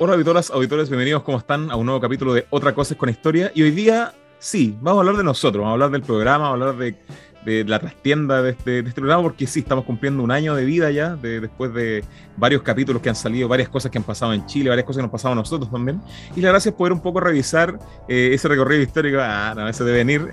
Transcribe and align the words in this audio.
Hola 0.00 0.14
auditoras, 0.14 0.50
auditores, 0.50 0.88
bienvenidos, 0.88 1.22
¿cómo 1.22 1.38
están? 1.38 1.70
A 1.70 1.76
un 1.76 1.86
nuevo 1.86 2.00
capítulo 2.00 2.34
de 2.34 2.46
Otra 2.50 2.74
Cosa 2.74 2.96
con 2.96 3.08
Historia. 3.08 3.52
Y 3.54 3.62
hoy 3.62 3.70
día, 3.70 4.12
sí, 4.40 4.76
vamos 4.80 4.98
a 4.98 5.00
hablar 5.02 5.16
de 5.16 5.22
nosotros, 5.22 5.60
vamos 5.60 5.70
a 5.70 5.72
hablar 5.74 5.90
del 5.92 6.02
programa, 6.02 6.50
vamos 6.50 6.66
a 6.66 6.68
hablar 6.68 6.96
de 7.44 7.64
la 7.64 7.78
trastienda 7.78 8.42
de 8.42 8.50
este, 8.50 8.82
de 8.82 8.88
este, 8.88 9.00
programa, 9.00 9.22
porque 9.22 9.46
sí, 9.46 9.60
estamos 9.60 9.84
cumpliendo 9.84 10.24
un 10.24 10.32
año 10.32 10.56
de 10.56 10.64
vida 10.64 10.90
ya, 10.90 11.14
de, 11.14 11.40
después 11.40 11.72
de 11.74 12.02
varios 12.36 12.62
capítulos 12.62 13.00
que 13.02 13.08
han 13.08 13.14
salido, 13.14 13.46
varias 13.46 13.68
cosas 13.68 13.92
que 13.92 13.98
han 13.98 14.04
pasado 14.04 14.32
en 14.32 14.44
Chile, 14.46 14.68
varias 14.68 14.84
cosas 14.84 14.98
que 14.98 15.02
nos 15.02 15.10
han 15.10 15.12
pasado 15.12 15.32
a 15.32 15.36
nosotros 15.36 15.70
también. 15.70 16.00
Y 16.34 16.40
la 16.40 16.48
gracia 16.48 16.70
es 16.70 16.74
poder 16.74 16.92
un 16.92 17.00
poco 17.00 17.20
revisar 17.20 17.78
eh, 18.08 18.30
ese 18.32 18.48
recorrido 18.48 18.82
histórico, 18.82 19.18
ah, 19.20 19.54
no, 19.56 19.68
ese 19.68 19.84
de 19.84 19.92
venir 19.92 20.28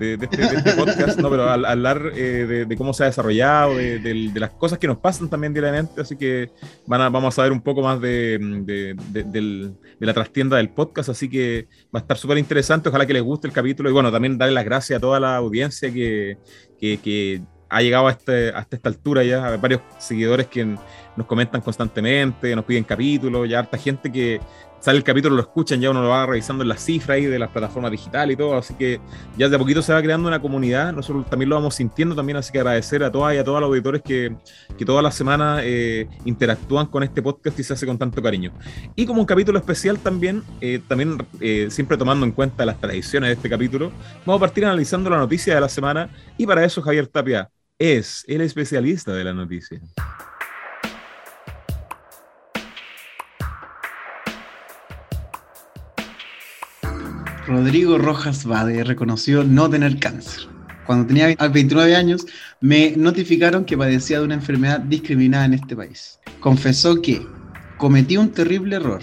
a, 0.00 0.16
de, 0.16 0.18
este, 0.20 0.42
este, 0.42 0.72
podcast, 0.72 1.18
no, 1.20 1.30
pero 1.30 1.48
hablar 1.48 2.12
eh, 2.14 2.66
de, 2.68 2.76
cómo 2.76 2.92
se 2.92 3.04
ha 3.04 3.06
desarrollado, 3.06 3.76
de, 3.76 4.30
las 4.34 4.50
cosas 4.50 4.78
que 4.78 4.86
nos 4.86 4.98
pasan 4.98 5.28
también 5.28 5.52
diariamente, 5.52 6.00
así 6.00 6.16
que 6.16 6.50
van 6.86 7.00
a, 7.00 7.08
vamos 7.08 7.38
a 7.38 7.42
ver 7.42 7.52
un 7.52 7.60
poco 7.60 7.82
más 7.82 8.00
de, 8.00 8.96
la 9.98 10.14
trastienda 10.14 10.56
del 10.56 10.70
podcast, 10.70 11.08
así 11.10 11.28
que 11.28 11.68
va 11.94 12.00
a 12.00 12.02
estar 12.02 12.16
súper 12.16 12.38
interesante, 12.38 12.88
ojalá 12.88 13.06
que 13.06 13.12
les 13.12 13.22
guste 13.22 13.46
el 13.46 13.52
capítulo 13.52 13.90
y 13.90 13.92
bueno, 13.92 14.10
también 14.10 14.38
darle 14.38 14.54
las 14.54 14.64
gracias 14.64 14.96
a 14.96 15.00
toda 15.00 15.20
la 15.20 15.36
audiencia 15.36 15.92
que 15.92 16.38
que, 16.80 17.42
ha 17.72 17.82
llegado 17.82 18.08
a 18.08 18.10
este, 18.10 18.48
hasta 18.48 18.74
esta 18.74 18.88
altura 18.88 19.22
ya, 19.22 19.46
a 19.46 19.56
varios 19.56 19.80
seguidores 19.98 20.48
que 20.48 20.76
nos 21.16 21.26
comentan 21.26 21.60
constantemente, 21.60 22.54
nos 22.54 22.64
piden 22.64 22.84
capítulos, 22.84 23.48
ya 23.48 23.60
harta 23.60 23.76
gente 23.76 24.10
que 24.10 24.40
sale 24.80 24.96
el 24.96 25.04
capítulo, 25.04 25.36
lo 25.36 25.42
escuchan, 25.42 25.80
ya 25.80 25.90
uno 25.90 26.02
lo 26.02 26.08
va 26.08 26.26
revisando 26.26 26.62
en 26.62 26.68
las 26.68 26.82
cifras 26.82 27.16
ahí 27.16 27.26
de 27.26 27.38
las 27.38 27.50
plataformas 27.50 27.90
digitales 27.90 28.34
y 28.34 28.36
todo, 28.36 28.56
así 28.56 28.74
que 28.74 28.98
ya 29.36 29.48
de 29.48 29.56
a 29.56 29.58
poquito 29.58 29.82
se 29.82 29.92
va 29.92 30.02
creando 30.02 30.26
una 30.26 30.40
comunidad, 30.40 30.92
nosotros 30.92 31.28
también 31.28 31.50
lo 31.50 31.56
vamos 31.56 31.74
sintiendo 31.74 32.14
también, 32.14 32.38
así 32.38 32.50
que 32.50 32.58
agradecer 32.58 33.04
a 33.04 33.12
todas 33.12 33.34
y 33.34 33.38
a 33.38 33.44
todos 33.44 33.60
los 33.60 33.68
auditores 33.68 34.02
que, 34.02 34.34
que 34.78 34.84
todas 34.84 35.02
las 35.02 35.14
semanas 35.14 35.60
eh, 35.64 36.08
interactúan 36.24 36.86
con 36.86 37.02
este 37.02 37.22
podcast 37.22 37.58
y 37.60 37.62
se 37.62 37.74
hace 37.74 37.86
con 37.86 37.98
tanto 37.98 38.22
cariño. 38.22 38.52
Y 38.96 39.04
como 39.04 39.20
un 39.20 39.26
capítulo 39.26 39.58
especial 39.58 39.98
también, 39.98 40.42
eh, 40.60 40.80
también 40.88 41.18
eh, 41.40 41.68
siempre 41.70 41.98
tomando 41.98 42.24
en 42.24 42.32
cuenta 42.32 42.64
las 42.64 42.80
tradiciones 42.80 43.28
de 43.28 43.34
este 43.34 43.50
capítulo, 43.50 43.92
vamos 44.24 44.38
a 44.38 44.40
partir 44.40 44.64
analizando 44.64 45.10
la 45.10 45.18
noticia 45.18 45.54
de 45.54 45.60
la 45.60 45.68
semana 45.68 46.08
y 46.38 46.46
para 46.46 46.64
eso 46.64 46.80
Javier 46.80 47.06
Tapia 47.06 47.50
es 47.78 48.24
el 48.28 48.40
especialista 48.40 49.12
de 49.12 49.24
la 49.24 49.34
noticia. 49.34 49.80
Rodrigo 57.50 57.98
Rojas 57.98 58.44
Bade 58.44 58.84
reconoció 58.84 59.42
no 59.42 59.68
tener 59.68 59.98
cáncer. 59.98 60.46
Cuando 60.86 61.08
tenía 61.08 61.34
29 61.34 61.96
años, 61.96 62.24
me 62.60 62.94
notificaron 62.96 63.64
que 63.64 63.76
padecía 63.76 64.20
de 64.20 64.24
una 64.24 64.34
enfermedad 64.34 64.78
discriminada 64.78 65.46
en 65.46 65.54
este 65.54 65.74
país. 65.74 66.20
Confesó 66.38 67.02
que 67.02 67.26
cometí 67.76 68.16
un 68.16 68.30
terrible 68.30 68.76
error. 68.76 69.02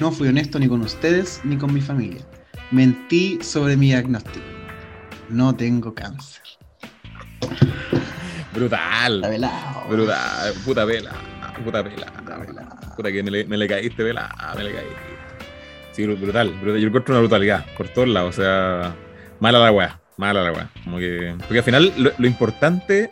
No 0.00 0.10
fui 0.10 0.26
honesto 0.26 0.58
ni 0.58 0.66
con 0.66 0.80
ustedes 0.80 1.40
ni 1.44 1.56
con 1.56 1.72
mi 1.72 1.80
familia. 1.80 2.20
Mentí 2.72 3.38
sobre 3.42 3.76
mi 3.76 3.86
diagnóstico. 3.86 4.44
No 5.28 5.54
tengo 5.54 5.94
cáncer. 5.94 6.42
Brutal. 8.52 9.24
Brutal. 9.88 10.52
Puta 10.64 10.84
vela. 10.84 11.12
Puta 11.64 11.82
vela. 11.82 12.12
Puta 12.96 13.12
que 13.12 13.22
me 13.22 13.30
le, 13.30 13.44
me 13.44 13.56
le 13.56 13.68
caíste, 13.68 14.02
vela. 14.02 14.34
Me 14.56 14.64
le 14.64 14.72
caíste. 14.72 15.07
Sí, 15.98 16.06
brutal, 16.06 16.50
brutal. 16.62 16.80
Yo 16.80 16.86
encuentro 16.86 17.12
una 17.12 17.18
brutalidad 17.22 17.66
por 17.76 17.88
todos 17.88 18.06
lados. 18.06 18.38
O 18.38 18.40
sea, 18.40 18.94
mala 19.40 19.58
la 19.58 19.72
weá, 19.72 20.00
mala 20.16 20.44
la 20.44 20.52
weá. 20.52 20.70
Como 20.84 20.98
que, 20.98 21.34
porque 21.38 21.58
al 21.58 21.64
final 21.64 21.92
lo, 22.16 22.26
importante 22.28 23.08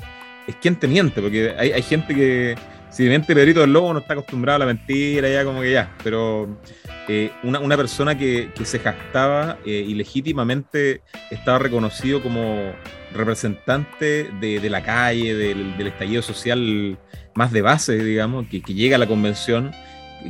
es 0.46 0.54
quién 0.62 0.76
te 0.76 0.86
miente, 0.86 1.20
porque 1.20 1.52
hay, 1.58 1.72
hay 1.72 1.82
gente 1.82 2.14
que, 2.14 2.54
si 2.90 3.02
miente 3.08 3.34
Pedrito 3.34 3.58
del 3.58 3.72
Lobo, 3.72 3.92
no 3.92 3.98
está 3.98 4.12
acostumbrado 4.12 4.54
a 4.54 4.58
la 4.60 4.66
mentira, 4.66 5.28
ya 5.28 5.44
como 5.44 5.62
que 5.62 5.72
ya. 5.72 5.96
Pero 6.04 6.60
eh, 7.08 7.32
una, 7.42 7.58
una, 7.58 7.76
persona 7.76 8.16
que, 8.16 8.50
se 8.62 8.78
jactaba 8.78 9.58
eh, 9.66 9.84
y 9.84 9.94
legítimamente 9.94 11.00
estaba 11.32 11.58
reconocido 11.58 12.22
como 12.22 12.72
representante 13.12 14.30
de, 14.40 14.60
de 14.60 14.70
la 14.70 14.84
calle, 14.84 15.34
del, 15.34 15.74
estallido 15.84 16.22
social 16.22 16.96
más 17.34 17.50
de 17.50 17.62
base, 17.62 17.98
digamos, 17.98 18.46
que 18.46 18.60
llega 18.60 18.94
a 18.94 19.00
la 19.00 19.08
convención 19.08 19.72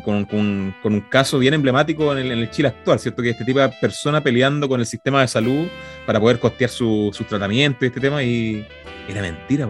con, 0.05 0.25
con, 0.25 0.75
con, 0.83 0.95
un 0.95 1.01
caso 1.03 1.39
bien 1.39 1.55
emblemático 1.55 2.13
en 2.13 2.19
el, 2.19 2.33
en 2.33 2.39
el, 2.39 2.51
Chile 2.51 2.69
actual, 2.69 2.99
¿cierto? 2.99 3.23
Que 3.23 3.31
este 3.31 3.45
tipo 3.45 3.61
de 3.61 3.69
persona 3.81 4.23
peleando 4.23 4.69
con 4.69 4.81
el 4.81 4.87
sistema 4.87 5.21
de 5.21 5.29
salud 5.29 5.67
para 6.07 6.21
poder 6.21 6.39
costear 6.39 6.71
su, 6.71 7.11
su 7.13 7.25
tratamiento 7.25 7.85
y 7.85 7.89
este 7.89 8.01
tema, 8.01 8.23
y 8.23 8.67
era 9.09 9.23
mentira, 9.23 9.67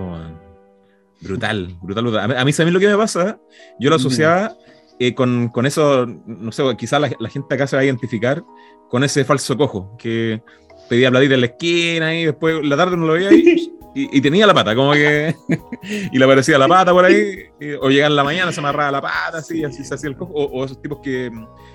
brutal, 1.20 1.76
brutal, 1.82 2.04
brutal. 2.04 2.36
A 2.36 2.44
mí, 2.44 2.52
¿sabes 2.52 2.72
lo 2.72 2.80
que 2.80 2.88
me 2.88 2.96
pasa? 2.96 3.38
Yo 3.78 3.90
lo 3.90 3.96
asociaba 3.96 4.56
eh, 4.98 5.14
con, 5.14 5.48
con, 5.48 5.66
eso, 5.66 6.06
no 6.26 6.52
sé, 6.52 6.62
quizás 6.76 7.00
la, 7.00 7.10
la, 7.18 7.28
gente 7.28 7.54
acá 7.54 7.66
se 7.66 7.76
va 7.76 7.82
a 7.82 7.84
identificar 7.84 8.42
con 8.88 9.04
ese 9.04 9.24
falso 9.24 9.56
cojo, 9.56 9.96
que 9.98 10.42
pedía 10.88 11.10
platita 11.10 11.34
en 11.34 11.40
la 11.40 11.46
esquina 11.46 12.14
y 12.14 12.24
después 12.26 12.64
la 12.64 12.76
tarde 12.76 12.96
no 12.96 13.06
lo 13.06 13.12
veía 13.14 13.28
ahí 13.28 13.72
y, 13.98 14.20
tenía 14.20 14.46
la 14.46 14.52
pata, 14.52 14.74
como 14.74 14.92
que. 14.92 15.34
y 16.12 16.18
le 16.18 16.24
aparecía 16.24 16.58
la 16.58 16.68
pata 16.68 16.92
por 16.92 17.06
ahí, 17.06 17.44
o 17.80 17.88
llegaba 17.88 18.10
en 18.10 18.16
la 18.16 18.24
mañana, 18.24 18.52
se 18.52 18.60
amarraba 18.60 18.90
la 18.90 19.00
pata, 19.00 19.38
así, 19.38 19.64
así 19.64 19.84
se 19.84 19.94
hacía 19.94 20.10
el 20.10 20.16
cojo. 20.16 20.34
O, 20.34 20.64
esos 20.66 20.82
tipos 20.82 20.98
que 21.02 21.26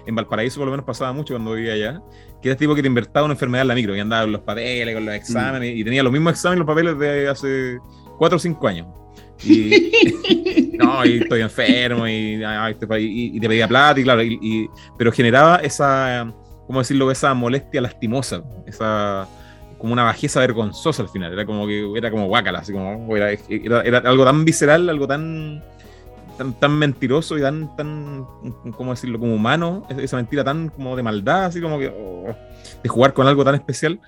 en 0.06 0.16
Valparaíso 0.16 0.60
por 0.60 0.68
lo 0.68 0.72
menos 0.72 0.86
pasaba 0.86 1.14
mucho 1.14 1.34
cuando 1.34 1.54
vivía 1.54 1.74
allá, 1.74 2.02
que 2.40 2.50
era 2.50 2.58
tipo 2.58 2.76
que 2.76 2.84
te 2.84 2.88
invertaba 2.88 3.26
una 3.26 3.34
enfermedad 3.34 3.64
en 3.64 3.68
la 3.70 3.76
micro, 3.76 3.96
y 3.96 4.00
andaba 4.00 4.24
con 4.24 4.34
los 4.34 4.42
papeles, 4.42 4.94
con 4.94 5.06
los 5.06 5.16
exámenes, 5.16 5.76
y 5.76 5.84
tenía 5.84 6.04
los 6.04 6.14
mismos 6.14 6.34
exámenes, 6.34 6.60
los 6.60 6.68
papeles 6.68 7.00
de 7.00 7.28
hace 7.28 7.80
4 8.20 8.36
o 8.36 8.40
5 8.40 8.68
años. 8.68 8.88
Y, 9.44 10.72
no, 10.78 11.04
y 11.04 11.22
estoy 11.24 11.42
enfermo, 11.42 12.08
y, 12.08 12.36
y, 12.36 13.40
te 13.40 13.48
pedía 13.48 13.68
plata, 13.68 14.00
y 14.00 14.04
claro, 14.04 14.22
y, 14.22 14.70
pero 14.96 15.12
generaba 15.12 15.56
esa, 15.58 16.32
¿cómo 16.68 16.80
decirlo? 16.80 17.10
Esa 17.10 17.34
molestia 17.34 17.82
lastimosa, 17.82 18.44
esa 18.68 19.28
como 19.82 19.94
una 19.94 20.04
bajeza 20.04 20.40
vergonzosa 20.42 21.02
al 21.02 21.10
final. 21.10 21.34
Era 21.34 21.44
como 21.44 21.66
que 21.66 21.92
era 21.96 22.12
como 22.12 22.28
guácala, 22.28 22.60
así 22.60 22.72
como 22.72 23.18
era, 23.18 23.32
era, 23.32 23.98
algo 23.98 24.24
tan 24.24 24.46
visceral, 24.46 24.88
algo 24.88 25.08
tan, 25.08 25.64
tan, 26.38 26.54
tan 26.54 26.78
mentiroso 26.78 27.36
y 27.36 27.42
tan, 27.42 27.76
tan, 27.76 28.28
¿cómo 28.78 28.92
decirlo? 28.92 29.20
Como 29.20 29.34
humano, 29.34 29.88
esa 29.90 30.18
mentira 30.18 30.44
tan 30.44 30.70
como 30.70 30.96
de 30.96 31.02
maldad, 31.02 31.46
así 31.46 31.60
como 31.60 31.80
que 31.80 31.88
oh, 31.88 32.36
de 32.84 32.90
jugar 32.90 33.14
con 33.14 33.26
algo 33.26 33.44
tan 33.44 33.56
especial. 33.56 34.00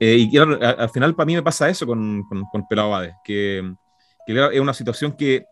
Eh, 0.00 0.16
y 0.16 0.38
al, 0.38 0.88
final 0.88 1.14
para 1.14 1.26
mí 1.26 1.34
me 1.34 1.42
pasa 1.42 1.68
eso 1.68 1.86
con, 1.86 2.22
con, 2.26 2.44
con 2.46 2.66
Pelado 2.66 2.90
Bade, 2.90 3.14
que, 3.22 3.70
que 4.26 4.48
es 4.54 4.60
una 4.60 4.72
situación 4.72 5.12
que 5.12 5.44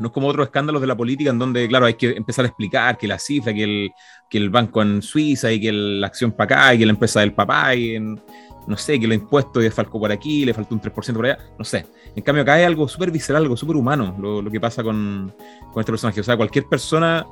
no 0.00 0.08
es 0.08 0.12
como 0.12 0.26
otros 0.26 0.46
escándalos 0.46 0.80
de 0.80 0.88
la 0.88 0.96
política 0.96 1.30
en 1.30 1.38
donde, 1.38 1.68
claro, 1.68 1.86
hay 1.86 1.94
que 1.94 2.10
empezar 2.16 2.44
a 2.44 2.48
explicar 2.48 2.98
que 2.98 3.06
la 3.06 3.20
cifra, 3.20 3.54
que 3.54 3.62
el, 3.62 3.90
que 4.28 4.38
el 4.38 4.50
banco 4.50 4.82
en 4.82 5.02
Suiza 5.02 5.52
y 5.52 5.60
que 5.60 5.70
la 5.70 6.08
acción 6.08 6.32
para 6.32 6.56
acá 6.56 6.74
y 6.74 6.78
que 6.78 6.86
la 6.86 6.92
empresa 6.92 7.20
del 7.20 7.32
papá 7.32 7.76
y 7.76 7.94
en, 7.94 8.20
no 8.66 8.76
sé, 8.76 8.98
que 8.98 9.06
lo 9.06 9.14
impuesto 9.14 9.60
le 9.60 9.70
falcó 9.70 9.98
por 9.98 10.10
aquí, 10.10 10.44
le 10.44 10.54
faltó 10.54 10.74
un 10.74 10.80
3% 10.80 11.14
por 11.14 11.26
allá, 11.26 11.38
no 11.58 11.64
sé. 11.64 11.86
En 12.14 12.22
cambio, 12.22 12.42
acá 12.42 12.54
hay 12.54 12.64
algo 12.64 12.88
súper 12.88 13.10
visceral, 13.10 13.42
algo 13.42 13.56
súper 13.56 13.76
humano, 13.76 14.16
lo, 14.20 14.42
lo, 14.42 14.50
que 14.50 14.60
pasa 14.60 14.82
con, 14.82 15.34
con 15.72 15.80
este 15.80 15.92
personaje. 15.92 16.20
O 16.20 16.24
sea, 16.24 16.36
cualquier 16.36 16.66
persona 16.66 17.26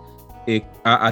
eh, 0.47 0.65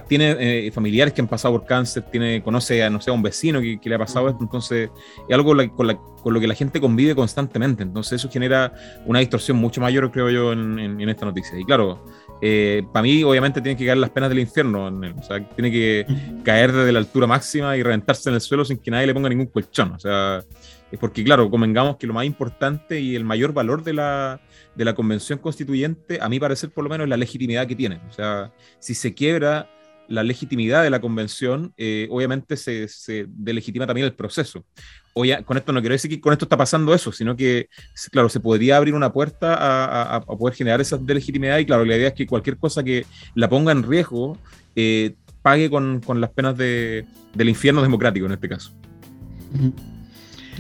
tiene 0.09 0.37
eh, 0.41 0.73
familiares 0.73 1.15
que 1.15 1.21
han 1.21 1.29
pasado 1.29 1.55
por 1.55 1.67
cáncer, 1.67 2.03
tiene, 2.11 2.43
conoce 2.43 2.83
a, 2.83 2.91
no 2.91 3.01
sé, 3.01 3.11
a 3.11 3.13
un 3.13 3.23
vecino 3.23 3.61
que, 3.61 3.79
que 3.81 3.89
le 3.89 3.95
ha 3.95 3.99
pasado 3.99 4.29
esto, 4.29 4.43
entonces 4.43 4.91
es 5.29 5.35
algo 5.35 5.51
con, 5.51 5.87
la, 5.87 5.97
con, 5.97 6.35
lo 6.35 6.41
que 6.41 6.49
la 6.49 6.55
gente 6.55 6.81
convive 6.81 7.15
constantemente, 7.15 7.85
entonces 7.85 8.15
eso 8.15 8.29
genera 8.29 8.73
una 9.07 9.21
distorsión 9.21 9.57
mucho 9.57 9.81
mayor, 9.81 10.11
creo 10.11 10.31
yo, 10.31 10.53
en, 10.53 10.79
en, 10.81 11.01
en 11.01 11.09
esta 11.09 11.27
noticia. 11.27 11.57
Y 11.59 11.65
claro, 11.65 12.05
eh, 12.43 12.83
para 12.93 13.03
mí 13.03 13.23
obviamente 13.23 13.61
tienen 13.61 13.77
que 13.77 13.85
caer 13.85 13.99
las 13.99 14.11
penas 14.11 14.29
del 14.31 14.39
infierno, 14.39 14.87
o 14.87 15.23
sea, 15.23 15.47
tiene 15.51 15.71
que 15.71 16.07
caer 16.45 16.73
desde 16.73 16.93
la 16.93 16.99
altura 16.99 17.27
máxima 17.27 17.77
y 17.77 17.83
reventarse 17.83 18.29
en 18.29 18.37
el 18.37 18.41
suelo 18.41 18.65
sin 18.65 18.79
que 18.79 18.91
nadie 18.91 19.07
le 19.07 19.15
ponga 19.15 19.29
ningún 19.29 19.47
colchón, 19.47 19.93
o 19.93 19.99
sea, 19.99 20.43
es 20.91 20.99
porque 20.99 21.23
claro, 21.23 21.51
convengamos 21.51 21.97
que 21.97 22.07
lo 22.07 22.15
más 22.15 22.25
importante 22.25 23.01
y 23.01 23.15
el 23.15 23.25
mayor 23.25 23.53
valor 23.53 23.83
de 23.83 23.93
la, 23.93 24.41
de 24.75 24.85
la 24.85 24.95
convención 24.95 25.39
constituyente, 25.39 26.19
a 26.21 26.29
mi 26.29 26.41
parecer 26.41 26.71
por 26.71 26.85
lo 26.85 26.91
menos, 26.91 27.05
es 27.05 27.11
la 27.11 27.17
legitimidad 27.17 27.67
que 27.67 27.77
tiene, 27.77 28.01
o 28.09 28.13
sea, 28.13 28.53
si 28.79 28.95
se 28.95 29.15
quiebra 29.15 29.69
la 30.09 30.25
legitimidad 30.25 30.83
de 30.83 30.91
la 30.91 31.01
convención, 31.01 31.73
eh, 31.77 32.09
obviamente 32.11 32.57
se, 32.57 32.89
se 32.89 33.27
delegitima 33.29 33.87
también 33.87 34.07
el 34.07 34.13
proceso. 34.13 34.65
Oye, 35.13 35.43
con 35.45 35.57
esto 35.57 35.73
no 35.73 35.81
quiero 35.81 35.95
decir 35.95 36.11
que 36.11 36.21
con 36.21 36.33
esto 36.33 36.45
está 36.45 36.57
pasando 36.57 36.95
eso, 36.95 37.11
sino 37.11 37.35
que, 37.37 37.69
claro, 38.13 38.29
se 38.29 38.39
podría 38.39 38.77
abrir 38.77 38.95
una 38.95 39.13
puerta 39.13 39.55
a, 39.55 40.17
a, 40.17 40.21
poder 40.21 40.55
generar 40.55 40.81
esa 40.81 40.97
delegitimidad 40.99 41.59
y, 41.59 41.67
claro, 41.67 41.85
la 41.85 41.97
idea 41.97 42.09
es 42.09 42.15
que 42.15 42.27
cualquier 42.27 42.57
cosa 42.59 42.85
que 42.85 43.07
la 43.35 43.49
ponga 43.49 43.73
en 43.73 43.83
riesgo 43.83 44.39
eh, 44.77 45.15
pague 45.43 45.69
con, 45.69 46.01
con, 46.01 46.21
las 46.21 46.31
penas 46.31 46.57
de, 46.57 47.07
del 47.35 47.49
infierno 47.49 47.83
democrático 47.83 48.27
en 48.27 48.33
este 48.33 48.49
caso. 48.49 48.73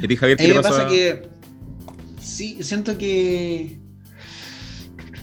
¿Y 0.00 0.04
a 0.04 0.08
ti, 0.08 0.16
Javier, 0.16 0.36
qué 0.36 0.54
pasa? 0.54 0.88
que 0.88 1.28
sí, 2.20 2.58
siento 2.62 2.98
que 2.98 3.78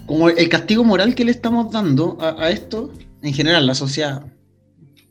como 0.05 0.29
el 0.29 0.47
castigo 0.47 0.85
moral 0.85 1.15
que 1.15 1.25
le 1.25 1.31
estamos 1.31 1.71
dando 1.71 2.17
a, 2.21 2.45
a 2.45 2.49
esto 2.49 2.93
en 3.21 3.33
general, 3.33 3.67
la 3.67 3.75
sociedad, 3.75 4.25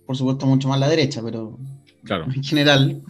por 0.07 0.17
supuesto, 0.17 0.47
mucho 0.47 0.69
más 0.69 0.81
la 0.81 0.89
derecha, 0.89 1.21
pero 1.23 1.59
claro. 2.05 2.27
en 2.35 2.43
general, 2.43 3.03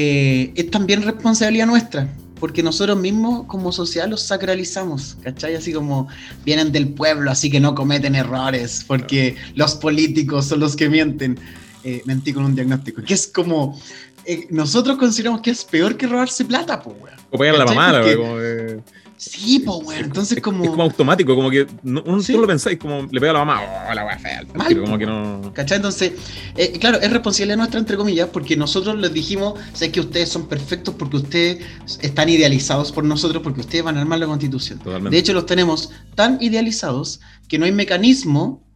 eh, 0.00 0.52
es 0.54 0.70
también 0.70 1.02
responsabilidad 1.02 1.66
nuestra, 1.66 2.08
porque 2.38 2.62
nosotros 2.62 2.96
mismos 2.96 3.46
como 3.48 3.72
sociedad 3.72 4.06
los 4.06 4.22
sacralizamos, 4.22 5.16
¿cachai? 5.24 5.56
Así 5.56 5.72
como 5.72 6.06
vienen 6.44 6.70
del 6.70 6.90
pueblo, 6.90 7.32
así 7.32 7.50
que 7.50 7.58
no 7.58 7.74
cometen 7.74 8.14
errores, 8.14 8.84
porque 8.86 9.34
los 9.56 9.74
políticos 9.74 10.46
son 10.46 10.60
los 10.60 10.76
que 10.76 10.88
mienten. 10.88 11.36
Eh, 11.82 12.02
mentí 12.04 12.32
con 12.32 12.44
un 12.44 12.54
diagnóstico, 12.54 13.02
que 13.02 13.14
es 13.14 13.26
como, 13.26 13.76
eh, 14.24 14.46
nosotros 14.50 14.98
consideramos 14.98 15.40
que 15.40 15.50
es 15.50 15.64
peor 15.64 15.96
que 15.96 16.06
robarse 16.06 16.44
plata, 16.44 16.80
pues, 16.80 16.96
weón. 17.00 17.58
La 17.58 17.64
mamá, 17.64 18.00
como 18.00 18.38
de... 18.38 18.80
Sí, 19.18 19.62
weón. 19.66 20.04
Entonces, 20.04 20.40
como. 20.40 20.62
Es 20.64 20.70
como 20.70 20.84
automático, 20.84 21.34
como 21.34 21.50
que 21.50 21.66
no, 21.82 22.02
uno 22.06 22.22
¿Sí? 22.22 22.34
lo 22.34 22.46
pensáis, 22.46 22.78
como 22.78 23.02
le 23.02 23.20
pega 23.20 23.30
a 23.30 23.34
la 23.34 23.44
mamá, 23.44 23.60
oh, 23.90 23.94
la 23.94 24.06
wea 24.06 24.18
fea. 24.18 24.44
Mal, 24.54 24.80
como 24.80 24.96
que 24.96 25.06
no. 25.06 25.52
¿Cachai? 25.52 25.76
Entonces, 25.76 26.12
eh, 26.56 26.78
claro, 26.78 27.00
es 27.00 27.10
responsabilidad 27.10 27.56
nuestra, 27.56 27.80
entre 27.80 27.96
comillas, 27.96 28.28
porque 28.32 28.56
nosotros 28.56 28.96
les 28.96 29.12
dijimos, 29.12 29.54
sé 29.72 29.90
que 29.90 29.98
ustedes 30.00 30.28
son 30.28 30.46
perfectos 30.48 30.94
porque 30.96 31.16
ustedes 31.16 31.64
están 32.00 32.28
idealizados 32.28 32.92
por 32.92 33.04
nosotros, 33.04 33.42
porque 33.42 33.60
ustedes 33.60 33.82
van 33.82 33.96
a 33.96 34.02
armar 34.02 34.20
la 34.20 34.26
constitución. 34.26 34.78
Totalmente. 34.78 35.10
De 35.10 35.20
hecho, 35.20 35.32
los 35.32 35.46
tenemos 35.46 35.90
tan 36.14 36.38
idealizados 36.40 37.20
que 37.48 37.58
no 37.58 37.64
hay 37.64 37.72
mecanismo 37.72 38.68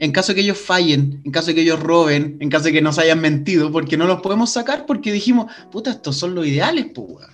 en 0.00 0.12
caso 0.12 0.28
de 0.28 0.36
que 0.36 0.40
ellos 0.42 0.58
fallen, 0.58 1.22
en 1.24 1.32
caso 1.32 1.48
de 1.48 1.54
que 1.56 1.62
ellos 1.62 1.80
roben, 1.80 2.36
en 2.40 2.50
caso 2.50 2.66
de 2.66 2.72
que 2.72 2.82
nos 2.82 2.98
hayan 2.98 3.20
mentido, 3.20 3.72
porque 3.72 3.96
no 3.96 4.06
los 4.06 4.20
podemos 4.22 4.50
sacar 4.50 4.86
porque 4.86 5.12
dijimos, 5.12 5.50
puta, 5.72 5.90
estos 5.90 6.16
son 6.16 6.34
los 6.34 6.46
ideales, 6.46 6.86
pues. 6.94 7.26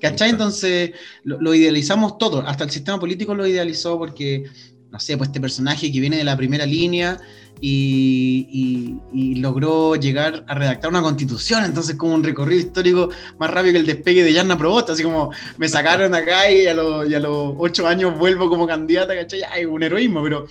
¿Cachai? 0.00 0.30
Entonces 0.30 0.92
lo, 1.24 1.54
idealizamos 1.54 2.18
todo, 2.18 2.46
hasta 2.46 2.64
el 2.64 2.70
sistema 2.70 2.98
político 2.98 3.34
lo 3.34 3.46
idealizó 3.46 3.98
porque, 3.98 4.44
no 4.90 5.00
sé, 5.00 5.16
pues 5.16 5.28
este 5.28 5.40
personaje 5.40 5.90
que 5.92 6.00
viene 6.00 6.16
de 6.16 6.24
la 6.24 6.36
primera 6.36 6.66
línea 6.66 7.18
y, 7.60 8.96
logró 9.40 9.96
llegar 9.96 10.44
a 10.48 10.54
redactar 10.54 10.90
una 10.90 11.02
constitución, 11.02 11.64
entonces 11.64 11.96
como 11.96 12.14
un 12.14 12.24
recorrido 12.24 12.60
histórico 12.60 13.08
más 13.38 13.50
rápido 13.50 13.74
que 13.74 13.78
el 13.80 13.86
despegue 13.86 14.24
de 14.24 14.32
Yarna 14.32 14.58
Probosta, 14.58 14.92
así 14.92 15.02
como 15.02 15.30
me 15.56 15.68
sacaron 15.68 16.14
acá 16.14 16.50
y 16.50 16.66
a, 16.66 16.74
los, 16.74 17.54
ocho 17.58 17.86
años 17.86 18.18
vuelvo 18.18 18.48
como 18.48 18.66
candidata, 18.66 19.14
¿cachai? 19.14 19.42
Hay 19.42 19.64
un 19.64 19.82
heroísmo, 19.82 20.22
pero 20.22 20.46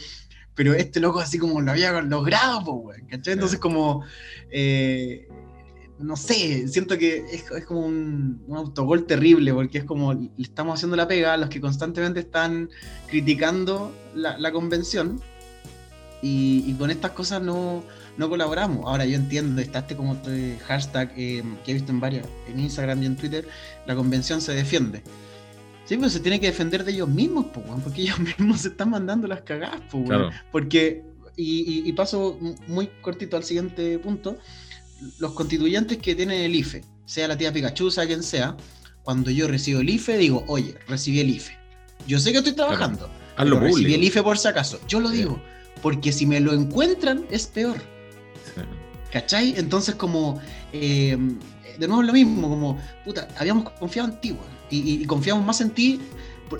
pero 0.56 0.74
este 0.74 1.00
loco 1.00 1.20
así 1.20 1.38
como 1.38 1.62
lo 1.62 1.70
había 1.70 2.02
logrado, 2.02 2.82
pues, 2.82 3.00
¿cachai? 3.08 3.34
Entonces 3.34 3.60
como, 3.60 4.04
eh, 4.50 5.28
no 6.00 6.16
sé, 6.16 6.68
siento 6.68 6.98
que 6.98 7.26
es, 7.32 7.66
como 7.66 7.86
un, 7.86 8.44
autogol 8.54 9.06
terrible, 9.06 9.54
porque 9.54 9.80
es 9.80 9.84
como 9.84 10.14
le 10.14 10.30
estamos 10.38 10.76
haciendo 10.76 10.96
la 10.96 11.08
pega 11.08 11.34
a 11.34 11.38
los 11.38 11.50
que 11.50 11.60
constantemente 11.60 12.20
están 12.20 12.70
criticando 13.08 13.92
la, 14.14 14.52
convención 14.52 15.20
y, 16.22 16.72
con 16.74 16.92
estas 16.92 17.12
cosas 17.12 17.42
no, 17.42 17.84
no, 18.18 18.30
colaboramos. 18.30 18.86
Ahora 18.86 19.06
yo 19.06 19.16
entiendo, 19.16 19.62
está 19.62 19.80
este 19.80 19.96
como 19.96 20.14
este 20.14 20.60
hashtag 20.68 21.12
eh, 21.18 21.44
que 21.66 21.72
he 21.72 21.74
visto 21.74 21.92
en 21.92 22.00
varios, 22.00 22.28
en 22.48 22.60
Instagram 22.60 23.02
y 23.02 23.06
en 23.08 23.16
Twitter, 23.16 23.48
la 23.86 23.96
convención 23.96 24.42
se 24.42 24.54
defiende. 24.54 25.02
Sí, 25.86 25.96
pero 25.96 26.10
se 26.10 26.20
tiene 26.20 26.40
que 26.40 26.48
defender 26.48 26.84
de 26.84 26.92
ellos 26.92 27.08
mismos, 27.08 27.48
porque 27.84 28.02
ellos 28.02 28.20
mismos 28.38 28.62
se 28.62 28.68
están 28.70 28.92
mandando 28.92 29.28
las 29.28 29.42
cagadas, 29.42 29.82
porque, 30.52 31.04
y, 31.36 31.90
y 31.90 31.94
paso 31.94 32.38
muy 32.68 32.88
cortito 33.02 33.38
al 33.38 33.44
siguiente 33.44 33.98
punto, 33.98 34.38
los 35.20 35.34
constituyentes 35.34 35.98
que 35.98 36.16
tienen 36.16 36.42
el 36.42 36.56
IFE, 36.56 36.84
sea 37.06 37.28
la 37.28 37.38
tía 37.38 37.54
Pikachu, 37.54 37.92
sea 37.92 38.06
quien 38.06 38.24
sea, 38.24 38.56
cuando 39.04 39.32
yo 39.32 39.48
recibo 39.48 39.80
el 39.80 39.90
IFE, 39.90 40.18
digo, 40.18 40.44
oye, 40.48 40.76
recibí 40.88 41.20
el 41.20 41.30
IFE. 41.30 41.58
Yo 42.08 42.20
sé 42.20 42.32
que 42.32 42.40
estoy 42.40 42.54
trabajando, 42.54 43.10
pero 43.38 43.60
recibí 43.60 43.94
el 43.94 44.04
IFE 44.04 44.24
por 44.24 44.38
si 44.38 44.48
acaso. 44.48 44.80
Yo 44.88 45.00
lo 45.00 45.10
digo, 45.10 45.42
porque 45.82 46.12
si 46.12 46.26
me 46.26 46.40
lo 46.40 46.54
encuentran 46.54 47.26
es 47.30 47.48
peor. 47.48 47.78
¿Cachai? 49.12 49.54
Entonces 49.58 49.96
como, 49.96 50.40
em, 50.74 51.40
de 51.80 51.88
nuevo 51.88 52.04
lo 52.04 52.14
mismo, 52.14 52.50
como, 52.50 52.78
puta, 53.06 53.28
habíamos 53.38 53.70
confiado 53.72 54.10
en 54.10 54.20
ti, 54.20 54.36
y, 54.70 55.02
y, 55.02 55.06
confiamos 55.06 55.46
más 55.46 55.62
en 55.62 55.70
ti 55.70 56.02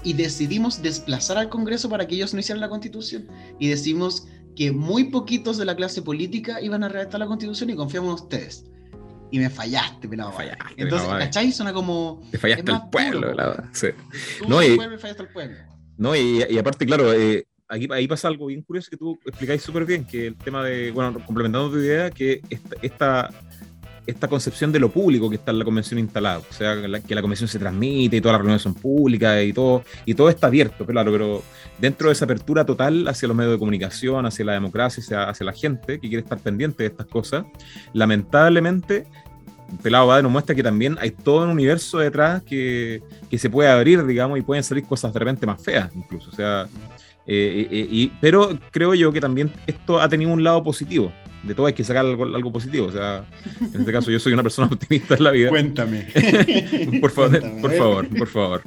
y 0.04 0.14
decidimos 0.14 0.82
desplazar 0.82 1.38
al 1.38 1.50
Congreso 1.50 1.90
para 1.90 2.08
que 2.08 2.16
ellos 2.16 2.34
no 2.34 2.40
hicieran 2.40 2.62
la 2.62 2.70
constitución. 2.70 3.28
Y 3.60 3.68
decidimos 3.68 4.28
que 4.58 4.72
muy 4.72 5.06
poquitos 5.06 5.58
de 5.58 5.66
la 5.66 5.76
clase 5.76 6.02
política 6.02 6.60
iban 6.62 6.84
a 6.84 6.90
redactar 6.90 7.20
la 7.20 7.28
constitución 7.28 7.70
y 7.70 7.76
confiamos 7.76 8.10
en 8.10 8.24
ustedes. 8.24 8.66
Y 9.30 9.38
me 9.38 9.52
fallaste, 9.52 10.08
pelado. 10.08 10.32
Fallaste, 10.32 10.74
Entonces, 10.78 11.08
¿cachai? 11.08 11.52
Suena 11.52 11.72
como. 11.74 12.24
Te 12.32 12.40
fallaste 12.40 12.72
al 12.72 12.90
pueblo, 12.90 13.34
la 13.34 13.70
sí. 13.72 13.90
No, 14.48 14.64
y, 14.64 14.76
me 14.78 14.98
fallaste 14.98 15.22
al 15.22 15.30
pueblo. 15.30 15.58
No, 15.98 16.16
y, 16.16 16.44
y 16.50 16.58
aparte, 16.58 16.86
claro, 16.88 17.14
eh, 17.14 17.46
aquí, 17.68 17.88
ahí 17.92 18.08
pasa 18.08 18.30
algo 18.30 18.48
bien 18.48 18.64
curioso 18.64 18.90
que 18.90 18.98
tú 18.98 19.20
explicáis 19.26 19.62
súper 19.62 19.86
bien, 19.86 20.06
que 20.06 20.28
el 20.28 20.36
tema 20.36 20.64
de, 20.64 20.92
bueno, 20.92 21.24
complementando 21.24 21.70
tu 21.70 21.78
idea, 21.78 22.10
que 22.10 22.42
esta, 22.50 22.76
esta 22.82 23.30
esta 24.08 24.28
concepción 24.28 24.72
de 24.72 24.80
lo 24.80 24.90
público 24.90 25.30
que 25.30 25.36
está 25.36 25.52
en 25.52 25.60
la 25.60 25.66
convención 25.66 26.00
instalada, 26.00 26.40
o 26.40 26.54
sea, 26.54 26.82
que 27.06 27.14
la, 27.16 27.22
convención 27.22 27.48
se 27.48 27.60
transmite 27.60 28.18
y 28.18 28.22
todas 28.22 28.34
las 28.34 28.40
reuniones 28.40 28.62
son 28.62 28.74
públicas 28.74 29.44
y 29.44 29.54
todo, 29.54 29.84
y 30.06 30.14
todo 30.14 30.30
está 30.30 30.48
abierto, 30.48 30.86
claro, 30.86 31.12
pero 31.12 31.44
dentro 31.78 32.08
de 32.08 32.14
esa 32.14 32.26
apertura 32.26 32.66
total 32.66 33.08
hacia 33.08 33.28
los 33.28 33.36
medios 33.36 33.54
de 33.54 33.60
comunicación, 33.60 34.26
hacia 34.26 34.46
la 34.46 34.54
democracia, 34.54 35.04
hacia, 35.04 35.30
hacia 35.30 35.46
la 35.46 35.54
gente 35.54 36.00
que 36.00 36.08
quiere 36.08 36.24
estar 36.24 36.40
pendiente 36.40 36.84
de 36.84 36.90
estas 36.90 37.06
cosas, 37.08 37.46
lamentablemente 37.94 39.06
Pelado 39.84 40.08
Bade 40.08 40.24
nos 40.24 40.32
muestra 40.32 40.56
que 40.56 40.64
también 40.64 40.98
hay 41.00 41.12
todo 41.12 41.44
un 41.44 41.50
universo 41.50 41.98
detrás 42.00 42.42
que, 42.42 43.04
que, 43.30 43.38
se 43.38 43.50
puede 43.50 43.70
abrir, 43.70 44.06
digamos, 44.06 44.40
y 44.40 44.42
pueden 44.42 44.64
salir 44.64 44.86
cosas 44.86 45.14
de 45.14 45.20
repente 45.20 45.46
más 45.46 45.62
feas, 45.62 45.92
incluso. 45.94 46.30
O 46.30 46.34
sea, 46.34 46.70
eh, 47.26 47.68
eh, 47.70 47.88
y, 47.92 48.08
pero 48.22 48.58
creo 48.72 48.94
yo 48.94 49.12
que 49.12 49.20
también 49.20 49.52
esto 49.68 50.00
ha 50.00 50.08
tenido 50.08 50.32
un 50.32 50.42
lado 50.42 50.64
positivo 50.64 51.12
de 51.48 51.56
todo 51.56 51.66
hay 51.66 51.74
que 51.74 51.84
sacar 51.84 52.06
algo, 52.06 52.52
positivo. 52.52 52.88
O 52.88 52.92
sea, 52.92 53.26
en 53.62 53.80
este 53.80 53.92
caso 53.92 54.12
yo 54.12 54.20
soy 54.20 54.34
una 54.34 54.44
persona 54.44 54.68
optimista 54.72 55.16
en 55.16 55.24
la 55.24 55.32
vida. 55.32 55.50
Cuéntame. 55.50 56.08
por 57.02 57.12
favor, 57.12 57.42
por 57.62 57.72
favor, 57.74 58.08
por 58.10 58.28
favor. 58.28 58.62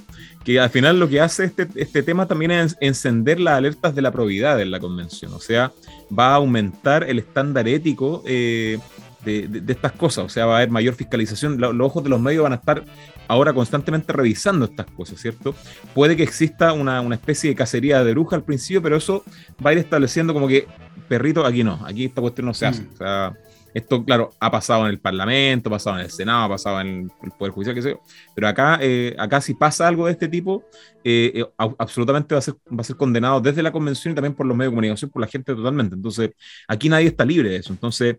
Que 0.44 0.58
al 0.58 0.70
final 0.70 0.98
lo 0.98 1.08
que 1.08 1.20
hace 1.20 1.44
este, 1.44 1.68
este 1.76 2.02
tema 2.02 2.26
también 2.26 2.50
es 2.50 2.76
encender 2.80 3.38
las 3.38 3.58
alertas 3.58 3.94
de 3.94 4.02
la 4.02 4.10
probidad 4.10 4.60
en 4.60 4.70
la 4.70 4.80
convención. 4.80 5.32
O 5.34 5.40
sea, 5.40 5.72
va 6.16 6.32
a 6.32 6.36
aumentar 6.36 7.04
el 7.08 7.18
estándar 7.18 7.68
ético 7.68 8.22
eh, 8.26 8.78
de, 9.24 9.62
estas 9.68 9.92
cosas. 9.92 10.24
O 10.24 10.28
sea, 10.28 10.46
va 10.46 10.54
a 10.54 10.56
haber 10.58 10.70
mayor 10.70 10.94
fiscalización. 10.94 11.60
Los, 11.60 11.74
ojos 11.80 12.02
de 12.02 12.10
los 12.10 12.20
medios 12.20 12.42
van 12.42 12.52
a 12.52 12.56
estar 12.56 12.84
ahora 13.28 13.52
constantemente 13.52 14.12
revisando 14.12 14.64
estas 14.64 14.86
cosas, 14.86 15.20
¿cierto? 15.20 15.54
Puede 15.94 16.16
que 16.16 16.22
exista 16.22 16.72
una, 16.72 17.00
una 17.00 17.14
especie 17.14 17.50
de 17.50 17.56
cacería 17.56 18.02
de 18.02 18.12
bruja 18.12 18.36
al 18.36 18.42
principio, 18.42 18.82
pero 18.82 18.96
eso 18.96 19.24
va 19.64 19.70
a 19.70 19.72
ir 19.74 19.78
estableciendo 19.78 20.32
como 20.32 20.48
que 20.48 20.66
perrito, 21.10 21.44
aquí 21.44 21.64
no, 21.64 21.80
aquí 21.84 22.04
esta 22.04 22.20
cuestión 22.20 22.46
no 22.46 22.54
se 22.54 22.66
hace. 22.66 22.82
Mm. 22.82 22.92
O 22.92 22.96
sea, 22.96 23.36
esto, 23.74 24.04
claro, 24.04 24.30
ha 24.38 24.48
pasado 24.48 24.84
en 24.84 24.90
el 24.90 25.00
Parlamento, 25.00 25.68
ha 25.68 25.72
pasado 25.72 25.98
en 25.98 26.04
el 26.04 26.10
Senado, 26.10 26.44
ha 26.44 26.48
pasado 26.50 26.80
en 26.80 27.10
el 27.20 27.30
Poder 27.32 27.52
Judicial, 27.52 27.74
qué 27.74 27.82
sé 27.82 27.90
yo. 27.90 28.00
Pero 28.32 28.46
acá, 28.46 28.78
eh, 28.80 29.16
acá 29.18 29.40
si 29.40 29.54
pasa 29.54 29.88
algo 29.88 30.06
de 30.06 30.12
este 30.12 30.28
tipo, 30.28 30.62
eh, 31.02 31.32
eh, 31.34 31.44
absolutamente 31.78 32.32
va 32.32 32.38
a, 32.38 32.42
ser, 32.42 32.54
va 32.54 32.80
a 32.80 32.84
ser 32.84 32.94
condenado 32.94 33.40
desde 33.40 33.60
la 33.60 33.72
convención 33.72 34.12
y 34.12 34.14
también 34.14 34.34
por 34.34 34.46
los 34.46 34.56
medios 34.56 34.70
de 34.70 34.76
comunicación, 34.76 35.10
por 35.10 35.20
la 35.20 35.26
gente 35.26 35.52
totalmente. 35.52 35.96
Entonces, 35.96 36.30
aquí 36.68 36.88
nadie 36.88 37.08
está 37.08 37.24
libre 37.24 37.48
de 37.48 37.56
eso. 37.56 37.72
Entonces, 37.72 38.18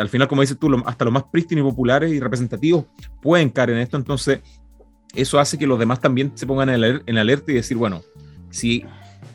al 0.00 0.08
final, 0.08 0.26
como 0.26 0.40
dices 0.40 0.58
tú, 0.58 0.68
hasta 0.86 1.04
los 1.04 1.14
más 1.14 1.24
prístinos 1.30 1.64
y 1.64 1.70
populares 1.70 2.12
y 2.12 2.18
representativos 2.18 2.86
pueden 3.22 3.48
caer 3.48 3.70
en 3.70 3.78
esto. 3.78 3.96
Entonces, 3.96 4.40
eso 5.14 5.38
hace 5.38 5.56
que 5.56 5.68
los 5.68 5.78
demás 5.78 6.00
también 6.00 6.32
se 6.34 6.48
pongan 6.48 6.70
en, 6.70 7.02
en 7.06 7.16
alerta 7.16 7.52
y 7.52 7.54
decir, 7.54 7.76
bueno, 7.76 8.02
si 8.50 8.84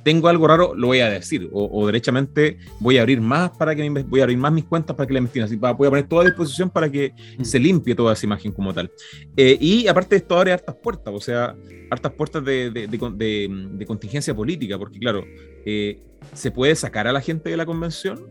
tengo 0.04 0.28
algo 0.28 0.48
raro, 0.48 0.74
lo 0.76 0.88
voy 0.88 1.00
a 1.00 1.10
decir. 1.10 1.50
O, 1.52 1.86
derechamente 1.86 2.58
voy 2.80 2.98
a 2.98 3.02
abrir 3.02 3.22
más 3.22 3.52
para 3.52 3.76
que 3.76 3.90
voy 3.90 4.20
a 4.20 4.24
abrir 4.24 4.38
más 4.38 4.52
mis 4.52 4.66
cuentas 4.66 4.96
para 4.96 5.08
que 5.08 5.14
la 5.14 5.20
investiguen. 5.20 5.46
Así 5.46 5.56
voy 5.56 5.70
a 5.70 5.76
poner 5.76 6.08
toda 6.08 6.24
a 6.24 6.26
disposición 6.26 6.70
para 6.70 6.90
que 6.90 7.14
mm. 7.38 7.44
se 7.44 7.60
limpie 7.60 7.96
toda 7.96 8.14
esa 8.14 8.26
imagen 8.26 8.52
como 8.52 8.74
tal. 8.74 8.92
Eh, 9.36 9.58
y 9.60 9.88
aparte 9.88 10.16
de 10.16 10.18
esto 10.18 10.38
abre 10.38 10.54
hartas 10.54 10.76
puertas, 10.76 11.14
o 11.14 11.20
sea, 11.20 11.56
hartas 11.90 12.12
puertas 12.14 12.44
de, 12.44 12.72
de, 12.72 13.86
contingencia 13.86 14.36
política, 14.36 14.78
porque 14.78 15.00
claro, 15.00 15.24
eh, 15.66 16.02
se 16.34 16.52
puede 16.52 16.76
sacar 16.76 17.08
a 17.08 17.12
la 17.12 17.22
gente 17.22 17.50
de 17.50 17.58
la 17.58 17.66
convención. 17.66 18.28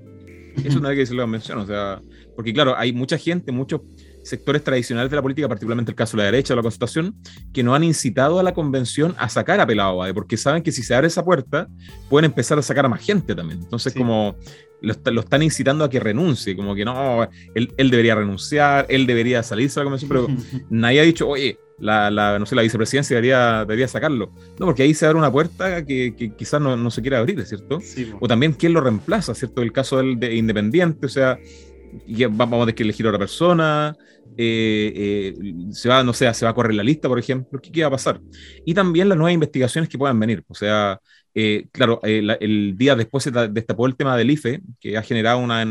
Eso 0.64 0.80
no 0.80 0.88
hay 0.88 0.96
que 0.96 1.00
decirlo 1.00 1.22
la 1.22 1.26
convención, 1.26 1.58
o 1.58 1.66
sea, 1.66 2.02
porque 2.34 2.52
claro, 2.52 2.76
hay 2.76 2.92
mucha 2.92 3.16
gente, 3.16 3.52
muchos 3.52 3.80
sectores 4.28 4.62
tradicionales 4.62 5.10
de 5.10 5.16
la 5.16 5.22
política, 5.22 5.48
particularmente 5.48 5.90
el 5.90 5.96
caso 5.96 6.16
de 6.16 6.22
la 6.22 6.30
derecha 6.30 6.54
o 6.54 6.56
la 6.56 6.62
constitución, 6.62 7.14
que 7.52 7.62
no 7.62 7.74
han 7.74 7.84
incitado 7.84 8.38
a 8.38 8.42
la 8.42 8.54
convención 8.54 9.14
a 9.18 9.28
sacar 9.28 9.60
a 9.60 9.66
Pelado 9.66 9.96
Bade, 9.96 10.14
porque 10.14 10.36
saben 10.36 10.62
que 10.62 10.72
si 10.72 10.82
se 10.82 10.94
abre 10.94 11.08
esa 11.08 11.24
puerta, 11.24 11.68
pueden 12.08 12.26
empezar 12.26 12.58
a 12.58 12.62
sacar 12.62 12.86
a 12.86 12.88
más 12.88 13.00
gente 13.00 13.34
también. 13.34 13.60
Entonces, 13.60 13.94
como 13.94 14.36
lo, 14.80 15.20
están 15.20 15.42
incitando 15.42 15.84
a 15.84 15.90
que 15.90 16.00
renuncie, 16.00 16.56
como 16.56 16.74
que 16.74 16.84
no, 16.84 17.28
él, 17.54 17.90
debería 17.90 18.14
renunciar, 18.14 18.86
él 18.88 19.06
debería 19.06 19.42
salirse 19.42 19.80
de 19.80 19.84
la 19.84 19.90
convención, 19.90 20.08
pero 20.08 20.28
nadie 20.70 21.00
ha 21.00 21.04
dicho, 21.04 21.28
oye, 21.28 21.58
la, 21.78 22.38
no 22.38 22.46
sé, 22.46 22.54
la 22.54 22.62
vicepresidencia 22.62 23.14
debería, 23.14 23.60
debería 23.60 23.88
sacarlo. 23.88 24.32
No, 24.58 24.66
porque 24.66 24.82
ahí 24.82 24.94
se 24.94 25.06
abre 25.06 25.18
una 25.18 25.30
puerta 25.30 25.84
que, 25.84 26.32
quizás 26.36 26.60
no, 26.60 26.90
se 26.90 27.00
quiere 27.00 27.16
abrir, 27.16 27.44
¿cierto? 27.46 27.80
o 28.20 28.28
también 28.28 28.52
quién 28.52 28.72
lo 28.72 28.80
reemplaza, 28.80 29.34
¿cierto? 29.34 29.62
El 29.62 29.72
caso 29.72 29.98
del 29.98 30.18
de 30.18 30.34
Independiente, 30.34 31.06
o 31.06 31.08
sea, 31.08 31.38
vamos 32.30 32.56
a 32.56 32.60
tener 32.62 32.74
que 32.74 32.82
elegir 32.82 33.06
a 33.06 33.10
otra 33.10 33.18
persona, 33.18 33.96
eh, 34.40 35.34
eh, 35.34 35.34
se 35.72 35.88
va, 35.88 36.04
no 36.04 36.12
sé, 36.12 36.32
se 36.32 36.44
va 36.44 36.52
a 36.52 36.54
correr 36.54 36.74
la 36.74 36.84
lista, 36.84 37.08
por 37.08 37.18
ejemplo, 37.18 37.60
¿qué, 37.60 37.80
va 37.82 37.88
a 37.88 37.90
pasar? 37.90 38.20
Y 38.64 38.72
también 38.72 39.08
las 39.08 39.18
nuevas 39.18 39.34
investigaciones 39.34 39.88
que 39.90 39.98
puedan 39.98 40.18
venir. 40.20 40.44
O 40.46 40.54
sea, 40.54 41.00
eh, 41.34 41.66
claro, 41.72 42.00
el 42.04 42.76
día 42.76 42.94
después 42.94 43.24
se 43.24 43.32
destapó 43.32 43.86
el 43.86 43.96
tema 43.96 44.16
del 44.16 44.30
IFE, 44.30 44.62
que 44.78 44.96
ha 44.96 45.02
generado 45.02 45.40
una, 45.40 45.62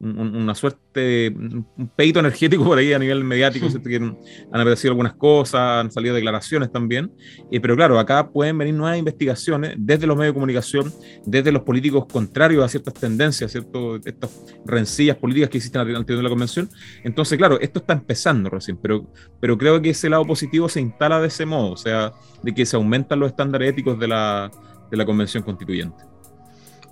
una 0.00 0.54
suerte, 0.54 1.28
un 1.28 1.90
peito 1.96 2.20
energético 2.20 2.64
por 2.64 2.78
ahí 2.78 2.92
a 2.92 2.98
nivel 2.98 3.24
mediático, 3.24 3.66
que 3.84 3.96
han 3.96 4.60
aparecido 4.60 4.92
algunas 4.92 5.14
cosas, 5.14 5.60
han 5.60 5.90
salido 5.90 6.14
declaraciones 6.14 6.70
también, 6.70 7.12
eh, 7.50 7.60
pero 7.60 7.74
claro, 7.74 7.98
acá 7.98 8.30
pueden 8.30 8.56
venir 8.58 8.74
nuevas 8.74 8.98
investigaciones 8.98 9.74
desde 9.76 10.06
los 10.06 10.16
medios 10.16 10.34
de 10.34 10.34
comunicación, 10.34 10.92
desde 11.26 11.50
los 11.50 11.62
políticos 11.62 12.06
contrarios 12.06 12.64
a 12.64 12.68
ciertas 12.68 12.94
tendencias, 12.94 13.50
¿cierto? 13.50 13.96
estas 13.96 14.30
rencillas 14.64 15.16
políticas 15.16 15.50
que 15.50 15.58
existen 15.58 15.80
antes 15.80 16.16
de 16.16 16.22
la 16.22 16.28
convención. 16.28 16.68
Entonces, 17.02 17.36
claro, 17.36 17.58
esto 17.60 17.80
está 17.80 17.94
empezando 17.94 18.50
recién, 18.50 18.76
pero, 18.76 19.10
pero 19.40 19.58
creo 19.58 19.82
que 19.82 19.90
ese 19.90 20.08
lado 20.08 20.24
positivo 20.24 20.68
se 20.68 20.80
instala 20.80 21.20
de 21.20 21.26
ese 21.26 21.44
modo, 21.44 21.72
o 21.72 21.76
sea, 21.76 22.12
de 22.42 22.54
que 22.54 22.64
se 22.64 22.76
aumentan 22.76 23.18
los 23.18 23.30
estándares 23.30 23.70
éticos 23.70 23.98
de 23.98 24.06
la, 24.06 24.50
de 24.90 24.96
la 24.96 25.04
convención 25.04 25.42
constituyente. 25.42 26.08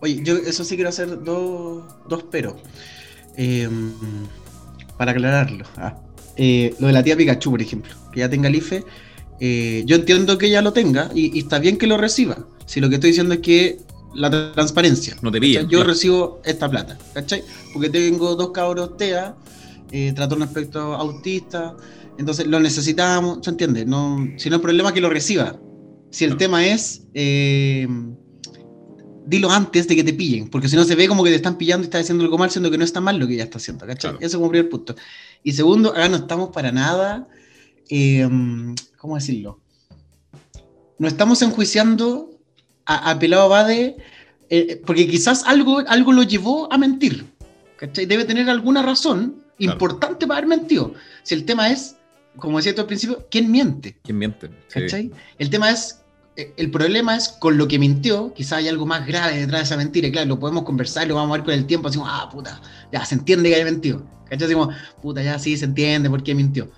Oye, 0.00 0.20
yo 0.22 0.36
eso 0.36 0.64
sí 0.64 0.75
quiero 0.75 0.90
hacer 0.90 1.22
dos, 1.22 1.84
dos 2.08 2.25
pero. 2.30 2.56
Em, 3.36 3.92
para 4.96 5.12
aclararlo. 5.12 5.64
Ah, 5.76 5.98
eh, 6.36 6.74
lo 6.78 6.86
de 6.86 6.92
la 6.92 7.02
tía 7.02 7.16
Pikachu, 7.16 7.50
por 7.50 7.62
ejemplo, 7.62 7.92
que 8.12 8.20
ya 8.20 8.30
tenga 8.30 8.48
el 8.48 8.56
IFE. 8.56 8.84
Eh, 9.40 9.82
yo 9.86 9.96
entiendo 9.96 10.38
que 10.38 10.46
ella 10.46 10.62
lo 10.62 10.72
tenga 10.72 11.10
y, 11.14 11.38
está 11.38 11.58
bien 11.58 11.76
que 11.76 11.86
lo 11.86 11.98
reciba. 11.98 12.46
Si 12.64 12.80
lo 12.80 12.88
que 12.88 12.94
estoy 12.96 13.10
diciendo 13.10 13.34
es 13.34 13.40
que 13.40 13.78
la 14.14 14.30
transparencia. 14.52 15.16
No 15.20 15.30
te 15.30 15.40
pilla, 15.40 15.62
Yo 15.62 15.84
recibo 15.84 16.40
esta 16.44 16.70
plata, 16.70 16.96
¿cachai? 17.12 17.42
Porque 17.72 17.90
tengo 17.90 18.34
dos 18.34 18.50
cabros 18.50 18.96
TEA, 18.96 19.34
eh, 19.92 20.14
un 20.34 20.42
aspecto 20.42 20.94
autista, 20.94 21.76
entonces 22.16 22.46
lo 22.46 22.58
necesitamos, 22.58 23.40
¿se 23.42 23.50
entiende? 23.50 23.84
No, 23.84 24.26
si 24.38 24.48
no 24.48 24.56
hay 24.56 24.62
problema 24.62 24.92
que 24.94 25.02
lo 25.02 25.10
reciba. 25.10 25.60
Si 26.10 26.24
el 26.24 26.38
tema 26.38 26.66
es 26.66 27.02
dilo 29.26 29.50
antes 29.50 29.88
de 29.88 29.97
que 29.97 30.04
te 30.04 30.14
pillen, 30.14 30.49
porque 30.49 30.68
si 30.68 30.76
no 30.76 30.85
se 30.85 30.95
ve 30.95 31.09
como 31.09 31.25
que 31.25 31.30
te 31.30 31.37
están 31.37 31.59
pillando 31.59 31.85
y 31.85 31.87
estás 31.87 32.02
haciendo 32.02 32.25
algo 32.25 32.38
mal, 32.38 32.50
siendo 32.50 32.71
que 32.71 32.78
no 32.78 32.85
está 32.85 33.00
mal 33.00 33.18
lo 33.18 33.26
que 33.26 33.37
ya 33.37 33.45
está 33.45 33.59
haciendo, 33.59 33.87
¿cachai? 33.87 34.16
Eso 34.21 34.38
como 34.38 34.50
primer 34.50 34.71
punto. 34.71 34.95
Y 35.42 35.52
segundo, 35.52 35.90
ahora 35.90 36.09
no 36.09 36.16
estamos 36.16 36.50
para 36.50 36.71
nada, 36.71 37.28
eh, 37.90 38.26
¿cómo 38.97 39.16
decirlo? 39.16 39.61
No 40.99 41.09
estamos 41.09 41.42
enjuiciando 41.42 42.38
a, 42.87 43.11
a 43.11 43.18
Pelado 43.18 43.49
Bade, 43.49 43.97
eh, 44.49 44.80
porque 44.87 45.09
quizás 45.09 45.45
algo, 45.45 45.80
algo 45.80 46.12
lo 46.12 46.23
llevó 46.23 46.73
a 46.73 46.78
mentir, 46.78 47.26
¿cachai? 47.76 48.06
Debe 48.06 48.25
tener 48.25 48.49
alguna 48.49 48.83
razón 48.83 49.42
importante 49.59 50.26
para 50.26 50.38
haber 50.38 50.49
mentido. 50.49 50.95
Si 51.25 51.35
el 51.35 51.45
tema 51.45 51.71
es, 51.71 51.97
como 52.37 52.59
decía 52.59 52.75
tú 52.75 52.83
al 52.83 52.87
principio, 52.87 53.26
¿quién 53.28 53.50
miente? 53.50 53.99
¿Quién 54.04 54.18
miente? 54.18 54.50
¿Cachai? 54.71 55.11
El 55.38 55.50
tema 55.50 55.71
es 55.71 56.00
el 56.36 56.70
problema 56.70 57.16
es 57.16 57.28
con 57.28 57.56
lo 57.56 57.66
que 57.66 57.78
mintió, 57.78 58.32
quizá 58.34 58.56
hay 58.56 58.68
algo 58.68 58.84
más 58.84 59.06
grave 59.06 59.38
detrás 59.38 59.60
de 59.60 59.64
esa 59.64 59.76
mentira, 59.76 60.08
y 60.08 60.12
claro, 60.12 60.28
lo 60.28 60.38
podemos 60.38 60.64
conversar, 60.64 61.06
lo 61.06 61.14
vamos 61.14 61.34
a 61.34 61.38
ver 61.38 61.44
con 61.44 61.54
el 61.54 61.66
tiempo, 61.66 61.88
así 61.88 61.98
como, 61.98 62.10
ah, 62.10 62.28
puta, 62.30 62.60
ya 62.92 63.04
se 63.04 63.14
entiende 63.14 63.48
que 63.48 63.56
haya 63.56 63.64
mentido. 63.64 64.04
¿Cachai? 64.24 64.48
Decimos, 64.48 64.74
puta, 65.00 65.22
ya 65.22 65.38
sí 65.38 65.56
se 65.56 65.64
entiende 65.64 66.10
por 66.10 66.22
qué 66.22 66.34
mintió. 66.34 66.68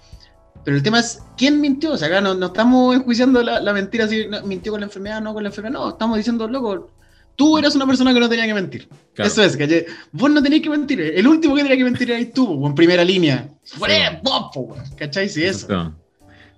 Pero 0.64 0.76
el 0.76 0.82
tema 0.82 1.00
es, 1.00 1.22
¿quién 1.36 1.60
mintió? 1.60 1.92
O 1.92 1.96
sea, 1.96 2.08
acá 2.08 2.20
no, 2.20 2.34
no 2.34 2.46
estamos 2.46 2.94
enjuiciando 2.94 3.42
la, 3.42 3.60
la 3.60 3.72
mentira, 3.72 4.06
si 4.06 4.26
mintió 4.44 4.72
con 4.72 4.80
la 4.80 4.86
enfermedad, 4.86 5.20
no 5.20 5.32
con 5.34 5.42
la 5.42 5.48
enfermedad, 5.48 5.72
no, 5.72 5.88
estamos 5.88 6.18
diciendo, 6.18 6.46
loco, 6.46 6.90
tú 7.34 7.58
eras 7.58 7.74
una 7.74 7.86
persona 7.86 8.12
que 8.12 8.20
no 8.20 8.28
tenía 8.28 8.46
que 8.46 8.54
mentir. 8.54 8.88
Eso 9.16 9.42
es, 9.42 9.56
¿cachai? 9.56 9.86
Vos 10.12 10.30
no 10.30 10.42
tenías 10.42 10.62
que 10.62 10.70
mentir, 10.70 11.00
el 11.00 11.26
último 11.26 11.56
que 11.56 11.62
tenía 11.62 11.78
que 11.78 11.84
mentir 11.84 12.10
era 12.10 12.32
tú, 12.32 12.66
en 12.66 12.74
primera 12.74 13.02
línea. 13.02 13.48
Fuera, 13.64 14.20
vos, 14.22 14.50
¿cachai? 14.96 15.28
Sí, 15.28 15.42
eso. 15.42 15.94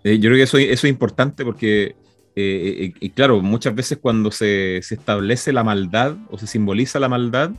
Eh, 0.02 0.19
yo 0.19 0.28
creo 0.28 0.37
que 0.37 0.42
eso, 0.42 0.59
eso 0.59 0.87
es 0.87 0.90
importante 0.90 1.45
porque 1.45 1.95
eh, 2.41 2.85
eh, 2.85 2.93
y 3.01 3.11
claro, 3.11 3.41
muchas 3.41 3.75
veces 3.75 3.99
cuando 4.01 4.31
se, 4.31 4.81
se, 4.83 4.95
establece 4.95 5.53
la 5.53 5.65
maldad 5.65 6.17
o 6.31 6.39
se 6.39 6.47
simboliza 6.47 6.99
la 6.99 7.09
maldad, 7.09 7.51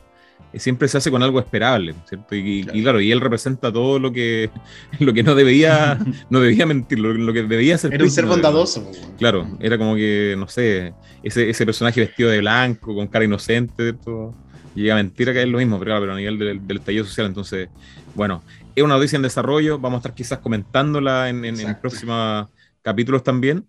eh, 0.52 0.58
siempre 0.58 0.88
se 0.88 0.98
hace 0.98 1.10
con 1.10 1.22
algo 1.22 1.38
esperable, 1.38 1.94
¿cierto? 2.06 2.34
Y, 2.34 2.64
claro. 2.64 3.00
y, 3.00 3.10
él 3.10 3.20
representa 3.20 3.72
todo 3.72 3.98
lo 3.98 4.12
que, 4.12 4.50
lo 4.98 5.12
que 5.12 5.22
no 5.22 5.34
debía, 5.34 5.98
no 6.30 6.40
debía 6.40 6.66
mentir, 6.66 6.98
lo, 6.98 7.32
que 7.32 7.42
debía 7.42 7.78
ser. 7.78 7.94
Era 7.94 8.04
un 8.04 8.10
ser 8.10 8.26
bondadoso. 8.26 8.90
Claro, 9.18 9.46
era 9.60 9.78
como 9.78 9.94
que, 9.94 10.34
no 10.38 10.48
sé, 10.48 10.94
ese, 11.22 11.48
ese 11.48 11.64
personaje 11.64 12.00
vestido 12.00 12.30
de 12.30 12.40
blanco, 12.40 12.94
con 12.94 13.06
cara 13.08 13.24
inocente, 13.24 13.92
todo, 13.94 14.34
llega 14.74 14.94
a 14.94 14.96
mentir 14.96 15.30
a 15.30 15.32
que 15.32 15.42
es 15.42 15.48
lo 15.48 15.58
mismo, 15.58 15.78
pero, 15.78 15.96
a 15.96 16.16
nivel 16.16 16.38
del, 16.38 16.66
del, 16.66 16.76
estallido 16.76 17.04
social, 17.04 17.26
entonces, 17.26 17.68
bueno, 18.14 18.42
es 18.74 18.82
una 18.82 18.94
noticia 18.94 19.16
en 19.16 19.22
desarrollo, 19.22 19.78
vamos 19.78 19.98
a 19.98 20.00
estar 20.00 20.14
quizás 20.14 20.38
comentándola 20.38 21.28
en, 21.28 21.44
en, 21.44 21.60
en 21.60 21.80
próximos 21.80 22.48
capítulos 22.82 23.22
también. 23.22 23.66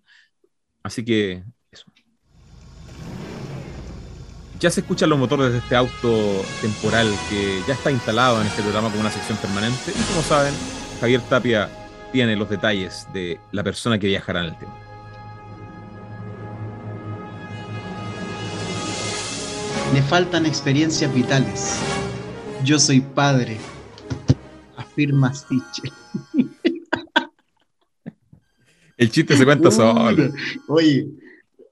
Así 0.84 1.02
que 1.02 1.42
eso. 1.72 1.86
Ya 4.60 4.70
se 4.70 4.80
escuchan 4.80 5.08
los 5.08 5.18
motores 5.18 5.50
de 5.50 5.58
este 5.58 5.74
auto 5.74 6.44
temporal 6.60 7.10
que 7.30 7.62
ya 7.66 7.72
está 7.72 7.90
instalado 7.90 8.40
en 8.40 8.46
este 8.46 8.62
programa 8.62 8.90
como 8.90 9.00
una 9.00 9.10
sección 9.10 9.38
permanente. 9.38 9.90
Y 9.90 10.02
como 10.12 10.22
saben, 10.22 10.52
Javier 11.00 11.22
Tapia 11.22 11.70
tiene 12.12 12.36
los 12.36 12.50
detalles 12.50 13.08
de 13.14 13.40
la 13.50 13.64
persona 13.64 13.98
que 13.98 14.06
viajará 14.06 14.40
en 14.40 14.46
el 14.46 14.58
tiempo. 14.58 14.76
Me 19.94 20.02
faltan 20.02 20.44
experiencias 20.44 21.12
vitales. 21.14 21.80
Yo 22.62 22.78
soy 22.78 23.00
padre, 23.00 23.58
afirma 24.76 25.32
Stitch. 25.32 25.82
El 28.96 29.10
chiste 29.10 29.36
se 29.36 29.44
cuenta 29.44 29.70
solo. 29.70 30.32
Oye, 30.68 31.06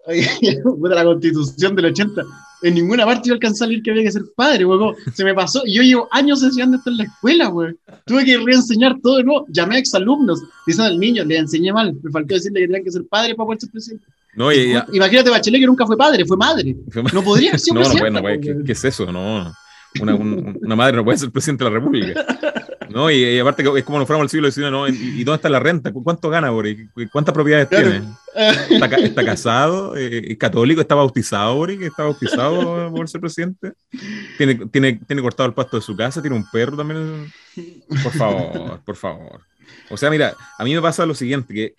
oye 0.07 0.29
la 0.83 1.05
constitución 1.05 1.77
del 1.77 1.87
80. 1.87 2.23
En 2.63 2.75
ninguna 2.75 3.05
parte 3.05 3.29
yo 3.29 3.35
alcancé 3.35 3.65
a 3.65 3.67
salir 3.67 3.83
que 3.83 3.91
había 3.91 4.05
que 4.05 4.13
ser 4.13 4.23
padre, 4.37 4.65
weón. 4.65 4.95
Se 5.15 5.25
me 5.25 5.35
pasó. 5.35 5.63
Y 5.67 5.75
yo 5.75 5.83
llevo 5.83 6.09
años 6.13 6.43
enseñando 6.43 6.77
esto 6.77 6.91
en 6.91 6.99
la 6.99 7.05
escuela, 7.05 7.49
weón. 7.49 7.77
Tuve 8.07 8.25
que 8.25 8.39
reenseñar 8.39 9.01
todo 9.03 9.19
de 9.19 9.25
nuevo. 9.25 9.47
Llamé 9.49 9.77
a 9.77 9.79
exalumnos. 9.79 10.43
Dicen 10.67 10.85
al 10.85 10.99
niño, 10.99 11.25
le 11.25 11.39
enseñé 11.39 11.73
mal. 11.73 11.95
Me 12.03 12.11
faltó 12.11 12.35
decirle 12.35 12.61
que 12.61 12.67
tenían 12.67 12.85
que 12.85 12.93
ser 12.93 13.05
padre 13.09 13.35
para 13.35 13.47
poder 13.47 13.61
ser 13.61 13.71
presidente. 13.71 14.07
No, 14.35 14.53
y, 14.53 14.75
Imagínate, 14.93 15.31
Bachelet 15.31 15.61
que 15.61 15.67
nunca 15.67 15.87
fue 15.87 15.97
padre, 15.97 16.25
fue 16.25 16.37
madre. 16.37 16.77
No 17.13 17.23
podría 17.23 17.59
ser 17.59 17.75
No, 17.75 17.83
no, 17.83 18.21
no, 18.21 18.41
¿qué, 18.41 18.57
¿qué, 18.65 18.73
es 18.73 18.85
eso? 18.85 19.11
No. 19.13 19.53
Una, 20.01 20.15
una, 20.15 20.77
madre 20.77 20.97
no 20.97 21.05
puede 21.05 21.19
ser 21.19 21.31
presidente 21.31 21.65
de 21.65 21.71
la 21.71 21.79
República. 21.79 22.27
¿no? 22.93 23.11
Y, 23.11 23.39
aparte 23.39 23.63
es 23.77 23.85
como 23.85 23.99
nos 23.99 24.07
fuéramos 24.07 24.27
al 24.27 24.31
siglo 24.31 24.51
XIX, 24.51 24.71
¿no? 24.71 24.89
¿Y, 24.89 25.25
dónde 25.25 25.37
está 25.37 25.49
la 25.49 25.61
renta? 25.61 25.93
¿Cuánto 25.93 26.29
gana, 26.31 26.51
Boris? 26.51 26.89
¿Cuántas 27.11 27.35
propiedades 27.35 27.69
tiene? 27.69 28.03
¿Está, 28.71 29.25
casado? 29.25 29.97
¿Es 29.97 30.37
católico? 30.39 30.81
¿Está 30.81 30.95
bautizado, 30.95 31.57
Boris? 31.57 31.81
¿Está 31.81 32.05
bautizado 32.05 32.93
por 32.93 33.09
ser 33.09 33.21
presidente? 33.21 33.73
¿Tiene, 34.39 34.67
tiene, 34.67 35.01
¿Tiene 35.07 35.23
cortado 35.23 35.49
el 35.49 35.55
pasto 35.55 35.77
de 35.77 35.83
su 35.83 35.97
casa? 35.97 36.21
¿Tiene 36.21 36.37
un 36.37 36.49
perro 36.51 36.77
también? 36.77 37.33
Por 38.03 38.13
favor, 38.13 38.81
por 38.85 38.97
favor. 38.97 39.41
O 39.91 39.97
sea, 39.97 40.11
mira, 40.11 40.35
a 40.59 40.65
mí 40.65 40.75
me 40.75 40.81
pasa 40.81 41.07
lo 41.07 41.15
siguiente, 41.15 41.53
que 41.53 41.75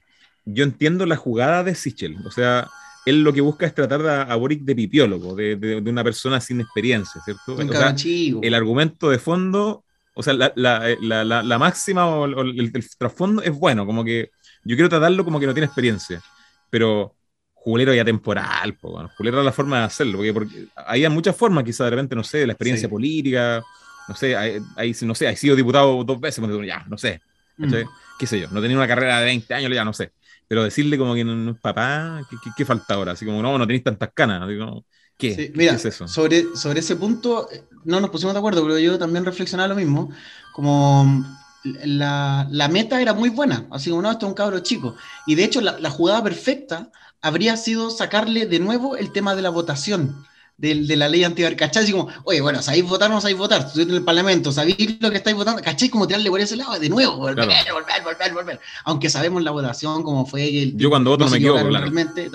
yo 0.45 0.63
entiendo 0.63 1.05
la 1.05 1.15
jugada 1.15 1.63
de 1.63 1.75
Sichel, 1.75 2.17
o 2.25 2.31
sea, 2.31 2.69
él 3.05 3.23
lo 3.23 3.33
que 3.33 3.41
busca 3.41 3.65
es 3.65 3.73
tratar 3.73 4.05
a, 4.07 4.35
Boric 4.35 4.61
de 4.61 4.75
pipiólogo, 4.75 5.35
de, 5.35 5.55
de, 5.55 5.89
una 5.89 6.03
persona 6.03 6.39
sin 6.39 6.61
experiencia, 6.61 7.21
¿cierto? 7.23 7.55
O 7.55 7.73
sea, 7.73 7.95
el 8.41 8.53
argumento 8.53 9.09
de 9.09 9.19
fondo 9.19 9.82
o 10.13 10.23
sea, 10.23 10.33
la, 10.33 10.53
la, 10.55 10.95
la, 11.01 11.43
la 11.43 11.57
máxima 11.57 12.07
o, 12.07 12.25
el, 12.25 12.71
trasfondo 12.97 13.41
es 13.41 13.51
bueno, 13.51 13.85
como 13.85 14.03
que 14.03 14.31
yo 14.63 14.75
quiero 14.75 14.89
tratarlo 14.89 15.23
como 15.25 15.39
que 15.39 15.47
no 15.47 15.53
tiene 15.53 15.65
experiencia, 15.65 16.21
pero 16.69 17.15
Julero 17.53 17.93
ya 17.93 18.05
temporal, 18.05 18.75
pues, 18.75 18.93
bueno, 18.93 19.09
Julero 19.17 19.37
era 19.37 19.45
la 19.45 19.51
forma 19.51 19.79
de 19.79 19.85
hacerlo, 19.85 20.17
porque, 20.17 20.33
porque 20.33 20.67
había 20.75 21.09
muchas 21.09 21.35
formas, 21.35 21.63
quizás 21.63 21.85
de 21.85 21.91
repente, 21.91 22.15
no 22.15 22.23
sé, 22.23 22.39
de 22.39 22.47
la 22.47 22.53
experiencia 22.53 22.89
política, 22.89 23.63
no 24.07 24.15
sé, 24.15 24.35
hay, 24.35 24.61
no 25.01 25.15
sé, 25.15 25.27
ha 25.27 25.35
sido 25.35 25.55
diputado 25.55 26.03
dos 26.03 26.19
veces, 26.19 26.43
ya, 26.65 26.85
no 26.87 26.97
sé, 26.97 27.21
mm. 27.57 27.73
qué 28.19 28.27
sé 28.27 28.39
yo, 28.41 28.49
no 28.51 28.61
tenía 28.61 28.77
una 28.77 28.87
carrera 28.87 29.19
de 29.19 29.25
20 29.25 29.53
años, 29.53 29.71
ya 29.73 29.85
no 29.85 29.93
sé, 29.93 30.11
pero 30.47 30.63
decirle 30.63 30.97
como 30.97 31.15
que 31.15 31.25
papá, 31.61 32.21
¿qué, 32.29 32.37
qué, 32.55 32.65
falta 32.65 32.93
ahora? 32.95 33.13
Así 33.13 33.25
como, 33.25 33.41
no, 33.41 33.57
no 33.57 33.65
tenéis 33.65 33.83
tantas 33.83 34.11
canas, 34.13 34.47
digo, 34.47 34.85
¿Qué? 35.23 35.51
mira, 35.55 35.73
es 35.73 35.85
eso? 35.85 36.07
Sobre, 36.07 36.55
sobre 36.55 36.79
ese 36.81 36.95
punto, 36.95 37.47
no 37.85 38.01
nos 38.01 38.09
pusimos 38.09 38.33
de 38.33 38.39
acuerdo, 38.39 38.61
pero 38.63 38.77
yo 38.79 38.99
también 38.99 39.23
reflexionaba 39.23 39.69
lo 39.69 39.75
mismo. 39.75 40.09
Como 40.51 41.23
la, 41.63 42.45
la 42.51 42.67
meta 42.67 43.01
era 43.01 43.13
muy 43.13 43.29
buena, 43.29 43.67
así 43.71 43.89
como 43.89 44.01
no, 44.01 44.11
esto 44.11 44.25
es 44.25 44.29
un 44.29 44.35
cabro 44.35 44.59
chico. 44.59 44.95
Y 45.25 45.35
de 45.35 45.45
hecho, 45.45 45.61
la, 45.61 45.79
la, 45.79 45.89
jugada 45.89 46.21
perfecta 46.23 46.91
habría 47.21 47.55
sido 47.55 47.89
sacarle 47.89 48.45
de 48.47 48.59
nuevo 48.59 48.97
el 48.97 49.11
tema 49.11 49.35
de 49.35 49.41
la 49.41 49.49
votación. 49.49 50.25
De, 50.55 50.75
de 50.75 50.95
la 50.95 51.09
ley 51.09 51.23
anti 51.23 51.41
¿cachai? 51.55 51.83
Así 51.83 51.91
como, 51.91 52.09
oye, 52.25 52.39
bueno, 52.39 52.61
sabéis 52.61 52.85
votar, 52.85 53.09
no 53.09 53.19
sabéis 53.19 53.39
votar, 53.39 53.65
estoy 53.65 53.83
en 53.83 53.91
el 53.95 54.03
Parlamento, 54.03 54.51
sabéis 54.51 55.01
lo 55.01 55.09
que 55.09 55.17
estáis 55.17 55.35
votando, 55.35 55.63
¿cachai? 55.63 55.89
Como 55.89 56.05
tirarle 56.05 56.29
por 56.29 56.39
ese 56.39 56.55
lado, 56.55 56.77
de 56.79 56.89
nuevo, 56.89 57.17
volver, 57.17 57.47
volver, 57.47 58.03
volver, 58.03 58.33
volver. 58.33 58.59
Aunque 58.83 59.09
sabemos 59.09 59.41
la 59.41 59.49
votación, 59.49 60.03
como 60.03 60.27
fue 60.27 60.47
el. 60.47 60.77
Yo 60.77 60.91
cuando 60.91 61.09
voto 61.09 61.25
no, 61.25 61.31
me 61.31 61.37
equivoco, 61.37 61.63
Realmente, 61.63 62.29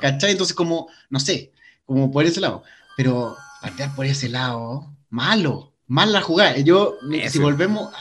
¿cachai? 0.00 0.30
Entonces, 0.30 0.56
como, 0.56 0.88
no 1.10 1.20
sé, 1.20 1.52
como 1.90 2.12
por 2.12 2.24
ese 2.24 2.40
lado. 2.40 2.62
Pero 2.96 3.36
patear 3.60 3.94
por 3.96 4.06
ese 4.06 4.28
lado, 4.28 4.94
malo, 5.08 5.72
mal 5.86 6.12
la 6.12 6.20
jugada. 6.20 6.56
Yo, 6.58 6.98
si 7.28 7.38
volvemos, 7.38 7.92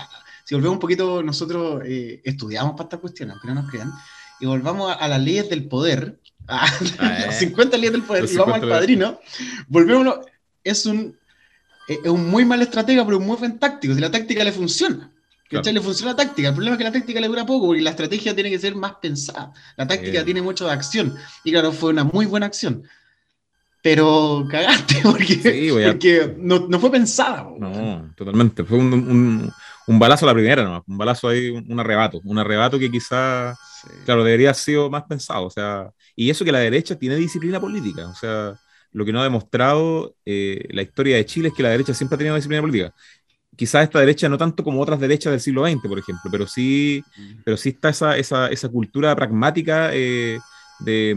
si 0.45 0.53
volvemos 0.53 0.75
un 0.75 0.79
poquito, 0.79 1.23
nosotros 1.23 1.81
eh, 1.85 2.21
estudiamos 2.23 2.73
para 2.73 2.83
esta 2.83 2.97
cuestión, 2.97 3.31
aunque 3.31 3.47
no 3.47 3.55
nos 3.55 3.69
crean, 3.69 3.91
y 4.39 4.45
volvamos 4.45 4.95
a, 4.97 5.07
las 5.07 5.21
leyes 5.21 5.49
del 5.49 5.67
poder, 5.67 6.19
a 6.47 7.31
50 7.31 7.77
leyes 7.77 7.93
del 7.93 8.03
poder, 8.03 8.29
y 8.29 8.35
vamos 8.35 8.55
al 8.55 8.69
padrino, 8.69 9.19
volvemos, 9.67 10.19
es 10.63 10.85
un 10.85 11.17
es 11.87 12.11
un 12.11 12.29
muy 12.29 12.45
mal 12.45 12.61
estratega, 12.61 13.03
pero 13.03 13.17
un 13.17 13.25
muy 13.25 13.37
buen 13.37 13.57
táctico. 13.57 13.95
Si 13.95 13.99
la 13.99 14.11
táctica 14.11 14.43
le 14.43 14.51
funciona. 14.51 15.11
¿Cachai? 15.49 15.73
Le 15.73 15.81
funciona 15.81 16.11
la 16.11 16.17
táctica. 16.17 16.49
El 16.49 16.53
problema 16.53 16.75
es 16.75 16.77
que 16.77 16.83
la 16.83 16.91
táctica 16.91 17.19
le 17.19 17.27
dura 17.27 17.43
poco, 17.43 17.65
porque 17.65 17.81
la 17.81 17.89
estrategia 17.89 18.35
tiene 18.35 18.51
que 18.51 18.59
ser 18.59 18.75
más 18.75 18.93
pensada. 19.01 19.51
La 19.75 19.87
táctica 19.87 20.23
tiene 20.23 20.43
mucho 20.43 20.67
de 20.67 20.71
acción. 20.73 21.15
Y 21.43 21.51
claro, 21.51 21.71
fue 21.71 21.89
una 21.89 22.03
muy 22.03 22.27
buena 22.27 22.45
acción. 22.45 22.83
Pero 23.81 24.45
cagaste, 24.49 24.99
porque, 25.03 26.35
no, 26.37 26.67
no, 26.67 26.79
fue 26.79 26.91
pensada. 26.91 27.47
No, 27.57 28.11
totalmente. 28.15 28.63
Fue 28.63 28.77
un, 28.77 29.51
un, 29.87 29.99
balazo 29.99 30.25
a 30.25 30.27
la 30.27 30.33
primera. 30.33 30.83
Un 30.85 30.97
balazo 30.97 31.29
ahí, 31.29 31.49
un, 31.49 31.79
arrebato. 31.79 32.19
Un 32.25 32.37
arrebato 32.39 32.77
que 32.77 32.91
quizá, 32.91 33.55
claro, 34.05 34.23
debería 34.23 34.49
haber 34.49 34.55
sido 34.55 34.89
más 34.89 35.03
pensado. 35.03 35.45
O 35.45 35.49
sea, 35.49 35.89
y 36.15 36.29
eso 36.29 36.43
que 36.43 36.51
la 36.51 36.59
derecha 36.59 36.97
tiene 36.97 37.15
disciplina 37.15 37.59
política. 37.59 38.07
O 38.07 38.15
sea, 38.15 38.53
lo 38.91 39.05
que 39.05 39.13
no 39.13 39.21
ha 39.21 39.23
demostrado 39.23 40.15
eh, 40.25 40.67
la 40.71 40.81
historia 40.81 41.15
de 41.15 41.25
Chile 41.25 41.47
es 41.49 41.53
que 41.53 41.63
la 41.63 41.69
derecha 41.69 41.93
siempre 41.93 42.15
ha 42.15 42.17
tenido 42.17 42.35
disciplina 42.35 42.61
política 42.61 42.93
quizás 43.59 43.83
esta 43.83 43.99
derecha 43.99 44.29
no 44.29 44.37
tanto 44.37 44.63
como 44.63 44.79
otras 44.79 45.01
derechas 45.01 45.31
del 45.31 45.41
siglo 45.41 45.67
XX, 45.67 45.81
por 45.81 45.99
ejemplo, 45.99 46.31
pero 46.31 46.47
sí, 46.47 47.03
pero 47.43 47.57
sí 47.57 47.69
está 47.69 47.89
esa, 47.89 48.17
esa, 48.17 48.47
esa 48.47 48.69
cultura 48.69 49.13
pragmática 49.17 49.89
eh, 49.91 50.39
de, 50.79 51.13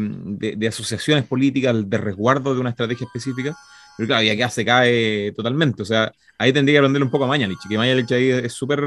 de, 0.56 0.68
asociaciones 0.68 1.24
políticas, 1.24 1.88
de 1.88 1.98
resguardo 1.98 2.54
de 2.54 2.60
una 2.60 2.70
estrategia 2.70 3.06
específica. 3.06 3.56
Pero 3.96 4.06
claro, 4.06 4.22
ya 4.22 4.36
que 4.36 4.50
se 4.50 4.64
cae 4.64 5.32
totalmente. 5.32 5.82
O 5.82 5.84
sea, 5.84 6.12
ahí 6.38 6.52
tendría 6.52 6.74
que 6.74 6.78
aprenderle 6.78 7.04
un 7.04 7.10
poco 7.10 7.24
a 7.24 7.28
Mañalich, 7.28 7.58
que 7.68 7.76
Mañalich 7.76 8.10
ahí 8.12 8.30
es 8.30 8.52
súper. 8.52 8.80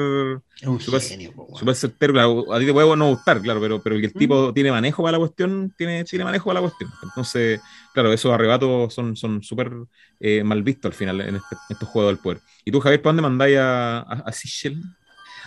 Súper 1.57 1.75
certero. 1.75 2.53
a 2.53 2.59
ti 2.59 2.65
te 2.65 2.73
puede 2.73 2.95
no 2.95 3.09
gustar, 3.09 3.41
claro, 3.41 3.61
pero, 3.61 3.81
pero 3.81 3.95
el 3.95 4.13
tipo 4.13 4.53
tiene 4.53 4.71
manejo 4.71 5.03
para 5.03 5.13
la 5.13 5.19
cuestión, 5.19 5.73
tiene, 5.77 6.03
tiene 6.03 6.25
manejo 6.25 6.45
para 6.45 6.59
la 6.59 6.67
cuestión. 6.67 6.89
Entonces, 7.03 7.61
claro, 7.93 8.11
esos 8.11 8.33
arrebatos 8.33 8.93
son 8.93 9.15
súper 9.15 9.69
son 9.69 9.89
eh, 10.19 10.43
mal 10.43 10.63
vistos 10.63 10.89
al 10.89 10.93
final 10.93 11.21
en, 11.21 11.35
este, 11.35 11.55
estos 11.69 11.87
juegos 11.89 12.11
del 12.11 12.21
poder. 12.21 12.39
¿Y 12.63 12.71
tú, 12.71 12.79
Javier, 12.79 13.01
para 13.01 13.09
dónde 13.11 13.21
mandáis 13.21 13.57
a, 13.57 13.99
a, 14.01 14.31
Sichel? 14.31 14.81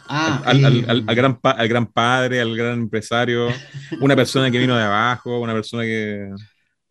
Ah, 0.08 0.42
al, 0.44 0.64
al, 0.64 1.04
al, 1.06 1.14
gran 1.14 1.38
al 1.42 1.68
gran 1.68 1.86
padre, 1.86 2.40
al 2.40 2.56
gran 2.56 2.74
empresario, 2.74 3.48
una 4.00 4.16
persona 4.16 4.50
que 4.50 4.58
vino 4.58 4.76
de 4.76 4.84
abajo, 4.84 5.38
una 5.40 5.52
persona 5.52 5.82
que. 5.82 6.30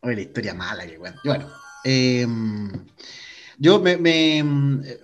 Oye, 0.00 0.14
la 0.14 0.20
historia 0.20 0.54
mala 0.54 0.86
que 0.86 0.98
bueno. 0.98 1.16
Bueno, 1.24 1.48
em, 1.84 2.70
yo 3.58 3.80
me, 3.80 3.96
me, 3.96 4.42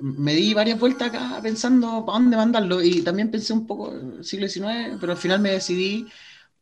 me, 0.01 0.35
di 0.35 0.55
varias 0.55 0.79
vueltas 0.79 1.09
acá 1.09 1.41
pensando 1.43 2.05
para 2.07 2.19
dónde 2.19 2.37
mandarlo 2.37 2.83
y 2.83 3.03
también 3.03 3.31
pensé 3.31 3.53
un 3.53 3.67
poco 3.67 3.93
siglo 4.23 4.49
XIX, 4.49 4.97
pero 5.01 5.13
al 5.13 5.19
final 5.19 5.41
me 5.41 5.51
decidí 5.51 6.07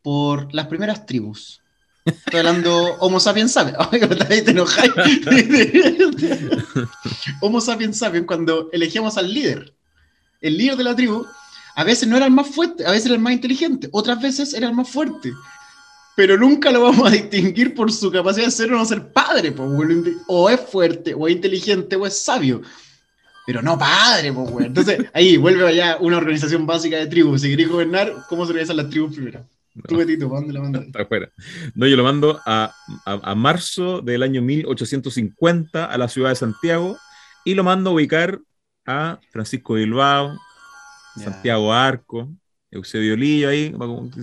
por 0.01 0.53
las 0.55 0.67
primeras 0.67 1.05
tribus. 1.05 1.63
Estoy 2.05 2.41
hablando 2.41 2.97
Homo 2.99 3.21
sapiens 3.21 3.53
sapiens. 3.53 3.79
te 4.45 4.51
enojáis. 4.51 4.93
Homo 7.41 7.61
sapiens 7.61 7.99
sapiens, 7.99 8.27
cuando 8.27 8.71
elegíamos 8.73 9.17
al 9.19 9.33
líder, 9.33 9.75
el 10.41 10.59
líder 10.59 10.77
de 10.77 10.85
la 10.85 10.97
tribu, 10.97 11.25
a 11.75 11.85
veces 11.85 12.09
no 12.09 12.17
era 12.17 12.27
el 12.27 12.33
más 12.33 12.49
fuerte, 12.49 12.85
a 12.87 12.91
veces 12.91 13.07
era 13.07 13.15
el 13.15 13.21
más 13.21 13.33
inteligente, 13.33 13.89
otras 13.93 14.21
veces 14.21 14.55
era 14.55 14.69
el 14.69 14.75
más 14.75 14.89
fuerte. 14.89 15.33
Pero 16.15 16.37
nunca 16.37 16.71
lo 16.71 16.83
vamos 16.83 17.09
a 17.09 17.15
distinguir 17.15 17.75
por 17.75 17.91
su 17.91 18.11
capacidad 18.11 18.47
de 18.47 18.51
ser 18.51 18.73
o 18.73 18.77
no 18.77 18.85
ser 18.85 19.13
padre, 19.13 19.55
o 20.29 20.51
es 20.51 20.61
fuerte, 20.61 21.15
o 21.15 21.27
es 21.27 21.35
inteligente, 21.35 21.97
o 21.97 22.07
es 22.07 22.21
sabio. 22.21 22.61
Pero 23.47 23.63
no 23.63 23.79
padre, 23.79 24.33
pues, 24.33 24.67
Entonces, 24.67 25.07
ahí 25.15 25.37
vuelve 25.37 25.67
allá 25.67 25.97
una 26.01 26.19
organización 26.19 26.67
básica 26.67 26.97
de 26.97 27.07
tribus. 27.07 27.41
Si 27.41 27.49
queréis 27.49 27.69
gobernar, 27.69 28.15
¿cómo 28.29 28.45
se 28.45 28.51
organizan 28.51 28.77
las 28.77 28.91
tribus 28.91 29.15
primero? 29.15 29.45
Tú, 29.89 29.97
Betito, 29.97 30.29
dónde 30.29 30.53
lo 30.53 30.61
mandas? 30.61 30.85
Está 30.85 31.03
afuera. 31.03 31.31
No, 31.75 31.87
yo 31.87 31.97
lo 31.97 32.05
mando 32.05 32.39
a, 32.45 32.75
a, 33.07 33.35
marzo 33.35 34.03
del 34.03 34.23
año 34.23 34.43
1850 34.43 35.87
a 35.87 35.99
la 35.99 36.09
ciudad 36.09 36.29
de 36.29 36.37
Santiago 36.37 36.99
y 37.43 37.55
lo 37.55 37.65
mando 37.65 37.91
a 37.91 37.93
ubicar 37.95 38.39
a 38.85 39.19
Francisco 39.31 39.75
Bilbao, 39.75 40.37
Santiago 41.17 41.73
Arco, 41.73 42.31
Eusebio 42.71 43.17
Lillo 43.17 43.49
ahí, 43.49 43.75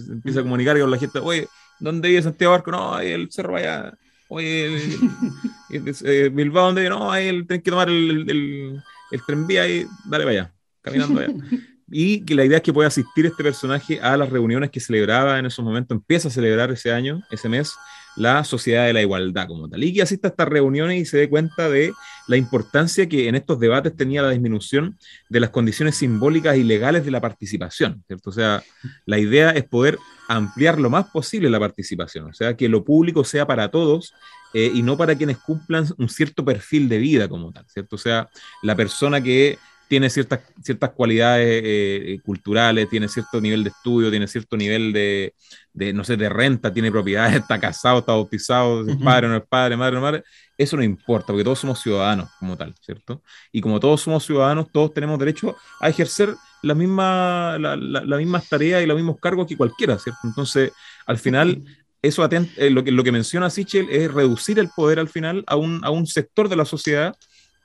empieza 0.09 0.39
a 0.39 0.43
comunicar 0.43 0.79
con 0.79 0.91
la 0.91 0.97
gente, 0.97 1.19
oye, 1.19 1.47
¿dónde 1.79 2.09
vive 2.09 2.21
Santiago 2.21 2.53
Arco? 2.53 2.71
No, 2.71 2.95
ahí 2.95 3.11
el 3.11 3.31
cerro 3.31 3.55
allá. 3.55 3.93
Oye, 4.27 4.77
eh, 5.69 6.29
Bilbao, 6.29 6.67
¿dónde 6.67 6.81
vive? 6.81 6.89
No, 6.89 7.11
ahí 7.11 7.27
el, 7.27 7.47
tenés 7.47 7.63
que 7.63 7.71
tomar 7.71 7.89
el, 7.89 8.29
el, 8.29 8.83
el, 9.11 9.25
tren 9.25 9.47
vía 9.47 9.63
ahí, 9.63 9.85
dale 10.05 10.23
para 10.23 10.39
allá, 10.39 10.53
caminando 10.81 11.19
allá. 11.19 11.33
y 11.91 12.23
que 12.25 12.35
la 12.35 12.45
idea 12.45 12.57
es 12.57 12.63
que 12.63 12.73
pueda 12.73 12.87
asistir 12.87 13.25
este 13.25 13.43
personaje 13.43 13.99
a 14.01 14.15
las 14.17 14.29
reuniones 14.29 14.69
que 14.69 14.79
celebraba 14.79 15.39
en 15.39 15.45
esos 15.45 15.65
momentos, 15.65 15.95
empieza 15.95 16.27
a 16.27 16.31
celebrar 16.31 16.71
ese 16.71 16.91
año, 16.91 17.21
ese 17.31 17.49
mes, 17.49 17.73
la 18.15 18.43
Sociedad 18.43 18.85
de 18.85 18.93
la 18.93 19.01
Igualdad 19.01 19.47
como 19.47 19.69
tal, 19.69 19.83
y 19.83 19.93
que 19.93 20.01
asista 20.01 20.27
a 20.27 20.31
estas 20.31 20.47
reuniones 20.47 20.99
y 20.99 21.05
se 21.05 21.17
dé 21.17 21.29
cuenta 21.29 21.69
de 21.69 21.93
la 22.27 22.37
importancia 22.37 23.07
que 23.07 23.27
en 23.27 23.35
estos 23.35 23.59
debates 23.59 23.95
tenía 23.95 24.21
la 24.21 24.31
disminución 24.31 24.97
de 25.29 25.39
las 25.39 25.49
condiciones 25.49 25.95
simbólicas 25.95 26.57
y 26.57 26.63
legales 26.63 27.05
de 27.05 27.11
la 27.11 27.21
participación, 27.21 28.03
¿cierto? 28.07 28.29
O 28.29 28.33
sea, 28.33 28.63
la 29.05 29.19
idea 29.19 29.51
es 29.51 29.63
poder 29.63 29.97
ampliar 30.27 30.79
lo 30.79 30.89
más 30.89 31.05
posible 31.07 31.49
la 31.49 31.59
participación, 31.59 32.29
o 32.29 32.33
sea, 32.33 32.55
que 32.55 32.69
lo 32.69 32.83
público 32.83 33.23
sea 33.23 33.47
para 33.47 33.71
todos 33.71 34.13
eh, 34.53 34.71
y 34.73 34.81
no 34.81 34.97
para 34.97 35.15
quienes 35.15 35.37
cumplan 35.37 35.85
un 35.97 36.09
cierto 36.09 36.43
perfil 36.43 36.89
de 36.89 36.97
vida 36.97 37.27
como 37.27 37.51
tal, 37.51 37.65
¿cierto? 37.67 37.95
O 37.95 37.99
sea, 37.99 38.29
la 38.61 38.75
persona 38.75 39.21
que 39.21 39.57
tiene 39.89 40.09
ciertas, 40.11 40.41
ciertas 40.63 40.91
cualidades 40.91 41.47
eh, 41.47 42.13
eh, 42.13 42.19
culturales, 42.23 42.87
tiene 42.89 43.07
cierto 43.07 43.41
nivel 43.41 43.63
de 43.63 43.71
estudio, 43.71 44.11
tiene 44.11 44.27
cierto 44.27 44.55
nivel 44.55 44.93
de, 44.93 45.33
de, 45.73 45.93
no 45.93 46.03
sé, 46.03 46.15
de 46.15 46.29
renta, 46.29 46.71
tiene 46.71 46.91
propiedades, 46.91 47.35
está 47.41 47.59
casado, 47.59 47.99
está 47.99 48.11
bautizado, 48.11 48.87
es 48.87 48.95
padre 48.97 49.25
o 49.25 49.29
no 49.31 49.37
es 49.37 49.47
padre, 49.49 49.75
madre 49.75 49.97
o 49.97 49.99
no 49.99 50.05
madre, 50.05 50.23
eso 50.55 50.77
no 50.77 50.83
importa, 50.83 51.27
porque 51.27 51.43
todos 51.43 51.57
somos 51.57 51.81
ciudadanos 51.81 52.29
como 52.39 52.55
tal, 52.55 52.75
¿cierto? 52.79 53.23
Y 53.51 53.61
como 53.61 53.79
todos 53.79 54.01
somos 54.01 54.23
ciudadanos, 54.23 54.71
todos 54.71 54.93
tenemos 54.93 55.17
derecho 55.17 55.55
a 55.81 55.89
ejercer 55.89 56.35
la 56.61 56.75
misma, 56.75 57.57
la, 57.57 57.75
la, 57.75 58.17
mismas 58.17 58.47
tareas 58.47 58.83
y 58.83 58.85
los 58.85 58.95
mismos 58.95 59.17
cargos 59.19 59.47
que 59.47 59.57
cualquiera, 59.57 59.97
¿cierto? 59.97 60.19
Entonces, 60.23 60.71
al 61.07 61.17
final, 61.17 61.63
eso 62.03 62.23
eh, 62.29 62.69
lo, 62.69 62.83
que, 62.83 62.91
lo 62.91 63.03
que 63.03 63.11
menciona 63.11 63.49
Sichel 63.49 63.89
es 63.89 64.13
reducir 64.13 64.59
el 64.59 64.69
poder 64.69 64.99
al 64.99 65.09
final 65.09 65.43
a 65.47 65.55
un, 65.55 65.83
a 65.83 65.89
un 65.89 66.05
sector 66.05 66.47
de 66.47 66.57
la 66.57 66.65
sociedad 66.65 67.15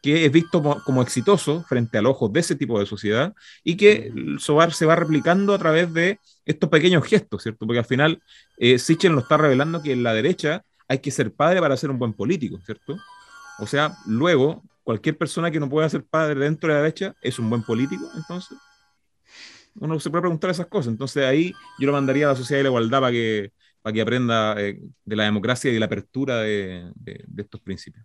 que 0.04 0.26
es 0.26 0.30
visto 0.30 0.62
como, 0.84 1.00
exitoso 1.00 1.62
frente 1.62 1.96
al 1.96 2.04
ojo 2.04 2.28
de 2.28 2.40
ese 2.40 2.56
tipo 2.56 2.78
de 2.78 2.84
sociedad 2.84 3.34
y 3.62 3.74
que 3.74 4.12
Sobar 4.38 4.74
se 4.74 4.84
va 4.84 4.96
replicando 4.96 5.54
a 5.54 5.58
través 5.58 5.94
de 5.94 6.20
estos 6.44 6.68
pequeños 6.68 7.06
gestos, 7.06 7.42
¿cierto? 7.42 7.66
Porque 7.66 7.78
al 7.78 7.86
final 7.86 8.22
eh, 8.58 8.78
Sichel 8.78 9.14
nos 9.14 9.22
está 9.22 9.38
revelando 9.38 9.82
que 9.82 9.92
en 9.92 10.02
la 10.02 10.12
derecha 10.12 10.62
hay 10.88 10.98
que 10.98 11.10
ser 11.10 11.32
padre 11.32 11.58
para 11.58 11.74
ser 11.78 11.88
un 11.88 11.98
buen 11.98 12.12
político, 12.12 12.60
¿cierto? 12.66 12.98
O 13.58 13.66
sea, 13.66 13.96
luego, 14.04 14.62
cualquier 14.82 15.16
persona 15.16 15.50
que 15.50 15.58
no 15.58 15.70
pueda 15.70 15.88
ser 15.88 16.04
padre 16.04 16.38
dentro 16.38 16.68
de 16.68 16.74
la 16.74 16.82
derecha 16.82 17.14
es 17.22 17.38
un 17.38 17.48
buen 17.48 17.62
político, 17.62 18.04
entonces. 18.14 18.58
Uno 19.76 19.98
se 19.98 20.10
puede 20.10 20.20
preguntar 20.20 20.50
esas 20.50 20.66
cosas. 20.66 20.92
Entonces 20.92 21.24
ahí 21.24 21.54
yo 21.78 21.86
lo 21.86 21.94
mandaría 21.94 22.26
a 22.26 22.32
la 22.32 22.36
sociedad 22.36 22.58
de 22.58 22.64
la 22.64 22.68
igualdad 22.68 23.00
para 23.00 23.12
que, 23.12 23.52
para 23.80 23.94
que 23.94 24.02
aprenda 24.02 24.54
eh, 24.60 24.78
de 25.02 25.16
la 25.16 25.24
democracia 25.24 25.70
y 25.70 25.74
de 25.74 25.80
la 25.80 25.86
apertura 25.86 26.40
de 26.40 26.92
estos 27.38 27.62
principios. 27.62 28.04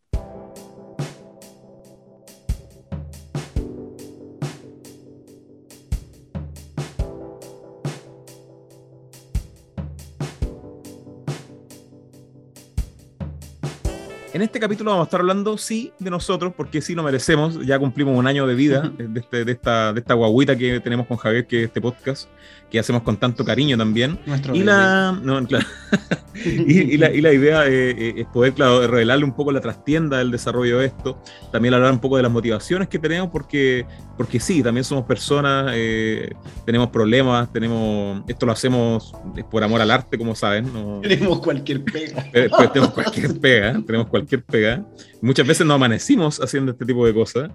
En 14.32 14.44
este 14.44 14.60
capítulo 14.60 14.92
vamos 14.92 15.06
a 15.06 15.08
estar 15.08 15.22
hablando, 15.22 15.58
sí, 15.58 15.92
de 15.98 16.12
nosotros, 16.12 16.54
porque 16.56 16.82
sí 16.82 16.94
lo 16.94 17.02
merecemos. 17.02 17.66
Ya 17.66 17.80
cumplimos 17.80 18.16
un 18.16 18.28
año 18.28 18.46
de 18.46 18.54
vida 18.54 18.92
de, 18.96 19.20
este, 19.20 19.44
de, 19.44 19.52
esta, 19.52 19.92
de 19.92 20.02
esta 20.02 20.14
guaguita 20.14 20.56
que 20.56 20.80
tenemos 20.80 21.08
con 21.08 21.18
Javier, 21.18 21.48
que 21.48 21.62
es 21.62 21.68
este 21.68 21.82
podcast, 21.82 22.30
que 22.70 22.80
hacemos 22.80 23.02
con 23.02 23.18
tanto 23.18 23.44
cariño 23.44 23.78
también. 23.78 24.20
y, 24.54 24.64
la, 24.64 25.20
y, 26.46 26.98
la, 26.98 27.12
y, 27.12 27.22
la, 27.22 27.34
idea 27.34 27.68
eh, 27.68 27.90
eh, 27.98 28.14
es 28.18 28.28
poder, 28.28 28.54
claro, 28.54 28.86
revelarle 28.88 29.26
un 29.26 29.34
poco 29.34 29.52
la 29.52 29.62
trastienda 29.62 30.20
del 30.20 30.32
desarrollo 30.32 30.80
de 30.80 30.88
esto. 30.88 31.22
También 31.52 31.74
hablar 31.74 31.92
un 31.92 32.00
poco 32.00 32.18
de 32.18 32.24
las 32.24 32.32
motivaciones 32.32 32.88
que 32.88 33.00
tenemos, 33.00 33.30
porque, 33.30 33.86
porque 34.18 34.40
sí, 34.40 34.62
también 34.62 34.84
somos 34.84 35.06
personas, 35.06 35.72
eh, 35.76 36.34
tenemos 36.66 36.90
problemas, 36.90 37.52
tenemos. 37.52 38.22
Esto 38.28 38.46
lo 38.46 38.52
hacemos 38.52 39.14
por 39.50 39.64
amor 39.64 39.82
al 39.82 39.90
arte, 39.90 40.18
como 40.18 40.36
saben. 40.36 40.72
Tenemos 41.02 41.40
cualquier 41.40 41.84
pega. 41.84 42.24
tenemos 42.32 42.92
cualquier 42.92 43.40
pega, 43.40 43.82
tenemos 43.86 44.08
cualquier 44.08 44.20
cualquier 44.30 44.44
pega. 44.44 44.86
Muchas 45.22 45.48
veces 45.48 45.66
nos 45.66 45.76
amanecimos 45.76 46.40
haciendo 46.40 46.72
este 46.72 46.86
tipo 46.86 47.06
de 47.06 47.14
cosas. 47.14 47.50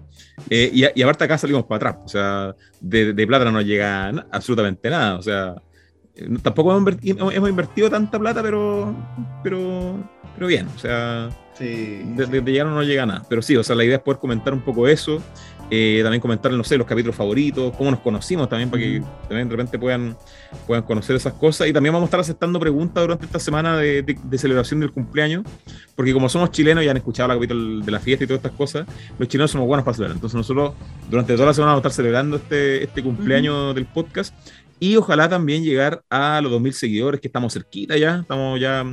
Eh, 0.49 0.69
y, 0.73 0.83
y, 0.99 1.03
aparte 1.03 1.23
acá 1.23 1.37
salimos 1.37 1.63
para 1.65 1.89
atrás. 1.89 2.03
O 2.05 2.09
sea, 2.09 2.55
de, 2.81 3.13
de 3.13 3.27
plata 3.27 3.49
no 3.51 3.61
llega 3.61 4.09
absolutamente 4.31 4.89
nada. 4.89 5.17
O 5.17 5.21
sea, 5.21 5.55
eh, 6.15 6.27
tampoco 6.41 6.71
hemos 6.71 6.81
invertido, 6.81 7.31
hemos 7.31 7.49
invertido, 7.49 7.89
tanta 7.89 8.19
plata, 8.19 8.41
pero, 8.41 8.93
pero, 9.43 9.97
pero 10.35 10.47
bien. 10.47 10.67
O 10.75 10.79
sea, 10.79 11.29
sí, 11.57 12.01
de, 12.15 12.41
de, 12.41 12.63
no 12.63 12.75
nos 12.75 12.85
llega 12.85 13.05
nada. 13.05 13.23
Pero 13.29 13.41
sí, 13.41 13.55
o 13.55 13.63
sea, 13.63 13.75
la 13.75 13.85
idea 13.85 13.97
es 13.97 14.03
poder 14.03 14.19
comentar 14.19 14.53
un 14.53 14.61
poco 14.61 14.87
eso. 14.87 15.21
Eh, 15.71 15.99
también 16.03 16.21
comentar, 16.21 16.51
no 16.51 16.63
sé, 16.63 16.77
los 16.77 16.85
capítulos 16.85 17.15
favoritos, 17.15 17.75
cómo 17.75 17.91
nos 17.91 17.99
conocimos 17.99 18.47
también, 18.47 18.69
para 18.69 18.83
que 18.83 19.01
también 19.27 19.49
de 19.49 19.55
repente 19.55 19.79
puedan, 19.79 20.15
puedan 20.67 20.83
conocer 20.83 21.15
esas 21.15 21.33
cosas. 21.33 21.67
Y 21.67 21.73
también 21.73 21.93
vamos 21.93 22.07
a 22.07 22.09
estar 22.09 22.19
aceptando 22.19 22.59
preguntas 22.59 23.03
durante 23.03 23.25
esta 23.25 23.39
semana 23.39 23.77
de, 23.77 24.03
de, 24.03 24.37
celebración 24.37 24.79
del 24.79 24.91
cumpleaños, 24.91 25.43
porque 25.95 26.13
como 26.13 26.29
somos 26.29 26.51
chilenos 26.51 26.83
y 26.83 26.89
han 26.89 26.97
escuchado 26.97 27.31
el 27.31 27.37
capítulo 27.37 27.83
de 27.83 27.91
la 27.91 27.99
fiesta 27.99 28.23
y 28.23 28.27
todas 28.27 28.39
estas 28.39 28.57
cosas, 28.57 28.87
los 29.17 29.27
chilenos 29.27 29.51
somos 29.51 29.67
buenos 29.67 29.83
para 29.83 29.95
celebrar. 29.95 30.15
Entonces 30.17 30.35
nosotros 30.35 30.73
durante 31.09 31.33
toda 31.33 31.47
la 31.47 31.53
semana 31.53 31.71
vamos 31.71 31.85
a 31.85 31.87
estar 31.87 31.95
celebrando 31.95 32.37
este, 32.37 32.83
este 32.83 33.01
cumpleaños 33.01 33.73
del 33.73 33.85
podcast 33.85 34.35
y 34.79 34.97
ojalá 34.97 35.29
también 35.29 35.63
llegar 35.63 36.03
a 36.09 36.41
los 36.41 36.51
2.000 36.51 36.71
seguidores, 36.73 37.21
que 37.21 37.27
estamos 37.27 37.53
cerquita 37.53 37.97
ya, 37.97 38.19
estamos 38.19 38.59
ya 38.59 38.83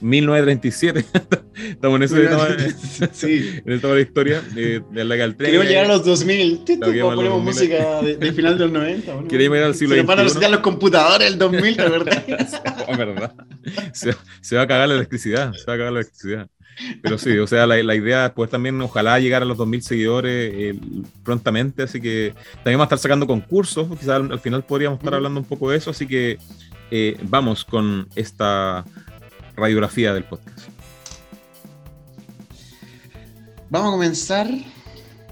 1937. 0.00 1.04
estamos 1.70 1.96
en 1.96 2.02
eso. 2.02 2.16
sí. 3.12 3.60
en 3.64 3.72
esta 3.72 3.88
la 3.88 4.00
historia 4.00 4.40
de, 4.40 4.82
de 4.90 5.04
la 5.04 5.16
que 5.16 5.36
Queremos 5.36 5.66
llegar 5.66 5.84
a 5.84 5.88
los 5.88 6.04
2000. 6.04 6.60
Ponemos 6.80 7.42
música 7.42 8.02
de, 8.02 8.32
final 8.32 8.58
del 8.58 8.72
90. 8.72 9.14
¿no? 9.14 9.28
Queremos 9.28 9.56
llegar 9.56 9.68
al 9.70 9.74
siglo 9.74 9.94
Se 9.94 10.02
van 10.02 10.18
a 10.18 10.22
necesitar 10.22 10.50
los 10.50 10.60
computadores 10.60 11.28
el 11.28 11.38
2000, 11.38 11.76
¿verdad? 11.76 12.24
oh, 12.86 12.96
verdad. 12.96 13.34
Se, 13.92 14.14
se, 14.40 14.56
va 14.56 14.62
a 14.62 14.66
cagar 14.66 14.88
la 14.88 14.94
electricidad. 14.94 15.52
Se 15.52 15.64
va 15.66 15.74
a 15.74 15.76
cagar 15.78 15.92
la 15.92 16.00
electricidad. 16.00 16.48
Pero 17.02 17.18
sí, 17.18 17.36
o 17.38 17.46
sea, 17.46 17.66
la, 17.66 17.82
la 17.82 17.94
idea 17.94 18.26
es 18.26 18.32
poder 18.32 18.50
también, 18.50 18.80
ojalá 18.80 19.18
llegar 19.18 19.42
a 19.42 19.44
los 19.44 19.58
2.000 19.58 19.80
seguidores 19.80 20.52
eh, 20.54 20.78
prontamente, 21.24 21.82
así 21.82 22.00
que 22.00 22.34
también 22.56 22.78
vamos 22.78 22.82
a 22.82 22.94
estar 22.94 22.98
sacando 22.98 23.26
concursos, 23.26 23.88
quizás 23.98 24.20
al, 24.20 24.40
final 24.40 24.64
podríamos 24.64 24.98
estar 24.98 25.14
hablando 25.14 25.40
un 25.40 25.46
poco 25.46 25.70
de 25.70 25.78
eso, 25.78 25.90
así 25.90 26.06
que 26.06 26.38
eh, 26.90 27.16
vamos 27.22 27.64
con 27.64 28.08
esta 28.14 28.84
radiografía 29.58 30.14
del 30.14 30.24
podcast. 30.24 30.68
Vamos 33.70 33.88
a 33.88 33.92
comenzar 33.92 34.48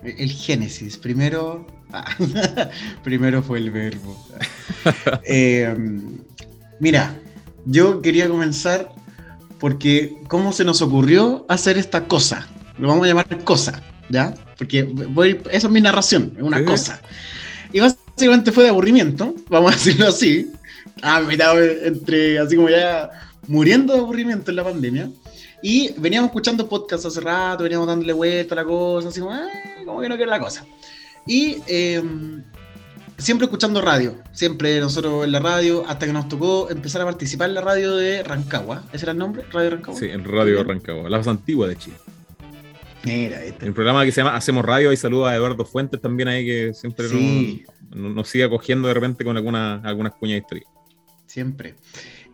el 0.02 0.30
génesis. 0.30 0.96
Primero, 0.96 1.66
primero 3.04 3.42
fue 3.42 3.58
el 3.58 3.70
verbo. 3.70 4.16
Eh, 5.24 5.74
mira, 6.78 7.18
yo 7.64 8.00
quería 8.00 8.28
comenzar 8.28 8.88
porque 9.58 10.16
cómo 10.28 10.52
se 10.52 10.64
nos 10.64 10.80
ocurrió 10.80 11.44
hacer 11.48 11.76
esta 11.76 12.04
cosa. 12.06 12.46
Lo 12.78 12.86
vamos 12.86 13.04
a 13.04 13.08
llamar 13.08 13.44
cosa, 13.44 13.82
¿ya? 14.10 14.32
Porque 14.56 14.84
voy, 14.84 15.40
esa 15.50 15.66
es 15.66 15.72
mi 15.72 15.80
narración, 15.80 16.34
es 16.36 16.42
una 16.42 16.64
cosa. 16.64 17.00
Y 17.72 17.80
básicamente 17.80 18.52
fue 18.52 18.64
de 18.64 18.70
aburrimiento, 18.70 19.34
vamos 19.48 19.72
a 19.72 19.76
decirlo 19.76 20.06
así. 20.06 20.52
Ah, 21.02 21.20
mira, 21.26 21.52
entre 21.82 22.38
así 22.38 22.54
como 22.54 22.68
ya 22.68 23.10
muriendo 23.48 23.94
de 23.94 24.00
aburrimiento 24.00 24.50
en 24.50 24.56
la 24.56 24.64
pandemia. 24.64 25.10
Y 25.62 25.92
veníamos 25.98 26.28
escuchando 26.28 26.68
podcasts 26.68 27.06
hace 27.06 27.20
rato, 27.20 27.64
veníamos 27.64 27.86
dándole 27.86 28.12
vuelta 28.12 28.54
a 28.54 28.56
la 28.56 28.64
cosa, 28.64 29.08
así 29.08 29.20
como, 29.20 29.34
eh, 29.34 29.84
como 29.84 30.00
que 30.00 30.08
no 30.08 30.16
quiero 30.16 30.30
la 30.30 30.38
cosa. 30.38 30.66
Y 31.26 31.56
em, 31.66 32.44
siempre 33.18 33.46
escuchando 33.46 33.80
radio, 33.80 34.16
siempre 34.32 34.78
nosotros 34.80 35.24
en 35.24 35.32
la 35.32 35.40
radio, 35.40 35.84
hasta 35.88 36.06
que 36.06 36.12
nos 36.12 36.28
tocó 36.28 36.70
empezar 36.70 37.02
a 37.02 37.04
participar 37.04 37.48
en 37.48 37.54
la 37.54 37.62
radio 37.62 37.96
de 37.96 38.22
Rancagua. 38.22 38.84
¿Ese 38.92 39.06
era 39.06 39.12
el 39.12 39.18
nombre? 39.18 39.44
¿Radio 39.50 39.70
Rancagua? 39.70 39.98
Sí, 39.98 40.06
en 40.06 40.24
Radio 40.24 40.62
Rancagua, 40.62 41.08
la 41.08 41.18
más 41.18 41.26
antigua 41.26 41.66
de 41.68 41.76
Chile. 41.76 41.96
Mira, 43.04 43.42
este. 43.44 43.66
El 43.66 43.72
programa 43.72 44.04
que 44.04 44.12
se 44.12 44.20
llama 44.20 44.36
Hacemos 44.36 44.64
Radio, 44.64 44.92
y 44.92 44.96
saluda 44.96 45.30
a 45.30 45.36
Eduardo 45.36 45.64
Fuentes 45.64 46.00
también 46.00 46.28
ahí, 46.28 46.44
que 46.44 46.74
siempre 46.74 47.06
nos, 47.08 48.14
nos, 48.14 48.28
sigue 48.28 48.44
acogiendo 48.44 48.88
de 48.88 48.94
repente 48.94 49.24
con 49.24 49.36
alguna, 49.36 49.80
algunas 49.82 50.12
cuñas 50.14 50.34
de 50.34 50.38
historia. 50.38 50.66
Siempre. 51.26 51.74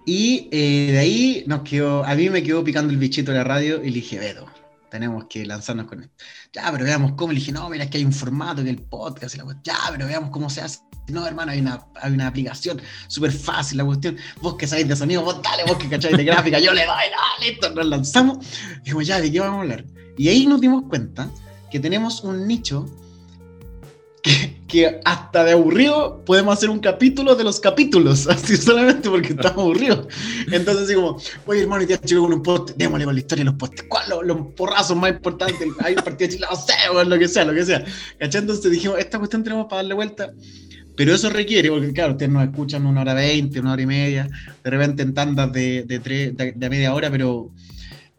Y 0.04 0.48
eh, 0.50 0.92
de 0.92 0.98
ahí 0.98 1.44
nos 1.46 1.62
quedó, 1.62 2.04
a 2.04 2.14
mí 2.14 2.28
me 2.28 2.42
quedó 2.42 2.64
picando 2.64 2.92
el 2.92 2.98
bichito 2.98 3.30
de 3.30 3.38
la 3.38 3.44
radio 3.44 3.82
y 3.82 3.88
le 3.88 3.94
dije, 3.94 4.18
Beto, 4.18 4.46
tenemos 4.90 5.24
que 5.24 5.46
lanzarnos 5.46 5.86
con 5.86 6.02
esto. 6.02 6.14
Ya, 6.52 6.70
pero 6.70 6.84
veamos 6.84 7.12
cómo. 7.12 7.32
Le 7.32 7.38
dije, 7.38 7.52
no, 7.52 7.68
mira, 7.70 7.84
es 7.84 7.90
que 7.90 7.98
hay 7.98 8.04
un 8.04 8.12
formato 8.12 8.62
que 8.62 8.70
el 8.70 8.78
podcast 8.82 9.34
y 9.34 9.38
la. 9.38 9.44
Ya, 9.64 9.78
pero 9.90 10.06
veamos 10.06 10.30
cómo 10.30 10.50
se 10.50 10.60
hace. 10.60 10.80
No, 11.08 11.26
hermano, 11.26 11.52
hay 11.52 11.60
una, 11.60 11.86
hay 12.00 12.12
una 12.12 12.26
aplicación 12.26 12.80
súper 13.08 13.32
fácil 13.32 13.78
la 13.78 13.84
cuestión. 13.84 14.16
Vos 14.40 14.56
que 14.56 14.66
sabéis 14.66 14.88
de 14.88 14.96
sonido, 14.96 15.22
vos 15.22 15.40
dale, 15.42 15.64
vos 15.66 15.78
que 15.78 15.88
cacháis 15.88 16.16
de 16.16 16.24
gráfica, 16.24 16.58
yo 16.58 16.72
le 16.72 16.84
doy, 16.84 16.94
dale, 16.94 17.50
listo, 17.50 17.70
nos 17.70 17.86
lanzamos. 17.86 18.38
Dijimos, 18.84 19.06
ya, 19.06 19.20
¿de 19.20 19.32
qué 19.32 19.40
vamos 19.40 19.58
a 19.58 19.60
hablar? 19.62 19.84
Y 20.18 20.28
ahí 20.28 20.46
nos 20.46 20.60
dimos 20.60 20.84
cuenta 20.88 21.30
que 21.70 21.80
tenemos 21.80 22.22
un 22.22 22.46
nicho 22.46 22.86
que, 24.22 25.00
hasta 25.04 25.44
de 25.44 25.52
aburrido 25.52 26.22
podemos 26.24 26.56
hacer 26.56 26.70
un 26.70 26.78
capítulo 26.78 27.34
de 27.34 27.44
los 27.44 27.60
capítulos, 27.60 28.26
así 28.28 28.56
solamente 28.56 29.10
porque 29.10 29.28
estamos 29.28 29.58
aburridos. 29.58 30.06
Entonces, 30.50 30.84
así 30.84 30.94
como, 30.94 31.18
oye, 31.46 31.62
hermano, 31.62 31.84
ya 31.84 32.00
chico 32.00 32.22
con 32.22 32.32
un 32.32 32.42
post, 32.42 32.70
démosle 32.76 33.04
con 33.04 33.14
la 33.14 33.20
historia 33.20 33.44
de 33.44 33.50
los 33.50 33.58
postes. 33.58 33.84
¿Cuál 33.88 34.08
los, 34.08 34.24
los 34.24 34.38
porrazos 34.56 34.96
más 34.96 35.10
importantes? 35.10 35.68
Hay 35.80 35.94
partido 35.96 36.28
de 36.30 36.36
Chile, 36.36 36.46
o 36.92 37.04
lo 37.04 37.18
que 37.18 37.28
sea, 37.28 37.44
lo 37.44 37.52
que 37.52 37.64
sea. 37.64 37.84
Entonces 38.18 38.70
dijimos, 38.70 38.98
esta 38.98 39.18
cuestión 39.18 39.42
tenemos 39.42 39.66
para 39.66 39.78
darle 39.78 39.94
vuelta. 39.94 40.32
Pero 40.94 41.14
eso 41.14 41.30
requiere, 41.30 41.70
porque 41.70 41.92
claro, 41.92 42.12
ustedes 42.12 42.30
nos 42.30 42.44
escuchan 42.44 42.86
una 42.86 43.00
hora 43.00 43.14
veinte, 43.14 43.60
una 43.60 43.72
hora 43.72 43.82
y 43.82 43.86
media, 43.86 44.28
de 44.62 44.70
repente 44.70 45.02
en 45.02 45.14
tandas 45.14 45.50
de, 45.52 45.84
de, 45.84 45.98
tres, 46.00 46.36
de 46.36 46.70
media 46.70 46.94
hora, 46.94 47.10
pero 47.10 47.50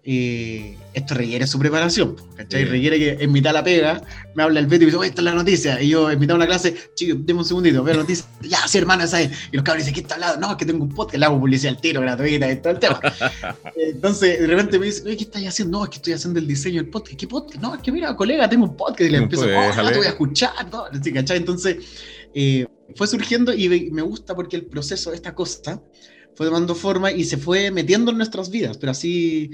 eh, 0.05 0.77
esto 0.93 1.13
requiere 1.13 1.47
su 1.47 1.57
preparación, 1.57 2.17
¿cachai? 2.35 2.65
Requiere 2.65 2.99
que 2.99 3.23
en 3.23 3.31
mitad 3.31 3.51
de 3.51 3.53
la 3.53 3.63
pega 3.63 4.03
me 4.35 4.43
habla 4.43 4.59
el 4.59 4.67
Beto 4.67 4.83
y 4.83 4.87
me 4.87 4.91
dice, 4.91 5.05
esta 5.05 5.21
es 5.21 5.25
la 5.25 5.33
noticia. 5.33 5.81
Y 5.81 5.89
yo 5.89 6.11
en 6.11 6.19
mitad 6.19 6.33
de 6.33 6.39
una 6.39 6.45
clase, 6.45 6.75
chicos, 6.93 7.25
déme 7.25 7.39
un 7.39 7.45
segundito, 7.45 7.81
veo 7.83 7.95
la 7.95 8.01
noticia. 8.01 8.25
Ya, 8.41 8.67
sí, 8.67 8.77
hermano, 8.77 9.05
esa 9.05 9.21
es. 9.21 9.31
Y 9.51 9.55
los 9.55 9.63
cabros 9.63 9.85
dicen, 9.85 9.93
¿qué 9.93 10.01
está 10.01 10.15
hablando? 10.15 10.45
No, 10.45 10.51
es 10.51 10.57
que 10.57 10.65
tengo 10.65 10.83
un 10.83 10.93
podcast, 10.93 11.17
le 11.17 11.25
hago 11.25 11.39
publicidad 11.39 11.75
al 11.75 11.81
tiro, 11.81 12.01
gratuita 12.01 12.51
y 12.51 12.57
todo 12.57 12.73
el 12.73 12.79
tema. 12.79 12.99
Entonces, 13.77 14.39
de 14.41 14.47
repente 14.47 14.77
me 14.77 14.87
dice, 14.87 15.03
oye, 15.05 15.15
¿qué 15.15 15.23
estás 15.23 15.41
haciendo? 15.45 15.77
No, 15.77 15.85
es 15.85 15.89
que 15.89 15.95
estoy 15.95 16.13
haciendo 16.13 16.39
el 16.39 16.47
diseño 16.47 16.81
del 16.81 16.91
podcast. 16.91 17.17
¿Qué 17.17 17.27
podcast? 17.27 17.61
No, 17.61 17.73
es 17.73 17.81
que 17.81 17.91
mira, 17.93 18.13
colega, 18.15 18.49
tengo 18.49 18.65
un 18.65 18.75
podcast. 18.75 19.01
Y 19.01 19.09
le 19.09 19.19
empiezo, 19.19 19.45
oh, 19.45 19.89
te 19.89 19.97
voy 19.97 20.05
a 20.05 20.09
escuchar. 20.09 20.51
¿cachai? 21.13 21.37
Entonces, 21.37 21.77
eh, 22.33 22.65
fue 22.95 23.07
surgiendo 23.07 23.53
y 23.53 23.89
me 23.91 24.01
gusta 24.01 24.35
porque 24.35 24.57
el 24.57 24.65
proceso 24.65 25.11
de 25.11 25.15
esta 25.15 25.33
cosa 25.33 25.81
fue 26.35 26.47
tomando 26.47 26.75
forma 26.75 27.11
y 27.11 27.23
se 27.23 27.37
fue 27.37 27.71
metiendo 27.71 28.11
en 28.11 28.17
nuestras 28.17 28.49
vidas, 28.49 28.77
pero 28.77 28.91
así 28.91 29.51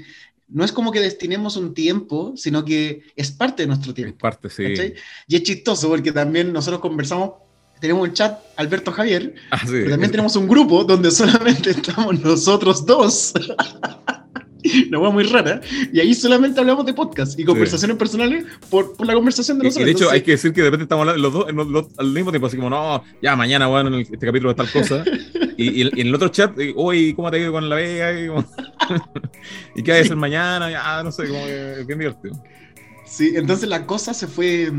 no 0.50 0.64
es 0.64 0.72
como 0.72 0.92
que 0.92 1.00
destinemos 1.00 1.56
un 1.56 1.74
tiempo, 1.74 2.34
sino 2.36 2.64
que 2.64 3.02
es 3.16 3.30
parte 3.30 3.62
de 3.62 3.68
nuestro 3.68 3.94
tiempo. 3.94 4.16
Es 4.16 4.20
parte, 4.20 4.50
sí. 4.50 4.94
Y 5.28 5.36
es 5.36 5.42
chistoso 5.42 5.88
porque 5.88 6.12
también 6.12 6.52
nosotros 6.52 6.80
conversamos, 6.80 7.32
tenemos 7.80 8.08
un 8.08 8.14
chat 8.14 8.40
Alberto 8.56 8.92
Javier, 8.92 9.34
ah, 9.50 9.60
pero 9.64 9.90
también 9.90 10.10
tenemos 10.10 10.36
un 10.36 10.48
grupo 10.48 10.84
donde 10.84 11.10
solamente 11.10 11.70
estamos 11.70 12.20
nosotros 12.20 12.84
dos. 12.84 13.32
Una 14.88 14.98
hueá 14.98 15.10
muy 15.10 15.24
rara. 15.24 15.60
Y 15.92 16.00
ahí 16.00 16.14
solamente 16.14 16.60
hablamos 16.60 16.86
de 16.86 16.94
podcast 16.94 17.38
y 17.38 17.44
conversaciones 17.44 17.96
personales 17.96 18.44
por, 18.68 18.96
por, 18.96 19.06
la 19.06 19.14
conversación 19.14 19.58
de 19.58 19.64
nosotros. 19.64 19.88
Y 19.88 19.92
de 19.92 19.92
hecho, 19.92 20.10
hay 20.10 20.22
que 20.22 20.32
decir 20.32 20.52
que 20.52 20.62
de 20.62 20.66
repente 20.68 20.84
estamos 20.84 21.06
hablando 21.08 21.52
los 21.52 21.72
dos 21.72 21.88
al 21.96 22.06
mismo 22.08 22.30
tiempo, 22.30 22.46
así 22.46 22.56
como, 22.56 22.70
no, 22.70 23.02
ya 23.22 23.36
mañana, 23.36 23.66
bueno, 23.66 23.88
en 23.88 24.00
este 24.00 24.18
capítulo 24.18 24.50
de 24.50 24.54
tal 24.54 24.70
cosa. 24.70 25.04
y, 25.56 25.82
en 25.82 26.06
el 26.06 26.14
otro 26.14 26.28
chat, 26.28 26.56
hoy, 26.76 27.14
¿cómo 27.14 27.30
te 27.30 27.36
ha 27.36 27.40
ido 27.40 27.52
con 27.52 27.68
la 27.68 27.76
Vega? 27.76 28.12
¿Y, 28.12 29.82
qué 29.82 29.92
hay 29.92 29.98
a 29.98 30.02
hacer 30.02 30.16
mañana? 30.16 30.70
Ya, 30.70 31.02
no 31.02 31.12
sé, 31.12 31.28
como 31.28 31.44
que 31.44 31.84
bien 31.86 31.98
divertido. 31.98 32.42
Sí, 33.06 33.32
entonces 33.34 33.68
la 33.68 33.86
cosa 33.86 34.14
se 34.14 34.26
fue 34.26 34.72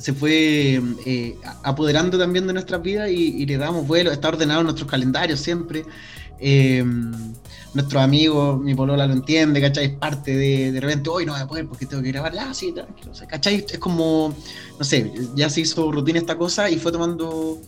se 0.00 0.14
fue 0.14 0.80
eh, 1.04 1.36
apoderando 1.62 2.18
también 2.18 2.46
de 2.46 2.54
nuestras 2.54 2.80
vidas 2.80 3.10
y, 3.10 3.44
le 3.44 3.58
damos 3.58 3.86
vuelo, 3.86 4.10
está 4.10 4.28
ordenado 4.28 4.60
en 4.60 4.66
nuestros 4.66 4.90
calendarios 4.90 5.40
siempre. 5.40 5.84
Eh, 6.38 6.82
nuestros 7.74 8.02
amigos, 8.02 8.60
mi 8.60 8.74
polola 8.74 9.06
lo 9.06 9.12
entiende, 9.12 9.60
¿cachai? 9.60 9.84
Es 9.86 9.92
parte 9.92 10.36
de, 10.36 10.72
de 10.72 10.80
repente, 10.80 11.10
hoy 11.10 11.26
no 11.26 11.32
voy 11.32 11.40
a 11.40 11.46
poder 11.46 11.66
porque 11.66 11.86
tengo 11.86 12.02
que 12.02 12.12
grabar, 12.12 12.32
ya, 12.32 12.52
sí, 12.54 12.72
tranquilo, 12.72 13.12
¿cachai? 13.28 13.64
Es 13.70 13.78
como, 13.78 14.34
no 14.78 14.84
sé, 14.84 15.12
ya 15.34 15.48
se 15.50 15.62
hizo 15.62 15.90
rutina 15.92 16.18
esta 16.18 16.36
cosa 16.36 16.70
y 16.70 16.78
fue 16.78 16.92
tomando 16.92 17.58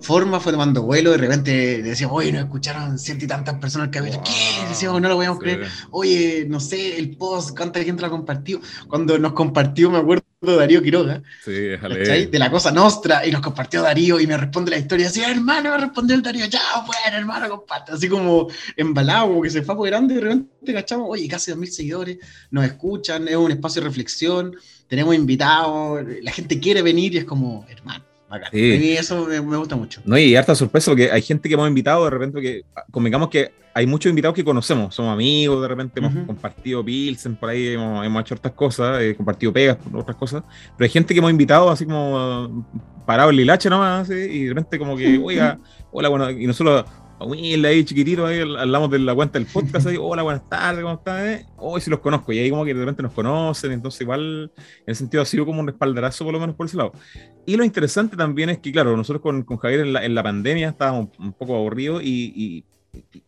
forma, 0.00 0.40
fue 0.40 0.52
tomando 0.52 0.82
vuelo, 0.82 1.10
de 1.10 1.18
repente 1.18 1.82
decía, 1.82 2.08
oye, 2.08 2.32
nos 2.32 2.44
escucharon 2.44 2.98
ciento 2.98 3.24
y 3.24 3.28
tantas 3.28 3.58
personas 3.58 3.88
que 3.90 3.98
había, 3.98 4.22
¿qué? 4.22 4.32
Decíamos, 4.68 5.00
no 5.00 5.08
lo 5.08 5.16
podíamos 5.16 5.38
creer, 5.38 5.68
oye, 5.90 6.46
no 6.48 6.58
sé, 6.58 6.98
el 6.98 7.16
post, 7.16 7.56
cuánta 7.56 7.82
gente 7.84 8.00
lo 8.00 8.06
ha 8.08 8.10
compartido. 8.10 8.60
Cuando 8.88 9.18
nos 9.18 9.32
compartió, 9.32 9.90
me 9.90 9.98
acuerdo, 9.98 10.24
Darío 10.40 10.82
Quiroga, 10.82 11.22
sí, 11.44 11.52
de 11.52 12.38
la 12.38 12.50
cosa 12.50 12.70
nostra, 12.70 13.26
y 13.26 13.30
nos 13.30 13.42
compartió 13.42 13.82
Darío 13.82 14.18
y 14.18 14.26
me 14.26 14.38
responde 14.38 14.70
la 14.70 14.78
historia 14.78 15.08
así, 15.08 15.20
hermano, 15.20 15.70
me 15.70 15.76
respondió 15.76 16.16
el 16.16 16.22
Darío, 16.22 16.46
ya, 16.46 16.60
bueno, 16.86 17.18
hermano, 17.18 17.50
comparte, 17.50 17.92
así 17.92 18.08
como 18.08 18.48
embalado, 18.74 19.28
como 19.28 19.42
que 19.42 19.50
se 19.50 19.62
fue 19.62 19.90
grande 19.90 20.14
y 20.14 20.16
de 20.16 20.22
repente 20.22 20.72
cachamos, 20.72 21.08
oye, 21.10 21.28
casi 21.28 21.50
dos 21.50 21.60
mil 21.60 21.70
seguidores, 21.70 22.18
nos 22.50 22.64
escuchan, 22.64 23.28
es 23.28 23.36
un 23.36 23.50
espacio 23.50 23.82
de 23.82 23.88
reflexión, 23.88 24.56
tenemos 24.88 25.14
invitados, 25.14 26.06
la 26.22 26.32
gente 26.32 26.58
quiere 26.58 26.80
venir 26.80 27.14
y 27.14 27.18
es 27.18 27.24
como, 27.24 27.66
hermano 27.68 28.09
y 28.52 28.92
eso 28.92 29.26
me, 29.26 29.56
gusta 29.56 29.76
mucho. 29.76 30.00
No, 30.04 30.16
y 30.18 30.36
harta 30.36 30.54
sorpresa 30.54 30.90
porque 30.90 31.10
hay 31.10 31.22
gente 31.22 31.48
que 31.48 31.54
hemos 31.54 31.68
invitado 31.68 32.04
de 32.04 32.10
repente 32.10 32.40
que, 32.40 32.64
convengamos 32.90 33.28
que 33.28 33.52
hay 33.74 33.86
muchos 33.86 34.10
invitados 34.10 34.34
que 34.34 34.44
conocemos, 34.44 34.94
somos 34.94 35.12
amigos, 35.12 35.62
de 35.62 35.68
repente 35.68 36.00
hemos 36.00 36.26
compartido 36.26 36.84
Pilsen 36.84 37.36
por 37.36 37.50
ahí, 37.50 37.68
hemos, 37.68 38.20
hecho 38.20 38.34
otras 38.34 38.54
cosas, 38.54 39.00
eh, 39.00 39.14
compartido 39.14 39.52
pegas, 39.52 39.78
otras 39.92 40.16
cosas, 40.16 40.42
pero 40.76 40.84
hay 40.84 40.90
gente 40.90 41.14
que 41.14 41.18
hemos 41.18 41.30
invitado 41.30 41.70
así 41.70 41.86
como 41.86 42.66
parado 43.06 43.30
el 43.30 43.36
lilache 43.36 43.70
nomás, 43.70 44.10
y 44.10 44.44
de 44.44 44.48
repente 44.48 44.78
como 44.78 44.96
que, 44.96 45.18
oiga, 45.22 45.58
hola, 45.92 46.08
bueno, 46.08 46.30
y 46.30 46.46
nosotros 46.46 46.84
ahí, 47.20 47.84
chiquitito, 47.84 48.26
ahí 48.26 48.40
hablamos 48.40 48.90
de 48.90 48.98
la 48.98 49.14
cuenta 49.14 49.38
del 49.38 49.46
podcast, 49.46 49.86
ahí, 49.86 49.96
hola, 50.00 50.22
buenas 50.22 50.48
tardes, 50.48 50.82
¿cómo 50.82 50.94
estás? 50.94 51.44
Hoy 51.56 51.80
sí 51.80 51.90
los 51.90 52.00
conozco, 52.00 52.32
y 52.32 52.38
ahí 52.38 52.50
como 52.50 52.64
que 52.64 52.72
de 52.72 52.80
repente 52.80 53.02
nos 53.02 53.12
conocen, 53.12 53.72
entonces 53.72 54.00
igual, 54.00 54.52
en 54.56 54.92
ese 54.92 55.00
sentido 55.00 55.22
ha 55.22 55.26
sido 55.26 55.44
como 55.44 55.60
un 55.60 55.66
respaldarazo 55.66 56.24
por 56.24 56.32
lo 56.32 56.40
menos 56.40 56.56
por 56.56 56.66
ese 56.66 56.76
lado. 56.76 56.92
Y 57.46 57.56
lo 57.56 57.64
interesante 57.64 58.16
también 58.16 58.50
es 58.50 58.58
que, 58.58 58.72
claro, 58.72 58.96
nosotros 58.96 59.22
con, 59.22 59.42
con 59.42 59.58
Javier 59.58 59.80
en 59.80 59.92
la, 59.92 60.04
en 60.04 60.14
la, 60.14 60.22
pandemia 60.22 60.68
estábamos 60.68 61.08
un 61.18 61.32
poco 61.32 61.56
aburridos 61.56 62.02
y, 62.02 62.32
y 62.34 62.64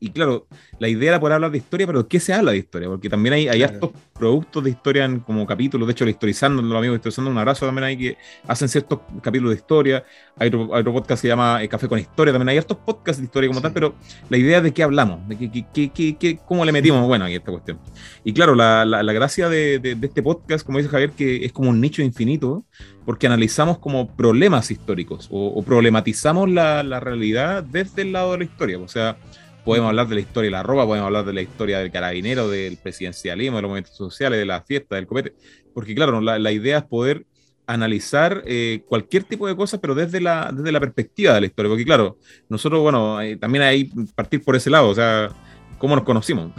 y, 0.00 0.10
claro, 0.10 0.46
la 0.78 0.88
idea 0.88 1.10
era 1.10 1.20
poder 1.20 1.34
hablar 1.34 1.50
de 1.50 1.58
historia, 1.58 1.86
pero 1.86 2.08
¿qué 2.08 2.18
se 2.18 2.32
habla 2.32 2.52
de 2.52 2.58
historia? 2.58 2.88
Porque 2.88 3.08
también 3.08 3.34
hay, 3.34 3.48
hay 3.48 3.62
hartos 3.62 3.90
productos 4.22 4.62
de 4.62 4.70
historia 4.70 5.04
en, 5.04 5.18
como 5.18 5.44
capítulos, 5.44 5.88
de 5.88 5.92
hecho, 5.92 6.04
la 6.04 6.12
historizando, 6.12 6.62
los 6.62 6.78
amigos 6.78 6.94
historizando, 6.98 7.28
un 7.28 7.38
abrazo 7.38 7.66
también 7.66 7.82
hay 7.86 7.96
que 7.96 8.16
hacen 8.46 8.68
ciertos 8.68 9.00
capítulos 9.20 9.50
de 9.50 9.56
historia. 9.56 10.04
Hay 10.38 10.46
otro, 10.46 10.92
podcast 10.92 11.08
que 11.08 11.16
se 11.16 11.28
llama 11.28 11.60
eh, 11.60 11.68
Café 11.68 11.88
con 11.88 11.98
Historia, 11.98 12.32
también 12.32 12.50
hay 12.50 12.58
hartos 12.58 12.76
podcasts 12.76 13.20
de 13.20 13.24
historia 13.24 13.48
como 13.48 13.60
tal, 13.60 13.72
pero 13.72 13.96
la 14.30 14.36
idea 14.36 14.60
de 14.60 14.72
qué 14.72 14.84
hablamos, 14.84 15.28
de 15.28 15.36
qué, 15.50 15.90
qué, 15.92 16.16
qué, 16.16 16.38
cómo 16.46 16.64
le 16.64 16.70
metimos, 16.70 17.04
bueno, 17.04 17.24
aquí 17.24 17.34
esta 17.34 17.50
cuestión. 17.50 17.80
Y 18.22 18.32
claro, 18.32 18.54
la, 18.54 18.84
la, 18.84 19.02
la 19.02 19.12
gracia 19.12 19.48
de, 19.48 19.80
de, 19.80 19.96
de, 19.96 20.06
este 20.06 20.22
podcast, 20.22 20.64
como 20.64 20.78
dice 20.78 20.88
Javier, 20.88 21.10
que 21.10 21.44
es 21.44 21.52
como 21.52 21.70
un 21.70 21.80
nicho 21.80 22.00
infinito, 22.00 22.64
porque 23.04 23.26
analizamos 23.26 23.78
como 23.78 24.14
problemas 24.14 24.70
históricos 24.70 25.26
o, 25.32 25.48
o 25.48 25.62
problematizamos 25.64 26.48
la, 26.48 26.84
la 26.84 27.00
realidad 27.00 27.64
desde 27.64 28.02
el 28.02 28.12
lado 28.12 28.30
de 28.32 28.38
la 28.38 28.44
historia. 28.44 28.78
O 28.78 28.86
sea, 28.86 29.16
Podemos 29.64 29.88
hablar 29.88 30.08
de 30.08 30.16
la 30.16 30.20
historia 30.20 30.48
de 30.48 30.52
la 30.52 30.62
ropa, 30.62 30.86
podemos 30.86 31.06
hablar 31.06 31.24
de 31.24 31.32
la 31.32 31.42
historia 31.42 31.78
del 31.78 31.92
carabinero, 31.92 32.48
del 32.48 32.76
presidencialismo, 32.76 33.56
de 33.56 33.62
los 33.62 33.68
movimientos 33.68 33.96
sociales, 33.96 34.38
de 34.38 34.46
la 34.46 34.62
fiesta, 34.62 34.96
del 34.96 35.06
copete. 35.06 35.34
Porque, 35.72 35.94
claro, 35.94 36.20
la, 36.20 36.38
la 36.38 36.52
idea 36.52 36.78
es 36.78 36.84
poder 36.84 37.26
analizar 37.66 38.42
eh, 38.46 38.82
cualquier 38.88 39.24
tipo 39.24 39.46
de 39.46 39.56
cosas, 39.56 39.80
pero 39.80 39.94
desde 39.94 40.20
la, 40.20 40.50
desde 40.52 40.72
la 40.72 40.80
perspectiva 40.80 41.34
de 41.34 41.40
la 41.40 41.46
historia. 41.46 41.68
Porque, 41.68 41.84
claro, 41.84 42.18
nosotros, 42.48 42.80
bueno, 42.82 43.20
eh, 43.20 43.36
también 43.36 43.62
hay 43.62 43.84
partir 44.14 44.42
por 44.42 44.56
ese 44.56 44.70
lado, 44.70 44.88
o 44.88 44.94
sea, 44.94 45.30
¿cómo 45.78 45.96
nos 45.96 46.04
conocimos? 46.04 46.52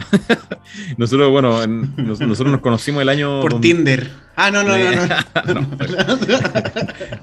nosotros, 0.96 1.30
bueno, 1.30 1.62
en, 1.62 1.94
nos, 1.96 2.20
nosotros 2.20 2.52
nos 2.52 2.60
conocimos 2.60 3.02
el 3.02 3.08
año. 3.08 3.40
Por 3.40 3.60
Tinder. 3.60 4.10
Ah, 4.36 4.50
no, 4.50 4.62
no, 4.62 4.76
no. 4.76 5.54
no, 5.54 5.60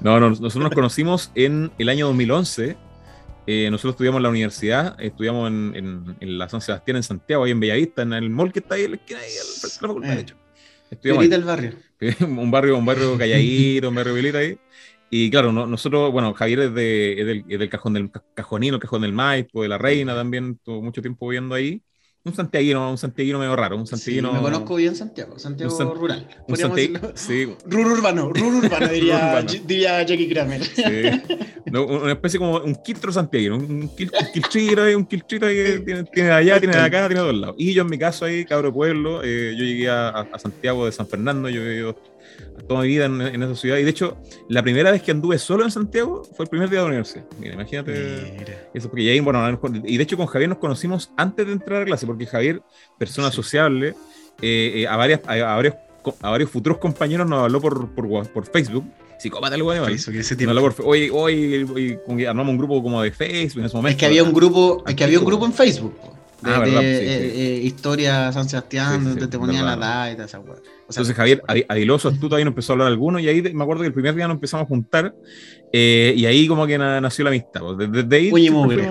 no, 0.00 0.20
no, 0.20 0.30
nosotros 0.30 0.62
nos 0.62 0.72
conocimos 0.72 1.30
en 1.34 1.70
el 1.78 1.88
año 1.88 2.06
2011 2.06 2.76
eh, 3.46 3.68
nosotros 3.70 3.94
estudiamos 3.94 4.18
en 4.18 4.22
la 4.22 4.28
universidad, 4.28 4.96
estudiamos 5.00 5.48
en, 5.48 5.72
en, 5.74 6.16
en, 6.20 6.38
la 6.38 6.48
San 6.48 6.60
Sebastián, 6.60 6.96
en 6.98 7.02
Santiago, 7.02 7.44
ahí 7.44 7.50
en 7.50 7.60
Bellavista, 7.60 8.02
en 8.02 8.12
el 8.12 8.30
mall 8.30 8.52
que 8.52 8.60
está 8.60 8.76
ahí 8.76 8.84
en 8.84 8.90
la 8.92 8.96
esquina, 8.96 9.20
ahí 9.20 9.30
de 9.30 9.38
la 9.38 9.68
facultad, 9.68 10.14
de 10.14 10.20
hecho. 10.20 10.36
Estudiamos 10.90 11.28
del 11.28 11.44
barrio. 11.44 11.72
un 12.20 12.50
barrio, 12.50 12.76
un 12.76 12.84
barrio 12.84 13.16
calladito, 13.16 13.88
un 13.88 13.94
barrio 13.94 14.14
vilita 14.14 14.38
ahí. 14.38 14.58
Y 15.10 15.30
claro, 15.30 15.52
no, 15.52 15.66
nosotros, 15.66 16.10
bueno, 16.10 16.32
Javier 16.34 16.60
es, 16.60 16.74
de, 16.74 17.20
es, 17.20 17.26
del, 17.26 17.44
es 17.48 17.58
del 17.58 17.68
cajón 17.68 17.92
del 17.94 18.10
cajonino, 18.34 18.76
el 18.76 18.80
cajón 18.80 19.02
del 19.02 19.12
Maipo, 19.12 19.62
de 19.62 19.68
la 19.68 19.78
Reina 19.78 20.14
también, 20.14 20.58
tuvo 20.64 20.80
mucho 20.80 21.02
tiempo 21.02 21.28
viviendo 21.28 21.54
ahí 21.54 21.82
un 22.24 22.34
santiaguino, 22.34 22.90
un 22.90 22.98
santiaguino 22.98 23.38
medio 23.38 23.56
raro, 23.56 23.76
un 23.76 23.86
santiaguino... 23.86 24.30
Sí, 24.30 24.36
me 24.36 24.42
conozco 24.42 24.76
bien 24.76 24.94
Santiago, 24.94 25.38
Santiago 25.40 25.76
san... 25.76 25.92
rural. 25.92 26.28
Un 26.46 26.56
Santiago, 26.56 27.12
sí. 27.14 27.52
Rur 27.66 27.86
urbano, 27.88 28.32
rur 28.32 28.54
urbano 28.64 28.88
diría, 28.92 29.16
urbano. 29.16 29.52
diría 29.66 30.02
Jackie 30.02 30.28
Kramer. 30.28 30.62
Sí. 30.62 30.82
No, 31.66 31.84
una 31.84 32.12
especie 32.12 32.38
como 32.38 32.58
un 32.58 32.76
quiltro 32.76 33.10
santiaguino, 33.12 33.56
un, 33.56 33.88
quil, 33.96 34.12
un 34.12 34.32
quiltrito 34.32 34.82
ahí, 34.82 34.94
un 34.94 35.04
quiltrito 35.04 35.46
ahí, 35.46 35.82
tiene, 35.84 36.04
tiene 36.04 36.30
allá, 36.30 36.60
tiene 36.60 36.76
de 36.76 36.82
acá, 36.82 37.08
tiene 37.08 37.14
de 37.14 37.20
todos 37.20 37.34
lados. 37.34 37.56
Y 37.58 37.72
yo 37.72 37.82
en 37.82 37.90
mi 37.90 37.98
caso 37.98 38.24
ahí, 38.24 38.44
cabro 38.44 38.72
pueblo, 38.72 39.22
eh, 39.24 39.54
yo 39.56 39.64
llegué 39.64 39.88
a, 39.88 40.10
a, 40.10 40.38
Santiago 40.38 40.86
de 40.86 40.92
San 40.92 41.08
Fernando, 41.08 41.48
yo 41.48 41.62
he 41.62 41.68
vivido 41.68 41.96
toda 42.68 42.82
mi 42.82 42.88
vida 42.88 43.06
en, 43.06 43.20
en, 43.20 43.42
esa 43.42 43.56
ciudad. 43.56 43.78
Y 43.78 43.82
de 43.82 43.90
hecho, 43.90 44.16
la 44.48 44.62
primera 44.62 44.90
vez 44.90 45.02
que 45.02 45.10
anduve 45.10 45.38
solo 45.38 45.64
en 45.64 45.70
Santiago 45.70 46.24
fue 46.36 46.44
el 46.44 46.50
primer 46.50 46.70
día 46.70 46.78
de 46.80 46.84
la 46.84 46.88
universidad. 46.88 47.24
Mira, 47.38 47.54
imagínate 47.54 48.36
Mira. 48.38 48.68
eso, 48.74 48.88
porque 48.88 49.04
ya, 49.04 49.22
bueno, 49.22 49.60
y 49.84 49.96
de 49.96 50.02
hecho 50.02 50.16
con 50.16 50.26
Javier 50.26 50.48
nos 50.48 50.58
conocimos 50.58 51.10
antes 51.16 51.46
de 51.46 51.52
entrar 51.52 51.82
a 51.82 51.84
clase, 51.84 52.06
porque 52.06 52.26
Javier, 52.26 52.62
persona 52.98 53.30
sí. 53.30 53.36
sociable, 53.36 53.94
eh, 54.40 54.82
eh, 54.82 54.86
a, 54.86 54.96
varias, 54.96 55.20
a, 55.26 55.32
a, 55.32 55.56
varios, 55.56 55.74
a 56.20 56.30
varios 56.30 56.50
futuros 56.50 56.78
compañeros 56.78 57.28
nos 57.28 57.42
habló 57.42 57.60
por, 57.60 57.88
por, 57.94 58.28
por 58.28 58.46
Facebook 58.46 58.84
psicópata 59.22 59.54
el 59.54 59.62
weón. 59.62 59.88
Hoy, 60.84 61.10
hoy, 61.12 61.98
hoy, 62.06 62.24
armamos 62.24 62.50
un 62.50 62.58
grupo 62.58 62.82
como 62.82 63.00
de 63.02 63.12
Facebook 63.12 63.60
en 63.60 63.66
ese 63.66 63.76
momento. 63.76 63.94
Es 63.94 63.96
que 63.96 64.06
había 64.06 64.24
un 64.24 64.32
grupo, 64.32 64.82
es 64.86 64.94
que 64.96 65.04
había 65.04 65.20
un 65.20 65.24
grupo 65.24 65.46
en 65.46 65.52
Facebook. 65.52 65.94
De, 66.42 66.50
ah, 66.50 66.58
verdad, 66.58 66.80
de, 66.80 66.98
sí, 66.98 67.04
eh, 67.04 67.30
sí. 67.34 67.40
Eh, 67.40 67.60
historia 67.64 68.32
San 68.32 68.48
Sebastián, 68.48 69.00
sí, 69.00 69.08
donde 69.10 69.26
te 69.28 69.38
ponían 69.38 69.64
la 69.64 69.74
edad 69.74 70.10
y 70.10 70.14
toda 70.14 70.26
esa. 70.26 70.40
O 70.40 70.44
sea, 70.44 70.56
Entonces 70.88 71.14
Javier, 71.14 71.42
adiloso, 71.68 72.08
astuto, 72.08 72.36
ahí 72.36 72.44
nos 72.44 72.50
empezó 72.50 72.72
a 72.72 72.74
hablar 72.74 72.88
algunos 72.88 73.22
y 73.22 73.28
ahí 73.28 73.42
me 73.54 73.62
acuerdo 73.62 73.82
que 73.82 73.88
el 73.88 73.94
primer 73.94 74.14
día 74.14 74.26
nos 74.26 74.34
empezamos 74.34 74.64
a 74.64 74.68
juntar 74.68 75.14
eh, 75.72 76.12
y 76.16 76.26
ahí 76.26 76.48
como 76.48 76.66
que 76.66 76.76
nació 76.76 77.24
la 77.24 77.30
amistad. 77.30 77.60
Desde, 77.78 78.02
desde 78.02 78.16
ahí... 78.16 78.32
Uy, 78.32 78.50
mugre. 78.50 78.90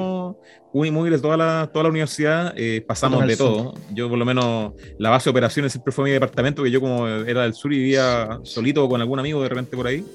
Uy, 0.74 0.90
mugre, 0.90 1.20
toda 1.20 1.36
la, 1.36 1.70
toda 1.72 1.84
la 1.84 1.90
universidad 1.90 2.54
eh, 2.56 2.82
pasamos 2.88 3.28
de 3.28 3.36
todo. 3.36 3.74
Yo 3.94 4.08
por 4.08 4.18
lo 4.18 4.24
menos 4.24 4.74
la 4.98 5.10
base 5.10 5.26
de 5.26 5.32
operaciones 5.32 5.74
siempre 5.74 5.92
fue 5.92 6.06
mi 6.06 6.12
departamento, 6.12 6.64
que 6.64 6.72
yo 6.72 6.80
como 6.80 7.08
era 7.08 7.44
del 7.44 7.54
sur 7.54 7.74
y 7.74 7.78
vivía 7.78 8.40
solito 8.44 8.88
con 8.88 9.02
algún 9.02 9.20
amigo 9.20 9.44
de 9.44 9.50
repente 9.50 9.76
por 9.76 9.88
ahí 9.88 10.06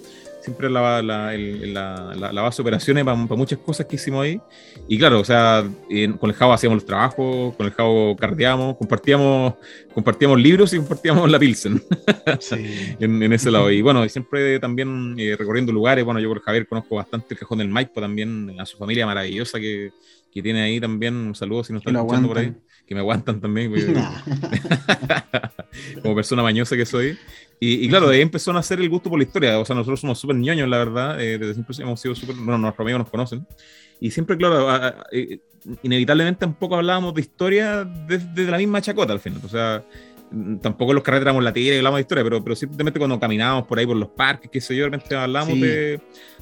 siempre 0.46 0.70
la, 0.70 1.02
la, 1.02 1.34
el, 1.34 1.74
la, 1.74 2.14
la, 2.14 2.42
base 2.42 2.58
de 2.58 2.62
operaciones 2.62 3.04
para, 3.04 3.20
para, 3.26 3.36
muchas 3.36 3.58
cosas 3.58 3.84
que 3.86 3.96
hicimos 3.96 4.24
ahí. 4.24 4.40
Y 4.86 4.96
claro, 4.96 5.18
o 5.18 5.24
sea, 5.24 5.68
en, 5.90 6.12
con 6.12 6.30
el 6.30 6.36
Java 6.36 6.54
hacíamos 6.54 6.76
los 6.76 6.86
trabajos, 6.86 7.56
con 7.56 7.66
el 7.66 7.72
Java 7.72 8.14
cardeamos, 8.16 8.76
compartíamos, 8.76 9.54
compartíamos 9.92 10.40
libros 10.40 10.72
y 10.72 10.76
compartíamos 10.76 11.28
la 11.28 11.40
Pilsen 11.40 11.82
sí. 12.38 12.94
en, 13.00 13.20
en, 13.24 13.32
ese 13.32 13.50
lado. 13.50 13.72
Y 13.72 13.82
bueno, 13.82 14.08
siempre 14.08 14.60
también 14.60 15.16
eh, 15.18 15.34
recorriendo 15.36 15.72
lugares, 15.72 16.04
bueno, 16.04 16.20
yo 16.20 16.28
por 16.28 16.40
Javier 16.40 16.68
conozco 16.68 16.94
bastante 16.94 17.34
el 17.34 17.40
Cajón 17.40 17.58
del 17.58 17.68
Maipo 17.68 18.00
también, 18.00 18.54
a 18.60 18.66
su 18.66 18.78
familia 18.78 19.04
maravillosa 19.04 19.58
que, 19.58 19.90
que 20.32 20.42
tiene 20.42 20.62
ahí 20.62 20.78
también. 20.78 21.16
Un 21.16 21.34
saludo 21.34 21.64
si 21.64 21.72
nos 21.72 21.80
están 21.80 21.96
escuchando 21.96 22.28
por 22.28 22.38
ahí. 22.38 22.54
Que 22.86 22.94
me 22.94 23.00
aguantan 23.00 23.40
también. 23.40 23.72
como 26.02 26.14
persona 26.14 26.42
mañosa 26.42 26.76
que 26.76 26.86
soy. 26.86 27.18
Y, 27.58 27.86
y, 27.86 27.88
claro, 27.88 28.08
de 28.08 28.16
ahí 28.16 28.22
empezó 28.22 28.50
a 28.50 28.54
nacer 28.54 28.80
el 28.80 28.88
gusto 28.88 29.08
por 29.08 29.18
la 29.18 29.24
historia. 29.24 29.58
O 29.58 29.64
sea, 29.64 29.74
nosotros 29.74 30.00
somos 30.00 30.18
súper 30.18 30.36
ñoños, 30.36 30.68
la 30.68 30.78
verdad. 30.78 31.20
Eh, 31.20 31.38
desde 31.38 31.54
siempre 31.54 31.76
hemos 31.80 32.00
sido 32.00 32.14
súper. 32.14 32.36
Bueno, 32.36 32.58
nuestros 32.58 32.84
amigos 32.84 33.00
nos 33.00 33.10
conocen. 33.10 33.46
Y 34.00 34.10
siempre, 34.10 34.36
claro, 34.36 34.68
a, 34.68 34.76
a, 34.76 35.06
eh, 35.10 35.40
inevitablemente 35.82 36.44
un 36.44 36.54
poco 36.54 36.76
hablábamos 36.76 37.14
de 37.14 37.22
historia 37.22 37.84
desde, 37.84 38.26
desde, 38.34 38.50
la 38.50 38.58
misma 38.58 38.82
chacota 38.82 39.12
al 39.12 39.20
final. 39.20 39.40
O 39.44 39.48
sea, 39.48 39.82
tampoco 40.60 40.92
los 40.92 41.02
carretes 41.02 41.22
éramos 41.22 41.42
la 41.42 41.52
tira 41.52 41.74
y 41.74 41.78
hablábamos 41.78 41.98
de 41.98 42.02
historia, 42.02 42.24
pero, 42.24 42.42
pero 42.42 42.56
simplemente 42.56 42.98
cuando 42.98 43.18
caminábamos 43.18 43.66
por 43.66 43.78
ahí 43.78 43.86
por 43.86 43.96
los 43.96 44.08
parques, 44.08 44.50
qué 44.50 44.60
sé 44.60 44.74
yo, 44.76 44.82
realmente 44.82 45.14
hablábamos 45.14 45.54
sí. 45.54 45.60
de, 45.60 46.00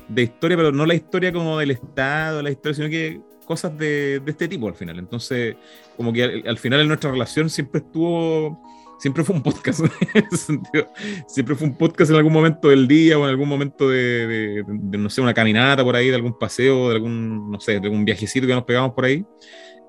de 0.09 0.22
historia, 0.22 0.57
pero 0.57 0.72
no 0.72 0.87
la 0.87 0.94
historia 0.94 1.33
como 1.33 1.59
del 1.59 1.70
Estado, 1.70 2.42
la 2.42 2.50
historia, 2.50 2.74
sino 2.74 2.88
que 2.88 3.20
cosas 3.44 3.77
de, 3.77 4.20
de, 4.20 4.31
este 4.31 4.48
tipo 4.48 4.68
al 4.68 4.74
final. 4.74 4.98
Entonces, 4.98 5.57
como 5.96 6.12
que 6.12 6.24
al, 6.24 6.42
al, 6.46 6.59
final 6.59 6.81
en 6.81 6.88
nuestra 6.88 7.11
relación 7.11 7.50
siempre 7.50 7.81
estuvo, 7.81 8.62
siempre 8.98 9.24
fue 9.24 9.37
un 9.37 9.42
podcast 9.42 9.80
en 10.14 10.24
ese 10.30 10.37
sentido. 10.37 10.88
Siempre 11.26 11.54
fue 11.54 11.68
un 11.68 11.76
podcast 11.76 12.11
en 12.11 12.16
algún 12.16 12.33
momento 12.33 12.68
del 12.68 12.88
día 12.88 13.18
o 13.18 13.24
en 13.24 13.30
algún 13.30 13.48
momento 13.48 13.88
de, 13.88 14.26
de, 14.26 14.64
de 14.66 14.98
no 14.98 15.11
sé, 15.11 15.20
una 15.20 15.35
caminata 15.35 15.85
por 15.85 15.96
ahí, 15.96 16.09
de 16.09 16.16
algún 16.16 16.38
paseo, 16.38 16.88
de 16.88 16.96
algún, 16.96 17.50
no 17.50 17.61
sé, 17.61 17.80
de 17.80 17.87
algún 17.87 18.04
viajecito 18.04 18.46
que 18.46 18.54
nos 18.54 18.64
pegamos 18.64 18.92
por 18.92 19.04
ahí. 19.04 19.24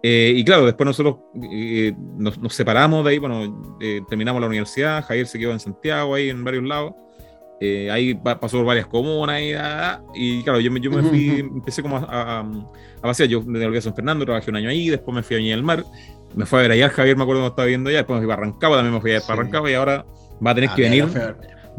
Eh, 0.04 0.34
y 0.36 0.46
claro, 0.46 0.66
después 0.66 0.86
nosotros 0.86 1.18
eh, 1.52 1.92
nos, 2.18 2.38
nos, 2.38 2.54
separamos 2.54 3.04
de 3.04 3.12
ahí, 3.12 3.18
bueno, 3.18 3.78
eh, 3.82 4.02
terminamos 4.08 4.40
la 4.40 4.48
universidad, 4.48 5.04
Javier 5.04 5.26
se 5.26 5.40
quedó 5.40 5.52
en 5.52 5.60
Santiago, 5.60 6.14
ahí 6.14 6.30
en 6.30 6.44
varios 6.44 6.64
lados. 6.64 6.94
Eh, 7.60 7.90
ahí 7.90 8.14
pasó 8.14 8.58
por 8.58 8.66
varias 8.66 8.86
comunas 8.86 9.42
y, 9.42 9.54
y 10.14 10.44
claro, 10.44 10.60
yo 10.60 10.70
me, 10.70 10.82
yo 10.82 10.92
me 10.92 11.02
fui, 11.02 11.40
empecé 11.40 11.82
como 11.82 11.98
a, 11.98 12.04
a, 12.10 12.40
a 12.42 13.02
pasear, 13.02 13.30
yo 13.30 13.42
me 13.42 13.58
devolví 13.58 13.78
a 13.78 13.82
San 13.82 13.96
Fernando, 13.96 14.26
trabajé 14.26 14.52
un 14.52 14.58
año 14.58 14.70
ahí, 14.70 14.90
después 14.90 15.16
me 15.16 15.24
fui 15.24 15.38
a 15.38 15.40
Viña 15.40 15.56
del 15.56 15.64
Mar, 15.64 15.86
me 16.36 16.46
fue 16.46 16.60
a 16.60 16.62
ver 16.64 16.72
allá, 16.72 16.90
Javier 16.90 17.16
me 17.16 17.24
acuerdo 17.24 17.42
cuando 17.42 17.54
estaba 17.54 17.66
viendo 17.68 17.90
allá, 17.90 18.00
después 18.00 18.20
me 18.20 18.26
fui 18.26 18.34
a 18.34 18.36
Barrancaba, 18.36 18.76
también 18.76 18.94
me 18.94 19.02
fui 19.02 19.14
a 19.14 19.22
sí. 19.22 19.26
Barrancaba 19.28 19.72
y 19.72 19.74
ahora 19.74 20.06
va 20.46 20.52
a 20.52 20.56
tener 20.56 20.70
ah, 20.72 20.76
que 20.76 20.82
venir, 20.82 21.06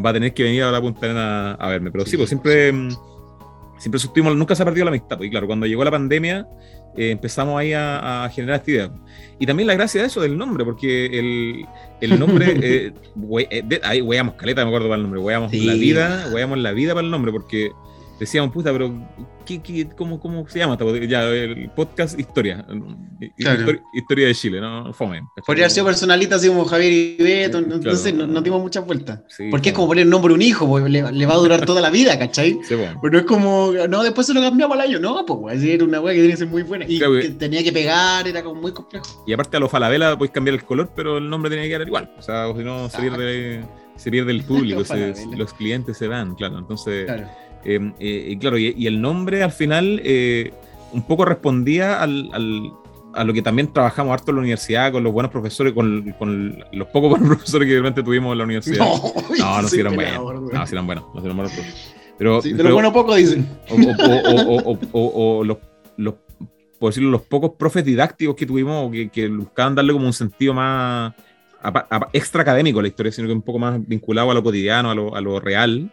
va 0.05 0.11
a 0.11 0.13
tener 0.13 0.35
que 0.35 0.43
venir 0.43 0.63
ahora 0.63 0.79
a 0.79 0.81
Punta 0.81 1.07
Arena 1.07 1.53
a 1.53 1.69
verme, 1.69 1.91
pero 1.91 2.07
sí, 2.07 2.17
pues 2.17 2.29
siempre, 2.29 2.73
sí. 2.73 2.97
siempre 3.79 3.99
sostuvimos, 4.01 4.35
nunca 4.37 4.55
se 4.55 4.63
ha 4.63 4.67
perdido 4.67 4.87
la 4.87 4.91
amistad, 4.91 5.19
pues, 5.19 5.29
y 5.29 5.31
claro, 5.31 5.47
cuando 5.47 5.67
llegó 5.67 5.85
la 5.85 5.91
pandemia, 5.91 6.47
eh, 6.97 7.11
empezamos 7.11 7.59
ahí 7.59 7.75
a, 7.75 8.25
a, 8.25 8.29
generar 8.31 8.61
esta 8.61 8.71
idea. 8.71 8.91
Y 9.39 9.45
también 9.45 9.67
la 9.67 9.75
gracia 9.75 10.01
de 10.01 10.07
eso, 10.07 10.23
del 10.23 10.39
nombre, 10.39 10.65
porque 10.65 11.07
el, 11.07 11.67
el 12.01 12.19
nombre, 12.19 12.57
eh, 12.63 12.93
we, 13.15 13.47
eh, 13.51 13.63
de, 13.63 13.81
ahí 13.85 14.01
weamos 14.01 14.35
caleta, 14.37 14.63
me 14.63 14.69
acuerdo 14.69 14.89
para 14.89 14.97
el 14.97 15.03
nombre, 15.03 15.21
weamos 15.21 15.51
sí. 15.51 15.67
la 15.67 15.75
vida, 15.75 16.31
weamos 16.33 16.59
la 16.59 16.73
vida 16.73 16.95
para 16.95 17.05
el 17.05 17.11
nombre, 17.11 17.33
porque 17.33 17.71
decíamos, 18.19 18.51
puta, 18.53 18.73
pero 18.73 18.91
¿qué, 19.47 19.63
qué, 19.63 19.89
cómo, 19.97 20.21
¿cómo 20.21 20.47
se 20.49 20.59
llama? 20.59 20.77
Ya, 21.09 21.25
el 21.25 21.71
podcast 21.71 22.19
Historia. 22.19 22.67
Claro. 23.39 23.61
Historia, 23.61 23.83
historia, 23.95 24.27
de 24.27 24.35
Chile, 24.35 24.61
¿no? 24.61 24.93
Fome. 24.93 25.23
Podría 25.47 25.65
haber 25.65 25.71
sido 25.71 25.87
personalita 25.87 26.37
así 26.37 26.49
como 26.49 26.65
Javier 26.65 26.93
y 26.93 27.17
Beto, 27.17 27.59
claro. 27.59 27.77
entonces 27.77 28.13
no, 28.13 28.27
no 28.27 28.43
dimos 28.43 28.61
muchas 28.61 28.85
vueltas. 28.85 29.21
Sí, 29.29 29.49
Porque 29.51 29.71
claro. 29.71 29.73
es 29.73 29.73
como 29.75 29.89
poner 29.89 30.07
nombre 30.07 30.33
a 30.33 30.35
un 30.35 30.43
hijo, 30.43 30.69
pues, 30.69 30.85
le, 30.91 31.11
le, 31.11 31.27
va 31.27 31.35
a 31.35 31.39
durar 31.39 31.65
toda 31.65 31.81
la 31.81 31.91
vida, 31.91 32.19
¿cachai? 32.19 32.59
Sí, 32.65 32.75
bueno. 32.75 32.99
Pero 33.01 33.19
es 33.19 33.25
como, 33.25 33.73
no, 33.89 34.03
después 34.03 34.27
se 34.27 34.35
lo 34.35 34.43
cambiamos 34.43 34.77
al 34.77 34.83
año, 34.83 34.99
no, 34.99 35.25
pues, 35.25 35.63
era 35.63 35.85
una 35.85 36.01
weá 36.01 36.15
que 36.15 36.21
tenía 36.21 36.35
que 36.35 36.39
ser 36.39 36.49
muy 36.49 36.63
buena. 36.63 36.85
Y 36.87 36.99
que 36.99 37.31
tenía 37.39 37.63
que 37.63 37.73
pegar, 37.73 38.27
era 38.29 38.43
como 38.43 38.61
muy 38.61 38.73
complejo. 38.73 39.25
Y 39.27 39.33
aparte 39.33 39.57
a 39.57 39.61
los 39.61 39.71
Falabella 39.71 40.17
podéis 40.17 40.33
cambiar 40.33 40.55
el 40.55 40.65
color, 40.65 40.91
pero 40.95 41.19
el 41.19 41.31
nombre 41.31 41.51
tenía 41.51 41.65
que 41.65 41.71
quedar 41.71 41.87
igual. 41.87 42.11
O 42.19 42.23
sea, 42.23 42.53
si 42.55 42.65
no, 42.65 42.89
se 42.91 42.99
pierde, 42.99 43.65
se 43.97 44.11
pierde 44.11 44.33
el 44.33 44.43
público, 44.43 44.85
se, 44.85 45.15
los 45.37 45.53
clientes 45.55 45.97
se 45.97 46.09
van, 46.09 46.35
claro. 46.35 46.59
Entonces. 46.59 47.09
Claro 47.67 47.95
eh, 47.99 48.33
eh, 48.33 48.39
claro, 48.39 48.59
y, 48.59 48.75
y, 48.77 48.87
el 48.87 49.01
nombre 49.01 49.43
al 49.43 49.51
final 49.51 50.01
eh, 50.05 50.53
un 50.93 51.03
poco 51.03 51.25
respondía 51.25 52.01
al, 52.01 52.31
al, 52.33 52.73
a 53.15 53.25
lo 53.25 53.33
que 53.33 53.43
también 53.43 53.73
trabajamos 53.73 54.13
harto 54.13 54.31
en 54.31 54.37
la 54.37 54.41
universidad, 54.43 54.93
con 54.93 55.03
los 55.03 55.13
buenos 55.13 55.33
profesores, 55.33 55.73
con, 55.73 56.15
con 56.19 56.65
los 56.73 56.89
pocos 56.89 57.11
buenos 57.19 57.29
profesores 57.29 57.67
que 57.67 57.73
realmente 57.73 58.03
tuvimos 58.03 58.33
en 58.33 58.39
la 58.39 58.45
universidad. 58.45 58.79
No, 58.79 59.13
no, 59.39 59.63
no, 59.63 59.69
si 59.69 59.81
eran 59.81 59.97
buenos. 59.97 60.53
No, 60.53 60.67
si 60.67 60.75
eran 60.75 60.87
buenos. 60.87 61.05
No, 61.13 61.21
eran 61.21 61.37
buenos 61.37 61.53
pero, 62.19 62.41
sí, 62.41 62.55
de 62.55 62.63
lo 62.63 62.73
bueno 62.73 62.93
poco 62.95 63.15
dicen. 63.15 63.47
O, 64.93 65.45
los, 65.45 65.59
los, 65.99 66.15
por 66.79 66.89
decirlo, 66.89 67.11
los 67.11 67.23
pocos 67.23 67.53
profes 67.59 67.85
didácticos 67.85 68.35
que 68.37 68.47
tuvimos 68.47 68.91
que, 68.91 69.11
que 69.11 69.29
buscaban 69.29 69.75
darle 69.75 69.93
como 69.93 70.07
un 70.07 70.15
sentido 70.15 70.55
más 70.55 71.13
extra 72.13 72.43
académico 72.43 72.79
a 72.79 72.83
la 72.83 72.89
historia, 72.89 73.13
sino 73.13 73.29
que 73.29 73.35
un 73.35 73.43
poco 73.43 73.59
más 73.59 73.87
vinculado 73.87 74.31
a 74.31 74.35
lo 74.35 74.43
cotidiano, 74.43 74.91
a 74.91 74.95
lo, 74.95 75.15
a 75.15 75.21
lo 75.21 75.41
real. 75.41 75.91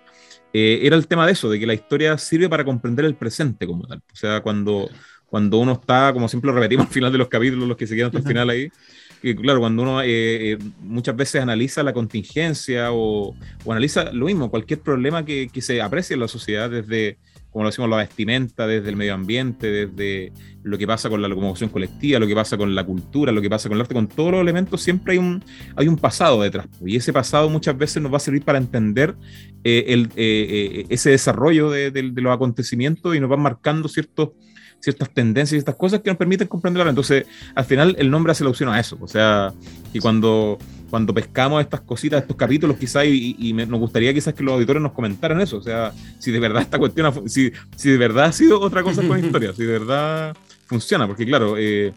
Eh, 0.53 0.81
era 0.83 0.95
el 0.95 1.07
tema 1.07 1.25
de 1.25 1.33
eso, 1.33 1.49
de 1.49 1.59
que 1.59 1.65
la 1.65 1.73
historia 1.73 2.17
sirve 2.17 2.47
para 2.47 2.63
comprender 2.63 3.05
el 3.05 3.15
presente 3.15 3.65
como 3.65 3.87
tal. 3.87 3.97
O 4.11 4.15
sea, 4.15 4.41
cuando, 4.41 4.87
cuando 5.25 5.57
uno 5.57 5.73
está, 5.73 6.13
como 6.13 6.29
siempre 6.29 6.49
lo 6.49 6.55
repetimos 6.55 6.85
al 6.87 6.93
final 6.93 7.11
de 7.11 7.17
los 7.17 7.27
capítulos, 7.27 7.67
los 7.67 7.75
que 7.75 7.87
se 7.87 7.95
quedan 7.95 8.07
hasta 8.07 8.19
el 8.19 8.25
final 8.25 8.49
ahí, 8.49 8.69
que 9.21 9.35
claro, 9.35 9.59
cuando 9.61 9.81
uno 9.81 10.01
eh, 10.01 10.51
eh, 10.51 10.57
muchas 10.81 11.15
veces 11.15 11.41
analiza 11.41 11.81
la 11.81 11.93
contingencia 11.93 12.91
o, 12.91 13.35
o, 13.63 13.71
analiza 13.71 14.11
lo 14.11 14.25
mismo, 14.25 14.51
cualquier 14.51 14.81
problema 14.81 15.25
que, 15.25 15.47
que 15.51 15.61
se 15.61 15.81
aprecie 15.81 16.13
en 16.13 16.19
la 16.19 16.27
sociedad 16.27 16.69
desde 16.69 17.17
como 17.53 17.63
lo 17.63 17.69
decimos, 17.69 17.89
la 17.89 17.97
vestimenta, 17.97 18.65
desde 18.65 18.89
el 18.89 18.95
medio 18.95 19.13
ambiente, 19.13 19.67
desde 19.67 20.33
lo 20.63 20.75
que 20.75 20.87
pasa 20.87 21.07
con 21.07 21.21
la 21.21 21.27
locomoción 21.27 21.69
colectiva, 21.69 22.19
lo 22.19 22.25
que 22.25 22.33
pasa 22.33 22.57
con 22.57 22.73
la 22.73 22.83
cultura, 22.83 23.31
lo 23.31 23.41
que 23.43 23.49
pasa 23.49 23.69
con 23.69 23.77
el 23.77 23.81
arte, 23.81 23.93
con 23.93 24.07
todos 24.07 24.31
los 24.31 24.41
elementos, 24.41 24.81
siempre 24.81 25.13
hay 25.13 25.19
un, 25.19 25.43
hay 25.75 25.87
un 25.87 25.95
pasado 25.95 26.41
detrás. 26.41 26.65
Y 26.83 26.95
ese 26.95 27.13
pasado 27.13 27.49
muchas 27.49 27.77
veces 27.77 28.01
nos 28.01 28.11
va 28.11 28.17
a 28.17 28.19
servir 28.19 28.43
para 28.43 28.57
entender 28.57 29.15
eh, 29.63 29.85
el, 29.89 30.05
eh, 30.15 30.47
eh, 30.49 30.85
ese 30.89 31.11
desarrollo 31.11 31.69
de, 31.69 31.91
los 32.15 32.33
acontecimientos 32.33 33.15
y 33.15 33.19
nos 33.19 33.29
van 33.29 33.41
marcando 33.41 33.87
ciertos 33.87 34.31
ciertas 34.79 35.09
tendencias 35.11 35.53
y 35.53 35.59
estas 35.59 35.75
cosas 35.75 36.01
que 36.01 36.09
nos 36.09 36.17
permiten 36.17 36.47
comprenderlo. 36.49 36.89
Entonces, 36.89 37.25
al 37.55 37.63
final, 37.63 37.95
el 37.99 38.11
nombre 38.11 38.31
hace 38.31 38.43
la 38.43 38.49
opción 38.49 38.67
a 38.67 38.81
eso. 38.81 38.97
O 38.99 39.07
sea, 39.07 39.53
y 39.93 39.99
cuando 39.99 40.57
cuando 40.93 41.11
pescamos 41.11 41.59
estas 41.59 41.81
cositas, 41.81 42.21
estos 42.21 42.37
capítulos, 42.37 42.77
quizás, 42.77 43.03
y, 43.07 43.51
nos 43.51 43.79
gustaría 43.79 44.13
quizás 44.13 44.35
que 44.35 44.43
los 44.43 44.53
auditores 44.53 44.79
nos 44.79 44.91
comentaran 44.91 45.41
eso, 45.41 45.57
o 45.57 45.61
sea, 45.63 45.91
si 46.19 46.29
de 46.29 46.39
verdad 46.39 46.61
esta 46.61 46.77
cuestión, 46.77 47.27
si, 47.27 47.51
si 47.75 47.89
de 47.89 47.97
verdad 47.97 48.25
ha 48.25 48.31
sido 48.31 48.61
otra 48.61 48.83
cosa 48.83 49.01
con 49.01 49.17
historia, 49.25 49.53
si 49.53 49.63
de 49.63 49.71
verdad 49.71 50.37
funciona, 50.67 51.07
porque 51.07 51.25
claro, 51.25 51.55
eh, 51.57 51.93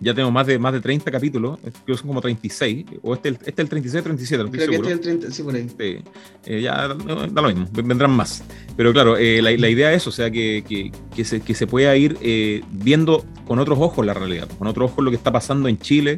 ya 0.00 0.14
tengo 0.14 0.30
más 0.30 0.46
de, 0.46 0.58
más 0.58 0.72
de 0.72 0.80
30 0.80 1.10
capítulos, 1.10 1.58
creo 1.60 1.72
que 1.86 1.96
son 1.96 2.08
como 2.08 2.20
36, 2.20 2.86
o 3.02 3.14
este, 3.14 3.28
este 3.30 3.50
es 3.50 3.58
el 3.58 3.68
36, 3.68 4.04
37, 4.04 4.44
no 4.44 4.50
creo 4.50 4.68
que 4.68 4.74
este 4.74 4.86
es 4.86 4.92
el 4.92 5.00
30, 5.00 5.30
sí, 5.30 5.42
por 5.42 5.54
ahí. 5.54 5.66
Sí, 5.68 5.98
eh, 6.46 6.62
ya 6.62 6.88
da 6.88 7.42
lo 7.42 7.48
mismo, 7.48 7.68
vendrán 7.72 8.10
más. 8.10 8.42
Pero 8.76 8.92
claro, 8.92 9.16
eh, 9.18 9.42
la, 9.42 9.50
la, 9.52 9.68
idea 9.68 9.92
es, 9.92 10.06
o 10.06 10.12
sea, 10.12 10.30
que, 10.30 10.64
que, 10.66 10.90
que, 11.14 11.24
se, 11.24 11.40
que 11.40 11.54
se 11.54 11.66
pueda 11.66 11.94
ir 11.96 12.16
eh, 12.22 12.62
viendo 12.70 13.24
con 13.46 13.58
otros 13.58 13.78
ojos 13.78 14.06
la 14.06 14.14
realidad, 14.14 14.48
con 14.58 14.68
otros 14.68 14.90
ojos 14.90 15.04
lo 15.04 15.10
que 15.10 15.16
está 15.16 15.32
pasando 15.32 15.68
en 15.68 15.78
Chile, 15.78 16.16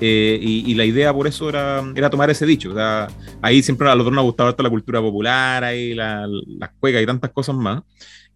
eh, 0.00 0.38
y, 0.40 0.70
y, 0.70 0.74
la 0.74 0.84
idea 0.84 1.12
por 1.12 1.26
eso 1.26 1.48
era, 1.48 1.82
era 1.94 2.10
tomar 2.10 2.30
ese 2.30 2.46
dicho. 2.46 2.70
O 2.70 2.74
sea, 2.74 3.08
ahí 3.40 3.62
siempre 3.62 3.88
a 3.88 3.94
los 3.94 4.04
dos 4.04 4.12
nos 4.12 4.22
ha 4.22 4.24
gustado 4.24 4.54
la 4.58 4.70
cultura 4.70 5.00
popular, 5.00 5.64
ahí 5.64 5.94
la, 5.94 6.26
las 6.58 6.70
cuecas 6.80 7.02
y 7.02 7.06
tantas 7.06 7.30
cosas 7.30 7.54
más. 7.54 7.82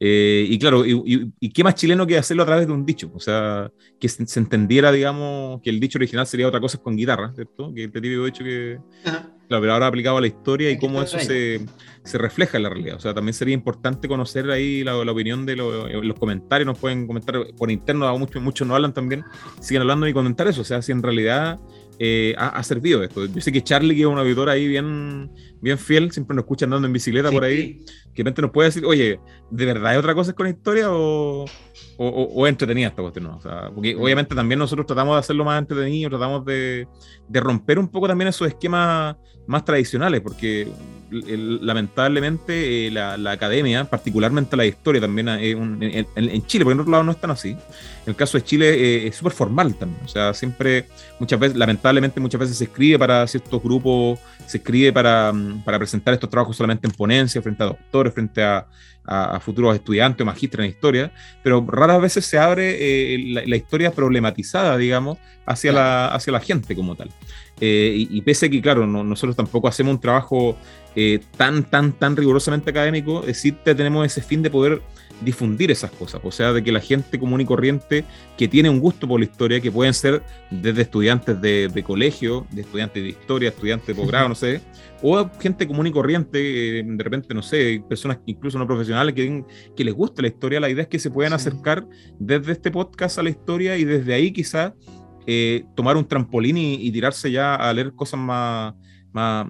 Eh, 0.00 0.46
y 0.48 0.58
claro, 0.58 0.86
y, 0.86 1.32
y, 1.40 1.50
qué 1.50 1.64
más 1.64 1.74
chileno 1.74 2.06
que 2.06 2.16
hacerlo 2.16 2.44
a 2.44 2.46
través 2.46 2.66
de 2.68 2.72
un 2.72 2.86
dicho? 2.86 3.10
O 3.14 3.20
sea, 3.20 3.70
que 3.98 4.08
se, 4.08 4.24
se, 4.26 4.38
entendiera, 4.38 4.92
digamos, 4.92 5.60
que 5.60 5.70
el 5.70 5.80
dicho 5.80 5.98
original 5.98 6.26
sería 6.26 6.46
otra 6.46 6.60
cosa 6.60 6.78
con 6.78 6.96
guitarra, 6.96 7.32
¿cierto? 7.34 7.72
Que 7.74 7.88
te 7.88 8.00
típico 8.00 8.24
dicho 8.24 8.44
que... 8.44 8.78
Claro, 9.48 9.62
pero 9.62 9.72
ahora 9.72 9.86
aplicado 9.86 10.18
a 10.18 10.20
la 10.20 10.26
historia 10.26 10.70
y 10.70 10.78
cómo 10.78 11.00
eso 11.00 11.18
se, 11.18 11.64
se, 12.04 12.18
refleja 12.18 12.58
en 12.58 12.64
la 12.64 12.68
realidad. 12.68 12.96
O 12.96 13.00
sea, 13.00 13.14
también 13.14 13.32
sería 13.32 13.54
importante 13.54 14.06
conocer 14.06 14.50
ahí 14.50 14.84
la, 14.84 14.92
la 15.02 15.12
opinión 15.12 15.46
de 15.46 15.56
lo, 15.56 15.88
los 15.88 16.18
comentarios. 16.18 16.66
Nos 16.66 16.78
pueden 16.78 17.06
comentar 17.06 17.34
por 17.56 17.70
interno, 17.70 18.18
muchos 18.18 18.42
mucho 18.42 18.66
no 18.66 18.74
hablan 18.74 18.92
también. 18.92 19.24
Siguen 19.60 19.80
hablando 19.80 20.06
y 20.06 20.12
comentar 20.12 20.46
eso. 20.48 20.60
O 20.60 20.64
sea, 20.64 20.82
si 20.82 20.92
en 20.92 21.02
realidad 21.02 21.58
eh, 21.98 22.34
ha, 22.38 22.48
ha, 22.48 22.62
servido 22.62 23.02
esto. 23.02 23.26
Yo 23.26 23.40
sé 23.40 23.50
que 23.50 23.62
Charlie, 23.62 23.94
que 23.94 24.02
es 24.02 24.06
un 24.06 24.18
auditor 24.18 24.48
ahí 24.48 24.68
bien, 24.68 25.30
bien 25.60 25.78
fiel, 25.78 26.12
siempre 26.12 26.34
nos 26.34 26.44
escucha 26.44 26.64
andando 26.64 26.86
en 26.86 26.92
bicicleta 26.92 27.28
sí. 27.28 27.34
por 27.34 27.44
ahí, 27.44 27.80
que 28.14 28.22
de 28.22 28.24
repente 28.24 28.42
nos 28.42 28.50
puede 28.52 28.68
decir, 28.68 28.84
oye, 28.84 29.20
¿de 29.50 29.64
verdad 29.66 29.92
hay 29.92 29.98
otra 29.98 30.14
cosa 30.14 30.32
con 30.32 30.44
la 30.44 30.50
historia 30.50 30.92
o, 30.92 31.44
o, 31.44 31.46
o, 32.06 32.22
o 32.34 32.46
entretenida 32.46 32.88
esta 32.88 33.02
cuestión? 33.02 33.26
O 33.26 33.40
sea, 33.40 33.70
porque 33.74 33.96
mm. 33.96 34.00
obviamente 34.00 34.34
también 34.34 34.58
nosotros 34.58 34.86
tratamos 34.86 35.16
de 35.16 35.20
hacerlo 35.20 35.44
más 35.44 35.58
entretenido, 35.58 36.10
tratamos 36.10 36.44
de, 36.44 36.86
de 37.28 37.40
romper 37.40 37.78
un 37.78 37.88
poco 37.88 38.06
también 38.06 38.28
esos 38.28 38.46
esquemas 38.46 39.16
más 39.48 39.64
tradicionales, 39.64 40.20
porque 40.20 40.68
lamentablemente 41.10 42.86
eh, 42.86 42.90
la, 42.90 43.16
la, 43.16 43.32
academia, 43.32 43.84
particularmente 43.84 44.56
la 44.56 44.66
historia 44.66 45.00
también 45.00 45.28
eh, 45.28 45.50
en, 45.50 46.08
en, 46.14 46.46
Chile, 46.46 46.64
porque 46.64 46.74
en 46.74 46.80
otros 46.80 46.90
lados 46.90 47.06
no 47.06 47.12
están 47.12 47.30
así. 47.30 47.50
En 47.50 47.58
el 48.06 48.16
caso 48.16 48.38
de 48.38 48.44
Chile 48.44 48.68
eh, 48.74 49.06
es 49.08 49.16
súper 49.16 49.32
formal 49.32 49.74
también, 49.74 50.00
o 50.04 50.08
sea, 50.08 50.34
siempre, 50.34 50.86
muchas 51.18 51.38
veces, 51.38 51.56
lamentablemente 51.56 52.20
muchas 52.20 52.40
veces 52.40 52.58
se 52.58 52.64
escribe 52.64 52.98
para 52.98 53.26
ciertos 53.26 53.62
grupos, 53.62 54.18
se 54.46 54.58
escribe 54.58 54.92
para, 54.92 55.32
mm, 55.32 55.64
para 55.64 55.78
presentar 55.78 56.14
estos 56.14 56.30
trabajos 56.30 56.56
solamente 56.56 56.86
en 56.86 56.92
ponencia, 56.92 57.40
frente 57.42 57.62
a 57.62 57.66
doctores, 57.66 58.12
frente 58.12 58.42
a, 58.42 58.66
a, 59.08 59.36
a 59.36 59.40
futuros 59.40 59.74
estudiantes 59.74 60.22
o 60.22 60.26
magísteres 60.26 60.64
en 60.64 60.70
historia, 60.70 61.12
pero 61.42 61.64
raras 61.66 62.00
veces 62.00 62.26
se 62.26 62.38
abre 62.38 62.76
eh, 63.14 63.18
la, 63.28 63.42
la, 63.46 63.56
historia 63.56 63.90
problematizada, 63.90 64.76
digamos, 64.76 65.18
hacia, 65.46 65.72
claro. 65.72 65.86
la, 65.86 66.06
hacia 66.08 66.32
la 66.32 66.40
gente 66.40 66.76
como 66.76 66.94
tal. 66.94 67.10
Eh, 67.60 67.94
y, 67.96 68.18
y, 68.18 68.20
pese 68.22 68.46
a 68.46 68.48
que, 68.48 68.60
claro, 68.60 68.86
no, 68.86 69.02
nosotros 69.02 69.34
tampoco 69.34 69.66
hacemos 69.66 69.94
un 69.94 70.00
trabajo 70.00 70.56
eh, 70.94 71.20
tan, 71.36 71.64
tan, 71.64 71.92
tan 71.92 72.16
rigurosamente 72.16 72.70
académico, 72.70 73.22
decir, 73.22 73.56
tenemos 73.64 74.06
ese 74.06 74.22
fin 74.22 74.42
de 74.42 74.50
poder 74.50 74.82
difundir 75.20 75.70
esas 75.70 75.90
cosas, 75.90 76.20
o 76.24 76.30
sea, 76.30 76.52
de 76.52 76.62
que 76.62 76.72
la 76.72 76.80
gente 76.80 77.18
común 77.18 77.40
y 77.40 77.44
corriente 77.44 78.04
que 78.36 78.48
tiene 78.48 78.70
un 78.70 78.78
gusto 78.78 79.08
por 79.08 79.20
la 79.20 79.26
historia, 79.26 79.60
que 79.60 79.70
pueden 79.70 79.94
ser 79.94 80.22
desde 80.50 80.82
estudiantes 80.82 81.40
de, 81.40 81.68
de 81.68 81.82
colegio, 81.82 82.46
de 82.50 82.62
estudiantes 82.62 83.02
de 83.02 83.08
historia, 83.08 83.48
estudiantes 83.48 83.88
de 83.88 83.94
posgrado, 83.94 84.28
no 84.30 84.34
sé, 84.34 84.60
o 85.02 85.28
gente 85.40 85.66
común 85.66 85.86
y 85.86 85.92
corriente, 85.92 86.80
eh, 86.80 86.82
de 86.84 87.04
repente, 87.04 87.34
no 87.34 87.42
sé, 87.42 87.82
personas 87.88 88.18
incluso 88.26 88.58
no 88.58 88.66
profesionales 88.66 89.14
que, 89.14 89.44
que 89.76 89.84
les 89.84 89.94
guste 89.94 90.22
la 90.22 90.28
historia, 90.28 90.60
la 90.60 90.70
idea 90.70 90.82
es 90.82 90.88
que 90.88 90.98
se 90.98 91.10
puedan 91.10 91.38
sí. 91.38 91.48
acercar 91.48 91.86
desde 92.18 92.52
este 92.52 92.70
podcast 92.70 93.18
a 93.18 93.22
la 93.22 93.30
historia 93.30 93.76
y 93.76 93.84
desde 93.84 94.14
ahí 94.14 94.32
quizás 94.32 94.72
eh, 95.26 95.64
tomar 95.74 95.96
un 95.96 96.06
trampolín 96.06 96.56
y, 96.56 96.74
y, 96.74 96.90
tirarse 96.90 97.30
ya 97.30 97.54
a 97.54 97.72
leer 97.72 97.92
cosas 97.92 98.18
más, 98.18 98.74
más, 99.12 99.46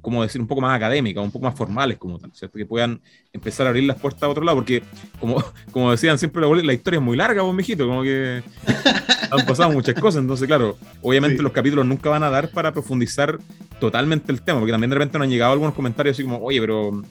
como 0.00 0.22
decir, 0.22 0.40
un 0.40 0.46
poco 0.46 0.60
más 0.60 0.76
académicas, 0.76 1.22
un 1.22 1.30
poco 1.30 1.44
más 1.44 1.54
formales 1.54 1.98
como 1.98 2.18
tal, 2.18 2.32
¿cierto? 2.34 2.58
Que 2.58 2.66
puedan 2.66 3.00
empezar 3.32 3.66
a 3.66 3.70
abrir 3.70 3.84
las 3.84 3.98
puertas 3.98 4.22
a 4.24 4.28
otro 4.28 4.44
lado, 4.44 4.58
porque 4.58 4.82
como, 5.18 5.42
como 5.72 5.90
decían 5.90 6.18
siempre, 6.18 6.42
la, 6.62 6.72
historia 6.72 6.98
es 6.98 7.04
muy 7.04 7.16
larga, 7.16 7.42
vos, 7.42 7.54
mijito, 7.54 7.86
como 7.86 8.02
que 8.02 8.42
han 9.30 9.46
pasado 9.46 9.70
muchas 9.70 9.94
cosas, 10.00 10.22
entonces, 10.22 10.46
claro, 10.46 10.76
obviamente 11.00 11.38
sí. 11.38 11.42
los 11.42 11.52
capítulos 11.52 11.86
nunca 11.86 12.10
van 12.10 12.22
a 12.22 12.30
dar 12.30 12.50
para 12.50 12.72
profundizar 12.72 13.38
totalmente 13.80 14.32
el 14.32 14.42
tema, 14.42 14.58
porque 14.58 14.72
también 14.72 14.90
de 14.90 14.96
repente 14.96 15.18
nos 15.18 15.26
han 15.26 15.30
llegado 15.30 15.52
algunos 15.52 15.74
comentarios 15.74 16.14
así 16.16 16.22
como, 16.22 16.38
oye, 16.38 16.60
pero 16.60 17.02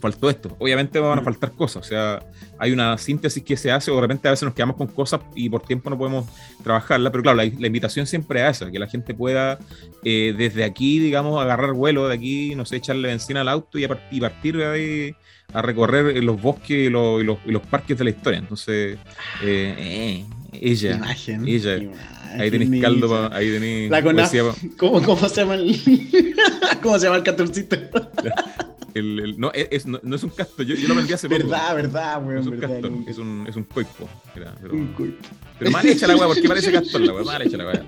faltó 0.00 0.30
esto. 0.30 0.56
Obviamente 0.58 0.98
van 0.98 1.18
a 1.18 1.20
mm. 1.20 1.24
faltar 1.24 1.52
cosas, 1.52 1.84
o 1.84 1.88
sea, 1.88 2.22
hay 2.58 2.72
una 2.72 2.96
síntesis 2.98 3.42
que 3.42 3.56
se 3.56 3.70
hace, 3.70 3.90
o 3.90 3.96
de 3.96 4.00
repente 4.02 4.28
a 4.28 4.30
veces 4.32 4.44
nos 4.44 4.54
quedamos 4.54 4.76
con 4.76 4.86
cosas 4.88 5.20
y 5.34 5.48
por 5.48 5.62
tiempo 5.62 5.90
no 5.90 5.98
podemos 5.98 6.26
trabajarla, 6.62 7.10
pero 7.10 7.22
claro, 7.22 7.36
la, 7.36 7.44
la 7.44 7.66
invitación 7.66 8.06
siempre 8.06 8.46
es 8.46 8.56
esa, 8.56 8.70
que 8.70 8.78
la 8.78 8.86
gente 8.86 9.14
pueda 9.14 9.58
eh, 10.04 10.34
desde 10.36 10.64
aquí, 10.64 10.98
digamos, 10.98 11.40
agarrar 11.40 11.72
vuelo 11.72 12.08
de 12.08 12.14
aquí, 12.14 12.54
no 12.54 12.64
sé, 12.64 12.76
echarle 12.76 13.08
benzina 13.08 13.42
al 13.42 13.48
auto 13.48 13.78
y, 13.78 13.84
a, 13.84 14.08
y 14.10 14.20
partir 14.20 14.56
de 14.56 14.66
ahí 14.66 15.14
a 15.52 15.62
recorrer 15.62 16.22
los 16.22 16.40
bosques 16.40 16.86
y 16.86 16.88
los, 16.88 17.20
y 17.20 17.24
los, 17.24 17.38
y 17.44 17.50
los 17.50 17.62
parques 17.62 17.98
de 17.98 18.04
la 18.04 18.10
historia. 18.10 18.38
Entonces, 18.38 18.98
eh, 19.42 19.74
eh, 19.78 20.24
ella, 20.52 20.96
imagen, 20.96 21.46
ella. 21.46 21.76
Imagen. 21.76 22.20
Ahí 22.38 22.50
tenéis 22.50 22.82
caldo, 22.82 23.32
ahí 23.32 23.50
tenéis. 23.50 23.90
La 23.90 24.02
¿Cómo, 24.76 25.02
¿Cómo, 25.02 25.28
se 25.28 25.40
llama 25.40 25.54
el, 25.54 25.76
¿Cómo 26.82 26.98
se 26.98 27.06
llama 27.06 27.16
el 27.16 27.22
catorcito? 27.22 27.76
El, 28.94 29.20
el, 29.20 29.40
no, 29.40 29.52
es, 29.52 29.86
no, 29.86 30.00
no, 30.02 30.16
es 30.16 30.22
un 30.22 30.30
castor, 30.30 30.66
yo, 30.66 30.74
yo 30.74 30.88
lo 30.88 30.94
vendí 30.94 31.12
hace 31.12 31.28
poco. 31.28 31.42
Verdad, 31.42 31.74
verdad, 31.74 32.22
weón. 32.22 32.34
No 32.34 32.40
es 32.40 32.46
un 32.46 32.60
verdad, 32.60 32.80
castor, 32.80 32.92
es 33.06 33.18
un, 33.18 33.46
es 33.48 33.56
un 33.56 33.64
coipo. 33.64 34.08
Era, 34.34 34.54
pero, 34.60 34.74
un 34.74 34.88
coipo. 34.92 35.28
Pero 35.58 35.70
mal 35.70 35.86
hecha 35.86 36.06
la 36.06 36.16
weá, 36.16 36.26
porque 36.26 36.48
parece 36.48 36.72
castor 36.72 37.00
la 37.00 37.12
weá, 37.12 37.24
mal 37.24 37.42
hecha 37.42 37.56
la 37.56 37.66
weá. 37.66 37.84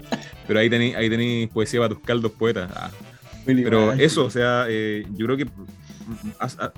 Pero 0.46 0.58
ahí 0.58 0.70
tenéis 0.70 0.96
ahí 0.96 1.10
tení 1.10 1.46
poesía 1.46 1.80
para 1.80 1.94
tus 1.94 2.02
caldos 2.02 2.32
poetas. 2.32 2.70
Ah. 2.74 2.90
Pero 3.44 3.92
eso, 3.92 4.24
o 4.24 4.30
sea, 4.30 4.66
eh, 4.68 5.04
yo 5.16 5.26
creo 5.26 5.36
que 5.36 5.46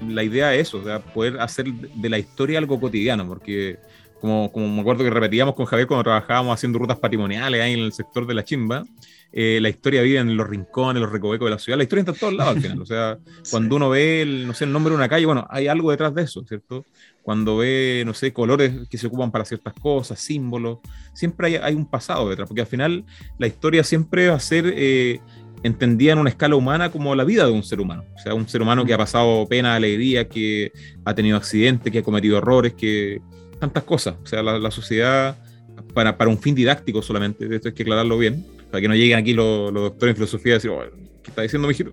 la 0.09 0.23
idea 0.23 0.55
es 0.55 0.69
eso, 0.69 0.79
o 0.79 0.85
sea, 0.85 1.01
poder 1.01 1.41
hacer 1.41 1.67
de 1.67 2.09
la 2.09 2.19
historia 2.19 2.59
algo 2.59 2.81
cotidiano, 2.81 3.27
porque 3.27 3.79
como, 4.21 4.51
como 4.51 4.69
me 4.69 4.81
acuerdo 4.81 5.05
que 5.05 5.11
repetíamos 5.11 5.55
con 5.55 5.67
Javier 5.67 5.87
cuando 5.87 6.05
trabajábamos 6.05 6.55
haciendo 6.55 6.79
rutas 6.79 6.99
patrimoniales 6.99 7.61
ahí 7.61 7.75
en 7.75 7.81
el 7.81 7.93
sector 7.93 8.27
de 8.27 8.35
la 8.35 8.45
chimba, 8.45 8.85
eh, 9.33 9.59
la 9.61 9.69
historia 9.69 10.03
vive 10.03 10.19
en 10.19 10.37
los 10.37 10.49
rincones, 10.49 11.03
los 11.03 11.11
recovecos 11.11 11.47
de 11.47 11.51
la 11.51 11.59
ciudad, 11.59 11.77
la 11.77 11.83
historia 11.83 12.01
está 12.01 12.13
en 12.13 12.19
todos 12.19 12.35
lados 12.35 12.57
al 12.57 12.63
final, 12.63 12.83
o 12.83 12.87
sea, 12.87 13.19
cuando 13.51 13.77
uno 13.77 13.91
ve, 13.91 14.23
el, 14.23 14.47
no 14.47 14.55
sé, 14.55 14.65
el 14.65 14.73
nombre 14.73 14.91
de 14.91 14.97
una 14.97 15.09
calle, 15.09 15.27
bueno, 15.27 15.47
hay 15.51 15.67
algo 15.67 15.91
detrás 15.91 16.15
de 16.15 16.23
eso, 16.23 16.45
¿cierto? 16.47 16.85
Cuando 17.23 17.57
ve, 17.57 18.05
no 18.07 18.15
sé, 18.15 18.33
colores 18.33 18.89
que 18.89 18.99
se 18.99 19.07
ocupan 19.07 19.33
para 19.33 19.45
ciertas 19.45 19.75
cosas, 19.75 20.21
símbolos, 20.21 20.79
siempre 21.15 21.49
hay, 21.49 21.57
hay 21.57 21.75
un 21.75 21.87
pasado 21.87 22.29
detrás, 22.29 22.49
porque 22.49 22.61
al 22.61 22.67
final 22.67 23.05
la 23.39 23.47
historia 23.47 23.85
siempre 23.85 24.29
va 24.29 24.37
a 24.37 24.41
ser... 24.41 24.73
Eh, 24.77 25.21
entendida 25.63 26.13
en 26.13 26.19
una 26.19 26.29
escala 26.29 26.57
humana 26.57 26.93
como 26.93 27.15
la 27.15 27.25
vida 27.25 27.47
de 27.47 27.51
un 27.51 27.63
ser 27.63 27.81
humano. 27.81 28.05
O 28.15 28.19
sea, 28.19 28.35
un 28.35 28.47
ser 28.47 28.61
humano 28.61 28.85
que 28.85 28.93
ha 28.93 28.99
pasado 28.99 29.47
pena, 29.49 29.75
alegría, 29.75 30.29
que 30.29 30.71
ha 31.07 31.15
tenido 31.15 31.39
accidentes, 31.39 31.91
que 31.91 32.01
ha 32.01 32.03
cometido 32.03 32.37
errores, 32.37 32.75
que 32.75 33.23
tantas 33.59 33.83
cosas. 33.83 34.17
O 34.23 34.27
sea, 34.27 34.43
la, 34.43 34.59
la 34.59 34.71
sociedad 34.71 35.39
para, 35.95 36.19
para 36.19 36.29
un 36.29 36.39
fin 36.39 36.55
didáctico 36.55 37.01
solamente, 37.01 37.47
esto 37.55 37.69
hay 37.69 37.75
que 37.75 37.83
aclararlo 37.83 38.19
bien, 38.19 38.45
para 38.75 38.83
que 38.83 38.89
no 38.89 38.97
lleguen 38.97 39.19
aquí 39.19 39.35
los, 39.35 39.73
los 39.73 39.85
doctores 39.85 40.15
en 40.15 40.17
filosofía 40.17 40.51
y 40.51 40.55
decir, 40.55 40.71
oh, 40.73 40.83
¿qué 41.23 41.31
está 41.31 41.43
diciendo 41.43 41.69
mi 41.69 41.75
hijito? 41.75 41.93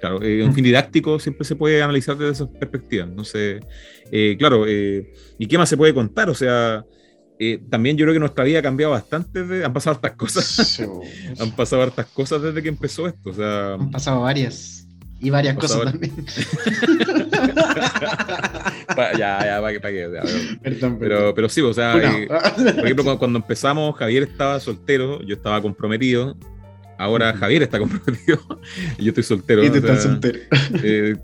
Claro, 0.00 0.22
eh, 0.22 0.44
un 0.44 0.54
fin 0.54 0.62
didáctico 0.62 1.18
siempre 1.18 1.44
se 1.44 1.56
puede 1.56 1.82
analizar 1.82 2.16
desde 2.16 2.34
esa 2.34 2.48
perspectiva. 2.52 3.02
Entonces, 3.02 3.60
eh, 4.12 4.36
claro, 4.38 4.64
eh, 4.64 5.12
¿y 5.40 5.48
qué 5.48 5.58
más 5.58 5.68
se 5.68 5.76
puede 5.76 5.92
contar? 5.92 6.30
O 6.30 6.34
sea, 6.36 6.84
eh, 7.40 7.60
también 7.68 7.96
yo 7.96 8.04
creo 8.04 8.12
que 8.12 8.20
nuestra 8.20 8.44
vida 8.44 8.60
ha 8.60 8.62
cambiado 8.62 8.92
bastante, 8.92 9.42
de- 9.42 9.64
han 9.64 9.72
pasado 9.72 9.96
hartas 9.96 10.12
cosas, 10.12 10.80
han 11.40 11.50
pasado 11.56 11.82
hartas 11.82 12.06
cosas 12.06 12.40
desde 12.42 12.62
que 12.62 12.68
empezó 12.68 13.08
esto. 13.08 13.30
O 13.30 13.34
sea, 13.34 13.74
Han 13.74 13.90
pasado 13.90 14.20
varias. 14.20 14.86
Y 15.18 15.30
varias 15.30 15.56
cosas 15.56 15.78
pasado 15.78 15.90
también. 15.90 16.14
pa- 18.94 19.12
ya, 19.12 19.44
ya, 19.44 19.60
para 19.60 19.72
que, 19.72 19.80
pa' 19.80 19.88
que, 19.90 20.08
ya, 20.12 20.22
pero- 20.62 20.98
pero, 20.98 21.34
pero 21.34 21.48
sí, 21.48 21.60
o 21.60 21.72
sea, 21.74 21.92
Bueno, 21.92 22.18
eh, 22.18 22.26
por 22.28 22.84
ejemplo, 22.84 23.18
cuando, 23.18 23.38
empezamos, 23.38 23.96
Javier 23.96 24.24
estaba 24.24 24.60
soltero, 24.60 25.22
yo 25.22 25.34
estaba 25.36 25.60
comprometido. 25.62 26.36
Ahora. 26.96 27.32
Javier 27.36 27.62
está 27.64 27.80
comprometido 27.80 28.38
yo 29.00 29.08
estoy 29.08 29.24
soltero. 29.24 29.64
y 29.64 29.68
sea, 29.68 29.76
estás 29.78 30.04
soltero. 30.04 30.38
eh, 30.84 31.16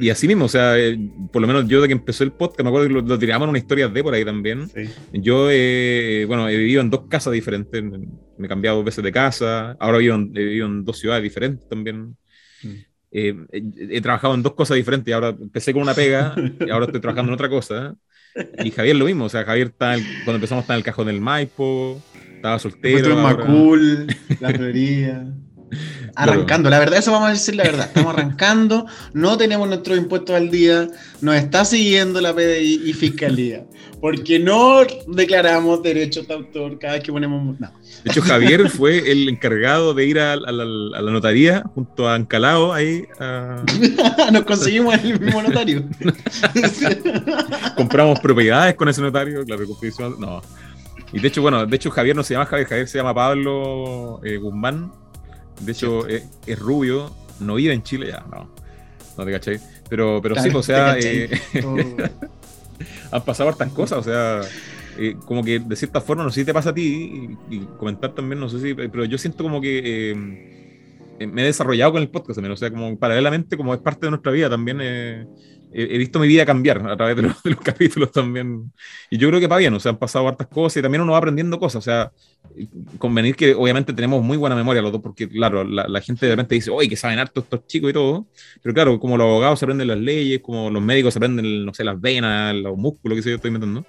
y 0.00 0.08
así 0.08 0.26
mismo, 0.26 0.46
o 0.46 0.48
sea, 0.48 0.78
eh, 0.78 0.98
por 1.30 1.42
lo 1.42 1.46
menos 1.48 1.68
yo 1.68 1.82
de 1.82 1.86
que 1.88 1.92
empezó 1.92 2.24
el 2.24 2.32
podcast, 2.32 2.62
me 2.62 2.68
acuerdo 2.68 2.88
que 2.88 2.94
lo, 2.94 3.00
lo 3.02 3.18
tiramos 3.18 3.44
en 3.44 3.50
una 3.50 3.58
historia 3.58 3.88
de 3.88 4.02
por 4.02 4.14
ahí 4.14 4.24
también. 4.24 4.68
Sí. 4.70 4.88
Yo, 5.12 5.48
eh, 5.50 6.24
bueno, 6.26 6.48
he 6.48 6.56
vivido 6.56 6.80
en 6.80 6.88
dos 6.88 7.02
casas 7.10 7.34
diferentes, 7.34 7.82
me 7.82 8.46
he 8.46 8.48
cambiado 8.48 8.78
dos 8.78 8.86
veces 8.86 9.04
de 9.04 9.12
casa, 9.12 9.72
ahora 9.78 9.98
vivo 9.98 10.14
en, 10.14 10.32
he 10.34 10.44
vivido 10.44 10.66
en 10.66 10.82
dos 10.86 10.98
ciudades 10.98 11.22
diferentes 11.22 11.68
también. 11.68 12.16
Mm. 12.62 12.68
Eh, 13.10 13.34
he, 13.52 13.96
he 13.96 14.00
trabajado 14.00 14.34
en 14.34 14.42
dos 14.42 14.54
cosas 14.54 14.76
diferentes, 14.76 15.12
ahora 15.14 15.28
empecé 15.30 15.72
con 15.72 15.82
una 15.82 15.94
pega 15.94 16.34
y 16.60 16.70
ahora 16.70 16.86
estoy 16.86 17.00
trabajando 17.00 17.30
en 17.30 17.34
otra 17.34 17.48
cosa. 17.48 17.94
Y 18.62 18.70
Javier 18.70 18.96
lo 18.96 19.06
mismo, 19.06 19.24
o 19.24 19.28
sea, 19.28 19.44
Javier 19.44 19.68
está 19.68 19.94
el- 19.94 20.04
cuando 20.24 20.34
empezamos 20.36 20.62
estaba 20.62 20.76
en 20.76 20.80
el 20.80 20.84
cajón 20.84 21.06
del 21.06 21.20
Maipo, 21.20 22.00
estaba 22.36 22.58
soltero. 22.58 22.96
estuve 22.98 23.12
en 23.14 23.22
Macul, 23.22 24.06
la 24.40 24.50
Florida. 24.50 25.34
Arrancando, 26.16 26.68
la 26.70 26.78
verdad, 26.78 26.98
eso 26.98 27.12
vamos 27.12 27.28
a 27.28 27.32
decir 27.32 27.54
la 27.56 27.64
verdad. 27.64 27.86
Estamos 27.86 28.12
arrancando, 28.14 28.86
no 29.12 29.36
tenemos 29.36 29.68
nuestros 29.68 29.96
impuestos 29.98 30.34
al 30.34 30.50
día, 30.50 30.88
nos 31.20 31.34
está 31.36 31.64
siguiendo 31.64 32.20
la 32.20 32.34
PDI 32.34 32.82
y 32.86 32.92
Fiscalía, 32.92 33.64
porque 34.00 34.38
no 34.38 34.80
declaramos 35.06 35.82
derechos 35.82 36.26
de 36.26 36.34
autor 36.34 36.78
cada 36.78 36.94
vez 36.94 37.02
que 37.04 37.12
ponemos. 37.12 37.58
No. 37.60 37.70
De 38.04 38.10
hecho, 38.10 38.22
Javier 38.22 38.68
fue 38.70 39.10
el 39.10 39.28
encargado 39.28 39.94
de 39.94 40.06
ir 40.06 40.18
a, 40.18 40.32
a 40.32 40.36
la, 40.36 40.62
a 40.98 41.02
la 41.02 41.10
notaría 41.12 41.62
junto 41.74 42.08
a 42.08 42.14
Ancalao 42.14 42.72
ahí 42.72 43.04
Nos 44.32 44.42
conseguimos 44.44 44.94
el 45.04 45.20
mismo 45.20 45.42
notario. 45.42 45.84
compramos 47.76 48.20
propiedades 48.20 48.74
con 48.74 48.88
ese 48.88 49.00
notario, 49.02 49.44
claro, 49.44 49.64
confirmación- 49.66 50.18
no. 50.18 50.42
Y 51.12 51.20
de 51.20 51.28
hecho, 51.28 51.40
bueno, 51.40 51.64
de 51.64 51.74
hecho 51.76 51.90
Javier 51.90 52.14
no 52.14 52.22
se 52.22 52.34
llama 52.34 52.46
Javier, 52.46 52.68
Javier 52.68 52.88
se 52.88 52.98
llama 52.98 53.14
Pablo 53.14 54.20
eh, 54.24 54.36
Guzmán. 54.36 54.92
De 55.60 55.72
hecho, 55.72 56.06
es, 56.06 56.24
es 56.46 56.58
rubio, 56.58 57.14
no 57.40 57.56
vive 57.56 57.74
en 57.74 57.82
Chile 57.82 58.08
ya, 58.08 58.24
no. 58.30 58.54
No 59.16 59.24
te 59.24 59.32
cachai. 59.32 59.60
Pero, 59.88 60.20
pero 60.22 60.34
sí, 60.36 60.42
Claro, 60.42 60.58
o 60.60 60.62
sea, 60.62 60.96
eh, 60.98 61.28
Todo- 61.60 61.76
han 63.12 63.24
pasado 63.24 63.48
hartas 63.50 63.72
cosas, 63.72 63.98
o 63.98 64.02
sea, 64.02 64.40
eh, 64.98 65.16
como 65.26 65.42
que 65.42 65.58
de 65.58 65.76
cierta 65.76 66.00
forma, 66.00 66.22
no 66.24 66.30
sé 66.30 66.40
si 66.40 66.46
te 66.46 66.54
pasa 66.54 66.70
a 66.70 66.74
ti, 66.74 67.36
y, 67.50 67.56
y 67.56 67.60
comentar 67.78 68.14
también, 68.14 68.40
no 68.40 68.48
sé 68.48 68.60
si, 68.60 68.74
pero 68.74 69.04
yo 69.04 69.18
siento 69.18 69.42
como 69.44 69.60
que 69.60 70.10
eh, 70.12 70.16
eh, 71.20 71.26
me 71.26 71.42
he 71.42 71.46
desarrollado 71.46 71.92
con 71.92 72.02
el 72.02 72.10
podcast 72.10 72.36
también, 72.36 72.52
o 72.52 72.56
sea, 72.56 72.70
como 72.70 72.98
paralelamente, 72.98 73.56
como 73.56 73.74
es 73.74 73.80
parte 73.80 74.06
de 74.06 74.10
nuestra 74.10 74.32
vida 74.32 74.48
también, 74.50 74.78
eh, 74.82 75.26
he, 75.72 75.82
he 75.94 75.98
visto 75.98 76.18
mi 76.20 76.28
vida 76.28 76.44
cambiar 76.46 76.86
a 76.88 76.96
través 76.96 77.16
de 77.16 77.22
los, 77.22 77.42
de 77.42 77.50
los 77.50 77.60
capítulos 77.64 78.12
también, 78.12 78.72
y 79.10 79.18
yo 79.18 79.28
creo 79.28 79.40
que 79.40 79.48
para 79.48 79.58
bien, 79.60 79.74
o 79.74 79.80
sea, 79.80 79.90
han 79.92 79.98
pasado 79.98 80.28
hartas 80.28 80.46
cosas 80.48 80.76
y 80.78 80.82
también 80.82 81.02
uno 81.02 81.12
va 81.12 81.18
aprendiendo 81.18 81.58
cosas, 81.58 81.76
o 81.76 81.82
sea, 81.84 82.12
convenir 82.98 83.36
que 83.36 83.54
obviamente 83.54 83.92
tenemos 83.92 84.22
muy 84.22 84.36
buena 84.36 84.56
memoria 84.56 84.82
los 84.82 84.90
dos, 84.92 85.00
porque 85.02 85.28
claro, 85.28 85.64
la, 85.64 85.86
la 85.86 86.00
gente 86.00 86.26
de 86.26 86.32
repente 86.32 86.54
dice, 86.56 86.70
oye, 86.70 86.88
que 86.88 86.96
saben 86.96 87.18
harto 87.18 87.40
estos 87.40 87.66
chicos 87.66 87.90
y 87.90 87.92
todo, 87.92 88.26
pero 88.62 88.74
claro, 88.74 88.98
como 88.98 89.16
los 89.16 89.26
abogados 89.26 89.58
se 89.58 89.64
aprenden 89.64 89.86
las 89.88 89.98
leyes, 89.98 90.40
como 90.42 90.70
los 90.70 90.82
médicos 90.82 91.14
se 91.14 91.18
aprenden, 91.18 91.64
no 91.64 91.72
sé, 91.74 91.84
las 91.84 92.00
venas, 92.00 92.54
los 92.56 92.76
músculos, 92.76 93.16
que 93.16 93.22
sé 93.22 93.30
yo, 93.30 93.36
estoy 93.36 93.50
inventando, 93.50 93.86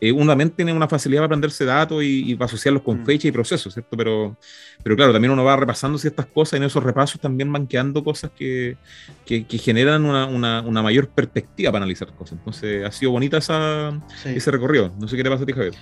eh, 0.00 0.12
uno 0.12 0.26
también 0.32 0.50
tiene 0.54 0.72
una 0.72 0.88
facilidad 0.88 1.20
para 1.20 1.26
aprenderse 1.26 1.64
datos 1.64 2.02
y, 2.04 2.30
y 2.32 2.34
para 2.36 2.46
asociarlos 2.46 2.82
con 2.82 3.00
Mm. 3.02 3.04
fecha 3.06 3.28
y 3.28 3.32
procesos, 3.32 3.72
¿cierto? 3.74 3.96
Pero, 3.96 4.38
pero 4.82 4.96
claro, 4.96 5.12
también 5.12 5.32
uno 5.32 5.44
va 5.44 5.56
repasando 5.56 5.98
ciertas 5.98 6.26
cosas 6.32 6.54
y 6.54 6.56
en 6.58 6.64
esos 6.64 6.82
repasos 6.82 7.20
también 7.20 7.50
van 7.52 7.66
quedando 7.66 8.04
cosas 8.04 8.30
que, 8.34 8.78
que, 9.24 9.46
que 9.46 9.58
generan 9.58 10.04
una, 10.04 10.26
una, 10.26 10.62
una 10.62 10.82
mayor 10.82 11.12
perspectiva 11.12 11.72
para 11.72 11.84
analizar 11.84 12.12
cosas. 12.14 12.38
Entonces, 12.38 12.84
ha 12.84 12.92
sido 12.92 13.12
bonita 13.12 13.38
esa, 13.38 13.92
Sí. 14.22 14.30
ese 14.30 14.50
recorrido. 14.50 14.94
No 14.98 15.08
sé 15.08 15.16
qué 15.16 15.22
te 15.24 15.30
pasa 15.30 15.42
a 15.44 15.46
ti, 15.46 15.52
Javier. 15.52 15.74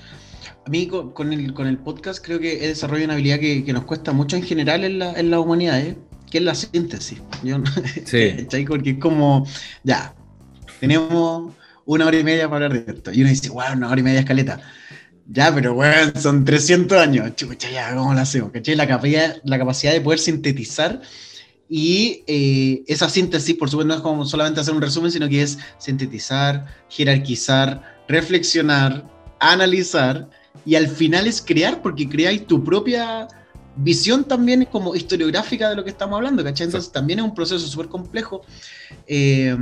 A 0.67 0.71
mí 0.71 0.87
con, 0.87 1.13
con 1.13 1.33
el, 1.33 1.55
con 1.55 1.67
el 1.67 1.79
podcast 1.79 2.25
creo 2.25 2.39
que 2.39 2.65
he 2.65 2.69
desarrollado 2.69 3.07
una 3.07 3.15
habilidad 3.15 3.39
que, 3.39 3.65
que 3.65 3.73
nos 3.73 3.85
cuesta 3.85 4.13
mucho 4.13 4.37
en 4.37 4.43
general 4.43 4.85
en 4.85 4.99
la, 4.99 5.13
en 5.13 5.31
la 5.31 5.41
humanidad, 5.41 5.81
¿eh? 5.81 5.97
que 6.31 6.39
es 6.39 6.45
la 6.45 6.55
síntesis. 6.55 7.21
Yo, 7.43 7.57
Sí. 8.05 8.47
Porque 8.67 8.91
es 8.91 8.99
como, 8.99 9.47
ya, 9.83 10.15
tenemos 10.79 11.55
una 11.87 12.07
hora 12.07 12.19
y 12.19 12.25
media 12.25 12.49
para 12.49 12.67
hablar 12.67 12.85
de 12.85 12.93
esto. 12.93 13.13
Y 13.13 13.21
uno 13.23 13.31
dice, 13.31 13.49
wow, 13.49 13.73
una 13.75 13.89
hora 13.89 14.01
y 14.01 14.05
media 14.05 14.21
escaleta. 14.21 14.61
Ya, 15.27 15.55
pero 15.55 15.75
weón, 15.75 16.13
son 16.21 16.45
300 16.45 16.99
años. 16.99 17.35
Chucha, 17.37 17.71
ya, 17.71 17.95
¿cómo 17.95 18.13
lo 18.15 18.21
hacemos? 18.21 18.51
¿Cachai? 18.51 18.75
La 18.77 18.87
capacidad, 18.87 19.37
la 19.45 19.59
capacidad 19.59 19.93
de 19.93 20.01
poder 20.01 20.19
sintetizar 20.19 21.01
y 21.73 22.25
eh, 22.27 22.83
esa 22.89 23.09
síntesis, 23.09 23.55
por 23.55 23.71
supuesto, 23.71 23.87
no 23.87 23.95
es 23.95 24.01
como 24.01 24.27
solamente 24.27 24.61
hacer 24.61 24.75
un 24.75 24.83
resumen, 24.83 25.13
sino 25.13 25.29
que 25.29 25.41
es 25.41 25.57
sintetizar, 25.79 26.67
jerarquizar, 26.89 28.03
reflexionar, 28.09 29.09
analizar 29.39 30.29
y 30.65 30.75
al 30.75 30.89
final 30.89 31.27
es 31.27 31.43
crear, 31.43 31.83
porque 31.83 32.09
creáis 32.09 32.47
tu 32.47 32.63
propia 32.63 33.29
visión 33.77 34.25
también 34.25 34.67
como 34.67 34.95
historiográfica 34.95 35.71
de 35.71 35.77
lo 35.77 35.85
que 35.85 35.91
estamos 35.91 36.17
hablando, 36.17 36.45
¿cachai? 36.45 36.67
Entonces 36.67 36.93
también 36.93 37.21
es 37.21 37.25
un 37.25 37.35
proceso 37.35 37.67
súper 37.67 37.89
complejo, 37.89 38.43
eh, 39.07 39.57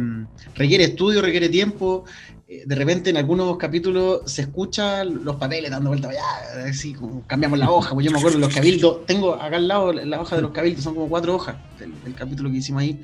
requiere 0.54 0.84
estudio, 0.84 1.22
requiere 1.22 1.48
tiempo, 1.48 2.04
eh, 2.48 2.64
de 2.66 2.74
repente 2.74 3.10
en 3.10 3.16
algunos 3.16 3.56
capítulos 3.58 4.22
se 4.24 4.42
escuchan 4.42 5.24
los 5.24 5.36
papeles 5.36 5.70
dando 5.70 5.90
vuelta, 5.90 6.10
ya, 6.12 6.64
así 6.68 6.94
como 6.94 7.22
cambiamos 7.26 7.58
la 7.58 7.70
hoja, 7.70 7.94
pues 7.94 8.06
yo 8.06 8.10
me 8.12 8.18
acuerdo 8.18 8.38
los 8.38 8.54
cabildos, 8.54 9.06
tengo 9.06 9.34
acá 9.34 9.56
al 9.56 9.68
lado 9.68 9.92
la 9.92 10.20
hoja 10.20 10.36
de 10.36 10.42
los 10.42 10.50
cabildos, 10.52 10.82
son 10.82 10.94
como 10.94 11.08
cuatro 11.08 11.34
hojas 11.34 11.56
del, 11.78 11.92
del 12.02 12.14
capítulo 12.14 12.50
que 12.50 12.56
hicimos 12.56 12.82
ahí. 12.82 13.00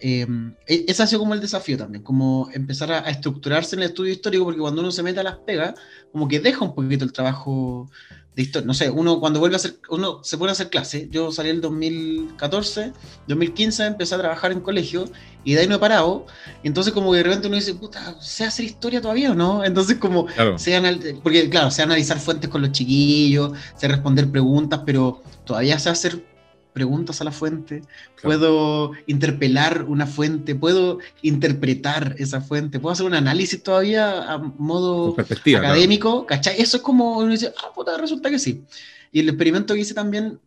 Eh, 0.00 0.26
ese 0.66 1.02
ha 1.02 1.06
sido 1.06 1.20
como 1.20 1.34
el 1.34 1.40
desafío 1.40 1.76
también, 1.76 2.02
como 2.02 2.48
empezar 2.54 2.90
a, 2.92 2.98
a 3.06 3.10
estructurarse 3.10 3.76
en 3.76 3.82
el 3.82 3.88
estudio 3.88 4.12
histórico, 4.12 4.44
porque 4.44 4.60
cuando 4.60 4.80
uno 4.80 4.90
se 4.92 5.02
mete 5.02 5.20
a 5.20 5.24
las 5.24 5.36
pegas, 5.38 5.74
como 6.12 6.26
que 6.28 6.40
deja 6.40 6.64
un 6.64 6.74
poquito 6.74 7.04
el 7.04 7.12
trabajo 7.12 7.90
de 8.34 8.42
historia. 8.42 8.66
No 8.66 8.74
sé, 8.74 8.88
uno 8.90 9.20
cuando 9.20 9.40
vuelve 9.40 9.56
a 9.56 9.58
hacer, 9.58 9.78
uno 9.90 10.22
se 10.22 10.38
pone 10.38 10.50
a 10.50 10.52
hacer 10.52 10.70
clase. 10.70 11.08
Yo 11.10 11.32
salí 11.32 11.50
el 11.50 11.60
2014, 11.60 12.92
2015 13.26 13.86
empecé 13.86 14.14
a 14.14 14.18
trabajar 14.18 14.52
en 14.52 14.60
colegio 14.60 15.04
y 15.44 15.54
de 15.54 15.60
ahí 15.60 15.66
no 15.68 15.76
he 15.76 15.78
parado. 15.78 16.26
Y 16.62 16.68
entonces 16.68 16.92
como 16.92 17.10
que 17.10 17.18
de 17.18 17.22
repente 17.24 17.48
uno 17.48 17.56
dice, 17.56 17.74
puta, 17.74 18.16
¿sé 18.20 18.44
hacer 18.44 18.64
historia 18.64 19.00
todavía 19.00 19.32
o 19.32 19.34
no? 19.34 19.64
Entonces 19.64 19.98
como, 19.98 20.26
Claro. 20.26 20.56
anal- 20.76 21.20
porque 21.22 21.48
claro, 21.50 21.70
sé 21.70 21.82
analizar 21.82 22.18
fuentes 22.18 22.48
con 22.50 22.62
los 22.62 22.72
chiquillos, 22.72 23.52
sé 23.76 23.88
responder 23.88 24.30
preguntas, 24.30 24.80
pero 24.86 25.22
todavía 25.44 25.78
sé 25.78 25.90
hacer 25.90 26.24
preguntas 26.72 27.20
a 27.20 27.24
la 27.24 27.32
fuente, 27.32 27.82
puedo 28.22 28.92
interpelar 29.06 29.84
una 29.84 30.06
fuente, 30.06 30.54
puedo 30.54 30.98
interpretar 31.22 32.14
esa 32.18 32.40
fuente, 32.40 32.78
puedo 32.78 32.92
hacer 32.92 33.06
un 33.06 33.14
análisis 33.14 33.62
todavía 33.62 34.32
a 34.32 34.38
modo 34.38 35.14
claro. 35.14 35.66
académico, 35.66 36.26
¿cachai? 36.26 36.60
Eso 36.60 36.78
es 36.78 36.82
como 36.82 37.18
uno 37.18 37.32
dice, 37.32 37.52
ah, 37.62 37.72
puta, 37.74 37.96
resulta 37.98 38.30
que 38.30 38.38
sí. 38.38 38.64
Y 39.12 39.20
el 39.20 39.28
experimento 39.28 39.74
que 39.74 39.80
hice 39.80 39.94
también 39.94 40.38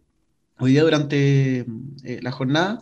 hoy 0.59 0.71
día 0.71 0.83
durante 0.83 1.65
eh, 2.03 2.19
la 2.21 2.31
jornada, 2.31 2.81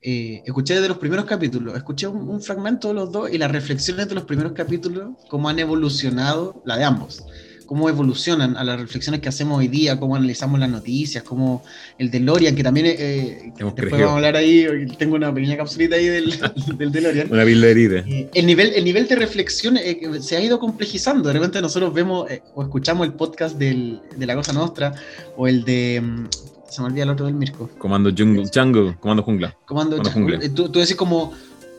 eh, 0.00 0.42
escuché 0.44 0.74
desde 0.74 0.88
los 0.88 0.98
primeros 0.98 1.26
capítulos, 1.26 1.76
escuché 1.76 2.08
un, 2.08 2.28
un 2.28 2.42
fragmento 2.42 2.88
de 2.88 2.94
los 2.94 3.12
dos 3.12 3.30
y 3.32 3.38
las 3.38 3.52
reflexiones 3.52 4.08
de 4.08 4.14
los 4.16 4.24
primeros 4.24 4.52
capítulos, 4.52 5.10
cómo 5.28 5.48
han 5.48 5.58
evolucionado, 5.60 6.62
la 6.66 6.76
de 6.76 6.84
ambos, 6.84 7.24
cómo 7.72 7.88
evolucionan 7.88 8.54
a 8.58 8.64
las 8.64 8.78
reflexiones 8.78 9.22
que 9.22 9.30
hacemos 9.30 9.58
hoy 9.58 9.66
día, 9.66 9.98
cómo 9.98 10.14
analizamos 10.14 10.60
las 10.60 10.68
noticias, 10.68 11.24
cómo 11.24 11.64
el 11.96 12.10
DeLorean, 12.10 12.54
que 12.54 12.62
también 12.62 12.84
eh, 12.86 13.50
después 13.56 13.90
vamos 13.92 14.08
a 14.10 14.16
hablar 14.16 14.36
ahí, 14.36 14.66
tengo 14.98 15.14
una 15.14 15.32
pequeña 15.32 15.56
capsulita 15.56 15.96
ahí 15.96 16.04
del, 16.04 16.38
del 16.76 16.92
DeLorean. 16.92 17.32
Una 17.32 17.46
de 17.46 17.70
herida. 17.70 18.00
Eh, 18.06 18.28
el, 18.34 18.44
nivel, 18.44 18.74
el 18.74 18.84
nivel 18.84 19.08
de 19.08 19.16
reflexión 19.16 19.78
eh, 19.78 19.98
se 20.20 20.36
ha 20.36 20.42
ido 20.42 20.58
complejizando. 20.58 21.26
De 21.26 21.32
repente 21.32 21.62
nosotros 21.62 21.94
vemos 21.94 22.30
eh, 22.30 22.42
o 22.54 22.62
escuchamos 22.62 23.06
el 23.06 23.14
podcast 23.14 23.56
del- 23.56 24.02
de 24.18 24.26
La 24.26 24.34
Cosa 24.34 24.52
Nostra 24.52 24.92
o 25.38 25.48
el 25.48 25.64
de... 25.64 25.98
mm, 26.02 26.26
Se 26.68 26.82
me 26.82 26.88
olvida 26.88 27.04
el 27.04 27.10
otro 27.10 27.24
del 27.24 27.36
Mirko. 27.36 27.70
Comando 27.78 28.10
jungle, 28.14 28.50
jungle, 28.54 28.96
comando 29.00 29.22
jungla. 29.22 29.56
Comando 29.64 29.96
Comando. 29.96 30.10
Jungla. 30.10 30.40
Tú, 30.54 30.68
tú 30.68 30.78
decís 30.78 30.94
como... 30.94 31.32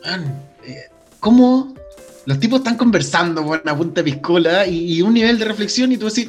"Man, 0.04 0.42
¿Cómo 1.20 1.72
los 2.26 2.38
tipos 2.40 2.60
están 2.60 2.76
conversando 2.76 3.44
por 3.44 3.60
una 3.62 3.76
punta 3.76 4.02
de 4.02 4.10
piscola 4.12 4.66
y, 4.66 4.94
y 4.94 5.02
un 5.02 5.14
nivel 5.14 5.38
de 5.38 5.44
reflexión 5.44 5.92
y 5.92 5.96
tú 5.96 6.06
decís... 6.08 6.28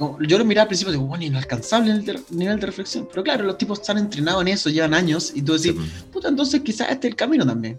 no, 0.00 0.18
yo 0.26 0.38
lo 0.38 0.44
miraba 0.44 0.62
al 0.62 0.68
principio 0.68 0.92
y 0.92 0.96
digo, 0.96 1.06
bueno, 1.06 1.24
inalcanzable 1.24 1.92
el 1.92 2.04
de- 2.04 2.20
nivel 2.30 2.58
de 2.58 2.66
reflexión. 2.66 3.06
Pero 3.08 3.22
claro, 3.22 3.44
los 3.44 3.56
tipos 3.58 3.80
están 3.80 3.98
entrenados 3.98 4.42
en 4.42 4.48
eso, 4.48 4.70
llevan 4.70 4.92
años 4.94 5.32
y 5.34 5.42
tú 5.42 5.52
decís, 5.56 5.72
puta, 6.12 6.28
entonces 6.28 6.62
quizás 6.62 6.90
este 6.90 7.06
es 7.08 7.12
el 7.12 7.16
camino 7.16 7.46
también. 7.46 7.78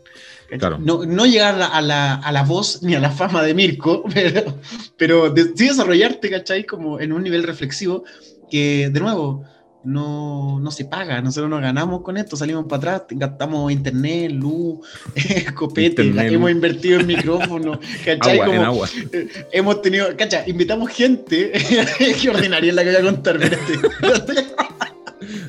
Claro. 0.60 0.78
No, 0.80 1.04
no 1.06 1.26
llegar 1.26 1.60
a 1.62 1.82
la, 1.82 2.16
a 2.16 2.32
la 2.32 2.44
voz 2.44 2.84
ni 2.84 2.94
a 2.96 3.00
la 3.00 3.10
fama 3.12 3.42
de 3.44 3.54
Mirko, 3.54 4.04
pero, 4.14 4.60
pero 4.96 5.30
de- 5.30 5.52
sí 5.56 5.68
desarrollarte, 5.68 6.30
¿cachai? 6.30 6.64
Como 6.66 7.00
en 7.00 7.12
un 7.12 7.24
nivel 7.24 7.44
reflexivo 7.44 8.04
que, 8.50 8.90
de 8.94 9.00
nuevo, 9.00 9.44
no, 9.86 10.60
no 10.60 10.72
se 10.72 10.86
paga. 10.86 11.22
Nosotros 11.22 11.50
nos 11.50 11.62
ganamos 11.62 12.02
con 12.02 12.18
esto, 12.18 12.36
salimos 12.36 12.66
para 12.66 12.78
atrás, 12.98 13.04
gastamos 13.12 13.72
internet, 13.72 14.32
luz, 14.32 14.80
copete, 15.56 16.04
Internet, 16.04 16.34
hemos 16.34 16.50
luz. 16.50 16.56
invertido 16.56 17.00
en 17.00 17.08
micrófono, 17.08 17.80
¿cachai? 18.06 18.40
Agua, 18.40 18.46
en 18.46 18.52
Como, 18.58 18.66
agua. 18.66 18.90
eh, 19.14 19.28
hemos 19.52 19.82
tenido, 19.82 20.08
cacha, 20.18 20.44
invitamos 20.48 20.90
gente, 20.92 21.52
qué 22.22 22.30
ordinaria 22.30 22.70
es 22.70 22.76
la 22.76 22.84
que 22.84 22.90
voy 22.92 23.00
a 23.00 23.12
contar. 23.12 23.40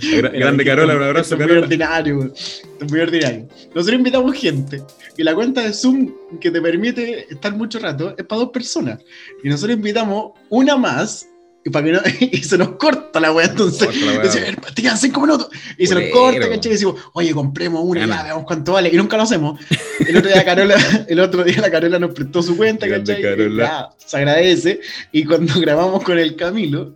Gra- 0.01 0.31
Grande 0.33 0.65
Carola, 0.65 0.97
un 0.97 1.03
abrazo, 1.03 1.35
es 1.35 1.39
muy 1.41 1.49
Carola. 1.49 1.61
ordinario. 1.67 2.25
Esto 2.35 2.85
es 2.85 2.91
muy 2.91 3.01
ordinario. 3.01 3.49
Nosotros 3.75 3.99
invitamos 3.99 4.35
gente 4.37 4.83
y 5.17 5.23
la 5.23 5.35
cuenta 5.35 5.63
de 5.63 5.73
Zoom 5.73 6.13
que 6.41 6.51
te 6.51 6.61
permite 6.61 7.27
estar 7.33 7.55
mucho 7.55 7.79
rato 7.79 8.15
es 8.17 8.25
para 8.25 8.41
dos 8.43 8.51
personas. 8.51 9.01
Y 9.43 9.49
nosotros 9.49 9.77
invitamos 9.77 10.33
una 10.51 10.77
más 10.77 11.27
y, 11.67 11.71
para 11.71 11.85
que 11.85 11.93
no, 11.93 12.01
y 12.33 12.43
se 12.45 12.57
nos 12.57 12.69
corta 12.77 13.19
la 13.21 13.33
wea. 13.33 13.47
Entonces, 13.47 13.87
Corta 13.89 14.01
la 14.07 14.13
wea. 14.13 14.21
decimos, 14.21 14.49
"Eh, 14.49 14.57
te 14.75 14.83
quedan 14.83 14.97
cinco 14.99 15.21
minutos. 15.21 15.49
Y 15.77 15.87
se 15.87 15.95
nos 15.95 16.05
corta, 16.13 16.49
¿cachai? 16.49 16.71
Y 16.71 16.75
decimos, 16.75 16.95
oye, 17.13 17.33
compremos 17.35 17.83
una, 17.85 18.07
ya, 18.07 18.23
veamos 18.23 18.45
cuánto 18.45 18.73
vale. 18.75 18.89
Y 18.93 18.97
nunca 18.97 19.17
lo 19.17 19.25
hacemos. 19.25 19.61
El 20.07 20.17
otro 20.17 20.31
día, 20.31 20.45
Carola, 20.45 20.77
el 21.09 21.21
otro 21.21 21.43
día 21.45 21.61
la 21.61 21.71
Carola 21.71 21.99
nos 21.99 22.13
prestó 22.15 22.43
su 22.43 22.57
cuenta, 22.57 22.87
Grande 22.87 23.15
¿cachai? 23.15 23.21
Y 23.21 23.37
Carola. 23.37 23.65
ya, 23.65 24.07
se 24.07 24.17
agradece. 24.17 24.81
Y 25.13 25.25
cuando 25.25 25.53
grabamos 25.61 26.03
con 26.05 26.19
el 26.19 26.37
Camilo, 26.37 26.95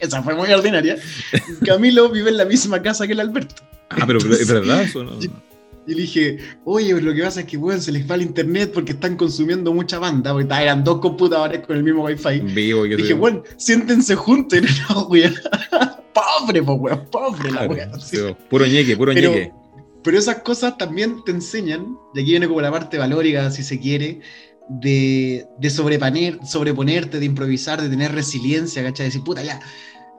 esa 0.00 0.22
fue 0.22 0.34
muy 0.34 0.50
ordinaria. 0.50 0.96
Camilo 1.64 2.08
vive 2.08 2.30
en 2.30 2.38
la 2.38 2.44
misma 2.46 2.80
casa 2.82 3.06
que 3.06 3.12
el 3.12 3.20
Alberto. 3.20 3.54
Ah, 3.90 4.04
pero, 4.06 4.18
pero 4.18 4.34
es 4.34 4.48
verdad 4.50 4.82
eso, 4.82 5.04
¿no? 5.04 5.18
Y 5.86 5.94
le 5.94 6.00
dije, 6.02 6.38
oye, 6.64 6.94
pero 6.94 7.06
lo 7.06 7.14
que 7.14 7.22
pasa 7.22 7.40
es 7.40 7.46
que, 7.46 7.56
weón, 7.58 7.80
se 7.82 7.92
les 7.92 8.10
va 8.10 8.14
el 8.14 8.22
internet 8.22 8.70
porque 8.72 8.92
están 8.92 9.16
consumiendo 9.16 9.72
mucha 9.74 9.98
banda, 9.98 10.32
porque 10.32 10.48
eran 10.54 10.82
dos 10.82 11.00
computadores 11.00 11.60
con 11.66 11.76
el 11.76 11.82
mismo 11.82 12.04
wifi. 12.04 12.28
En 12.40 12.54
vivo 12.54 12.86
y 12.86 12.88
que 12.90 12.94
Y 12.94 12.98
dije, 12.98 13.14
weón, 13.14 13.42
siéntense 13.58 14.14
juntos. 14.14 14.58
Y 14.60 14.62
no, 14.92 15.02
weón. 15.08 15.34
pobre, 16.14 16.62
pues, 16.62 16.78
weón, 16.80 17.04
pobre 17.10 17.50
la 17.50 17.66
weón. 17.66 18.00
sí, 18.00 18.16
puro 18.48 18.66
ñeque, 18.66 18.96
puro 18.96 19.12
Pero- 19.12 19.30
ñeque. 19.30 19.52
Pero 20.02 20.18
esas 20.18 20.36
cosas 20.42 20.76
también 20.76 21.24
te 21.24 21.32
enseñan, 21.32 21.96
y 22.14 22.20
aquí 22.20 22.30
viene 22.32 22.46
como 22.46 22.60
la 22.60 22.70
parte 22.70 22.98
valórica, 22.98 23.50
si 23.50 23.62
se 23.62 23.80
quiere, 23.80 24.20
de, 24.68 25.46
de 25.58 25.70
sobreponer, 25.70 26.38
sobreponerte, 26.46 27.18
de 27.18 27.24
improvisar, 27.24 27.80
de 27.80 27.88
tener 27.88 28.12
resiliencia, 28.12 28.82
¿cachai? 28.82 29.04
De 29.04 29.08
decir, 29.08 29.22
puta, 29.24 29.42
ya, 29.42 29.60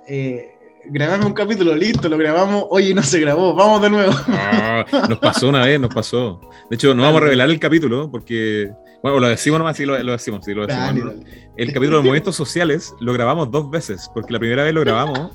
eh, 0.08 0.55
grabame 0.90 1.26
un 1.26 1.34
capítulo, 1.34 1.76
listo, 1.76 2.10
lo 2.10 2.18
grabamos, 2.18 2.66
oye, 2.70 2.94
no 2.94 3.04
se 3.04 3.20
grabó, 3.20 3.54
vamos 3.54 3.82
de 3.82 3.90
nuevo. 3.90 4.14
Ah, 4.28 4.86
nos 5.10 5.20
pasó 5.20 5.50
una 5.50 5.66
vez, 5.66 5.80
nos 5.80 5.94
pasó. 5.94 6.40
De 6.70 6.76
hecho, 6.76 6.94
no 6.94 7.04
vamos 7.04 7.22
a 7.22 7.26
revelar 7.26 7.50
el 7.50 7.60
capítulo 7.60 8.10
porque, 8.12 8.72
bueno, 9.02 9.20
lo 9.20 9.28
decimos 9.28 9.60
nomás, 9.60 9.78
sí 9.78 9.86
lo, 9.86 10.02
lo 10.02 10.12
decimos, 10.12 10.46
sí 10.46 10.54
lo 10.54 10.68
decimos. 10.68 10.88
Dale, 10.88 11.00
¿no? 11.00 11.08
dale. 11.12 11.52
El 11.58 11.68
capítulo 11.74 11.98
de 11.98 12.04
movimientos 12.04 12.36
sociales 12.36 12.94
lo 13.00 13.14
grabamos 13.14 13.50
dos 13.52 13.70
veces, 13.70 14.10
porque 14.14 14.34
la 14.34 14.40
primera 14.40 14.64
vez 14.64 14.74
lo 14.74 14.82
grabamos 14.82 15.32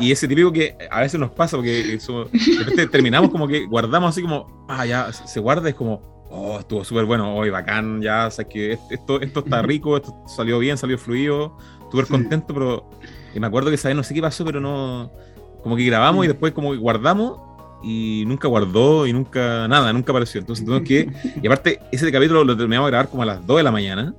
y 0.00 0.12
ese 0.12 0.26
típico 0.26 0.52
que 0.52 0.76
a 0.90 1.00
veces 1.00 1.20
nos 1.20 1.30
pasa, 1.30 1.56
porque 1.56 1.94
eso, 1.94 2.24
de 2.24 2.58
repente 2.58 2.86
terminamos 2.88 3.30
como 3.30 3.46
que 3.46 3.66
guardamos 3.66 4.10
así 4.10 4.22
como, 4.22 4.66
ah, 4.68 4.86
ya, 4.86 5.12
se 5.12 5.40
guarda, 5.40 5.68
es 5.68 5.74
como, 5.74 6.19
oh, 6.30 6.58
estuvo 6.60 6.84
súper 6.84 7.04
bueno, 7.04 7.34
hoy 7.36 7.50
bacán, 7.50 8.00
ya, 8.00 8.26
o 8.26 8.30
sea, 8.30 8.44
que 8.46 8.78
esto, 8.90 9.20
esto 9.20 9.40
está 9.40 9.62
rico, 9.62 9.96
esto 9.96 10.14
salió 10.26 10.58
bien, 10.58 10.78
salió 10.78 10.96
fluido, 10.98 11.56
súper 11.90 12.06
Sí. 12.06 12.12
contento, 12.12 12.54
pero 12.54 12.90
y 13.34 13.40
me 13.40 13.46
acuerdo 13.46 13.68
que 13.68 13.74
esa 13.74 13.88
vez 13.88 13.96
no 13.96 14.02
sé 14.02 14.14
qué 14.14 14.22
pasó, 14.22 14.44
pero 14.44 14.60
no, 14.60 15.10
como 15.62 15.76
que 15.76 15.84
grabamos 15.84 16.24
y 16.24 16.28
después 16.28 16.52
como 16.52 16.72
que 16.72 16.78
guardamos 16.78 17.38
y 17.82 18.24
nunca 18.26 18.46
guardó 18.48 19.06
y 19.06 19.12
nunca, 19.12 19.66
nada, 19.68 19.92
nunca 19.92 20.12
apareció. 20.12 20.40
Entonces 20.40 20.64
tuvimos 20.64 20.86
que, 20.86 21.08
y 21.42 21.46
aparte, 21.46 21.80
ese 21.92 22.10
capítulo 22.12 22.44
lo 22.44 22.56
terminamos 22.56 22.86
de 22.86 22.90
grabar 22.90 23.08
como 23.08 23.22
a 23.22 23.26
las 23.26 23.46
2 23.46 23.56
de 23.58 23.62
la 23.62 23.70
mañana 23.72 24.14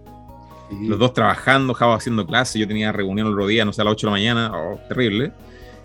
Sí. 0.69 0.87
los 0.87 0.97
dos 0.97 1.13
trabajando, 1.13 1.73
Java 1.73 1.95
haciendo 1.95 2.25
clase, 2.25 2.57
yo 2.57 2.65
tenía 2.65 2.93
reunión 2.93 3.27
el 3.27 3.33
otro 3.33 3.45
día, 3.47 3.65
no 3.65 3.73
sé, 3.73 3.81
a 3.81 3.83
las 3.83 3.91
8 3.91 4.07
de 4.07 4.11
la 4.11 4.15
mañana, 4.15 4.51
oh, 4.55 4.79
terrible. 4.87 5.33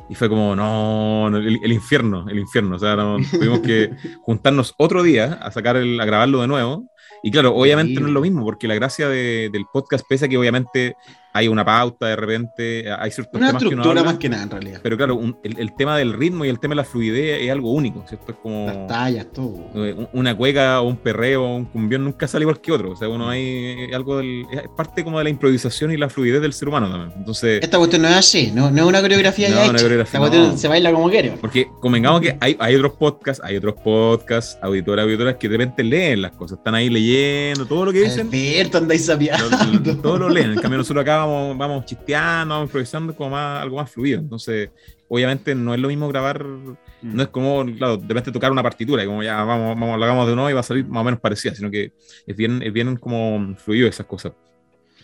Y 0.09 0.15
fue 0.15 0.29
como, 0.29 0.55
no, 0.55 1.29
no, 1.31 1.37
el, 1.39 1.59
el 1.63 1.73
infierno, 1.73 2.27
el 2.29 2.39
infierno. 2.39 2.77
O 2.77 2.79
sea, 2.79 2.95
no, 2.97 3.17
tuvimos 3.31 3.61
que 3.61 3.91
juntarnos 4.23 4.75
otro 4.79 5.03
día 5.03 5.35
a 5.43 5.51
sacar 5.51 5.77
el, 5.77 6.01
a 6.01 6.05
grabarlo 6.05 6.41
de 6.41 6.47
nuevo. 6.47 6.89
Y 7.23 7.31
claro, 7.33 7.55
obviamente 7.57 8.01
no 8.01 8.07
es 8.07 8.13
lo 8.13 8.21
mismo, 8.21 8.45
porque 8.45 8.69
la 8.69 8.75
gracia 8.77 9.09
de- 9.09 9.49
del 9.51 9.65
podcast, 9.73 10.07
pese 10.09 10.27
a 10.27 10.29
que 10.29 10.39
obviamente 10.39 10.95
hay 11.37 11.49
una 11.49 11.65
pauta 11.65 12.07
de 12.07 12.17
repente, 12.17 12.91
hay 12.91 13.11
ciertos 13.11 13.35
Una 13.39 13.49
temas 13.49 13.63
que 13.63 13.69
uno 13.69 13.77
estructura 13.83 14.01
habla, 14.01 14.13
más 14.13 14.19
que 14.19 14.29
nada, 14.29 14.43
en 14.45 14.51
realidad. 14.51 14.81
pero 14.83 14.97
claro, 14.97 15.15
un- 15.17 15.37
el, 15.45 15.59
el 15.59 15.75
tema 15.77 15.97
del 15.97 16.13
ritmo 16.13 16.45
y 16.45 16.49
el 16.49 16.59
tema 16.59 16.73
de 16.73 16.77
la 16.77 16.85
fluidez 16.85 17.43
es 17.43 17.51
algo 17.51 17.73
único, 17.73 18.05
¿cierto? 18.09 18.33
Es 18.33 18.39
como 18.43 18.67
Las 18.67 18.87
tallas, 18.87 19.27
todo. 19.33 19.71
eh, 19.75 19.95
un- 19.97 20.09
una 20.13 20.37
cueca 20.37 20.81
o 20.81 20.89
un 20.89 20.97
perreo 20.97 21.45
o 21.45 21.57
un 21.57 21.65
cumbión 21.67 22.05
nunca 22.05 22.27
sale 22.29 22.43
igual 22.45 22.61
que 22.61 22.73
otro. 22.73 22.93
O 22.93 22.97
sea, 22.97 23.09
uno 23.09 23.29
hay 23.29 23.89
algo 23.93 24.17
del. 24.19 24.45
Es 24.53 24.63
parte 24.77 25.05
como 25.05 25.19
de 25.19 25.25
la 25.25 25.31
improvisación 25.31 25.93
y 25.93 25.97
la 25.97 26.09
fluidez 26.09 26.41
del 26.41 26.53
ser 26.53 26.69
humano 26.69 26.89
también. 26.91 27.13
Entonces, 27.17 27.63
Esta 27.63 27.79
cuestión 27.79 28.03
no 28.03 28.09
es 28.09 28.15
así, 28.17 28.51
no, 28.55 28.71
no 28.71 28.83
es 28.83 28.89
una 28.89 29.01
coreografía 29.01 29.49
No, 29.49 29.55
ya 29.57 29.63
una 29.63 29.73
hecha. 29.73 29.83
coreografía, 29.85 30.05
Esta 30.09 30.19
cuestión 30.19 30.49
no. 30.53 30.57
se 30.59 30.69
baila 30.69 30.93
como 30.93 31.11
quiere. 31.11 31.31
porque 31.41 31.69
convengamos 31.81 32.21
que 32.21 32.37
hay, 32.41 32.57
hay 32.59 32.75
otros 32.77 32.93
podcasts, 32.95 33.43
hay 33.45 33.57
otros 33.57 33.75
podcasts, 33.85 34.59
auditoras, 34.63 35.05
auditoras 35.05 35.37
que 35.37 35.49
de 35.49 35.57
repente 35.59 35.83
leen 35.85 36.23
las 36.23 36.33
cosas, 36.33 36.59
están 36.59 36.75
ahí 36.75 36.89
leyendo 36.89 37.67
todo 37.67 37.85
lo 37.87 37.93
que 37.93 38.01
dicen. 38.03 38.29
Alberto, 38.29 38.79
andáis 38.79 39.07
lo- 39.09 39.97
todo 39.99 40.19
lo 40.19 40.29
leen. 40.29 40.53
En 40.53 40.61
cambio, 40.61 40.79
nosotros 40.79 41.03
acá 41.03 41.26
vamos, 41.27 41.59
vamos 41.59 41.85
chisteando, 41.85 42.55
vamos 42.55 42.69
improvisando 42.69 43.15
como 43.15 43.31
más, 43.31 43.63
algo 43.63 43.77
más 43.77 43.91
fluido. 43.91 44.21
Entonces, 44.21 44.71
obviamente 45.09 45.55
no 45.55 45.75
es 45.75 45.81
lo 45.81 45.89
mismo 45.89 46.09
grabar, 46.09 46.45
no 46.45 47.23
es 47.23 47.29
como, 47.29 47.65
claro, 47.77 47.97
de 47.97 48.09
repente 48.09 48.33
tocar 48.33 48.53
una 48.53 48.63
partitura 48.63 49.03
y 49.03 49.07
como 49.07 49.23
ya 49.23 49.43
vamos, 49.45 49.79
vamos, 49.79 49.99
lo 49.99 50.05
hagamos 50.05 50.29
de 50.29 50.35
nuevo 50.35 50.51
y 50.51 50.53
va 50.53 50.61
a 50.61 50.65
salir 50.65 50.87
más 50.87 51.01
o 51.01 51.05
menos 51.05 51.21
parecida, 51.21 51.55
sino 51.55 51.71
que 51.71 51.93
es 52.27 52.37
bien, 52.37 52.63
es 52.63 52.73
bien 52.73 52.97
como 52.97 53.57
fluido 53.57 53.89
esas 53.89 54.07
cosas. 54.07 54.33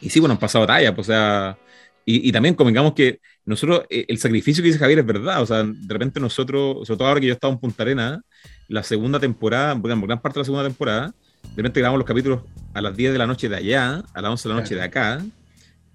Y 0.01 0.11
sí, 0.11 0.21
bueno, 0.21 0.33
han 0.33 0.41
pasado 0.41 0.67
talla, 0.67 0.95
pues, 0.95 1.09
o 1.09 1.13
sea, 1.13 1.59
y, 2.05 2.29
y 2.29 2.33
también 2.33 2.55
convengamos 2.55 2.95
que 2.95 3.21
nosotros, 3.45 3.85
eh, 3.91 4.05
el 4.09 4.19
sacrificio 4.19 4.63
que 4.63 4.69
dice 4.69 4.79
Javier 4.79 5.01
es 5.01 5.07
verdad, 5.07 5.43
o 5.43 5.47
sea, 5.47 5.63
de 5.63 5.93
repente 5.93 6.21
nosotros, 6.21 6.87
sobre 6.87 6.99
todo 6.99 7.09
ahora 7.09 7.21
que 7.21 7.27
yo 7.27 7.33
estaba 7.33 7.53
en 7.53 7.61
Punta 7.61 7.83
Arena, 7.83 8.23
la 8.69 8.83
segunda 8.83 9.21
temporada, 9.21 9.75
bueno, 9.75 10.01
gran 10.03 10.21
parte 10.21 10.39
de 10.39 10.41
la 10.41 10.45
segunda 10.45 10.65
temporada, 10.65 11.15
de 11.43 11.57
repente 11.57 11.81
grabamos 11.81 11.99
los 11.99 12.07
capítulos 12.07 12.43
a 12.73 12.81
las 12.81 12.97
10 12.97 13.13
de 13.13 13.19
la 13.19 13.27
noche 13.27 13.49
de 13.49 13.57
allá, 13.57 14.03
a 14.15 14.23
las 14.23 14.31
11 14.31 14.49
de 14.49 14.55
la 14.55 14.61
noche 14.61 14.75
de 14.75 14.83
acá. 14.83 15.23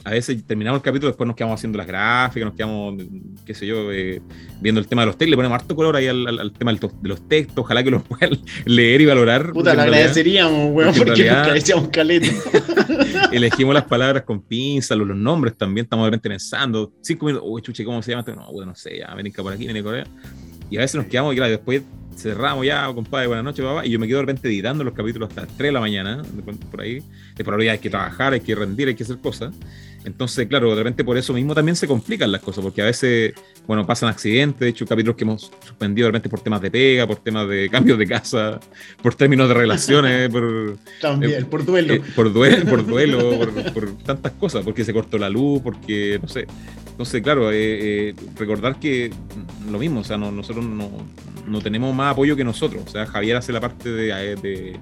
A 0.08 0.12
veces 0.12 0.42
terminamos 0.48 0.78
el 0.80 0.84
capítulo, 0.84 1.10
después 1.10 1.28
nos 1.28 1.36
quedamos 1.36 1.60
haciendo 1.60 1.78
las 1.78 1.86
gráficas, 1.86 2.46
nos 2.46 2.56
quedamos, 2.56 2.96
qué 3.46 3.54
sé 3.54 3.68
yo, 3.68 3.92
eh, 3.92 4.22
viendo 4.62 4.80
el 4.80 4.88
tema 4.88 5.02
de 5.02 5.08
los 5.08 5.18
textos, 5.18 5.32
le 5.32 5.36
ponemos 5.36 5.56
harto 5.60 5.76
color 5.76 5.98
ahí 5.98 6.08
al, 6.08 6.26
al- 6.26 6.40
al 6.40 6.52
tema 6.54 6.72
de 6.74 6.80
los 7.02 7.28
textos, 7.28 7.58
ojalá 7.58 7.84
que 7.84 7.92
los 7.92 8.04
puedan 8.04 8.30
leer 8.66 9.02
y 9.02 9.06
valorar. 9.06 9.52
Puta, 9.52 9.76
le 9.76 9.82
agradeceríamos, 9.82 10.72
weón, 10.74 10.94
porque 10.96 10.98
porque 11.00 11.10
nos 11.10 11.18
realidad- 11.20 11.46
carecíamos 11.48 11.90
caleta. 11.90 12.28
Elegimos 13.34 13.74
las 13.74 13.84
palabras 13.84 14.24
con 14.24 14.42
pinzas, 14.42 14.98
los, 14.98 15.08
los 15.08 15.18
nombres 15.18 15.58
también, 15.58 15.84
estamos 15.86 16.06
de 16.06 16.12
repente 16.12 16.30
pensando, 16.30 16.94
cinco 17.02 17.26
minutos, 17.26 17.48
uy, 17.50 17.62
chuche, 17.62 17.84
¿cómo 17.84 18.02
se 18.02 18.12
llama? 18.12 18.22
este? 18.22 18.34
No, 18.34 18.52
bueno, 18.52 18.72
no 18.72 18.76
sé, 18.76 19.00
ya, 19.00 19.14
venga 19.14 19.44
por 19.44 19.52
aquí, 19.52 19.68
venga 19.68 19.84
por 19.84 19.96
allá. 19.96 20.08
Y 20.70 20.78
a 20.78 20.82
veces 20.82 20.96
nos 20.96 21.06
quedamos, 21.08 21.34
y 21.34 21.38
claro, 21.38 21.52
después 21.52 21.82
cerramos 22.16 22.66
ya, 22.66 22.86
compadre, 22.94 23.28
buenas 23.28 23.44
noches, 23.46 23.64
papá, 23.64 23.86
y 23.86 23.92
yo 23.92 24.00
me 24.00 24.08
quedo 24.08 24.18
de 24.20 24.24
repente 24.26 24.48
editando 24.48 24.84
los 24.84 24.94
capítulos 24.94 25.30
hasta 25.30 25.42
las 25.42 25.50
3 25.58 25.68
de 25.70 25.72
la 25.72 25.80
mañana, 25.80 26.24
por 26.72 26.82
ahí, 26.82 27.04
de 27.36 27.44
por 27.44 27.60
ahí 27.60 27.68
hay 27.68 27.78
que 27.80 27.90
trabajar, 27.90 28.34
hay 28.34 28.40
que 28.40 28.56
rendir, 28.56 28.88
hay 28.88 28.96
que 28.96 29.04
hacer 29.04 29.18
cosas. 29.20 29.54
Entonces, 30.08 30.48
claro, 30.48 30.70
de 30.70 30.78
repente 30.78 31.04
por 31.04 31.18
eso 31.18 31.34
mismo 31.34 31.54
también 31.54 31.76
se 31.76 31.86
complican 31.86 32.32
las 32.32 32.42
cosas, 32.42 32.64
porque 32.64 32.82
a 32.82 32.86
veces, 32.86 33.34
bueno, 33.68 33.86
pasan 33.86 34.08
accidentes, 34.08 34.62
de 34.62 34.70
hecho, 34.70 34.86
capítulos 34.86 35.18
que 35.18 35.26
hemos 35.26 35.52
suspendido 35.66 36.06
de 36.06 36.12
repente 36.14 36.30
por 36.30 36.40
temas 36.40 36.62
de 36.62 36.72
pega, 36.72 37.06
por 37.06 37.18
temas 37.18 37.48
de 37.50 37.70
cambios 37.72 38.00
de 38.00 38.08
casa, 38.08 38.58
por 39.04 39.16
términos 39.16 39.50
de 39.50 39.54
relaciones, 39.54 40.30
por, 40.30 40.78
También, 41.02 41.42
Eh, 41.42 41.46
por 41.46 41.66
duelo. 41.66 41.94
eh, 41.96 42.02
por 42.16 42.32
duelo, 42.32 42.66
por, 42.66 42.86
duelo 42.88 43.38
por, 43.38 43.74
por 43.74 43.98
tantas 43.98 44.32
cosas, 44.34 44.64
porque 44.64 44.86
se 44.86 44.94
cortó 44.94 45.18
la 45.18 45.30
luz, 45.30 45.62
porque 45.62 46.18
no 46.22 46.30
sé. 46.30 46.48
Entonces, 46.92 47.22
claro, 47.22 47.52
eh, 47.52 48.10
eh, 48.10 48.16
recordar 48.38 48.80
que 48.80 49.12
lo 49.70 49.78
mismo, 49.78 50.00
o 50.00 50.04
sea, 50.06 50.18
no- 50.18 50.32
nosotros 50.32 50.66
no, 50.66 50.90
no 51.46 51.62
tenemos 51.62 51.94
más 51.94 52.14
apoyo 52.14 52.36
que 52.38 52.46
nosotros. 52.46 52.82
O 52.88 52.90
sea, 52.90 53.06
Javier 53.06 53.36
hace 53.36 53.52
la 53.52 53.60
parte 53.60 53.90
de, 53.92 54.10
eh, 54.10 54.36
de, 54.42 54.80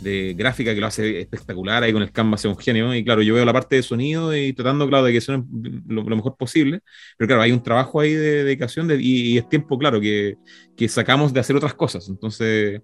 de 0.00 0.34
gráfica 0.36 0.74
que 0.74 0.80
lo 0.80 0.86
hace 0.86 1.20
espectacular, 1.20 1.82
ahí 1.82 1.92
con 1.92 2.02
el 2.02 2.12
Canvas 2.12 2.40
es 2.44 2.46
un 2.50 2.56
genio. 2.58 2.94
Y 2.94 3.04
claro, 3.04 3.22
yo 3.22 3.34
veo 3.34 3.44
la 3.44 3.52
parte 3.52 3.76
de 3.76 3.82
sonido 3.82 4.36
y 4.36 4.52
tratando, 4.52 4.88
claro, 4.88 5.04
de 5.06 5.12
que 5.12 5.20
suene 5.20 5.44
lo, 5.88 6.02
lo 6.02 6.16
mejor 6.16 6.36
posible. 6.36 6.80
Pero 7.16 7.28
claro, 7.28 7.42
hay 7.42 7.52
un 7.52 7.62
trabajo 7.62 8.00
ahí 8.00 8.12
de 8.14 8.44
dedicación 8.44 8.88
de- 8.88 8.96
y, 9.00 9.34
y 9.34 9.38
es 9.38 9.48
tiempo, 9.48 9.78
claro, 9.78 10.00
que, 10.00 10.36
que 10.76 10.88
sacamos 10.88 11.32
de 11.32 11.40
hacer 11.40 11.56
otras 11.56 11.74
cosas. 11.74 12.08
Entonces, 12.08 12.80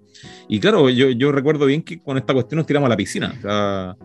y 0.48 0.60
claro, 0.60 0.88
yo, 0.90 1.10
yo 1.10 1.32
recuerdo 1.32 1.66
bien 1.66 1.82
que 1.82 2.00
con 2.00 2.16
esta 2.18 2.32
cuestión 2.34 2.58
nos 2.58 2.66
tiramos 2.66 2.86
a 2.86 2.90
la 2.90 2.96
piscina. 2.96 3.34
O 3.38 3.40
sea, 3.42 3.96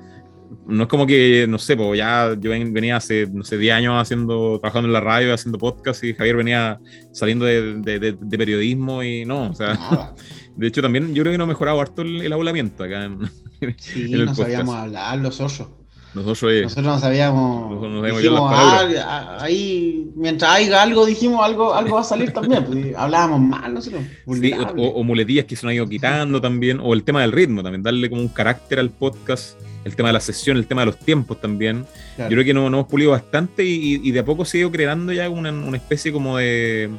no 0.70 0.84
es 0.84 0.90
como 0.90 1.06
que, 1.08 1.46
no 1.50 1.58
sé, 1.58 1.76
pues 1.76 1.98
ya 1.98 2.36
yo 2.40 2.52
ven- 2.52 2.74
venía 2.74 2.98
hace, 2.98 3.28
no 3.32 3.44
sé, 3.44 3.58
10 3.58 3.74
años 3.76 3.96
haciendo, 4.02 4.60
trabajando 4.60 4.88
en 4.88 4.94
la 4.94 5.02
radio, 5.02 5.34
haciendo 5.34 5.58
podcast 5.58 6.04
y 6.04 6.14
Javier 6.14 6.36
venía 6.38 6.80
saliendo 7.12 7.46
de, 7.46 7.76
de- 7.82 8.00
de- 8.00 8.18
de 8.20 8.38
periodismo 8.38 9.04
y 9.04 9.26
no, 9.26 9.50
o 9.50 9.56
sea, 9.56 9.74
Nada. 9.74 10.16
de 10.56 10.68
hecho 10.68 10.82
también 10.82 11.14
yo 11.14 11.24
creo 11.24 11.34
que 11.34 11.38
no 11.38 11.44
ha 11.46 11.48
mejorado 11.48 11.82
harto 11.82 12.02
el, 12.04 12.22
el 12.22 12.32
hablamiento 12.34 12.84
acá 12.84 13.06
en, 13.06 13.20
Sí, 13.78 14.06
en 14.06 14.14
el 14.14 14.20
no 14.26 14.26
podcast. 14.28 14.38
sabíamos 14.42 14.76
hablar 14.76 15.18
los 15.20 15.40
osos. 15.42 15.68
Nosotros, 16.12 16.52
eh, 16.52 16.64
Nosotros 16.64 16.86
no 16.88 17.00
sabíamos. 17.00 17.70
Nosotros 17.70 17.92
no 17.92 18.00
sabíamos 18.00 18.22
dijimos, 18.24 18.52
palabras. 18.52 19.06
"Ah, 19.08 19.38
ahí, 19.42 20.10
mientras 20.16 20.52
haya 20.56 20.82
algo, 20.82 21.06
dijimos 21.06 21.46
algo, 21.46 21.72
algo 21.76 21.96
va 21.96 22.02
a 22.02 22.04
salir 22.04 22.32
también. 22.34 22.66
pues, 22.66 22.96
hablábamos 22.98 23.40
mal, 23.42 23.76
nosotros. 23.76 24.02
Sí, 24.42 24.52
o, 24.76 24.88
o 24.88 25.04
muletillas 25.04 25.46
que 25.46 25.56
se 25.56 25.68
nos 25.68 25.70
han 25.70 25.76
ido 25.76 25.88
quitando 25.88 26.42
también, 26.42 26.80
o 26.82 26.96
el 26.96 27.04
tema 27.04 27.22
del 27.22 27.32
ritmo 27.32 27.62
también, 27.62 27.84
darle 27.84 28.10
como 28.10 28.24
un 28.24 28.28
carácter 28.30 28.80
al 28.80 28.90
podcast, 28.90 29.60
el 29.86 29.96
tema 29.96 30.10
de 30.10 30.14
la 30.14 30.20
sesión, 30.20 30.58
el 30.58 30.68
tema 30.68 30.82
de 30.82 30.88
los 30.88 31.00
tiempos 31.00 31.40
también. 31.40 31.86
Claro. 32.16 32.30
Yo 32.32 32.36
creo 32.36 32.46
que 32.46 32.54
nos, 32.54 32.64
nos 32.72 32.80
hemos 32.80 32.88
pulido 32.88 33.12
bastante 33.12 33.64
y, 33.64 34.02
y 34.04 34.12
de 34.12 34.20
a 34.20 34.26
poco 34.26 34.46
se 34.46 34.58
ha 34.58 34.62
ido 34.62 34.72
creando 34.72 35.12
ya 35.14 35.30
una, 35.30 35.52
una 35.52 35.78
especie 35.78 36.12
como 36.12 36.38
de, 36.38 36.90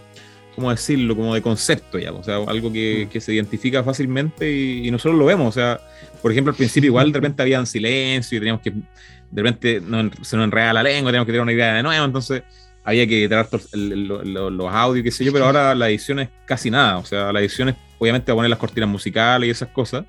¿cómo 0.54 0.70
decirlo? 0.70 1.14
Como 1.16 1.34
de 1.34 1.42
concepto 1.42 1.98
ya, 1.98 2.12
o 2.12 2.22
sea, 2.24 2.36
algo 2.36 2.72
que, 2.72 3.08
que 3.12 3.20
se 3.20 3.32
identifica 3.34 3.82
fácilmente 3.84 4.50
y, 4.50 4.88
y 4.88 4.90
nosotros 4.90 5.18
lo 5.18 5.26
vemos, 5.26 5.48
o 5.48 5.52
sea, 5.52 5.80
por 6.22 6.32
ejemplo, 6.32 6.50
al 6.52 6.56
principio 6.56 6.88
igual 6.88 7.12
de 7.12 7.18
repente 7.18 7.42
había 7.42 7.64
silencio 7.66 8.36
y 8.36 8.40
teníamos 8.40 8.62
que, 8.62 8.70
de 8.70 9.42
repente 9.42 9.80
nos- 9.80 10.12
se 10.26 10.36
nos 10.36 10.44
enredaba 10.44 10.72
la 10.74 10.82
lengua, 10.82 11.10
teníamos 11.10 11.26
que 11.26 11.32
tener 11.32 11.42
una 11.42 11.52
idea 11.52 11.74
de 11.74 11.82
nuevo, 11.82 12.04
entonces 12.04 12.42
había 12.82 13.06
que 13.06 13.28
tratar 13.28 13.60
los 13.74 14.72
audios, 14.74 15.04
qué 15.04 15.10
sé 15.10 15.24
yo, 15.24 15.32
pero 15.32 15.44
ahora 15.46 15.74
la 15.74 15.88
edición 15.88 16.18
es 16.20 16.28
casi 16.46 16.70
nada, 16.70 16.98
o 16.98 17.04
sea, 17.04 17.32
la 17.32 17.40
edición 17.40 17.68
es 17.68 17.74
obviamente 17.98 18.32
va 18.32 18.34
a 18.34 18.36
poner 18.38 18.48
las 18.50 18.58
cortinas 18.58 18.88
musicales 18.88 19.46
y 19.46 19.50
esas 19.50 19.68
cosas, 19.68 20.04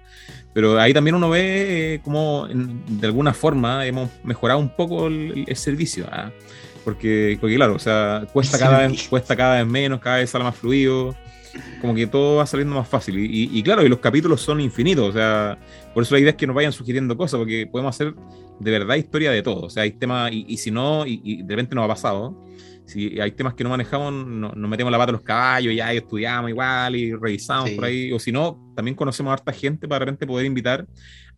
pero 0.53 0.79
ahí 0.79 0.93
también 0.93 1.15
uno 1.15 1.29
ve 1.29 1.95
eh, 1.95 2.01
cómo 2.03 2.47
en- 2.49 2.83
de 2.99 3.07
alguna 3.07 3.33
forma 3.33 3.85
hemos 3.85 4.09
mejorado 4.23 4.59
un 4.59 4.69
poco 4.69 5.07
el, 5.07 5.45
el 5.47 5.55
servicio, 5.55 6.05
¿ah? 6.11 6.31
porque, 6.83 7.37
porque 7.39 7.55
claro, 7.55 7.75
o 7.75 7.79
sea, 7.79 8.25
cuesta 8.33 8.57
cada, 8.57 8.87
vez, 8.87 9.07
cuesta 9.09 9.35
cada 9.35 9.57
vez 9.63 9.67
menos, 9.71 9.99
cada 9.99 10.17
vez 10.17 10.29
sale 10.29 10.43
más 10.43 10.55
fluido, 10.55 11.15
como 11.79 11.93
que 11.93 12.07
todo 12.07 12.37
va 12.37 12.45
saliendo 12.45 12.75
más 12.75 12.87
fácil. 12.87 13.19
Y, 13.19 13.25
y- 13.25 13.49
y 13.59 13.63
claro, 13.63 13.83
y 13.85 13.89
los 13.89 13.99
capítulos 13.99 14.41
son 14.41 14.59
infinitos, 14.61 15.09
o 15.09 15.13
sea, 15.13 15.57
por 15.93 16.03
eso 16.03 16.15
la 16.15 16.21
idea 16.21 16.31
es 16.31 16.35
que 16.37 16.47
nos 16.47 16.55
vayan 16.55 16.71
sugiriendo 16.71 17.15
cosas, 17.17 17.37
porque 17.37 17.67
podemos 17.67 17.93
hacer 17.95 18.13
de 18.59 18.71
verdad 18.71 18.95
historia 18.95 19.31
de 19.31 19.41
todo, 19.43 19.61
o 19.63 19.69
sea, 19.69 19.83
hay 19.83 19.91
temas, 19.91 20.31
y, 20.31 20.45
y 20.47 20.57
si 20.57 20.71
no, 20.71 21.05
y 21.05 21.43
de 21.43 21.55
repente 21.55 21.75
nos 21.75 21.85
ha 21.85 21.87
pasado, 21.87 22.35
si 22.91 23.19
hay 23.19 23.31
temas 23.31 23.53
que 23.55 23.63
no 23.63 23.69
manejamos, 23.71 24.13
no- 24.13 24.51
nos 24.55 24.69
metemos 24.69 24.91
la 24.91 24.97
pata 24.97 25.09
a 25.09 25.13
los 25.13 25.21
caballos, 25.21 25.73
ya 25.75 25.93
y 25.93 25.97
estudiamos 25.97 26.49
igual 26.49 26.95
y 26.95 27.13
revisamos 27.13 27.69
Sí. 27.69 27.75
por 27.75 27.85
ahí, 27.85 28.11
o 28.11 28.19
si 28.19 28.31
no, 28.31 28.71
también 28.75 28.95
conocemos 28.95 29.31
a 29.31 29.33
harta 29.33 29.51
gente 29.53 29.87
para 29.87 29.99
de 29.99 30.05
repente 30.05 30.27
poder 30.27 30.45
invitar 30.45 30.85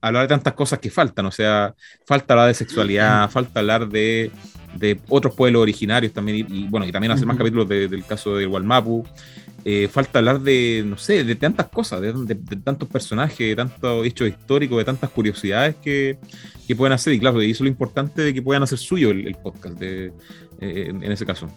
a 0.01 0.07
hablar 0.07 0.23
de 0.23 0.27
tantas 0.29 0.53
cosas 0.53 0.79
que 0.79 0.89
faltan, 0.89 1.25
o 1.27 1.31
sea, 1.31 1.73
falta 2.05 2.33
hablar 2.33 2.47
de 2.49 2.53
sexualidad, 2.55 3.29
falta 3.29 3.61
hablar 3.61 3.87
de, 3.87 4.31
de 4.75 4.99
otros 5.07 5.33
pueblos 5.33 5.61
originarios 5.61 6.11
también, 6.11 6.45
y, 6.49 6.63
y, 6.63 6.67
bueno, 6.67 6.85
y 6.85 6.91
también 6.91 7.11
hacer 7.11 7.25
más 7.25 7.37
capítulos 7.37 7.69
de- 7.69 7.87
del 7.87 8.03
caso 8.05 8.35
de 8.35 8.45
Walmapu, 8.45 9.07
eh, 9.65 9.87
falta 9.89 10.19
hablar 10.19 10.41
de, 10.41 10.83
no 10.85 10.97
sé, 10.97 11.23
de 11.23 11.35
tantas 11.35 11.69
cosas, 11.69 12.01
de, 12.01 12.11
de- 12.11 12.35
de 12.35 12.55
tantos 12.57 12.89
personajes, 12.89 13.37
de 13.47 13.55
tantos 13.55 14.05
hechos 14.05 14.27
históricos, 14.27 14.77
de 14.77 14.83
tantas 14.83 15.09
curiosidades 15.09 15.75
que, 15.81 16.17
que 16.67 16.75
pueden 16.75 16.91
hacer, 16.91 17.13
y 17.13 17.19
claro, 17.19 17.41
y 17.41 17.51
eso 17.51 17.57
es 17.57 17.61
lo 17.61 17.67
importante 17.69 18.21
de 18.23 18.33
que 18.33 18.41
puedan 18.41 18.63
hacer 18.63 18.77
suyo 18.79 19.09
el, 19.11 19.25
el 19.25 19.35
podcast, 19.35 19.79
de, 19.79 20.11
eh, 20.63 20.89
en, 20.89 21.11
ese 21.11 21.25
caso, 21.25 21.49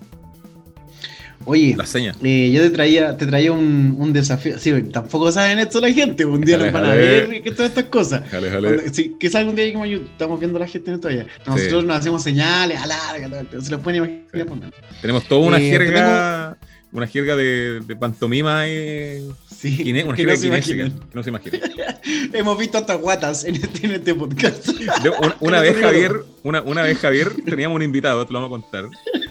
Oye, 1.49 1.75
la 1.77 1.87
seña. 1.87 2.13
eh, 2.25 2.51
yo 2.53 2.61
te 2.63 2.71
traía, 2.71 3.17
te 3.17 3.25
traía 3.27 3.53
un, 3.53 3.95
un 3.99 4.13
desafío. 4.13 4.59
Sí, 4.59 4.73
tampoco 4.93 5.31
saben 5.31 5.61
esto 5.61 5.81
la 5.81 5.93
gente. 5.93 6.25
Un 6.25 6.41
día 6.41 6.57
Jale, 6.59 6.73
nos 6.73 6.81
van 6.81 6.85
a 6.85 6.89
jale. 6.89 7.01
ver 7.27 7.43
que 7.43 7.51
todas 7.53 7.69
estas 7.71 7.85
cosas. 7.85 8.29
Jale, 8.31 8.51
Cuando- 8.51 8.83
sí, 8.93 9.15
quizás 9.21 9.37
algún 9.37 9.55
día 9.55 9.73
como 9.73 9.87
yo- 9.87 9.99
estamos 10.01 10.41
viendo 10.41 10.57
a 10.57 10.61
la 10.61 10.67
gente 10.67 10.91
en 10.91 11.01
todavía. 11.01 11.27
Nosotros 11.47 11.85
nos 11.85 11.99
hacemos 11.99 12.23
señales, 12.25 12.81
alarga, 12.81 13.45
se 13.63 13.71
los 13.71 13.81
pueden 13.81 13.99
imaginar 14.05 14.25
Sí. 14.33 14.43
por 14.45 14.59
menos. 14.59 14.75
Tenemos 15.01 15.25
toda 15.29 15.47
una 15.47 15.59
Eh, 15.59 15.71
jerga, 15.71 16.57
una 16.97 17.07
jerga 17.07 17.37
de, 17.37 17.81
de 17.81 17.97
pantomima 17.97 18.67
eh, 18.67 19.23
Sí, 19.55 19.77
kine- 19.85 20.05
una 20.05 20.15
que 20.17 20.23
jerga 20.25 20.33
no 20.35 20.37
se 20.41 20.47
kinésica, 20.49 20.85
que 21.09 21.15
no 21.15 21.23
se 21.23 21.31
imagina. 21.31 21.59
Hemos 22.33 22.59
visto 22.59 22.79
hasta 22.79 22.95
guatas 22.95 23.45
en 23.45 23.57
este, 23.57 23.87
en 23.87 23.93
este 23.93 24.15
podcast. 24.15 24.69
Una 25.41 25.61
vez 25.61 25.77
Javier, 25.81 26.13
una, 26.43 26.63
una 26.63 26.83
vez 26.83 26.99
Javier, 26.99 27.31
teníamos 27.45 27.77
un 27.77 27.83
invitado, 27.83 28.27
te 28.27 28.33
lo 28.33 28.41
vamos 28.41 28.59
a 28.59 28.63
contar. 28.63 28.85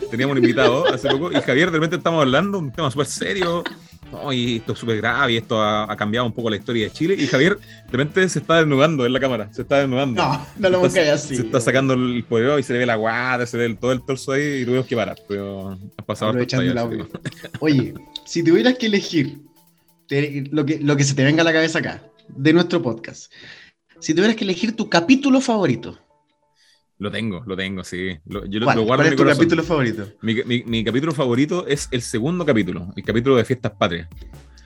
Teníamos 0.09 0.37
un 0.37 0.43
invitado 0.43 0.87
hace 0.93 1.07
poco 1.09 1.31
y 1.31 1.35
Javier 1.41 1.71
de 1.71 1.77
repente 1.77 1.95
estamos 1.97 2.21
hablando 2.21 2.57
un 2.59 2.71
tema 2.71 2.89
súper 2.91 3.05
serio. 3.07 3.63
No, 4.11 4.31
y 4.31 4.57
esto 4.57 4.73
es 4.73 4.79
súper 4.79 4.97
grave 4.97 5.33
y 5.33 5.37
esto 5.37 5.61
ha, 5.61 5.91
ha 5.91 5.97
cambiado 5.97 6.25
un 6.27 6.31
poco 6.33 6.49
la 6.49 6.55
historia 6.55 6.85
de 6.85 6.91
Chile. 6.91 7.15
Y 7.17 7.27
Javier 7.27 7.57
de 7.57 7.91
repente 7.91 8.29
se 8.29 8.39
está 8.39 8.57
desnudando 8.57 9.05
en 9.05 9.11
la 9.13 9.19
cámara, 9.19 9.49
se 9.51 9.63
está 9.63 9.79
desnudando. 9.79 10.21
No, 10.21 10.47
no 10.57 10.69
lo 10.69 10.85
está, 10.85 11.13
así. 11.13 11.35
se 11.35 11.41
está 11.41 11.59
sacando 11.59 11.93
el 11.95 12.23
poder 12.23 12.59
y 12.59 12.63
se 12.63 12.73
le 12.73 12.79
ve 12.79 12.85
la 12.85 12.95
guata, 12.95 13.45
se 13.45 13.57
ve 13.57 13.65
el- 13.65 13.77
todo 13.77 13.91
el 13.91 14.05
torso 14.05 14.31
ahí 14.33 14.61
y 14.61 14.65
tuvimos 14.65 14.85
que 14.85 14.95
parar. 14.95 15.17
Pero 15.27 15.71
ha 15.97 16.03
pasado 16.05 16.29
Aprovechando 16.29 16.71
el 16.71 16.77
audio. 16.77 17.09
Oye, 17.59 17.93
si 18.25 18.43
tuvieras 18.43 18.75
que 18.77 18.85
elegir 18.85 19.39
te- 20.07 20.43
lo, 20.51 20.65
que, 20.65 20.79
lo 20.79 20.95
que 20.95 21.03
se 21.03 21.13
te 21.15 21.23
venga 21.23 21.41
a 21.41 21.45
la 21.45 21.53
cabeza 21.53 21.79
acá, 21.79 22.01
de 22.29 22.53
nuestro 22.53 22.81
podcast, 22.81 23.31
si 23.99 24.13
tuvieras 24.13 24.35
que 24.35 24.43
elegir 24.43 24.75
tu 24.75 24.87
capítulo 24.89 25.41
favorito, 25.41 25.97
Lo 26.97 27.11
tengo, 27.11 27.43
lo 27.45 27.57
tengo, 27.57 27.83
sí. 27.83 28.17
Lo, 28.27 28.45
yo 28.45 28.59
lo- 28.59 28.65
¿cuál, 28.67 28.77
lo 28.77 28.83
guardo 28.83 29.03
¿Cuál 29.03 29.07
es 29.07 29.11
mi 29.11 29.17
tu 29.17 29.23
corazón. 29.23 29.39
capítulo 29.39 29.63
favorito? 29.63 30.07
Mi, 30.21 30.35
mi- 30.45 30.63
mi 30.65 30.83
capítulo 30.83 31.11
favorito 31.11 31.67
es 31.67 31.89
el 31.91 32.01
segundo 32.01 32.45
capítulo, 32.45 32.87
el 32.95 33.03
capítulo 33.03 33.35
de 33.35 33.43
Fiestas 33.45 33.73
Patrias. 33.77 34.07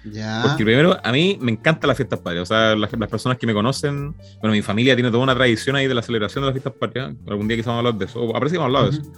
Ya. 0.06 0.42
Porque 0.46 0.64
primero, 0.64 0.98
a 1.04 1.12
mí 1.12 1.38
me 1.42 1.52
encantan 1.52 1.88
las 1.90 1.98
fiestas 1.98 2.20
patrias. 2.20 2.44
O 2.44 2.46
sea, 2.46 2.76
las, 2.76 2.92
las 2.98 3.10
personas 3.10 3.38
que 3.38 3.46
me 3.48 3.54
conocen, 3.54 4.14
bueno, 4.42 4.52
mi 4.54 4.62
familia 4.62 4.96
tiene 4.96 5.10
toda 5.12 5.24
una 5.24 5.36
tradición 5.36 5.76
ahí 5.76 5.88
de 5.88 5.94
la 5.94 6.02
celebración 6.02 6.44
de 6.44 6.48
las 6.48 6.54
fiestas 6.54 6.74
patrias. 6.74 7.14
Algún 7.28 7.48
día 7.48 7.58
quizás 7.58 7.68
vamos 7.68 7.78
a 7.84 7.88
hablar 7.88 8.00
de 8.00 8.06
eso. 8.06 8.22
O 8.22 8.32
parece 8.32 8.52
que 8.54 8.56
hemos 8.58 8.66
hablado 8.68 8.92
de 8.92 8.98
eso 8.98 9.12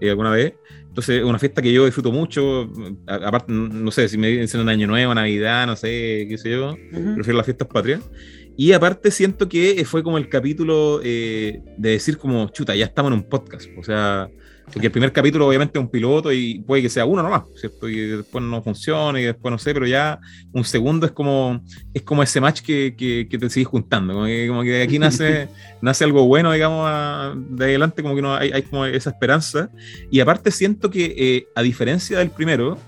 eh, 0.00 0.10
alguna 0.10 0.30
vez. 0.30 0.54
Entonces, 0.88 1.18
es 1.18 1.24
una 1.24 1.38
fiesta 1.38 1.60
que 1.62 1.72
yo 1.72 1.84
disfruto 1.84 2.10
mucho. 2.10 2.70
A- 3.06 3.14
aparte, 3.28 3.52
no 3.52 3.90
sé, 3.92 4.08
si 4.08 4.18
me 4.18 4.28
dicen 4.28 4.60
un 4.62 4.68
año 4.68 4.86
nuevo, 4.88 5.14
Navidad, 5.14 5.66
no 5.66 5.76
sé, 5.76 6.26
qué 6.28 6.36
sé 6.38 6.50
yo. 6.50 6.70
Ujú. 6.72 7.14
Prefiero 7.14 7.36
las 7.36 7.44
fiestas 7.46 7.68
patrias. 7.68 8.00
Y 8.56 8.72
aparte 8.72 9.10
siento 9.10 9.48
que 9.48 9.84
fue 9.84 10.02
como 10.02 10.16
el 10.18 10.28
capítulo 10.28 11.00
eh, 11.04 11.60
de 11.76 11.90
decir 11.90 12.16
como, 12.18 12.48
chuta, 12.48 12.74
ya 12.74 12.86
estamos 12.86 13.12
en 13.12 13.18
un 13.18 13.24
podcast. 13.28 13.66
O 13.78 13.82
sea, 13.82 14.28
porque 14.72 14.86
el 14.86 14.92
primer 14.92 15.12
capítulo 15.12 15.46
obviamente 15.46 15.78
es 15.78 15.84
un 15.84 15.90
piloto 15.90 16.32
y 16.32 16.58
puede 16.66 16.82
que 16.82 16.88
sea 16.88 17.04
uno 17.04 17.22
nomás, 17.22 17.42
¿cierto? 17.54 17.88
Y 17.88 17.96
después 18.00 18.42
no 18.42 18.62
funcione 18.62 19.20
y 19.20 19.24
después 19.24 19.52
no 19.52 19.58
sé, 19.58 19.72
pero 19.74 19.86
ya 19.86 20.18
un 20.52 20.64
segundo 20.64 21.06
es 21.06 21.12
como, 21.12 21.60
es 21.94 22.02
como 22.02 22.22
ese 22.22 22.40
match 22.40 22.62
que, 22.62 22.94
que, 22.96 23.28
que 23.30 23.38
te 23.38 23.48
sigues 23.50 23.68
juntando. 23.68 24.14
Como 24.14 24.26
que, 24.26 24.48
como 24.48 24.62
que 24.62 24.70
de 24.70 24.82
aquí 24.82 24.98
nace, 24.98 25.48
nace 25.82 26.04
algo 26.04 26.26
bueno, 26.26 26.50
digamos, 26.52 26.84
a- 26.88 27.34
de 27.36 27.64
adelante, 27.66 28.02
como 28.02 28.16
que 28.16 28.22
no 28.22 28.34
hay, 28.34 28.50
hay 28.52 28.62
como 28.62 28.86
esa 28.86 29.10
esperanza. 29.10 29.70
Y 30.10 30.18
aparte 30.20 30.50
siento 30.50 30.90
que, 30.90 31.14
eh, 31.16 31.46
a 31.54 31.62
diferencia 31.62 32.18
del 32.18 32.30
primero, 32.30 32.78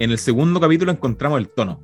en 0.00 0.10
el 0.10 0.18
segundo 0.18 0.58
capítulo 0.60 0.90
encontramos 0.90 1.38
el 1.38 1.48
tono. 1.48 1.80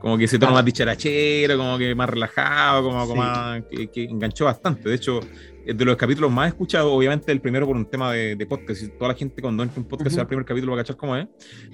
Como 0.00 0.16
que 0.16 0.24
ese 0.24 0.38
tono 0.38 0.48
Claro. 0.52 0.54
más 0.54 0.64
dicharachero, 0.64 1.56
como 1.58 1.76
que 1.78 1.94
más 1.94 2.08
relajado, 2.08 2.82
como, 2.84 3.06
como 3.06 3.22
Sí. 3.22 3.28
más, 3.28 3.62
que, 3.70 3.88
que 3.88 4.04
enganchó 4.04 4.46
bastante. 4.46 4.88
De 4.88 4.94
hecho, 4.94 5.20
de 5.66 5.84
los 5.84 5.96
capítulos 5.96 6.30
más 6.32 6.48
escuchados, 6.48 6.90
obviamente 6.90 7.30
el 7.30 7.40
primero 7.40 7.66
por 7.66 7.76
un 7.76 7.84
tema 7.88 8.12
de, 8.12 8.34
de 8.34 8.46
podcast. 8.46 8.82
Y 8.82 8.88
toda 8.88 9.08
la 9.08 9.14
gente 9.14 9.42
cuando 9.42 9.62
entra 9.62 9.78
un 9.80 9.86
podcast 9.86 10.10
se 10.12 10.16
va 10.16 10.22
al 10.22 10.26
primer 10.28 10.44
capítulo 10.46 10.72
va 10.72 10.80
a 10.80 10.84
cachar 10.84 10.96
cómo 10.96 11.14
es. 11.16 11.26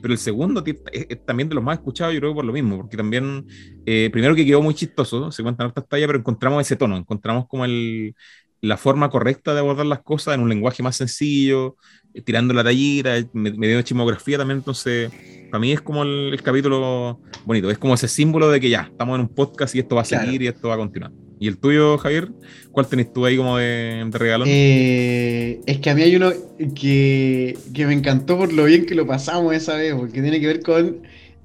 Pero 0.02 0.12
el 0.12 0.18
segundo 0.18 0.62
es, 0.66 0.76
es 1.08 1.24
también 1.24 1.48
de 1.48 1.54
los 1.54 1.62
más 1.62 1.78
escuchados, 1.78 2.12
yo 2.14 2.20
creo 2.20 2.34
por 2.34 2.44
lo 2.44 2.52
mismo. 2.52 2.78
Porque 2.78 2.96
también, 2.96 3.46
eh, 3.86 4.08
primero 4.12 4.34
que 4.34 4.44
quedó 4.44 4.60
muy 4.60 4.74
chistoso, 4.74 5.30
se 5.30 5.42
cuentan 5.44 5.68
hartas 5.68 5.88
tallas, 5.88 6.08
pero 6.08 6.18
encontramos 6.18 6.60
ese 6.60 6.74
tono, 6.74 6.96
encontramos 6.96 7.46
como 7.46 7.64
el, 7.64 8.14
la 8.60 8.76
forma 8.76 9.08
correcta 9.08 9.54
de 9.54 9.60
abordar 9.60 9.86
las 9.86 10.00
cosas 10.02 10.34
en 10.34 10.40
un 10.40 10.48
lenguaje 10.48 10.82
más 10.82 10.96
sencillo, 10.96 11.76
eh, 12.12 12.22
tirando 12.22 12.52
la 12.54 12.64
tallita, 12.64 13.14
me, 13.32 13.52
me 13.52 13.68
dio 13.68 13.80
chismografía 13.82 14.36
también, 14.38 14.58
entonces 14.58 15.12
para 15.56 15.60
mí 15.62 15.72
es 15.72 15.80
como 15.80 16.02
el, 16.02 16.34
el 16.34 16.42
capítulo 16.42 17.18
bonito, 17.46 17.70
es 17.70 17.78
como 17.78 17.94
ese 17.94 18.08
símbolo 18.08 18.50
de 18.50 18.60
que 18.60 18.68
ya, 18.68 18.88
estamos 18.90 19.14
en 19.14 19.22
un 19.22 19.28
podcast 19.28 19.74
y 19.74 19.78
esto 19.78 19.94
va 19.94 20.02
a 20.02 20.04
Claro. 20.04 20.26
seguir 20.26 20.42
y 20.42 20.48
esto 20.48 20.68
va 20.68 20.74
a 20.74 20.76
continuar. 20.76 21.12
¿Y 21.40 21.48
el 21.48 21.56
tuyo, 21.56 21.96
Javier? 21.96 22.28
¿Cuál 22.72 22.86
tenés 22.88 23.10
tú 23.10 23.24
ahí 23.24 23.38
como 23.38 23.56
de, 23.56 24.06
de 24.10 24.18
regalón? 24.18 24.46
Eh, 24.50 25.60
es 25.64 25.78
que 25.78 25.88
a 25.88 25.94
mí 25.94 26.02
hay 26.02 26.14
uno 26.14 26.30
que, 26.74 27.56
que 27.72 27.86
me 27.86 27.94
encantó 27.94 28.36
por 28.36 28.52
lo 28.52 28.64
bien 28.64 28.84
que 28.84 28.94
lo 28.94 29.06
pasamos 29.06 29.54
esa 29.54 29.76
vez, 29.76 29.94
porque 29.94 30.20
tiene 30.20 30.40
que 30.40 30.46
ver 30.46 30.60
con 30.60 30.98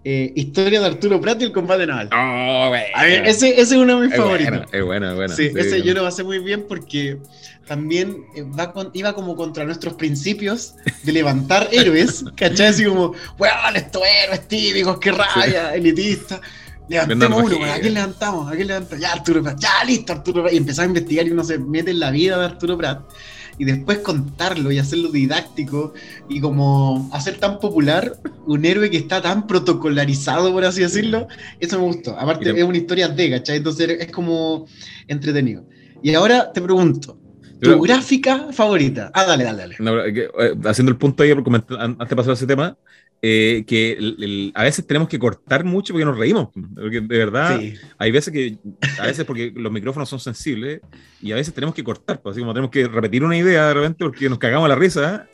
eh, 0.03 0.33
historia 0.35 0.79
de 0.79 0.87
Arturo 0.87 1.21
Prat 1.21 1.41
y 1.41 1.45
el 1.45 1.51
combate 1.51 1.85
naval. 1.85 2.09
Oh, 2.11 2.69
bueno. 2.69 2.85
A 2.95 3.03
ver, 3.03 3.27
ese, 3.27 3.49
ese 3.51 3.61
es 3.61 3.71
uno 3.73 3.99
de 3.99 4.05
mis 4.07 4.13
es 4.13 4.19
favoritos. 4.19 4.51
bueno, 4.51 4.65
es 4.71 4.83
bueno, 4.83 5.09
es 5.09 5.15
bueno. 5.15 5.35
Sí, 5.35 5.49
Sí, 5.49 5.59
ese 5.59 5.81
yo 5.83 5.93
lo 5.93 6.03
pasé 6.03 6.23
muy 6.23 6.39
bien 6.39 6.65
porque 6.67 7.17
también 7.67 8.25
eh, 8.35 8.43
va 8.43 8.73
con- 8.73 8.89
iba 8.93 9.13
como 9.13 9.35
contra 9.35 9.63
nuestros 9.63 9.93
principios 9.93 10.73
de 11.03 11.11
levantar 11.11 11.69
héroes, 11.71 12.25
¿cachai? 12.35 12.67
Así 12.67 12.83
como, 12.85 13.13
weón, 13.37 13.75
estos 13.75 14.01
héroes 14.23 14.47
típicos, 14.47 14.97
qué 14.99 15.11
rabia, 15.11 15.73
elitista. 15.75 16.41
Levantemos 16.89 17.43
uno, 17.43 17.65
¿a 17.71 17.79
quién 17.79 17.93
levantamos? 17.93 18.51
¿A 18.51 18.55
quién 18.55 18.67
levantamos? 18.67 19.01
Ya, 19.01 19.13
Arturo 19.13 19.41
Prat, 19.41 19.57
ya, 19.59 19.83
listo, 19.85 20.11
Arturo 20.11 20.41
Prat. 20.41 20.53
Y 20.53 20.57
empezaba 20.57 20.83
a 20.83 20.87
investigar 20.87 21.25
y 21.27 21.31
uno 21.31 21.43
se 21.43 21.57
mete 21.57 21.91
en 21.91 21.99
la 21.99 22.11
vida 22.11 22.37
de 22.37 22.45
Arturo 22.45 22.77
Prat. 22.77 23.01
Y 23.57 23.65
después 23.65 23.99
contarlo 23.99 24.71
y 24.71 24.79
hacerlo 24.79 25.11
didáctico 25.11 25.93
y 26.29 26.39
como 26.39 27.09
hacer 27.13 27.37
tan 27.37 27.59
popular 27.59 28.17
un 28.45 28.65
héroe 28.65 28.89
que 28.89 28.97
está 28.97 29.21
tan 29.21 29.45
protocolarizado, 29.47 30.51
por 30.51 30.65
así 30.65 30.81
decirlo, 30.81 31.27
eso 31.59 31.77
me 31.79 31.85
gustó. 31.85 32.17
Aparte, 32.17 32.49
es 32.57 32.63
una 32.63 32.77
historia 32.77 33.07
de, 33.07 33.29
¿cachai? 33.29 33.57
Entonces 33.57 33.89
es 33.99 34.11
como 34.11 34.65
entretenido. 35.07 35.63
Y 36.01 36.13
ahora 36.15 36.51
te 36.51 36.61
pregunto, 36.61 37.19
¿tu 37.53 37.59
Pero- 37.59 37.81
gráfica 37.81 38.47
favorita? 38.51 39.11
Ah, 39.13 39.25
dale, 39.25 39.43
dale, 39.43 39.57
dale. 39.59 39.75
No, 39.79 39.93
que, 40.13 40.23
eh, 40.39 40.55
haciendo 40.65 40.91
el 40.91 40.97
punto 40.97 41.21
ahí, 41.23 41.31
an- 41.31 41.37
antes 41.99 42.09
de 42.09 42.15
pasar 42.15 42.31
a 42.31 42.33
ese 42.33 42.47
tema, 42.47 42.77
eh, 43.21 43.63
que 43.67 44.51
a 44.55 44.63
veces 44.63 44.85
tenemos 44.87 45.07
que 45.07 45.19
cortar 45.19 45.63
mucho 45.63 45.93
porque 45.93 46.05
nos 46.05 46.17
reímos. 46.17 46.49
Porque 46.75 47.01
de 47.01 47.17
verdad, 47.17 47.59
hay 47.97 48.11
veces 48.11 48.33
que, 48.33 48.57
a 48.99 49.05
veces 49.05 49.25
porque 49.25 49.53
los 49.55 49.71
micrófonos 49.71 50.09
son 50.09 50.19
sensibles 50.19 50.81
y 51.21 51.31
a 51.31 51.35
veces 51.35 51.53
tenemos 51.53 51.75
que 51.75 51.83
cortar, 51.83 52.21
pues, 52.21 52.33
así 52.33 52.41
como 52.41 52.53
tenemos 52.53 52.71
que 52.71 52.87
repetir 52.87 53.23
una 53.23 53.37
idea 53.37 53.67
de 53.67 53.73
repente 53.75 54.05
porque 54.05 54.29
nos 54.29 54.39
cagamos 54.39 54.67
la 54.67 54.75
risa 54.75 55.27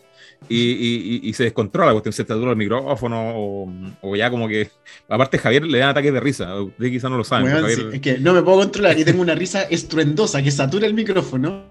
y, 0.50 1.28
y, 1.28 1.34
se 1.34 1.44
descontrola, 1.44 1.92
cuestión 1.92 2.14
se 2.14 2.24
satura 2.24 2.52
el 2.52 2.58
micrófono 2.58 3.34
o, 3.36 3.74
o, 4.02 4.16
ya 4.16 4.30
como 4.30 4.48
que. 4.48 4.70
Aparte, 5.10 5.38
Javier 5.38 5.66
le 5.66 5.80
dan 5.80 5.90
ataques 5.90 6.14
de 6.14 6.20
risa. 6.20 6.62
Ustedes 6.62 6.92
quizás 6.92 7.12
no 7.12 7.18
lo 7.18 7.24
saben. 7.24 7.48
es 7.66 8.00
que 8.00 8.18
no 8.20 8.34
me 8.34 8.42
puedo 8.42 8.60
controlar 8.60 8.98
y 8.98 9.04
tengo 9.04 9.22
una 9.22 9.36
risa 9.36 9.64
estruendosa 9.64 10.42
que 10.42 10.52
satura 10.52 10.88
el 10.88 10.94
micrófono. 10.94 11.66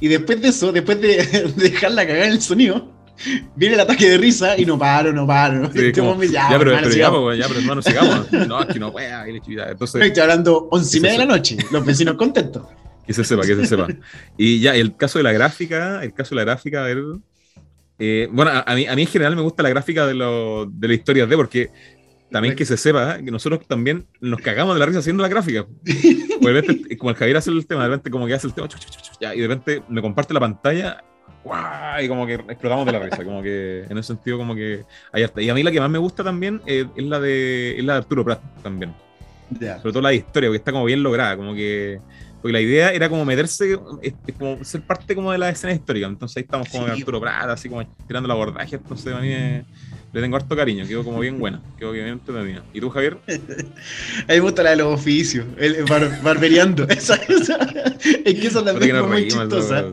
Y 0.00 0.08
después 0.08 0.40
de 0.40 0.48
eso, 0.48 0.72
después 0.72 1.00
de, 1.00 1.52
dejarla 1.56 2.06
cagar 2.06 2.28
el 2.30 2.40
sonido, 2.40 2.95
viene 3.54 3.74
el 3.74 3.80
ataque 3.80 4.08
de 4.08 4.18
risa 4.18 4.58
y 4.58 4.66
no 4.66 4.78
paro, 4.78 5.12
no 5.12 5.26
paro. 5.26 5.72
ya, 5.72 6.48
pero, 6.58 6.72
pero, 6.72 6.90
sigamos. 6.90 7.38
ya, 7.38 7.48
pero 7.48 7.60
hermano, 7.60 7.82
sigamos. 7.82 8.32
No, 8.32 8.62
es 8.62 8.66
que 8.66 8.78
no 8.78 8.92
pueda, 8.92 9.26
Entonces, 9.26 10.02
Estoy 10.02 10.22
hablando 10.22 10.68
once 10.70 10.98
y 10.98 11.00
media 11.00 11.18
de 11.18 11.26
la 11.26 11.36
noche, 11.36 11.56
los 11.70 11.84
vecinos 11.84 12.16
contentos. 12.16 12.62
Que 13.06 13.12
se 13.12 13.24
sepa, 13.24 13.42
que 13.42 13.54
se 13.54 13.66
sepa. 13.66 13.86
Y 14.36 14.60
ya, 14.60 14.74
el 14.74 14.96
caso 14.96 15.18
de 15.18 15.22
la 15.22 15.32
gráfica, 15.32 16.02
el 16.02 16.12
caso 16.12 16.34
de 16.34 16.36
la 16.36 16.44
gráfica, 16.44 16.80
a 16.80 16.86
ver, 16.86 17.02
eh, 17.98 18.28
bueno, 18.30 18.50
a, 18.52 18.74
mí, 18.74 18.86
a 18.86 18.94
mí 18.94 19.02
en 19.02 19.08
general 19.08 19.36
me 19.36 19.42
gusta 19.42 19.62
la 19.62 19.70
gráfica 19.70 20.06
de, 20.06 20.14
lo, 20.14 20.66
de 20.66 20.88
las 20.88 20.96
historias 20.96 21.28
de, 21.28 21.36
porque 21.36 21.70
también 22.30 22.56
que 22.56 22.64
se 22.64 22.76
sepa 22.76 23.18
que 23.18 23.30
nosotros 23.30 23.66
también 23.66 24.06
nos 24.20 24.40
cagamos 24.40 24.74
de 24.74 24.80
la 24.80 24.86
risa 24.86 24.98
haciendo 24.98 25.22
la 25.22 25.28
gráfica. 25.28 25.66
como 26.98 27.10
el 27.10 27.16
Javier 27.16 27.36
hace 27.36 27.50
el 27.50 27.66
tema, 27.66 27.82
de 27.82 27.88
repente 27.88 28.10
como 28.10 28.26
que 28.26 28.34
hace 28.34 28.48
el 28.48 28.54
tema, 28.54 28.68
y 29.20 29.40
de 29.40 29.48
repente 29.48 29.82
me 29.88 30.02
comparte 30.02 30.34
la 30.34 30.40
pantalla, 30.40 31.04
y 32.02 32.08
como 32.08 32.26
que 32.26 32.34
explotamos 32.34 32.86
de 32.86 32.92
la 32.92 32.98
risa, 32.98 33.24
como 33.24 33.42
que 33.42 33.84
en 33.88 33.98
ese 33.98 34.08
sentido 34.08 34.38
como 34.38 34.54
que 34.54 34.84
ahí 35.12 35.22
está. 35.22 35.40
Y 35.40 35.48
a 35.48 35.54
mí 35.54 35.62
la 35.62 35.70
que 35.70 35.80
más 35.80 35.90
me 35.90 35.98
gusta 35.98 36.24
también 36.24 36.60
es, 36.66 36.86
la, 36.96 37.20
de, 37.20 37.78
es 37.78 37.84
la 37.84 37.94
de 37.94 37.98
Arturo 37.98 38.24
Prat 38.24 38.40
también. 38.62 38.94
Sobre 39.50 39.92
todo 39.92 40.00
la 40.02 40.08
de 40.08 40.16
historia, 40.16 40.48
porque 40.48 40.58
está 40.58 40.72
como 40.72 40.84
bien 40.84 41.02
lograda, 41.02 41.36
como 41.36 41.54
que 41.54 42.00
porque 42.42 42.52
la 42.52 42.60
idea 42.60 42.90
era 42.90 43.08
como 43.08 43.24
meterse, 43.24 43.78
como 44.38 44.62
ser 44.62 44.82
parte 44.82 45.14
como 45.14 45.32
de 45.32 45.38
la 45.38 45.48
escena 45.48 45.72
histórica. 45.72 46.06
Entonces 46.06 46.36
ahí 46.36 46.42
estamos 46.44 46.68
como 46.68 46.86
Arturo 46.86 47.20
Prada, 47.20 47.54
así 47.54 47.68
como 47.68 47.84
tirando 48.06 48.28
la 48.28 48.34
abordaje. 48.34 48.76
Entonces 48.76 49.12
a 49.12 49.18
mí 49.18 49.30
le 50.16 50.22
tengo 50.22 50.36
harto 50.36 50.56
cariño, 50.56 50.86
quedó 50.86 51.04
como 51.04 51.20
bien 51.20 51.38
buena, 51.38 51.60
quedó 51.78 51.92
bien 51.92 52.06
entretenida. 52.06 52.64
¿Y 52.72 52.80
tú, 52.80 52.88
Javier? 52.88 53.18
a 53.28 53.32
mí 53.32 53.38
me 54.28 54.40
gusta 54.40 54.62
la 54.62 54.70
de 54.70 54.76
los 54.76 54.94
oficios, 54.94 55.44
el 55.58 55.84
barberiando. 56.22 56.84
es 56.88 57.10
que 58.24 58.46
esa 58.46 58.64
también 58.64 58.96
es 58.96 59.06
muy 59.06 59.28
chistosa. 59.28 59.84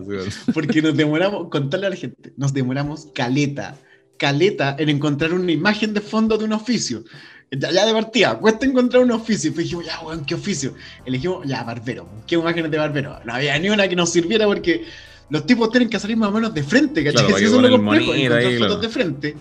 porque 0.53 0.81
nos 0.81 0.95
demoramos, 0.95 1.49
contarle 1.49 1.87
a 1.87 1.89
la 1.89 1.97
gente, 1.97 2.31
nos 2.37 2.53
demoramos 2.53 3.09
caleta, 3.13 3.75
caleta 4.15 4.77
en 4.79 4.87
encontrar 4.87 5.33
una 5.33 5.51
imagen 5.51 5.93
de 5.93 5.99
fondo 5.99 6.37
de 6.37 6.45
un 6.45 6.53
oficio. 6.53 7.03
Ya, 7.51 7.85
de 7.85 7.91
partida, 7.91 8.39
cuesta 8.39 8.65
encontrar 8.65 9.03
un 9.03 9.11
oficio. 9.11 9.51
Y 9.51 9.55
dijimos, 9.55 9.85
ya, 9.85 9.99
weón, 9.99 10.23
¿qué 10.23 10.35
oficio? 10.35 10.73
Elegimos, 11.05 11.45
ya, 11.45 11.65
barbero. 11.65 12.07
¿Qué 12.25 12.35
imágenes 12.35 12.71
de 12.71 12.77
barbero? 12.77 13.19
No 13.25 13.33
había 13.33 13.59
ni 13.59 13.69
una 13.69 13.89
que 13.89 13.97
nos 13.97 14.09
sirviera 14.09 14.45
porque 14.45 14.85
los 15.29 15.45
tipos 15.45 15.69
tienen 15.69 15.89
que 15.89 15.99
salir 15.99 16.15
más 16.15 16.29
o 16.29 16.31
menos 16.31 16.53
de 16.53 16.63
frente, 16.63 17.03
¿cachai? 17.03 17.25
Claro, 17.25 17.37
si 17.37 17.43
eso 17.43 17.57
es 17.57 17.61
lo 17.61 17.71
complejo, 17.71 18.13
fotos 18.59 18.81
de 18.81 18.87
frente. 18.87 19.35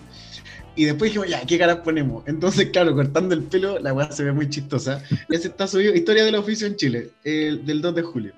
Y 0.75 0.85
después 0.85 1.11
dijimos, 1.11 1.29
ya, 1.29 1.45
¿qué 1.45 1.57
caras 1.57 1.77
ponemos? 1.77 2.23
Entonces, 2.27 2.69
claro, 2.71 2.95
cortando 2.95 3.35
el 3.35 3.43
pelo, 3.43 3.79
la 3.79 3.93
weá 3.93 4.11
se 4.11 4.23
ve 4.23 4.31
muy 4.31 4.49
chistosa. 4.49 5.03
Ese 5.29 5.49
está 5.49 5.67
subido, 5.67 5.93
Historia 5.93 6.25
del 6.25 6.35
Oficio 6.35 6.65
en 6.65 6.75
Chile, 6.75 7.11
el, 7.23 7.65
del 7.65 7.81
2 7.81 7.95
de 7.95 8.01
julio. 8.01 8.33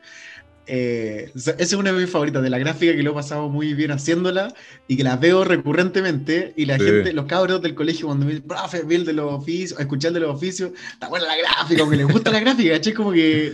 Eh, 0.68 1.32
esa 1.36 1.52
es 1.58 1.74
una 1.74 1.92
de 1.92 2.00
mis 2.00 2.10
favoritas, 2.10 2.42
de 2.42 2.50
la 2.50 2.58
gráfica 2.58 2.96
que 2.96 3.04
lo 3.04 3.12
he 3.12 3.14
pasado 3.14 3.50
muy 3.50 3.74
bien 3.74 3.92
haciéndola 3.92 4.54
y 4.88 4.98
que 4.98 5.04
la 5.04 5.16
veo 5.16 5.44
recurrentemente. 5.44 6.54
Y 6.56 6.66
la 6.66 6.78
gente, 6.78 7.14
los 7.14 7.26
cabros 7.26 7.62
del 7.62 7.76
colegio, 7.76 8.08
cuando 8.08 8.26
me 8.26 8.34
dicen, 8.34 8.48
profe, 8.48 8.84
vi 8.84 8.96
el 8.96 9.06
de 9.06 9.14
los 9.14 9.34
oficios, 9.34 9.80
escuchar 9.80 10.14
de 10.14 10.22
los 10.22 10.36
oficios, 10.36 10.72
está 10.92 11.08
buena 11.08 11.28
la 11.28 11.38
gráfica, 11.38 11.82
aunque 11.82 11.98
les 11.98 12.08
gusta 12.08 12.32
la 12.32 12.40
gráfica, 12.40 12.74
¿cachai? 12.76 12.94
Como 12.94 13.12
que, 13.12 13.54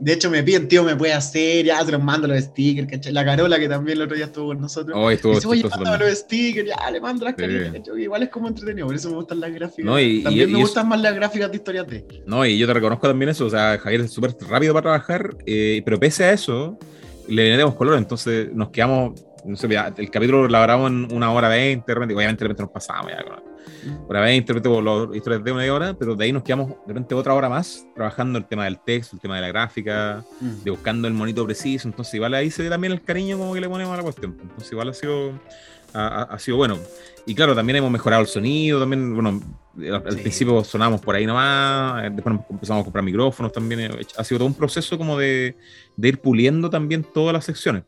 de 0.00 0.12
hecho, 0.12 0.30
me 0.30 0.42
piden, 0.42 0.68
tío, 0.68 0.84
me 0.84 0.96
puede 0.96 1.12
hacer, 1.12 1.64
ya 1.64 1.84
se 1.84 1.92
los 1.92 2.02
mando 2.02 2.26
los 2.28 2.42
stickers, 2.42 2.88
¿cachai? 2.90 3.12
La 3.12 3.24
Carola, 3.24 3.58
que 3.58 3.68
también 3.68 3.98
el 3.98 4.02
otro 4.02 4.16
día 4.16 4.26
estuvo 4.26 4.48
con 4.48 4.60
nosotros. 4.60 4.96
Oh, 4.98 5.10
estuvo 5.10 5.34
dice, 5.34 5.46
oye, 5.46 5.62
los 5.62 6.18
stickers, 6.18 6.68
ya 6.68 6.90
le 6.90 7.00
mando 7.00 7.24
las 7.24 7.34
caritas, 7.34 7.82
Igual 7.96 8.22
es 8.22 8.28
como 8.30 8.48
entretenido, 8.48 8.86
por 8.86 8.96
eso 8.96 9.10
me 9.10 9.16
gustan 9.16 9.40
las 9.40 9.52
gráficas. 9.52 9.84
No, 9.84 10.00
y, 10.00 10.22
también 10.22 10.52
me 10.52 10.58
gustan 10.58 10.88
más 10.88 11.00
las 11.00 11.14
gráficas 11.14 11.50
de 11.50 11.56
historias 11.56 11.86
de. 11.86 12.04
No, 12.26 12.44
y 12.44 12.58
yo 12.58 12.66
te 12.66 12.74
reconozco 12.74 13.06
también 13.06 13.28
eso, 13.28 13.46
o 13.46 13.50
sea, 13.50 13.78
Javier 13.78 14.02
es 14.02 14.12
súper 14.12 14.34
rápido 14.48 14.72
para 14.72 14.82
trabajar, 14.82 15.36
eh, 15.46 15.82
pero 15.84 15.98
pese 15.98 16.24
a 16.24 16.32
eso, 16.32 16.47
le 17.28 17.46
añadimos 17.46 17.74
color, 17.74 17.98
entonces 17.98 18.52
nos 18.52 18.70
quedamos, 18.70 19.24
no 19.44 19.56
sé, 19.56 19.66
el 19.66 20.10
capítulo 20.10 20.48
lo 20.48 20.60
grabamos 20.60 20.90
en 20.90 21.12
una 21.12 21.32
hora 21.32 21.48
veinte, 21.48 21.92
obviamente 21.92 22.44
de 22.44 22.48
repente 22.48 22.62
nos 22.62 22.72
pasamos 22.72 23.10
ya, 23.10 23.24
hora 24.06 24.20
veinte, 24.20 24.52
de 24.52 24.60
repente 24.60 25.16
historias 25.16 25.44
de 25.44 25.52
una 25.52 25.72
hora, 25.72 25.94
pero 25.94 26.14
de 26.14 26.24
ahí 26.24 26.32
nos 26.32 26.42
quedamos 26.42 26.70
de 26.70 26.88
repente 26.88 27.14
otra 27.14 27.34
hora 27.34 27.48
más 27.48 27.86
trabajando 27.94 28.38
el 28.38 28.46
tema 28.46 28.64
del 28.64 28.78
texto, 28.80 29.16
el 29.16 29.20
tema 29.20 29.36
de 29.36 29.42
la 29.42 29.48
gráfica, 29.48 30.24
mm. 30.40 30.64
de 30.64 30.70
buscando 30.70 31.06
el 31.06 31.14
monito 31.14 31.44
preciso, 31.44 31.86
entonces 31.86 32.14
igual 32.14 32.34
ahí 32.34 32.50
se 32.50 32.62
ve 32.62 32.70
también 32.70 32.92
el 32.92 33.02
cariño 33.02 33.38
como 33.38 33.52
que 33.52 33.60
le 33.60 33.68
ponemos 33.68 33.92
a 33.92 33.98
la 33.98 34.02
cuestión, 34.02 34.36
entonces 34.40 34.72
igual 34.72 34.88
ha 34.88 34.94
sido, 34.94 35.32
ha, 35.94 36.22
ha 36.22 36.38
sido 36.38 36.56
bueno. 36.56 36.78
Y 37.28 37.34
claro, 37.34 37.54
también 37.54 37.76
hemos 37.76 37.90
mejorado 37.90 38.22
el 38.22 38.28
sonido, 38.28 38.80
también, 38.80 39.14
bueno, 39.14 39.42
al, 39.92 40.02
principio 40.02 40.64
sonábamos 40.64 41.02
por 41.02 41.14
ahí 41.14 41.26
nomás, 41.26 42.04
eh, 42.04 42.10
después 42.10 42.36
empezamos 42.48 42.80
a 42.80 42.84
comprar 42.84 43.04
micrófonos 43.04 43.52
también, 43.52 43.80
eh, 43.80 43.90
ha 44.16 44.24
sido 44.24 44.38
todo 44.38 44.48
un 44.48 44.54
proceso 44.54 44.96
como 44.96 45.18
de, 45.18 45.54
de 45.94 46.08
ir 46.08 46.20
puliendo 46.20 46.70
también 46.70 47.04
todas 47.04 47.34
las 47.34 47.44
secciones. 47.44 47.82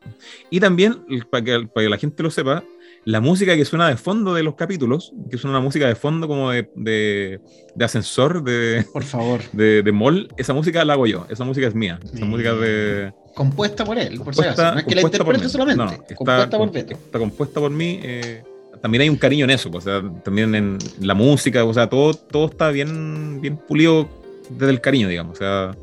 Y 0.51 0.59
también, 0.59 1.03
para 1.31 1.43
que, 1.43 1.67
para 1.73 1.85
que, 1.85 1.89
la 1.89 1.97
gente 1.97 2.21
lo 2.21 2.29
sepa, 2.29 2.63
la 3.03 3.19
música 3.19 3.55
que 3.55 3.65
suena 3.65 3.87
de 3.87 3.97
fondo 3.97 4.35
de 4.35 4.43
los 4.43 4.53
capítulos, 4.53 5.11
que 5.29 5.37
es 5.37 5.43
una 5.43 5.59
música 5.59 5.87
de 5.87 5.95
fondo 5.95 6.27
como 6.27 6.51
de, 6.51 6.69
de, 6.75 7.39
ascensor, 7.83 8.43
de... 8.43 8.85
Por 8.93 9.03
favor. 9.03 9.41
De, 9.53 9.81
de 9.81 9.91
mall, 9.91 10.27
esa 10.37 10.53
música 10.53 10.85
la 10.85 10.93
hago 10.93 11.07
yo, 11.07 11.25
esa 11.29 11.43
música 11.45 11.65
es 11.65 11.73
mía, 11.73 11.99
esa 12.13 12.25
música 12.25 12.53
de... 12.53 13.11
Compuesta 13.35 13.85
por 13.85 13.97
él, 13.97 14.19
por 14.19 14.35
si 14.35 14.41
acaso. 14.41 14.73
No 14.73 14.79
es 14.79 14.85
que 14.85 14.95
la 14.95 15.01
interprete 15.01 15.49
solamente, 15.49 15.83
no, 15.83 15.91
está, 15.91 16.15
compuesta 16.15 16.57
por 16.57 16.77
Está 16.77 17.19
compuesta 17.19 17.59
por 17.59 17.71
mí. 17.71 17.99
Eh, 18.03 18.43
también 18.81 19.03
hay 19.03 19.09
un 19.09 19.15
cariño 19.15 19.45
en 19.45 19.51
eso, 19.51 19.69
o 19.71 19.81
sea, 19.81 20.01
también 20.23 20.53
en 20.55 20.77
la 20.99 21.13
música, 21.13 21.63
o 21.63 21.73
sea, 21.73 21.87
todo, 21.87 22.13
todo 22.13 22.47
está 22.47 22.71
bien, 22.71 23.39
bien 23.39 23.57
pulido 23.57 24.09
desde 24.49 24.71
el 24.71 24.81
cariño, 24.81 25.07
digamos. 25.07 25.33
O 25.33 25.39
sea, 25.39 25.75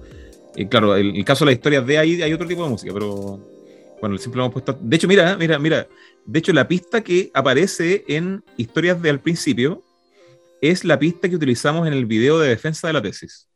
y 0.57 0.67
claro, 0.67 0.97
el, 0.97 1.17
el 1.17 1.25
caso 1.25 1.45
de 1.45 1.53
las 1.53 1.59
historias 1.59 1.87
de 1.87 1.99
ahí 1.99 2.23
hay 2.23 2.33
otro 2.33 2.47
tipo 2.47 2.65
de 2.65 2.71
música, 2.71 2.93
pero 2.93 3.41
bueno, 4.01 4.19
siempre 4.19 4.39
lo 4.39 4.45
hemos 4.45 4.53
puesto. 4.53 4.77
De 4.81 4.97
hecho, 4.97 5.09
mira, 5.09 5.37
mira, 5.37 5.59
mira. 5.59 5.87
De 6.27 6.39
hecho, 6.39 6.53
la 6.53 6.69
pista 6.69 7.01
que 7.01 7.31
aparece 7.33 8.05
en 8.09 8.45
historias 8.57 9.01
de 9.01 9.11
al 9.11 9.21
principio 9.21 9.83
es 10.61 10.85
la 10.85 10.99
pista 10.99 11.29
que 11.29 11.37
utilizamos 11.37 11.87
en 11.87 11.95
el 11.95 12.07
video 12.07 12.39
de 12.39 12.49
defensa 12.49 12.87
de 12.87 12.93
la 12.93 13.03
tesis. 13.03 13.49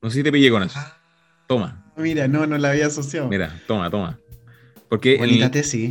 No 0.00 0.10
sé 0.10 0.18
si 0.18 0.22
te 0.22 0.32
pillé 0.32 0.50
con 0.50 0.62
eso. 0.62 0.78
Ah. 0.78 0.96
Toma. 1.46 1.89
Mira, 2.00 2.28
no, 2.28 2.46
no 2.46 2.58
la 2.58 2.70
había 2.70 2.86
asociado. 2.86 3.28
Mira, 3.28 3.60
toma, 3.66 3.90
toma. 3.90 4.18
Porque 4.90 5.18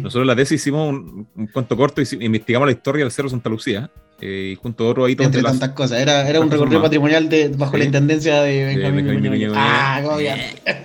nosotros 0.04 0.28
la 0.28 0.36
tesis 0.36 0.60
hicimos 0.60 0.90
un, 0.90 1.48
cuento 1.54 1.78
corto 1.78 2.02
y 2.02 2.06
investigamos 2.20 2.68
la 2.68 2.74
historia 2.74 3.06
del 3.06 3.12
Cerro 3.14 3.30
Santa 3.30 3.50
Lucía. 3.50 3.90
Eh, 4.22 4.52
y 4.52 4.56
junto 4.56 4.84
a 4.84 4.88
otro 4.90 5.06
ahí 5.06 5.16
Entre 5.18 5.42
tantas 5.42 5.70
cosas, 5.70 6.02
era, 6.02 6.28
era 6.28 6.42
un 6.42 6.52
recorrido 6.52 6.82
patrimonial 6.82 7.30
de, 7.30 7.48
bajo 7.48 7.78
la 7.78 7.86
intendencia 7.86 8.42
de 8.42 8.66
Benjamín, 8.66 9.54
Ah, 9.56 10.02
bien. 10.18 10.38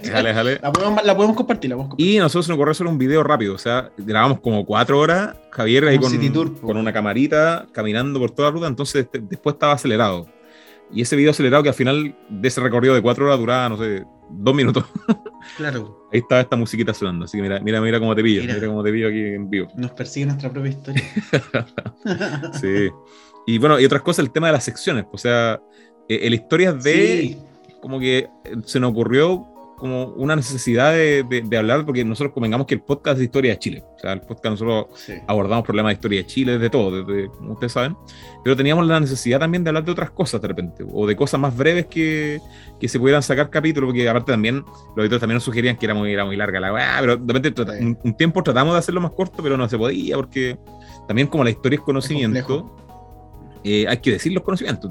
Jale, 0.08 0.32
jale. 0.32 0.58
La, 0.62 0.70
podemos, 0.70 1.04
la 1.04 1.16
podemos 1.16 1.36
compartir, 1.36 1.70
la 1.70 1.76
podemos 1.76 1.96
Y 1.98 2.18
nosotros 2.18 2.48
nos 2.48 2.54
ocurrió 2.54 2.70
hacer 2.70 2.86
un 2.86 2.96
video 2.96 3.24
rápido, 3.24 3.54
o 3.54 3.58
sea, 3.58 3.90
grabamos 3.96 4.38
como 4.38 4.64
cuatro 4.64 5.00
horas, 5.00 5.34
Javier 5.50 5.88
ahí 5.88 5.98
con, 5.98 6.54
con 6.60 6.76
una 6.76 6.92
camarita, 6.92 7.66
caminando 7.72 8.20
por 8.20 8.30
toda 8.30 8.50
la 8.50 8.54
ruta, 8.54 8.66
entonces 8.68 9.08
después 9.12 9.54
estaba 9.54 9.72
acelerado. 9.72 10.28
Y 10.94 11.02
ese 11.02 11.16
video 11.16 11.32
acelerado 11.32 11.62
que 11.62 11.68
al 11.68 11.74
final 11.74 12.14
de 12.28 12.48
ese 12.48 12.60
recorrido 12.60 12.94
de 12.94 13.02
cuatro 13.02 13.26
horas 13.26 13.38
duraba, 13.38 13.68
no 13.68 13.76
sé, 13.76 14.04
dos 14.30 14.54
minutos. 14.54 14.84
Claro. 15.58 16.08
Ahí 16.10 16.20
estaba 16.20 16.40
esta 16.40 16.56
musiquita 16.56 16.94
sonando, 16.94 17.26
así 17.26 17.36
que 17.36 17.42
mira, 17.42 17.60
mira, 17.60 17.78
mira 17.78 18.00
cómo 18.00 18.14
te 18.14 18.22
pillo, 18.22 18.40
mira, 18.40 18.66
cómo 18.66 18.82
te 18.82 18.90
pillo 18.90 19.08
aquí 19.08 19.20
en 19.20 19.50
vivo. 19.50 19.68
Nos 19.76 19.90
persigue 19.90 20.24
nuestra 20.24 20.50
propia 20.50 20.70
historia. 20.70 21.02
sí. 22.60 22.88
Y 23.46 23.58
bueno, 23.58 23.78
y 23.78 23.84
otras 23.84 24.00
cosas, 24.00 24.24
el 24.24 24.32
tema 24.32 24.46
de 24.46 24.54
las 24.54 24.64
secciones, 24.64 25.04
o 25.12 25.18
sea, 25.18 25.60
eh, 26.08 26.20
el 26.22 26.32
historias 26.32 26.82
de... 26.82 27.36
Como 27.82 28.00
que 28.00 28.26
se 28.64 28.80
nos 28.80 28.92
ocurrió 28.92 29.46
como 29.76 30.06
una 30.08 30.36
necesidad 30.36 30.92
de, 30.92 31.24
de, 31.44 31.56
hablar, 31.56 31.84
porque 31.84 32.04
nosotros 32.04 32.32
convengamos 32.32 32.66
que 32.66 32.74
el 32.74 32.80
podcast 32.80 33.14
es 33.14 33.18
de 33.18 33.24
historia 33.24 33.52
de 33.52 33.58
Chile. 33.58 33.84
O 33.96 33.98
sea, 33.98 34.12
el 34.12 34.20
podcast 34.20 34.60
nosotros 34.60 34.86
abordamos 35.26 35.64
problemas 35.64 35.90
de 35.90 35.94
historia 35.94 36.20
de 36.20 36.26
Chile, 36.26 36.58
de 36.58 36.70
todo, 36.70 37.04
desde, 37.04 37.28
como 37.28 37.52
ustedes 37.52 37.72
saben. 37.72 37.96
Pero 38.42 38.56
teníamos 38.56 38.86
la 38.86 39.00
necesidad 39.00 39.40
también 39.40 39.64
de 39.64 39.70
hablar 39.70 39.84
de 39.84 39.92
otras 39.92 40.10
cosas 40.10 40.40
de 40.40 40.48
repente, 40.48 40.84
o 40.92 41.06
de 41.06 41.16
cosas 41.16 41.40
más 41.40 41.56
breves 41.56 41.86
que, 41.86 42.40
que 42.80 42.88
se 42.88 42.98
pudieran 42.98 43.22
sacar 43.22 43.50
capítulos, 43.50 43.88
porque 43.88 44.08
aparte 44.08 44.32
también 44.32 44.64
los 44.96 45.04
editores 45.04 45.20
también 45.20 45.36
nos 45.36 45.44
sugerían 45.44 45.76
que 45.76 45.86
era 45.86 45.94
muy, 45.94 46.12
era 46.12 46.24
muy 46.24 46.36
larga 46.36 46.60
la 46.60 46.72
weá, 46.72 46.96
pero 47.00 47.16
de 47.16 47.32
repente 47.32 47.62
un, 47.80 48.16
tiempo 48.16 48.42
tratamos 48.42 48.74
de 48.74 48.78
hacerlo 48.78 49.00
más 49.00 49.12
corto, 49.12 49.42
pero 49.42 49.56
no 49.56 49.68
se 49.68 49.78
podía, 49.78 50.16
porque 50.16 50.58
también 51.06 51.28
como 51.28 51.44
la 51.44 51.50
historia 51.50 51.76
es 51.76 51.82
conocimiento. 51.82 52.76
Eh, 53.66 53.86
hay 53.88 53.96
que 53.96 54.10
decir 54.10 54.30
los 54.32 54.42
conocimientos. 54.42 54.90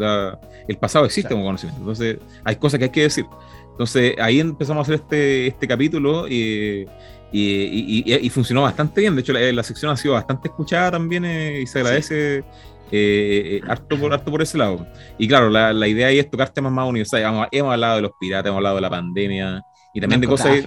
el 0.67 0.77
pasado 0.77 1.05
existe 1.05 1.31
como 1.31 1.45
conocimiento. 1.45 1.79
Entonces, 1.79 2.17
hay 2.43 2.55
cosas 2.55 2.79
que 2.79 2.85
hay 2.85 2.91
que 2.91 3.03
decir. 3.03 3.25
Entonces 3.73 4.15
ahí 4.19 4.39
empezamos 4.39 4.81
a 4.81 4.83
hacer 4.83 4.95
este, 4.95 5.47
este 5.47 5.67
capítulo 5.67 6.27
y, 6.27 6.85
y, 7.31 8.03
y, 8.05 8.29
funcionó 8.29 8.61
bastante 8.61 9.01
bien. 9.01 9.15
De 9.15 9.21
hecho, 9.21 9.33
la, 9.33 9.63
sección 9.63 9.91
ha 9.91 9.97
sido 9.97 10.13
bastante 10.13 10.47
escuchada 10.47 10.91
también 10.91 11.25
eh, 11.25 11.61
y 11.61 11.67
se 11.67 11.79
agradece 11.79 12.43
eh, 12.91 13.61
harto, 13.67 13.97
por, 13.97 14.13
harto 14.13 14.29
por 14.29 14.41
ese 14.43 14.57
lado. 14.57 14.85
Y 15.17 15.27
claro, 15.27 15.49
la, 15.49 15.73
la 15.73 15.87
idea 15.87 16.07
ahí 16.07 16.19
es 16.19 16.29
tocar 16.29 16.49
temas 16.49 16.71
más 16.71 16.87
universales. 16.87 17.25
Hemos, 17.25 17.47
hemos, 17.51 17.73
hablado 17.73 17.95
de 17.95 18.01
los 18.03 18.11
piratas, 18.19 18.49
hemos 18.49 18.57
hablado 18.57 18.75
de 18.75 18.81
la 18.81 18.89
pandemia 18.91 19.63
y 19.95 19.99
también 19.99 20.21
de 20.21 20.27
cosas. 20.27 20.63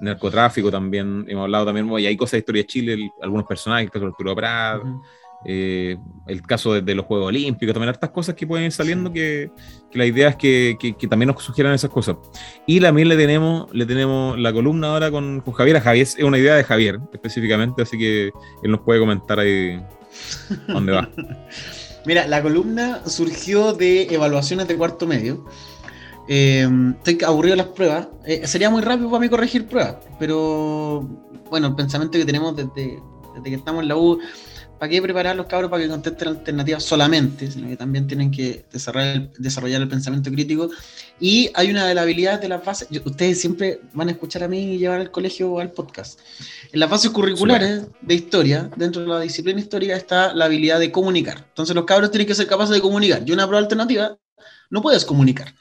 Narcotráfico 0.00 0.70
también. 0.70 1.24
Hemos 1.28 1.42
hablado 1.42 1.66
también, 1.66 1.90
y 1.98 2.06
hay 2.06 2.16
cosas 2.16 2.32
de 2.32 2.38
historia 2.38 2.62
de 2.62 2.66
Chile, 2.68 3.10
algunos 3.20 3.46
personajes, 3.46 3.86
el 3.86 3.90
caso 3.90 4.04
de 4.04 4.10
Arturo 4.10 4.36
Prat, 4.36 4.82
uh 4.82 4.86
-huh. 4.86 5.02
Eh, 5.44 5.96
el 6.26 6.42
caso 6.42 6.72
de, 6.74 6.82
de, 6.82 6.94
los 6.94 7.04
Juegos 7.04 7.28
Olímpicos, 7.28 7.74
también 7.74 7.90
hartas 7.90 8.10
cosas 8.10 8.34
que 8.34 8.46
pueden 8.46 8.66
ir 8.66 8.72
saliendo 8.72 9.10
sí. 9.10 9.14
que, 9.14 9.50
que, 9.90 9.98
la 9.98 10.06
idea 10.06 10.28
es 10.28 10.36
que, 10.36 10.76
que, 10.78 10.96
que, 10.96 11.06
también 11.06 11.28
nos 11.28 11.42
sugieran 11.42 11.74
esas 11.74 11.90
cosas. 11.90 12.16
Y 12.66 12.80
también 12.80 13.08
le 13.08 13.16
tenemos, 13.16 13.72
le 13.72 13.86
tenemos 13.86 14.38
la 14.38 14.52
columna 14.52 14.88
ahora 14.88 15.10
con, 15.10 15.40
con 15.40 15.54
Javier. 15.54 15.76
A 15.76 15.80
Javier 15.80 16.06
es 16.06 16.22
una 16.22 16.38
idea 16.38 16.54
de 16.54 16.64
Javier 16.64 16.98
específicamente, 17.12 17.82
así 17.82 17.98
que 17.98 18.30
él 18.62 18.70
nos 18.70 18.80
puede 18.80 19.00
comentar 19.00 19.38
ahí 19.38 19.80
dónde 20.68 20.92
va. 20.92 21.08
Mira, 22.06 22.26
la 22.26 22.42
columna 22.42 23.00
surgió 23.06 23.72
de 23.72 24.14
evaluaciones 24.14 24.68
de 24.68 24.76
cuarto 24.76 25.06
medio. 25.06 25.44
Eh, 26.28 26.68
estoy 26.98 27.18
aburrido 27.26 27.56
de 27.56 27.62
las 27.62 27.72
pruebas. 27.72 28.08
Eh, 28.24 28.46
sería 28.46 28.70
muy 28.70 28.82
rápido 28.82 29.10
para 29.10 29.20
mí 29.20 29.28
corregir 29.28 29.66
pruebas, 29.66 29.96
pero 30.18 31.08
bueno, 31.50 31.68
el 31.68 31.74
pensamiento 31.74 32.18
que 32.18 32.24
tenemos 32.24 32.56
desde, 32.56 33.02
desde 33.34 33.50
que 33.50 33.54
estamos 33.56 33.82
en 33.82 33.88
la 33.88 33.96
U, 33.96 34.18
¿para 34.84 34.90
qué 34.90 35.00
preparar 35.00 35.32
a 35.32 35.34
los 35.34 35.46
cabros 35.46 35.70
para 35.70 35.82
que 35.82 35.88
contesten 35.88 36.28
alternativas 36.28 36.84
solamente? 36.84 37.50
Sino 37.50 37.68
que 37.68 37.76
también 37.78 38.06
tienen 38.06 38.30
que 38.30 38.66
desarrollar 38.70 39.16
el, 39.16 39.30
desarrollar 39.38 39.80
el 39.80 39.88
pensamiento 39.88 40.30
crítico. 40.30 40.68
Y 41.18 41.50
hay 41.54 41.70
una 41.70 41.86
de 41.86 41.94
las 41.94 42.02
habilidades 42.02 42.42
de 42.42 42.48
las 42.50 42.62
bases, 42.62 42.88
ustedes 43.02 43.40
siempre 43.40 43.80
van 43.94 44.08
a 44.08 44.10
escuchar 44.10 44.42
a 44.42 44.48
mí 44.48 44.74
y 44.74 44.78
llevar 44.78 45.00
al 45.00 45.10
colegio 45.10 45.50
o 45.50 45.58
al 45.58 45.70
podcast. 45.70 46.20
En 46.70 46.80
las 46.80 46.90
bases 46.90 47.12
curriculares 47.12 47.86
de 48.02 48.14
historia, 48.14 48.70
dentro 48.76 49.00
de 49.00 49.08
la 49.08 49.20
disciplina 49.20 49.58
histórica, 49.58 49.96
está 49.96 50.34
la 50.34 50.44
habilidad 50.44 50.78
de 50.78 50.92
comunicar. 50.92 51.38
Entonces 51.48 51.74
los 51.74 51.86
cabros 51.86 52.10
tienen 52.10 52.26
que 52.26 52.34
ser 52.34 52.46
capaces 52.46 52.74
de 52.74 52.82
comunicar. 52.82 53.22
Y 53.24 53.32
una 53.32 53.46
prueba 53.46 53.62
alternativa, 53.62 54.18
no 54.68 54.82
puedes 54.82 55.06
comunicar. 55.06 55.54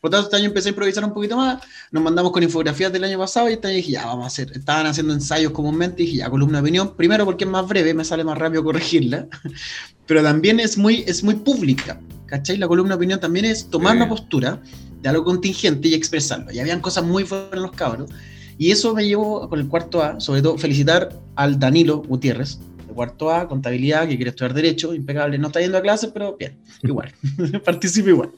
Por 0.00 0.10
lo 0.10 0.16
tanto, 0.16 0.26
este 0.26 0.36
año 0.36 0.46
empecé 0.46 0.68
a 0.68 0.70
improvisar 0.70 1.04
un 1.04 1.12
poquito 1.12 1.36
más, 1.36 1.62
nos 1.90 2.02
mandamos 2.02 2.32
con 2.32 2.42
infografías 2.42 2.92
del 2.92 3.04
año 3.04 3.18
pasado 3.18 3.48
y 3.48 3.54
este 3.54 3.68
año 3.68 3.76
dije, 3.76 3.92
ya, 3.92 4.06
vamos 4.06 4.24
a 4.24 4.26
hacer, 4.26 4.52
estaban 4.52 4.86
haciendo 4.86 5.14
ensayos 5.14 5.52
comúnmente 5.52 6.02
y 6.02 6.06
dije, 6.06 6.18
ya, 6.18 6.30
columna 6.30 6.58
de 6.58 6.62
opinión, 6.62 6.94
primero 6.96 7.24
porque 7.24 7.44
es 7.44 7.50
más 7.50 7.66
breve, 7.66 7.94
me 7.94 8.04
sale 8.04 8.22
más 8.22 8.36
rápido 8.38 8.62
corregirla, 8.62 9.26
pero 10.06 10.22
también 10.22 10.60
es 10.60 10.76
muy, 10.76 11.04
es 11.06 11.24
muy 11.24 11.34
pública, 11.34 12.00
¿cachai? 12.26 12.58
La 12.58 12.68
columna 12.68 12.94
de 12.94 12.96
opinión 12.96 13.20
también 13.20 13.46
es 13.46 13.68
tomar 13.70 13.92
sí. 13.92 13.96
una 13.96 14.08
postura 14.08 14.60
de 15.00 15.08
algo 15.08 15.24
contingente 15.24 15.88
y 15.88 15.94
expresarlo, 15.94 16.52
y 16.52 16.58
habían 16.58 16.80
cosas 16.80 17.04
muy 17.04 17.24
fuertes 17.24 17.56
en 17.56 17.62
los 17.62 17.72
cabros, 17.72 18.10
y 18.58 18.70
eso 18.70 18.94
me 18.94 19.06
llevó 19.06 19.48
con 19.48 19.58
el 19.58 19.68
cuarto 19.68 20.02
A, 20.02 20.20
sobre 20.20 20.42
todo 20.42 20.58
felicitar 20.58 21.18
al 21.34 21.58
Danilo 21.58 21.98
Gutiérrez, 21.98 22.58
cuarto 22.96 23.30
A, 23.30 23.46
contabilidad, 23.46 24.08
que 24.08 24.16
quiere 24.16 24.30
estudiar 24.30 24.54
Derecho, 24.54 24.92
impecable, 24.94 25.38
no 25.38 25.46
está 25.48 25.60
yendo 25.60 25.78
a 25.78 25.82
clases, 25.82 26.10
pero 26.12 26.36
bien, 26.36 26.58
igual, 26.82 27.12
participa 27.64 28.08
igual. 28.08 28.32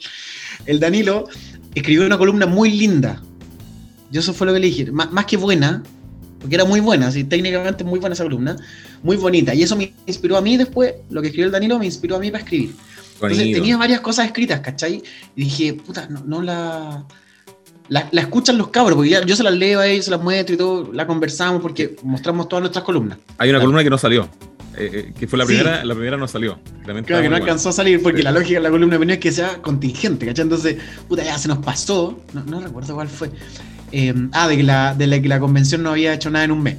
El 0.66 0.80
Danilo 0.80 1.28
escribió 1.74 2.04
una 2.04 2.18
columna 2.18 2.44
muy 2.44 2.70
linda. 2.72 3.22
Yo 4.10 4.20
eso 4.20 4.34
fue 4.34 4.46
lo 4.46 4.52
que 4.52 4.60
le 4.60 4.66
dije, 4.66 4.92
más, 4.92 5.10
más 5.10 5.24
que 5.24 5.38
buena, 5.38 5.82
porque 6.40 6.54
era 6.54 6.64
muy 6.64 6.80
buena, 6.80 7.08
así, 7.08 7.24
técnicamente 7.24 7.84
muy 7.84 7.98
buena 7.98 8.14
esa 8.14 8.24
columna, 8.24 8.56
muy 9.02 9.16
bonita. 9.16 9.54
Y 9.54 9.62
eso 9.62 9.76
me 9.76 9.94
inspiró 10.06 10.36
a 10.36 10.42
mí 10.42 10.56
después, 10.56 10.94
lo 11.10 11.22
que 11.22 11.28
escribió 11.28 11.46
el 11.46 11.52
Danilo 11.52 11.78
me 11.78 11.86
inspiró 11.86 12.16
a 12.16 12.18
mí 12.18 12.30
para 12.30 12.44
escribir. 12.44 12.74
Entonces 13.14 13.52
tenía 13.52 13.76
varias 13.76 14.00
cosas 14.00 14.26
escritas, 14.26 14.60
¿cachai? 14.60 15.02
Y 15.34 15.44
dije, 15.44 15.74
puta, 15.74 16.06
no, 16.08 16.22
no 16.24 16.40
la, 16.40 17.04
la, 17.88 18.08
la. 18.10 18.20
escuchan 18.20 18.58
los 18.58 18.68
cabros, 18.68 18.96
porque 18.96 19.10
ya, 19.10 19.24
yo 19.24 19.36
se 19.36 19.42
las 19.42 19.54
leo 19.54 19.80
a 19.80 19.86
ellos, 19.86 20.04
se 20.04 20.10
las 20.10 20.22
muestro 20.22 20.54
y 20.54 20.58
todo, 20.58 20.92
la 20.92 21.06
conversamos 21.06 21.62
porque 21.62 21.96
mostramos 22.02 22.48
todas 22.48 22.62
nuestras 22.62 22.84
columnas. 22.84 23.18
Hay 23.38 23.50
una 23.50 23.60
columna 23.60 23.82
que 23.82 23.90
no 23.90 23.98
salió, 23.98 24.28
eh, 24.76 25.12
que 25.18 25.26
fue 25.26 25.38
la 25.38 25.44
primera, 25.46 25.80
sí. 25.80 25.86
la 25.86 25.94
primera 25.94 26.16
no 26.16 26.28
salió. 26.28 26.58
Claro, 26.84 27.04
que 27.04 27.12
no 27.12 27.18
bueno. 27.18 27.36
alcanzó 27.36 27.70
a 27.70 27.72
salir 27.72 28.02
porque 28.02 28.18
sí. 28.18 28.24
la 28.24 28.32
lógica 28.32 28.58
de 28.58 28.62
la 28.62 28.70
columna 28.70 28.92
de 28.92 28.96
opinión 28.98 29.14
es 29.14 29.20
que 29.20 29.32
sea 29.32 29.60
contingente, 29.60 30.26
¿cachai? 30.26 30.44
Entonces, 30.44 30.76
puta, 31.08 31.24
ya 31.24 31.38
se 31.38 31.48
nos 31.48 31.58
pasó, 31.58 32.20
no, 32.32 32.44
no 32.44 32.60
recuerdo 32.60 32.94
cuál 32.94 33.08
fue. 33.08 33.30
Eh, 33.90 34.14
ah, 34.32 34.48
de 34.48 34.56
que, 34.56 34.62
la, 34.62 34.94
de 34.94 35.06
la 35.06 35.20
que 35.20 35.28
la 35.28 35.40
convención 35.40 35.82
no 35.82 35.90
había 35.90 36.14
hecho 36.14 36.30
nada 36.30 36.44
en 36.44 36.52
un 36.52 36.62
mes. 36.62 36.76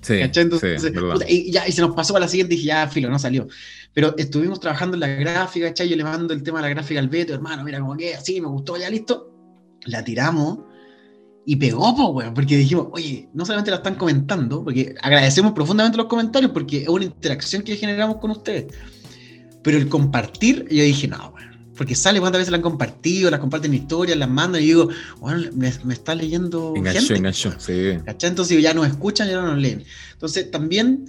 Sí, 0.00 0.18
¿cachai? 0.20 0.44
Entonces, 0.44 0.82
sí, 0.82 0.90
puta, 0.90 1.24
y, 1.28 1.50
ya, 1.50 1.68
y 1.68 1.72
se 1.72 1.82
nos 1.82 1.94
pasó 1.94 2.12
para 2.12 2.24
la 2.24 2.28
siguiente 2.28 2.54
y 2.54 2.56
dije, 2.58 2.68
ya, 2.68 2.88
filo, 2.88 3.10
no 3.10 3.18
salió. 3.18 3.46
Pero 3.92 4.14
estuvimos 4.16 4.60
trabajando 4.60 4.96
en 4.96 5.00
la 5.00 5.08
gráfica, 5.08 5.68
¿cachai? 5.68 5.88
Yo 5.88 5.96
le 5.96 6.04
mando 6.04 6.32
el 6.32 6.42
tema 6.42 6.58
de 6.58 6.62
la 6.62 6.68
gráfica 6.70 7.00
al 7.00 7.08
Beto, 7.08 7.34
hermano, 7.34 7.64
mira, 7.64 7.80
como 7.80 7.96
que 7.96 8.14
así, 8.14 8.40
me 8.40 8.48
gustó, 8.48 8.76
ya 8.76 8.88
listo. 8.90 9.35
La 9.86 10.04
tiramos 10.04 10.58
y 11.44 11.56
pegó, 11.56 11.94
pues, 11.94 12.08
weón, 12.08 12.34
porque 12.34 12.56
dijimos, 12.56 12.88
oye, 12.90 13.28
no 13.32 13.44
solamente 13.44 13.70
la 13.70 13.78
están 13.78 13.94
comentando, 13.94 14.64
porque 14.64 14.96
agradecemos 15.00 15.52
profundamente 15.52 15.96
los 15.96 16.06
comentarios, 16.06 16.50
porque 16.50 16.82
es 16.82 16.88
una 16.88 17.04
interacción 17.04 17.62
que 17.62 17.76
generamos 17.76 18.16
con 18.16 18.32
ustedes, 18.32 18.74
pero 19.62 19.78
el 19.78 19.88
compartir, 19.88 20.66
yo 20.68 20.82
dije, 20.82 21.06
no, 21.06 21.32
weón, 21.34 21.46
porque 21.76 21.94
sale 21.94 22.18
cuántas 22.18 22.40
veces 22.40 22.50
la 22.50 22.56
han 22.56 22.62
compartido, 22.62 23.30
las 23.30 23.38
comparten 23.38 23.72
historias, 23.74 24.18
las 24.18 24.28
mandan, 24.28 24.60
y 24.60 24.66
digo, 24.66 24.88
bueno, 25.20 25.48
me, 25.54 25.72
me 25.84 25.94
está 25.94 26.16
leyendo 26.16 26.74
enganchó, 26.74 27.00
gente. 27.00 27.14
Enganchó, 27.14 27.54
sí. 27.58 27.98
¿Cachai? 28.04 28.30
Entonces 28.30 28.60
ya 28.60 28.74
nos 28.74 28.88
escuchan, 28.88 29.28
ya 29.28 29.36
no 29.36 29.46
nos 29.46 29.58
leen. 29.58 29.84
Entonces 30.14 30.50
también 30.50 31.06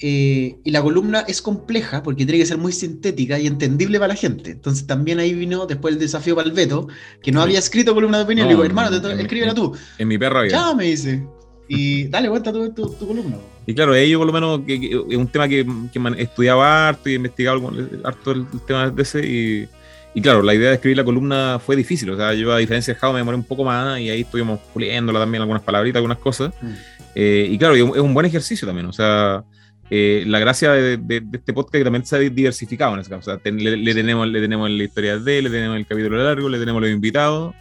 eh, 0.00 0.56
y 0.62 0.70
la 0.70 0.80
columna 0.80 1.24
es 1.26 1.42
compleja 1.42 2.04
porque 2.04 2.24
tiene 2.24 2.38
que 2.38 2.46
ser 2.46 2.58
muy 2.58 2.72
sintética 2.72 3.38
y 3.38 3.46
entendible 3.48 3.98
para 3.98 4.08
la 4.08 4.14
gente. 4.14 4.52
Entonces 4.52 4.86
también 4.86 5.18
ahí 5.18 5.34
vino 5.34 5.66
después 5.66 5.94
el 5.94 6.00
desafío 6.00 6.36
para 6.36 6.48
el 6.48 6.54
Beto, 6.54 6.86
que 7.20 7.32
no 7.32 7.40
sí. 7.40 7.44
había 7.44 7.58
escrito 7.58 7.94
columna 7.94 8.18
de 8.18 8.24
opinión. 8.24 8.46
No, 8.46 8.50
Le 8.50 8.54
digo, 8.56 8.64
hermano, 8.64 9.00
te, 9.00 9.20
escríbela 9.20 9.54
tú. 9.54 9.76
En 9.98 10.08
mi 10.08 10.16
perra 10.16 10.42
vida. 10.42 10.52
Ya 10.52 10.74
me 10.74 10.84
dice. 10.84 11.26
Y 11.68 12.04
dale, 12.08 12.28
cuenta 12.28 12.52
tu, 12.52 12.72
tu, 12.72 12.90
tu 12.90 13.08
columna. 13.08 13.36
Y 13.66 13.74
claro, 13.74 13.94
ellos 13.94 14.18
por 14.18 14.26
lo 14.26 14.32
menos 14.32 14.60
que, 14.60 14.80
que, 14.80 15.04
es 15.10 15.16
un 15.16 15.28
tema 15.28 15.48
que, 15.48 15.66
que 15.92 16.22
estudiaba 16.22 16.88
harto 16.88 17.10
y 17.10 17.14
investigaba 17.14 17.60
harto 18.04 18.30
el, 18.30 18.46
el 18.52 18.60
tema 18.66 18.88
de 18.88 19.02
ese 19.02 19.26
y, 19.26 19.68
y, 20.14 20.22
claro, 20.22 20.42
la 20.42 20.54
idea 20.54 20.68
de 20.68 20.76
escribir 20.76 20.96
la 20.96 21.04
columna 21.04 21.58
fue 21.58 21.74
difícil. 21.74 22.08
O 22.10 22.16
sea, 22.16 22.32
yo 22.34 22.52
a 22.52 22.58
diferencia 22.58 22.94
de 22.94 23.00
Jao 23.00 23.12
me 23.12 23.18
demoré 23.18 23.36
un 23.36 23.44
poco 23.44 23.64
más 23.64 23.98
y 24.00 24.10
ahí 24.10 24.20
estuvimos 24.20 24.60
puliéndola 24.72 25.18
también 25.18 25.42
algunas 25.42 25.62
palabritas, 25.62 25.96
algunas 25.96 26.18
cosas. 26.18 26.54
Mm. 26.62 26.72
Eh, 27.16 27.48
y 27.50 27.58
claro, 27.58 27.74
es 27.74 27.82
un 27.82 28.14
buen 28.14 28.26
ejercicio 28.26 28.64
también. 28.64 28.86
O 28.86 28.92
sea, 28.92 29.44
eh, 29.90 30.24
la 30.26 30.38
gracia 30.38 30.72
de, 30.72 30.96
de, 30.96 31.20
de, 31.20 31.38
este 31.38 31.52
podcast 31.52 31.74
que 31.74 31.84
también 31.84 32.04
se 32.04 32.16
ha 32.16 32.18
diversificado 32.18 32.94
en 32.94 33.00
ese 33.00 33.10
caso. 33.10 33.30
O 33.30 33.34
sea, 33.34 33.42
ten, 33.42 33.62
le, 33.62 33.76
le, 33.76 33.94
tenemos, 33.94 34.28
le 34.28 34.40
tenemos 34.40 34.70
la 34.70 34.84
historia 34.84 35.18
de, 35.18 35.42
le 35.42 35.50
tenemos 35.50 35.76
el 35.76 35.86
capítulo 35.86 36.22
largo, 36.22 36.48
le 36.48 36.58
tenemos 36.58 36.82
los 36.82 36.90
invitados, 36.90 37.54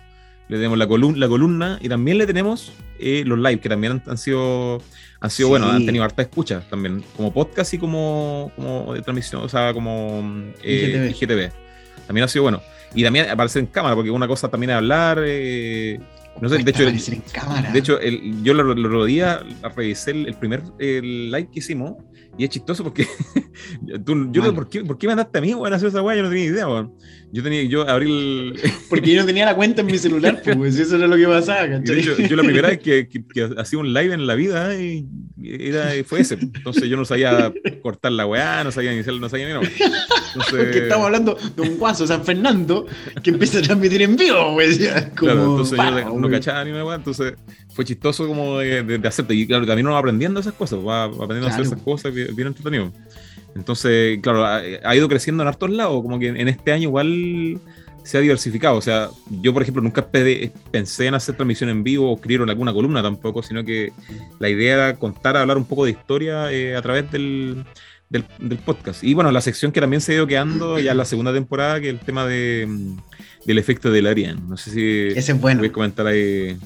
le 0.50 0.58
tenemos 0.58 0.78
la, 0.78 0.88
columna, 0.88 1.18
la 1.18 1.28
columna 1.28 1.80
y 1.82 1.90
también 1.90 2.18
le 2.18 2.26
tenemos 2.26 2.74
eh, 3.00 3.24
los 3.26 3.38
live, 3.40 3.60
que 3.60 3.70
también 3.70 3.94
han, 3.94 4.04
han 4.08 4.18
sido, 4.18 4.82
han 5.20 5.30
sido 5.30 5.48
sí. 5.48 5.50
bueno, 5.52 5.70
han 5.70 5.86
tenido 5.86 6.04
harta 6.04 6.22
escucha 6.22 6.62
también, 6.70 7.04
como 7.16 7.34
podcast 7.34 7.74
y 7.74 7.78
como, 7.78 8.52
como 8.56 8.94
de 8.94 9.02
transmisión, 9.02 9.44
o 9.44 9.50
sea, 9.50 9.74
como 9.74 10.24
eh, 10.64 11.12
IGTV. 11.12 11.50
IGTV. 11.50 11.52
También 12.08 12.26
ha 12.26 12.28
sido 12.28 12.44
bueno. 12.44 12.62
Y 12.96 13.04
también 13.04 13.30
aparecer 13.30 13.62
en 13.62 13.68
cámara, 13.68 13.96
porque 13.96 14.10
una 14.10 14.28
cosa 14.28 14.50
también 14.50 14.72
es 14.72 14.78
hablar. 14.78 15.22
Eh, 15.24 16.00
no 16.42 16.50
sé, 16.50 16.58
de 16.60 16.72
hecho, 16.72 16.84
el, 16.84 17.74
de 17.74 17.80
hecho 17.80 18.00
el, 18.00 18.44
yo 18.44 18.54
lo, 18.54 18.64
lo, 18.64 18.76
lo 18.76 19.06
día 19.06 19.42
revisé 19.76 20.12
el, 20.12 20.28
el 20.28 20.34
primer 20.36 20.64
el 20.80 21.32
live 21.32 21.50
que 21.52 21.60
hicimos 21.60 21.96
y 22.38 22.44
es 22.44 22.50
chistoso 22.50 22.84
porque 22.84 23.08
tú, 24.06 24.32
yo, 24.32 24.54
¿por 24.54 24.70
qué, 24.70 24.84
¿por 24.84 24.98
qué 24.98 25.08
mandaste 25.08 25.40
a 25.40 25.42
mí, 25.42 25.54
weón, 25.54 25.74
a 25.74 25.76
hacer 25.78 25.90
esa 25.90 26.02
weá? 26.02 26.16
Yo 26.16 26.24
no 26.24 26.30
tenía 26.30 26.46
idea, 26.46 26.68
weón. 26.68 26.94
Yo 27.32 27.44
tenía, 27.44 27.64
yo 27.64 27.88
abrí 27.90 28.10
el... 28.10 28.60
porque 28.90 29.12
yo 29.12 29.22
no 29.22 29.26
tenía 29.26 29.46
la 29.46 29.56
cuenta 29.56 29.82
en 29.82 29.88
mi 29.88 29.98
celular, 29.98 30.42
pues, 30.58 30.78
eso 30.78 30.96
era 30.96 31.08
lo 31.08 31.18
que 31.18 31.26
pasaba, 31.26 31.68
¿cachai? 31.68 31.96
De 31.96 32.02
hecho, 32.02 32.18
yo 32.18 32.36
la 32.36 32.44
primera 32.44 32.70
vez 32.70 32.80
que, 32.80 33.08
que, 33.08 33.26
que, 33.26 33.50
hacía 33.58 33.80
un 33.80 33.94
live 33.94 34.14
en 34.14 34.28
la 34.28 34.36
vida 34.36 34.80
y 34.80 35.06
era, 35.44 35.92
fue 36.06 36.22
ese. 36.22 36.36
Entonces 36.36 36.84
yo 36.84 36.96
no 36.96 37.06
sabía 37.06 37.52
cortar 37.82 38.12
la 38.12 38.26
weá, 38.26 38.64
no 38.64 38.72
sabía 38.72 38.94
iniciar, 38.94 39.16
no 39.16 39.30
sabía 39.30 39.48
ni 39.48 39.54
nada. 39.54 39.66
Entonces... 39.66 40.54
Porque 40.58 40.78
estamos 40.80 41.06
hablando 41.06 41.38
de 41.56 41.62
un 41.62 41.78
guaso 41.78 42.08
San 42.08 42.24
Fernando 42.24 42.86
que 43.24 43.32
empieza 43.32 43.60
a 43.60 43.62
transmitir 43.62 44.04
en 44.04 44.16
vivo. 44.16 44.38
Como, 44.38 44.58
claro, 45.16 45.42
entonces 45.42 45.78
yo 45.78 46.20
no 46.20 46.30
cachaba 46.30 46.64
ni 46.64 46.72
una 46.72 46.86
weá, 46.86 46.96
entonces 46.96 47.34
fue 47.74 47.86
chistoso 47.86 48.28
como 48.28 48.60
de, 48.60 48.84
de, 48.84 48.98
de 48.98 49.08
hacerte. 49.08 49.34
Y 49.36 49.46
claro, 49.46 49.66
también 49.66 49.86
uno 49.86 49.94
va 49.94 50.00
aprendiendo 50.00 50.40
esas 50.40 50.54
cosas, 50.54 50.80
va 50.80 51.04
aprendiendo 51.04 51.48
claro. 51.48 51.52
a 51.52 51.56
hacer 51.56 51.66
esas 51.66 51.82
cosas 51.82 52.14
bien, 52.14 52.27
bien 52.34 52.48
entretenido. 52.48 52.92
Entonces, 53.56 54.20
claro, 54.22 54.46
ha, 54.46 54.58
ha, 54.58 54.96
ido 54.96 55.08
creciendo 55.08 55.44
en 55.44 55.50
hartos 55.50 55.70
lados, 55.70 56.02
como 56.02 56.20
que 56.20 56.28
en 56.28 56.48
este 56.48 56.72
año 56.72 56.84
igual 56.84 57.60
se 58.08 58.18
ha 58.18 58.22
diversificado. 58.22 58.78
O 58.78 58.82
sea, 58.82 59.10
yo, 59.42 59.54
por 59.54 59.62
ejemplo, 59.62 59.84
nunca 59.84 60.08
pensé 60.08 61.06
en 61.06 61.14
hacer 61.14 61.36
transmisión 61.36 61.70
en 61.70 61.84
vivo 61.84 62.10
o 62.10 62.16
escribir 62.16 62.42
en 62.42 62.50
alguna 62.50 62.72
columna 62.72 63.04
tampoco, 63.04 63.44
sino 63.44 63.66
que 63.66 63.92
la 64.40 64.50
idea 64.50 64.74
era 64.76 64.96
contar, 64.96 65.36
hablar 65.36 65.58
un 65.58 65.66
poco 65.66 65.84
de 65.84 65.92
historia 65.92 66.52
eh, 66.52 66.78
a 66.78 66.82
través 66.82 67.12
del, 67.12 67.66
del, 68.10 68.24
del, 68.40 68.58
podcast. 68.60 69.04
Y 69.04 69.14
bueno, 69.14 69.30
la 69.32 69.42
sección 69.42 69.74
que 69.74 69.82
también 69.82 70.00
se 70.00 70.14
ha 70.14 70.16
ido 70.16 70.28
quedando 70.28 70.80
ya 70.80 70.92
en 70.92 70.98
la 70.98 71.04
segunda 71.04 71.34
temporada, 71.34 71.82
que 71.82 71.90
es 71.90 71.94
el 71.96 72.00
tema 72.00 72.26
de, 72.26 72.66
del 73.46 73.58
efecto 73.58 73.92
de 73.92 74.02
Larian. 74.02 74.48
No 74.48 74.56
sé 74.56 74.72
si 74.72 75.20
Ese 75.20 75.34
es 75.34 75.42
bueno. 75.42 75.60
puedes 75.60 75.74
comentar 75.74 76.08
ahí. 76.08 76.58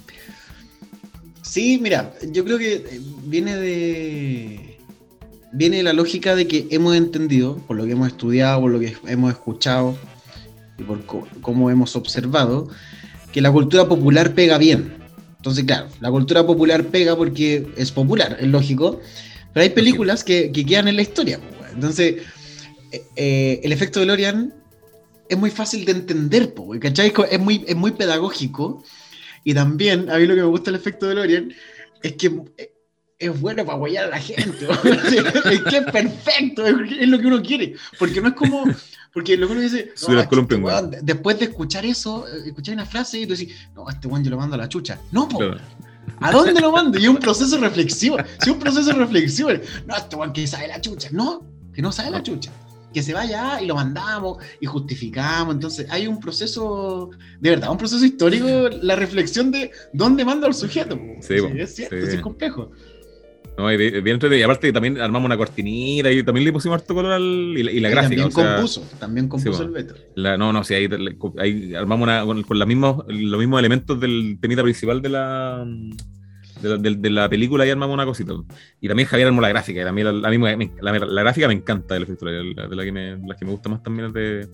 Sí, 1.41 1.79
mira, 1.81 2.13
yo 2.31 2.45
creo 2.45 2.59
que 2.59 2.99
viene 3.25 3.55
de 3.57 4.70
viene 5.51 5.83
la 5.83 5.93
lógica 5.93 6.35
de 6.35 6.47
que 6.47 6.67
hemos 6.71 6.95
entendido, 6.95 7.57
por 7.67 7.77
lo 7.77 7.85
que 7.85 7.91
hemos 7.91 8.07
estudiado, 8.07 8.61
por 8.61 8.71
lo 8.71 8.79
que 8.79 8.95
hemos 9.07 9.31
escuchado 9.31 9.97
y 10.77 10.83
por 10.83 11.05
cómo 11.41 11.69
hemos 11.69 11.95
observado, 11.95 12.69
que 13.31 13.41
la 13.41 13.51
cultura 13.51 13.87
popular 13.87 14.33
pega 14.33 14.57
bien. 14.57 14.93
Entonces, 15.37 15.63
claro, 15.63 15.87
la 15.99 16.11
cultura 16.11 16.45
popular 16.45 16.85
pega 16.85 17.15
porque 17.15 17.67
es 17.75 17.91
popular, 17.91 18.37
es 18.39 18.47
lógico, 18.47 18.99
pero 19.53 19.63
hay 19.63 19.69
películas 19.69 20.23
que, 20.23 20.51
que 20.51 20.65
quedan 20.65 20.87
en 20.87 20.95
la 20.95 21.01
historia. 21.01 21.39
Entonces, 21.73 22.23
eh, 23.15 23.59
el 23.63 23.71
efecto 23.71 23.99
de 23.99 24.05
Lorian 24.05 24.53
es 25.29 25.37
muy 25.37 25.49
fácil 25.49 25.85
de 25.85 25.93
entender, 25.93 26.53
¿cachai? 26.79 27.13
Es 27.29 27.39
muy, 27.39 27.63
es 27.67 27.75
muy 27.75 27.91
pedagógico. 27.91 28.83
Y 29.43 29.53
también, 29.53 30.09
a 30.09 30.17
mí 30.17 30.25
lo 30.25 30.35
que 30.35 30.41
me 30.41 30.47
gusta 30.47 30.69
el 30.69 30.75
efecto 30.75 31.07
de 31.07 31.15
Lorian 31.15 31.53
es 32.03 32.13
que 32.13 32.31
es 33.21 33.39
bueno 33.39 33.63
para 33.63 33.77
apoyar 33.77 34.05
a 34.05 34.09
la 34.09 34.19
gente. 34.19 34.67
es 35.51 35.61
que 35.61 35.77
es 35.77 35.91
perfecto, 35.91 36.65
es, 36.65 37.07
lo 37.07 37.19
que 37.19 37.27
uno 37.27 37.41
quiere. 37.41 37.75
Porque 37.99 38.19
no 38.19 38.29
es 38.29 38.33
como. 38.33 38.65
Porque 39.13 39.37
lo 39.37 39.47
que 39.47 39.53
uno 39.53 39.61
dice. 39.61 39.93
después 41.03 41.39
de 41.39 41.45
escuchar 41.45 41.85
eso, 41.85 42.27
eh, 42.27 42.47
escuchar 42.47 42.73
una 42.73 42.85
frase 42.85 43.19
y 43.19 43.27
tú 43.27 43.35
dices, 43.35 43.55
no, 43.75 43.87
este 43.87 44.07
weón 44.07 44.23
yo 44.23 44.31
lo 44.31 44.37
mando 44.37 44.55
a 44.55 44.57
la 44.57 44.67
chucha. 44.67 44.99
No, 45.11 45.29
po. 45.29 45.39
¿A 46.19 46.31
dónde 46.31 46.59
lo 46.59 46.71
mando? 46.71 46.97
Y 46.97 47.03
es 47.03 47.09
un 47.09 47.17
proceso 47.17 47.57
reflexivo. 47.59 48.17
Si 48.39 48.49
es 48.49 48.55
un 48.55 48.59
proceso 48.59 48.91
reflexivo, 48.93 49.49
no, 49.85 49.95
este 49.95 50.15
weón 50.15 50.33
que 50.33 50.47
sabe 50.47 50.67
la 50.67 50.81
chucha. 50.81 51.09
No, 51.11 51.45
que 51.73 51.81
no 51.81 51.91
sabe 51.91 52.09
la 52.09 52.23
chucha. 52.23 52.51
Que 52.91 53.03
se 53.03 53.13
vaya 53.13 53.61
y 53.61 53.67
lo 53.67 53.75
mandamos 53.75 54.43
y 54.59 54.65
justificamos. 54.65 55.53
Entonces, 55.53 55.87
hay 55.91 56.07
un 56.07 56.19
proceso, 56.19 57.11
de 57.39 57.51
verdad, 57.51 57.69
un 57.71 57.77
proceso 57.77 58.03
histórico, 58.03 58.47
la 58.81 58.95
reflexión 58.95 59.51
de 59.51 59.71
dónde 59.93 60.25
manda 60.25 60.47
el 60.47 60.55
sujeto. 60.55 60.99
Sí, 61.21 61.35
es 61.55 61.75
cierto, 61.75 61.95
es 61.95 62.19
complejo. 62.19 62.71
No, 63.57 63.71
y, 63.71 64.01
bien 64.01 64.19
y 64.31 64.41
aparte 64.41 64.71
también 64.71 64.99
armamos 64.99 65.25
una 65.27 65.37
cortinita 65.37 66.11
y 66.11 66.23
también 66.23 66.45
le 66.45 66.53
pusimos 66.53 66.79
harto 66.79 66.95
color 66.95 67.11
al, 67.11 67.23
y, 67.23 67.79
la, 67.79 67.89
gráfica. 67.89 68.23
También 68.23 68.31
compuso, 68.31 68.81
también 68.99 69.27
compuso 69.27 69.63
el 69.63 69.69
Beto. 69.69 69.95
no, 70.15 70.53
no, 70.53 70.63
sí, 70.63 70.73
ahí, 70.73 71.73
armamos 71.75 72.03
una, 72.03 72.23
con, 72.25 72.43
los, 72.47 72.67
mismos, 72.67 73.03
los 73.07 73.39
mismos 73.39 73.59
elementos 73.59 73.99
del 73.99 74.37
temita 74.41 74.63
principal 74.63 75.01
de 75.01 75.09
la, 75.09 75.65
de 76.61 77.09
la, 77.09 77.29
película 77.29 77.65
y 77.65 77.69
armamos 77.69 77.93
una 77.93 78.05
cosita. 78.05 78.33
Y 78.79 78.87
también 78.87 79.07
Javier 79.07 79.27
armó 79.27 79.41
la 79.41 79.49
gráfica, 79.49 79.81
y 79.81 79.83
también 79.83 80.21
la, 80.21 80.29
la, 80.29 80.99
la, 80.99 81.21
gráfica 81.21 81.47
me 81.47 81.53
encanta 81.53 81.95
de 81.95 81.99
la 81.99 82.67
de 82.67 82.75
la 82.75 82.83
que 82.83 82.91
me, 82.91 83.17
la 83.17 83.35
que 83.35 83.45
me 83.45 83.51
gusta 83.51 83.69
más 83.69 83.83
también 83.83 84.07
es 84.07 84.13
de, 84.13 84.47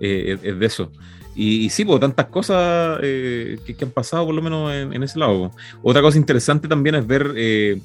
eh, 0.00 0.38
es, 0.42 0.58
de 0.58 0.66
eso. 0.66 0.90
Y, 1.36 1.68
sí, 1.70 1.84
pues 1.84 2.00
tantas 2.00 2.26
cosas 2.26 2.98
eh, 3.02 3.58
que, 3.64 3.84
han 3.84 3.92
pasado 3.92 4.26
por 4.26 4.34
lo 4.34 4.42
menos 4.42 4.72
en, 4.72 4.92
en, 4.92 5.02
ese 5.02 5.18
lado. 5.18 5.52
Otra 5.82 6.02
cosa 6.02 6.18
interesante 6.18 6.66
también 6.66 6.94
es 6.94 7.06
ver... 7.06 7.32
Eh, 7.36 7.80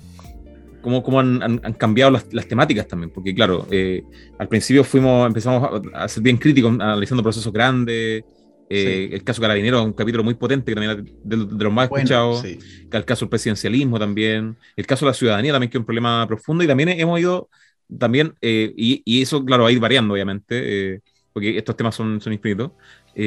cómo, 0.83 1.01
cómo 1.01 1.19
han, 1.19 1.41
han, 1.41 1.73
cambiado 1.73 2.11
las, 2.11 2.31
las, 2.31 2.47
temáticas 2.47 2.87
también, 2.87 3.09
porque 3.09 3.33
claro, 3.33 3.65
eh, 3.71 4.03
al 4.37 4.47
principio 4.47 4.83
fuimos, 4.83 5.25
empezamos 5.25 5.81
a, 5.93 6.07
ser 6.07 6.21
bien 6.21 6.37
críticos, 6.37 6.71
analizando 6.73 7.23
procesos 7.23 7.51
grandes, 7.51 8.23
eh, 8.69 9.09
el 9.11 9.23
caso 9.23 9.41
Carabinero, 9.41 9.83
un 9.83 9.93
capítulo 9.93 10.23
muy 10.23 10.35
potente 10.35 10.71
que 10.71 10.75
también 10.75 11.17
de, 11.23 11.37
de, 11.37 11.63
los 11.63 11.73
más 11.73 11.85
escuchados, 11.85 12.43
el 12.43 13.05
caso 13.05 13.25
del 13.25 13.29
presidencialismo 13.29 13.97
también, 13.97 14.55
el 14.75 14.85
caso 14.85 15.05
de 15.05 15.11
la 15.11 15.15
ciudadanía 15.15 15.53
también 15.53 15.71
que 15.71 15.77
es 15.77 15.79
un 15.79 15.85
problema 15.85 16.27
profundo 16.27 16.63
y 16.63 16.67
también 16.67 16.89
hemos 16.89 17.19
ido, 17.19 17.49
también, 17.97 18.33
eh, 18.41 18.73
y, 18.77 19.01
y, 19.05 19.21
eso 19.21 19.43
claro 19.43 19.63
va 19.63 19.69
a 19.69 19.71
ir 19.71 19.79
variando 19.79 20.13
obviamente, 20.13 21.01
porque 21.31 21.57
estos 21.57 21.75
temas 21.75 21.95
son, 21.95 22.21
son 22.21 22.33
infinitos, 22.33 22.71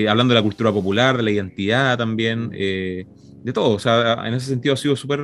hablando 0.09 0.34
de 0.34 0.41
la 0.41 0.43
cultura 0.43 0.72
popular, 0.72 1.16
de 1.16 1.22
la 1.22 1.30
identidad 1.30 1.99
también, 1.99 2.51
de 2.51 3.53
todo. 3.53 3.70
O 3.70 3.78
sea, 3.78 4.26
en 4.26 4.34
ese 4.34 4.47
sentido 4.47 4.74
ha 4.74 4.76
sido 4.76 4.97
súper 4.97 5.20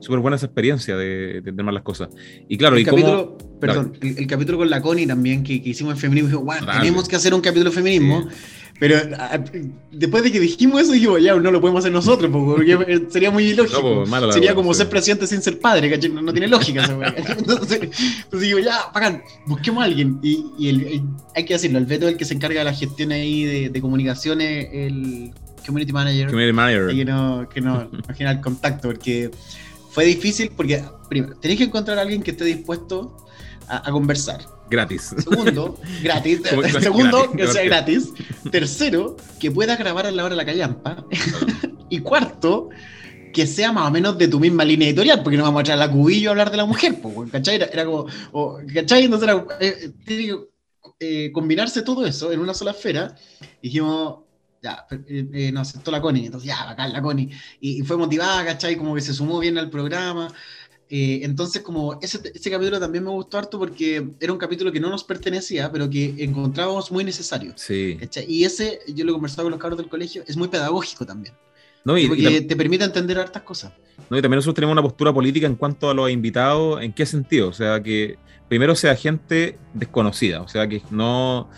súper 0.00 0.20
buena 0.20 0.36
esa 0.36 0.46
experiencia 0.46 0.96
de, 0.96 1.40
de, 1.40 1.62
las 1.64 1.82
cosas. 1.82 2.08
Y 2.48 2.56
claro, 2.56 2.76
el 2.76 2.82
y 2.82 2.84
capítulo, 2.84 3.36
perdón, 3.60 3.92
el, 4.00 4.26
capítulo 4.26 4.58
con 4.58 4.70
la 4.70 4.80
Connie 4.80 5.06
también 5.06 5.42
que, 5.42 5.62
que 5.62 5.70
hicimos 5.70 5.94
en 5.94 5.98
feminismo, 5.98 6.28
dijo, 6.28 6.42
bueno, 6.42 6.66
tenemos 6.78 7.08
que 7.08 7.16
hacer 7.16 7.34
un 7.34 7.40
capítulo 7.40 7.70
de 7.70 7.76
feminismo. 7.76 8.28
Pero 8.78 8.96
después 9.90 10.22
de 10.22 10.30
que 10.30 10.38
dijimos 10.38 10.82
eso, 10.82 10.92
dijimos, 10.92 11.20
ya, 11.22 11.34
no 11.34 11.50
lo 11.50 11.60
podemos 11.60 11.80
hacer 11.80 11.92
nosotros, 11.92 12.30
porque 12.30 13.06
sería 13.10 13.30
muy 13.30 13.48
ilógico. 13.48 14.04
sería 14.32 14.54
como 14.54 14.72
ser 14.72 14.88
presidente 14.88 15.26
sin 15.26 15.42
ser 15.42 15.58
padre, 15.58 15.98
No, 16.08 16.32
tiene 16.32 16.48
lógica 16.48 16.84
entonces, 17.16 17.80
entonces, 17.82 18.40
digo, 18.40 18.58
ya, 18.60 18.92
pagan, 18.92 19.22
busquemos 19.46 19.82
a 19.82 19.86
alguien. 19.86 20.20
Y, 20.22 20.44
y 20.58 21.02
hay 21.34 21.44
que 21.44 21.54
decirlo, 21.54 21.78
el 21.78 21.86
veto 21.86 22.06
es 22.06 22.12
el 22.12 22.18
que 22.18 22.24
se 22.24 22.34
encarga 22.34 22.60
de 22.60 22.64
la 22.66 22.74
gestión 22.74 23.12
ahí 23.12 23.44
de, 23.44 23.70
de 23.70 23.80
comunicaciones, 23.80 24.68
el 24.72 25.32
community 25.66 25.92
manager. 25.92 26.26
Community 26.28 26.52
manager. 26.52 26.94
Que 26.94 27.04
no, 27.04 27.48
que 27.48 27.60
no, 27.60 27.88
imagina 28.04 28.30
el 28.30 28.40
contacto, 28.40 28.88
porque 28.88 29.30
fue 29.90 30.04
difícil, 30.04 30.50
porque 30.56 30.84
primero, 31.08 31.34
tenéis 31.36 31.58
que 31.58 31.64
encontrar 31.64 31.98
a 31.98 32.02
alguien 32.02 32.22
que 32.22 32.30
esté 32.30 32.44
dispuesto 32.44 33.16
a, 33.68 33.90
conversar. 33.90 34.40
Gratis. 34.70 35.14
Segundo, 35.18 35.78
gratis. 36.02 36.42
Segundo, 36.80 37.32
que 37.32 37.46
sea 37.46 37.64
gratis. 37.64 38.12
Tercero, 38.50 39.16
que 39.40 39.50
pueda 39.50 39.76
grabar 39.76 40.06
a 40.06 40.10
la 40.10 40.24
hora 40.24 40.34
de 40.34 40.36
la 40.36 40.46
callampa. 40.46 41.04
y 41.88 42.00
cuarto, 42.00 42.68
que 43.32 43.46
sea 43.46 43.72
más 43.72 43.88
o 43.88 43.90
menos 43.90 44.18
de 44.18 44.28
tu 44.28 44.40
misma 44.40 44.64
línea 44.64 44.88
editorial, 44.88 45.22
porque 45.22 45.36
no 45.36 45.44
vamos 45.44 45.60
a 45.60 45.62
echar 45.62 45.78
la 45.78 45.90
cubillo 45.90 46.30
a 46.30 46.32
hablar 46.32 46.50
de 46.50 46.56
la 46.56 46.66
mujer, 46.66 46.96
¿cachai? 47.30 47.56
Era, 47.56 47.84
como, 47.84 48.06
¿cachai? 48.74 49.04
Entonces 49.04 49.28
era, 49.28 49.44
eh, 49.60 49.92
tiene 50.04 50.26
que 50.26 50.36
eh, 51.00 51.32
combinarse 51.32 51.82
todo 51.82 52.04
eso 52.04 52.32
en 52.32 52.40
una 52.40 52.54
sola 52.54 52.72
esfera. 52.72 53.14
Y 53.60 53.68
dijimos, 53.68 54.20
ya, 54.62 54.86
eh, 54.90 55.28
eh, 55.32 55.52
nos 55.52 55.68
aceptó 55.68 55.90
la 55.90 56.00
Connie, 56.00 56.26
entonces 56.26 56.48
ya, 56.48 56.64
bacán 56.64 56.92
la 56.92 57.00
Connie, 57.00 57.30
y, 57.60 57.82
fue 57.82 57.96
motivada, 57.96 58.44
¿cachai? 58.44 58.76
Como 58.76 58.94
que 58.94 59.00
se 59.00 59.14
sumó 59.14 59.38
bien 59.38 59.58
al 59.58 59.70
programa. 59.70 60.32
Eh, 60.90 61.20
entonces, 61.22 61.62
como 61.62 61.98
ese, 62.00 62.18
ese, 62.34 62.50
capítulo 62.50 62.80
también 62.80 63.04
me 63.04 63.10
gustó 63.10 63.36
harto 63.36 63.58
porque 63.58 64.08
era 64.20 64.32
un 64.32 64.38
capítulo 64.38 64.72
que 64.72 64.80
no 64.80 64.88
nos 64.88 65.04
pertenecía, 65.04 65.70
pero 65.70 65.88
que 65.90 66.14
encontrábamos 66.18 66.90
muy 66.90 67.04
necesario. 67.04 67.52
Sí. 67.56 67.98
Y 68.26 68.44
ese, 68.44 68.80
yo 68.86 69.04
lo 69.04 69.12
he 69.12 69.14
conversado 69.14 69.44
con 69.44 69.52
los 69.52 69.60
cabros 69.60 69.78
del 69.78 69.88
colegio, 69.88 70.24
es 70.26 70.36
muy 70.36 70.48
pedagógico 70.48 71.04
también. 71.04 71.34
No, 71.84 71.96
y, 71.96 72.08
porque 72.08 72.40
te 72.40 72.56
permite 72.56 72.84
entender 72.84 73.18
hartas 73.18 73.42
cosas. 73.42 73.72
No, 74.10 74.16
y 74.16 74.22
también 74.22 74.36
nosotros 74.36 74.54
tenemos 74.54 74.72
una 74.72 74.82
postura 74.82 75.12
política 75.12 75.46
en 75.46 75.56
cuanto 75.56 75.90
a 75.90 75.94
los 75.94 76.10
invitados, 76.10 76.82
¿en 76.82 76.92
qué 76.92 77.04
sentido? 77.04 77.48
O 77.48 77.52
sea, 77.52 77.82
que 77.82 78.18
primero 78.48 78.74
sea 78.74 78.96
gente 78.96 79.58
desconocida, 79.74 80.40
o 80.40 80.48
sea, 80.48 80.66
que 80.66 80.82
no, 80.90 81.48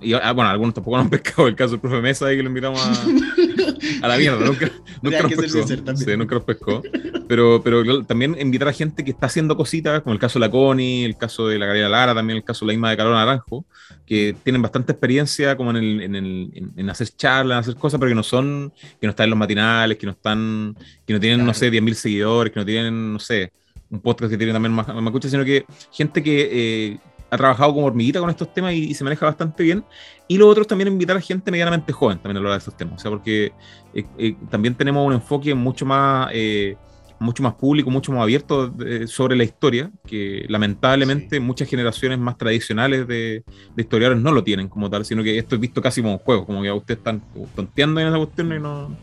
y 0.00 0.14
ah, 0.14 0.32
bueno, 0.32 0.50
algunos 0.50 0.74
tampoco 0.74 0.96
no 0.96 1.02
han 1.02 1.10
pescado 1.10 1.48
el 1.48 1.56
caso 1.56 1.72
del 1.72 1.80
profe 1.80 2.00
Mesa 2.00 2.26
ahí 2.26 2.36
que 2.36 2.42
lo 2.42 2.48
invitamos 2.48 2.80
a, 2.80 4.04
a 4.04 4.08
la 4.08 4.16
mierda. 4.16 4.44
Nunca, 4.44 4.70
nunca 5.02 5.22
nos 5.22 5.32
pescó. 5.32 5.66
Sí, 5.66 6.16
nunca 6.16 6.34
nos 6.34 6.44
pescó. 6.44 6.82
Pero, 7.28 7.62
pero 7.62 8.04
también 8.04 8.36
invitar 8.40 8.68
a 8.68 8.72
gente 8.72 9.04
que 9.04 9.10
está 9.10 9.26
haciendo 9.26 9.56
cositas, 9.56 10.02
como 10.02 10.12
el 10.14 10.18
caso 10.18 10.38
de 10.38 10.46
la 10.46 10.50
Connie, 10.50 11.04
el 11.04 11.16
caso 11.16 11.46
de 11.46 11.58
la 11.58 11.66
Gabriela 11.66 11.88
Lara, 11.88 12.14
también 12.14 12.38
el 12.38 12.44
caso 12.44 12.64
de 12.64 12.68
la 12.68 12.72
Isma 12.74 12.90
de 12.90 12.96
Carol 12.96 13.14
Naranjo, 13.14 13.64
que 14.06 14.34
tienen 14.42 14.62
bastante 14.62 14.92
experiencia 14.92 15.56
como 15.56 15.70
en, 15.70 15.76
el, 15.76 16.00
en, 16.02 16.16
el, 16.16 16.72
en, 16.76 16.90
hacer 16.90 17.08
charlas, 17.16 17.56
en 17.56 17.60
hacer 17.60 17.76
cosas, 17.76 18.00
pero 18.00 18.10
que 18.10 18.16
no 18.16 18.22
son, 18.22 18.72
que 19.00 19.06
no 19.06 19.10
están 19.10 19.24
en 19.24 19.30
los 19.30 19.38
matinales, 19.38 19.96
que 19.96 20.06
no 20.06 20.12
están, 20.12 20.76
que 21.06 21.12
no 21.12 21.20
tienen, 21.20 21.46
no 21.46 21.54
sé, 21.54 21.70
10.000 21.70 21.94
seguidores, 21.94 22.52
que 22.52 22.60
no 22.60 22.66
tienen, 22.66 23.12
no 23.12 23.18
sé, 23.18 23.52
un 23.90 24.00
podcast 24.00 24.30
que 24.30 24.38
tiene 24.38 24.52
también 24.52 24.72
más, 24.72 24.88
más 24.88 25.04
escucha, 25.04 25.28
sino 25.28 25.44
que 25.44 25.64
gente 25.92 26.22
que, 26.22 26.48
eh, 26.52 26.98
ha 27.30 27.36
trabajado 27.36 27.72
como 27.74 27.86
hormiguita 27.86 28.20
con 28.20 28.28
estos 28.28 28.52
temas 28.52 28.74
y, 28.74 28.92
se 28.94 29.04
maneja 29.04 29.26
bastante 29.26 29.62
bien. 29.62 29.84
Y 30.28 30.36
lo 30.36 30.48
otro 30.48 30.62
es 30.62 30.68
también 30.68 30.88
invitar 30.88 31.16
a 31.16 31.20
gente 31.20 31.50
medianamente 31.50 31.92
joven 31.92 32.18
también 32.18 32.36
a 32.36 32.38
hablar 32.40 32.52
de 32.54 32.58
estos 32.58 32.76
temas. 32.76 32.96
O 32.96 32.98
sea, 32.98 33.10
porque 33.10 33.52
eh, 33.94 34.04
eh, 34.18 34.36
también 34.50 34.74
tenemos 34.74 35.06
un 35.06 35.12
enfoque 35.12 35.54
mucho 35.54 35.86
más, 35.86 36.30
eh, 36.32 36.76
mucho 37.18 37.42
más 37.42 37.54
público, 37.54 37.90
mucho 37.90 38.12
más 38.12 38.22
abierto 38.22 38.74
sobre 39.06 39.36
la 39.36 39.44
historia, 39.44 39.90
que 40.06 40.44
lamentablemente 40.48 41.38
muchas 41.38 41.68
generaciones 41.68 42.18
más 42.18 42.36
tradicionales 42.36 43.06
de, 43.06 43.44
historiadores 43.76 44.22
no 44.22 44.32
lo 44.32 44.42
tienen 44.42 44.68
como 44.68 44.90
tal, 44.90 45.04
sino 45.04 45.22
que 45.22 45.38
esto 45.38 45.54
es 45.54 45.60
visto 45.60 45.80
casi 45.80 46.00
como 46.00 46.14
un 46.14 46.18
juego, 46.18 46.46
como 46.46 46.62
que 46.62 46.72
ustedes 46.72 46.98
están 46.98 47.22
tonteando 47.54 48.00
en 48.00 48.08
esa 48.08 48.16
cuestión 48.16 48.52
y 48.52 48.58
no... 48.58 48.96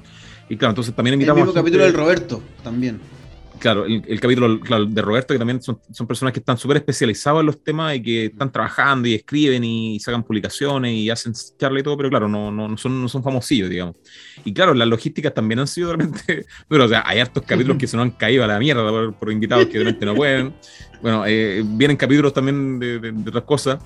Y 0.50 0.56
claro, 0.56 0.72
entonces 0.72 0.96
también 0.96 1.16
invitamos... 1.16 1.42
El 1.42 1.46
mismo 1.48 1.62
capítulo 1.62 1.84
del 1.84 1.94
Roberto, 1.94 2.42
también 2.64 3.00
claro, 3.60 3.86
el, 3.86 4.20
capítulo 4.20 4.58
de 4.86 5.02
Roberto, 5.02 5.34
que 5.34 5.38
también 5.38 5.62
son, 5.62 5.80
personas 6.08 6.34
que 6.34 6.40
están 6.40 6.58
súper 6.58 6.78
especializadas 6.78 7.42
en 7.42 7.46
los 7.46 7.64
temas 7.64 7.96
y 7.96 8.02
que 8.02 8.26
están 8.26 8.52
trabajando 8.52 9.08
y 9.08 9.16
escriben 9.16 9.64
y 9.64 10.00
sacan 10.00 10.24
publicaciones 10.24 10.94
y 10.94 11.10
hacen 11.10 11.34
charla 11.58 11.80
y 11.80 11.84
todo, 11.84 11.98
pero 11.98 12.10
claro, 12.10 12.28
no, 12.28 12.52
no, 12.52 12.78
son, 12.78 13.02
no 13.02 13.08
son 13.08 13.24
famosillos, 13.24 13.70
digamos. 13.70 13.96
Y 14.44 14.54
claro, 14.54 14.74
las 14.74 14.88
logísticas 14.88 15.34
también 15.34 15.60
han 15.60 15.68
sido 15.68 15.96
realmente, 15.96 16.46
pero 16.68 16.86
o 16.86 16.88
sea, 16.88 17.04
hay 17.06 17.20
hartos 17.20 17.44
capítulos 17.44 17.78
que 17.78 17.88
se 17.88 17.98
nos 17.98 18.06
han 18.06 18.12
caído 18.12 18.44
a 18.44 18.48
la 18.48 18.60
mierda 18.60 19.12
por, 19.12 19.32
invitados 19.32 19.68
que 19.68 19.74
realmente 19.74 20.06
no 20.06 20.16
pueden. 20.16 20.54
Bueno, 21.02 21.24
eh, 21.28 21.64
vienen 21.66 21.98
capítulos 21.98 22.34
también 22.34 22.80
de, 22.80 23.14
otras 23.28 23.44
cosas. 23.44 23.80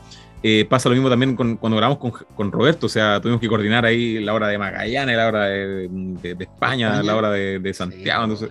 Eh, 0.43 0.65
pasa 0.67 0.89
lo 0.89 0.95
mismo 0.95 1.07
también 1.07 1.35
con, 1.35 1.57
cuando 1.57 1.77
grabamos 1.77 1.99
con, 1.99 2.11
con, 2.35 2.51
Roberto, 2.51 2.87
o 2.87 2.89
sea, 2.89 3.21
tuvimos 3.21 3.39
que 3.39 3.47
coordinar 3.47 3.85
ahí 3.85 4.19
la 4.19 4.33
hora 4.33 4.47
de 4.47 4.57
Magallanes, 4.57 5.15
la 5.15 5.27
hora 5.27 5.45
de, 5.45 6.35
España, 6.39 7.03
la 7.03 7.15
hora 7.15 7.29
de, 7.29 7.73
Santiago, 7.75 8.23
entonces 8.23 8.49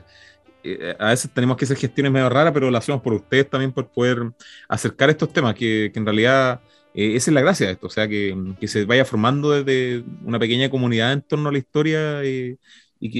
eh, 0.63 0.97
a 0.99 1.11
veces 1.11 1.31
tenemos 1.33 1.57
que 1.57 1.65
hacer 1.65 1.77
gestiones 1.77 2.13
medio 2.13 2.29
raras, 2.29 2.53
pero 2.53 2.71
lo 2.71 2.79
hacemos 2.79 3.01
por 3.03 3.15
ustedes 3.15 3.49
también 3.49 3.73
por 3.73 3.91
poder 3.91 4.33
acercar 4.69 5.11
estos 5.11 5.33
temas, 5.33 5.55
que, 5.55 5.91
en 5.95 6.05
realidad 6.05 6.61
eh, 6.95 7.17
esa 7.17 7.31
es 7.31 7.35
la 7.35 7.41
gracia 7.41 7.67
de 7.67 7.73
esto, 7.73 7.87
o 7.87 7.91
sea, 7.91 8.09
que, 8.09 8.37
se 8.67 8.85
vaya 8.85 9.05
formando 9.05 9.51
desde 9.51 10.05
una 10.25 10.39
pequeña 10.39 10.71
comunidad 10.71 11.13
en 11.13 11.23
torno 11.23 11.49
a 11.49 11.53
la 11.53 11.59
historia 11.59 12.23
eh, 12.23 12.57
y, 12.99 13.11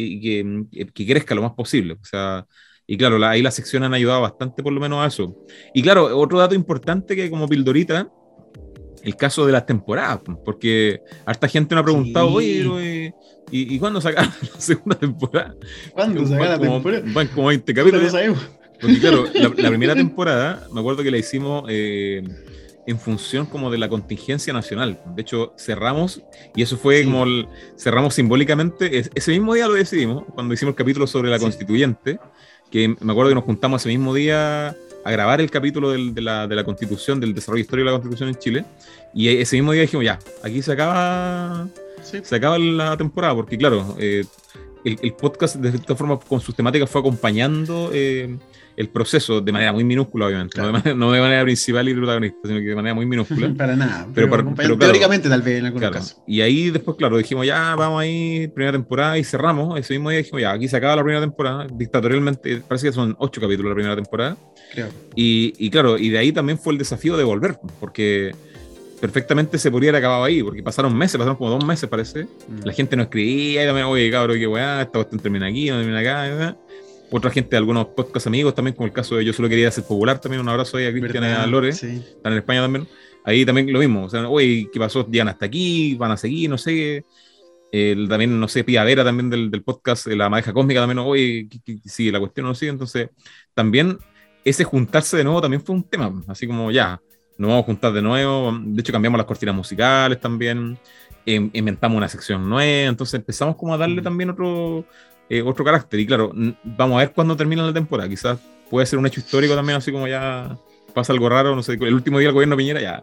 que, 0.71 0.87
que, 0.93 1.07
crezca 1.07 1.35
lo 1.35 1.43
más 1.43 1.53
posible. 1.53 1.95
O 1.95 2.05
sea, 2.05 2.47
y 2.87 2.97
claro, 2.97 3.25
ahí 3.27 3.41
las 3.43 3.55
secciones 3.55 3.87
han 3.87 3.95
ayudado 3.95 4.21
bastante 4.21 4.63
por 4.63 4.73
lo 4.73 4.81
menos 4.81 5.03
a 5.03 5.07
eso. 5.07 5.35
Y 5.73 5.83
claro, 5.83 6.19
otro 6.19 6.39
dato 6.39 6.55
importante 6.55 7.17
que 7.17 7.31
como 7.31 7.49
pildorita, 7.49 8.11
el 9.03 9.17
caso 9.17 9.47
de 9.47 9.53
las 9.53 9.67
temporadas, 9.67 10.21
porque 10.45 11.01
harta 11.25 11.49
gente 11.49 11.75
me 11.75 11.81
ha 11.81 11.85
preguntado, 11.85 12.31
oye, 12.33 13.15
¿y, 13.51 13.75
¿y, 13.75 13.79
cuándo 13.79 14.01
saca 14.01 14.23
la 14.55 14.61
segunda 14.61 14.99
temporada? 14.99 15.55
¿Cuándo 15.93 16.27
saca 16.27 16.51
la 16.51 16.59
temporada? 16.59 17.03
Van 17.07 17.29
como 17.29 17.49
20 17.49 17.75
capítulos. 17.75 18.15
Porque 18.81 18.99
claro, 18.99 19.27
la, 19.35 19.51
primera 19.69 19.95
temporada, 19.95 20.67
me 20.73 20.81
acuerdo 20.81 21.03
que 21.03 21.11
la 21.11 21.19
hicimos, 21.19 21.65
eh, 21.69 22.23
en 22.87 22.99
función 22.99 23.47
como 23.47 23.71
de 23.71 23.79
la 23.79 23.89
contingencia 23.89 24.53
nacional. 24.53 25.01
De 25.15 25.23
hecho, 25.23 25.55
cerramos, 25.57 26.23
y 26.55 26.63
eso 26.63 26.77
fue 26.77 27.05
como 27.05 27.25
cerramos 27.79 28.15
simbólicamente, 28.15 29.05
ese 29.15 29.31
mismo 29.33 29.55
día 29.55 29.69
lo 29.69 29.75
decidimos, 29.75 30.25
cuando 30.35 30.55
hicimos 30.55 30.73
el 30.73 30.77
capítulo 30.77 31.07
sobre 31.07 31.31
la 31.31 31.39
constituyente, 31.39 32.19
que 32.71 32.89
me 32.89 33.13
acuerdo 33.13 33.31
que 33.31 33.35
nos 33.35 33.45
juntamos 33.45 33.83
ese 33.83 33.91
mismo 33.91 34.15
día 34.15 34.75
a 35.05 35.11
grabar 35.11 35.41
el 35.41 35.51
capítulo 35.51 35.91
de, 35.91 36.21
la, 36.21 36.47
de, 36.47 36.55
la, 36.55 36.65
constitución, 36.65 37.21
del 37.21 37.35
desarrollo 37.35 37.63
histórico 37.63 37.87
de 37.87 37.93
la 37.93 37.99
constitución 37.99 38.29
en 38.29 38.35
Chile, 38.37 38.65
y 39.15 39.29
ese 39.29 39.57
mismo 39.57 39.73
día 39.73 39.83
dijimos, 39.83 40.05
ya, 40.05 40.19
aquí 40.43 40.63
se 40.63 40.73
acaba, 40.73 41.69
se 42.03 42.35
acaba 42.35 42.59
la 42.59 42.97
temporada, 42.97 43.35
porque 43.35 43.57
claro, 43.59 43.97
eh, 43.99 44.25
el, 44.85 45.13
podcast 45.15 45.57
de 45.57 45.69
esta 45.71 45.95
forma 45.95 46.19
con 46.19 46.41
sus 46.41 46.55
temáticas 46.55 46.89
fue 46.89 47.01
acompañando 47.01 47.91
eh, 47.93 48.37
el 48.77 48.89
proceso 48.89 49.41
de 49.41 49.53
manera 49.53 49.73
muy 49.73 49.85
minúscula, 49.85 50.27
obviamente. 50.27 50.59
No, 50.95 51.13
de 51.13 51.21
manera, 51.21 51.43
principal 51.43 51.89
y 51.89 51.95
protagonista, 51.95 52.39
sino 52.45 52.61
que 52.61 52.67
de 52.67 52.75
manera 52.75 52.95
muy 52.95 53.07
minúscula. 53.07 53.53
para 53.59 53.77
nada. 53.77 54.09
Pero, 54.15 54.79
teóricamente 54.79 55.29
tal 55.29 55.43
vez 55.43 55.59
en 55.59 55.67
algunos 55.67 55.91
casos. 55.91 56.17
Y 56.27 56.41
ahí 56.41 56.71
después, 56.71 56.97
claro, 56.97 57.19
dijimos 57.19 57.47
ya, 57.47 57.75
vamos 57.75 58.01
ahí, 58.01 58.49
primera 58.49 58.73
temporada, 58.73 59.19
y 59.19 59.25
cerramos. 59.25 59.79
Ese 59.79 59.95
mismo 59.95 60.11
día 60.11 60.19
dijimos 60.19 60.41
ya, 60.41 60.53
aquí 60.53 60.69
se 60.69 60.77
acaba 60.77 60.97
la 60.97 61.03
primera 61.03 61.21
temporada. 61.21 61.67
Dictatorialmente, 61.73 62.63
parece 62.67 62.89
que 62.89 62.93
son 62.93 63.15
ocho 63.19 63.41
capítulos 63.41 63.71
la 63.71 63.75
primera 63.75 63.97
temporada. 63.97 64.37
Creo. 64.73 64.89
Y, 65.15 65.53
y 65.59 65.71
claro, 65.71 65.99
y 65.99 66.09
de 66.09 66.19
ahí 66.19 66.33
también 66.33 66.59
fue 66.59 66.73
el 66.73 66.79
desafío 66.79 67.17
de 67.17 67.25
volver, 67.25 67.59
porque 67.81 68.33
perfectamente 69.01 69.59
se 69.59 69.71
podría 69.71 69.91
haber 69.91 70.01
acabado 70.01 70.25
ahí, 70.25 70.43
porque 70.43 70.63
pasaron 70.63 70.97
meses, 70.97 71.17
pasaron 71.17 71.37
como 71.37 71.51
dos 71.51 71.65
meses, 71.65 71.89
parece. 71.89 72.25
Mm. 72.25 72.65
La 72.65 72.73
gente 72.73 72.97
no 72.97 73.05
escribía, 73.05 73.65
y 73.65 73.67
también, 73.67 73.87
oye, 73.87 74.11
cabrón, 74.11 74.39
qué 74.39 74.47
weá, 74.47 74.83
esta 74.83 74.93
cuestión 74.93 75.21
termina 75.21 75.47
aquí, 75.47 75.71
no 75.71 75.79
termina 75.79 76.01
acá, 76.01 76.57
Otra 77.11 77.31
gente, 77.31 77.57
algunos 77.57 77.87
podcast 77.87 78.27
amigos 78.27 78.55
también, 78.55 78.77
como 78.77 78.87
el 78.87 78.93
caso 78.93 79.17
de 79.17 79.25
Yo 79.25 79.33
Solo 79.33 79.49
Quería 79.49 79.71
Ser 79.71 79.85
Popular, 79.85 80.21
también 80.21 80.41
un 80.41 80.49
abrazo 80.49 80.77
ahí 80.77 80.87
a 80.87 80.93
Cristian 80.93 81.25
y 81.25 81.27
a 81.29 81.47
Lore, 81.47 81.71
están 81.71 82.33
en 82.33 82.39
España 82.39 82.61
también. 82.63 82.87
Ahí 83.25 83.45
también 83.45 83.71
lo 83.73 83.79
mismo, 83.79 84.05
o 84.05 84.09
sea, 84.09 84.29
oye, 84.29 84.69
¿qué 84.73 84.79
pasó? 84.79 85.07
Llegan 85.07 85.29
hasta 85.29 85.47
aquí, 85.47 85.95
van 85.97 86.13
a 86.13 86.17
seguir, 86.17 86.49
no 86.49 86.59
sé. 86.59 87.05
El, 87.73 88.09
también, 88.09 88.39
no 88.41 88.49
sé, 88.49 88.65
Pia 88.65 88.83
Vera 88.83 89.05
también 89.05 89.31
del, 89.31 89.51
del 89.51 89.63
podcast, 89.63 90.07
La 90.09 90.29
Madeja 90.29 90.53
Cósmica 90.53 90.81
también, 90.81 90.99
oye, 90.99 91.49
sigue 91.85 92.13
la 92.13 92.19
cuestión 92.19 92.47
no 92.47 92.55
sigue. 92.55 92.73
Entonces, 92.73 93.11
también 93.55 93.99
ese 94.45 94.65
juntarse 94.65 95.17
de 95.17 95.25
nuevo 95.25 95.41
también 95.41 95.63
fue 95.63 95.75
un 95.75 95.85
tema, 95.85 96.13
así 96.27 96.47
como 96.47 96.71
ya, 96.71 97.01
nos 97.41 97.49
vamos 97.49 97.63
a 97.63 97.67
juntar 97.67 97.93
de 97.95 98.03
nuevo. 98.03 98.53
De 98.63 98.81
hecho, 98.81 98.93
cambiamos 98.93 99.17
las 99.17 99.27
cortinas 99.27 99.55
musicales 99.55 100.21
también. 100.21 100.79
Em, 101.25 101.49
inventamos 101.55 101.97
una 101.97 102.09
sección 102.09 102.47
nueva. 102.47 102.89
Entonces 102.89 103.15
empezamos 103.15 103.57
como 103.57 103.73
a 103.73 103.79
darle 103.79 104.03
mm. 104.03 104.05
también 104.05 104.31
otro, 104.31 104.85
eh, 105.31 105.41
otro 105.41 105.65
carácter. 105.65 106.01
Y 106.01 106.07
claro, 106.07 106.33
vamos 106.63 106.97
a 106.97 106.99
ver 106.99 107.13
cuándo 107.13 107.35
termina 107.35 107.65
la 107.65 107.73
temporada. 107.73 108.11
Quizás 108.11 108.39
puede 108.69 108.85
ser 108.85 108.99
un 108.99 109.07
hecho 109.07 109.21
histórico 109.21 109.55
también, 109.55 109.79
así 109.79 109.91
como 109.91 110.07
ya 110.07 110.55
pasa 110.93 111.15
algo 111.15 111.29
raro, 111.31 111.57
no 111.57 111.63
sé, 111.63 111.75
el 111.81 111.95
último 111.95 112.19
día 112.19 112.29
del 112.29 112.35
gobierno 112.35 112.57
Piñera, 112.57 112.81
ya, 112.81 113.01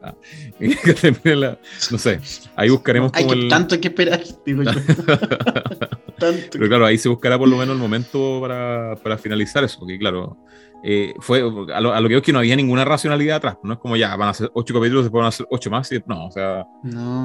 no 1.91 1.97
sé, 1.97 2.19
ahí 2.57 2.69
buscaremos 2.69 3.13
como 3.13 3.31
hay 3.31 3.47
Tanto 3.47 3.75
hay 3.75 3.81
que 3.81 3.87
esperar, 3.87 4.21
digo 4.45 4.63
yo. 4.63 4.71
Pero 6.51 6.67
claro, 6.67 6.85
ahí 6.85 6.97
se 6.97 7.07
buscará 7.07 7.37
por 7.37 7.47
lo 7.47 7.55
menos 7.55 7.75
el 7.75 7.81
momento 7.81 8.39
para, 8.41 8.97
para 9.01 9.17
finalizar 9.17 9.63
eso, 9.63 9.79
porque 9.79 9.97
claro, 9.97 10.35
eh, 10.83 11.13
fue 11.19 11.39
a 11.39 11.81
lo, 11.81 11.91
que 12.03 12.07
veo 12.07 12.21
que 12.21 12.31
no 12.31 12.39
había 12.39 12.55
ninguna 12.55 12.85
racionalidad 12.85 13.37
atrás. 13.37 13.57
No 13.63 13.73
es 13.73 13.79
como 13.79 13.95
ya 13.95 14.15
van 14.15 14.29
a 14.29 14.33
ser 14.33 14.51
ocho 14.53 14.73
capítulos, 14.73 15.03
después 15.03 15.21
van 15.21 15.29
a 15.29 15.31
ser 15.31 15.47
ocho 15.49 15.69
más. 15.69 15.91
Y, 15.91 16.03
no, 16.05 16.27
o 16.27 16.31
sea, 16.31 16.65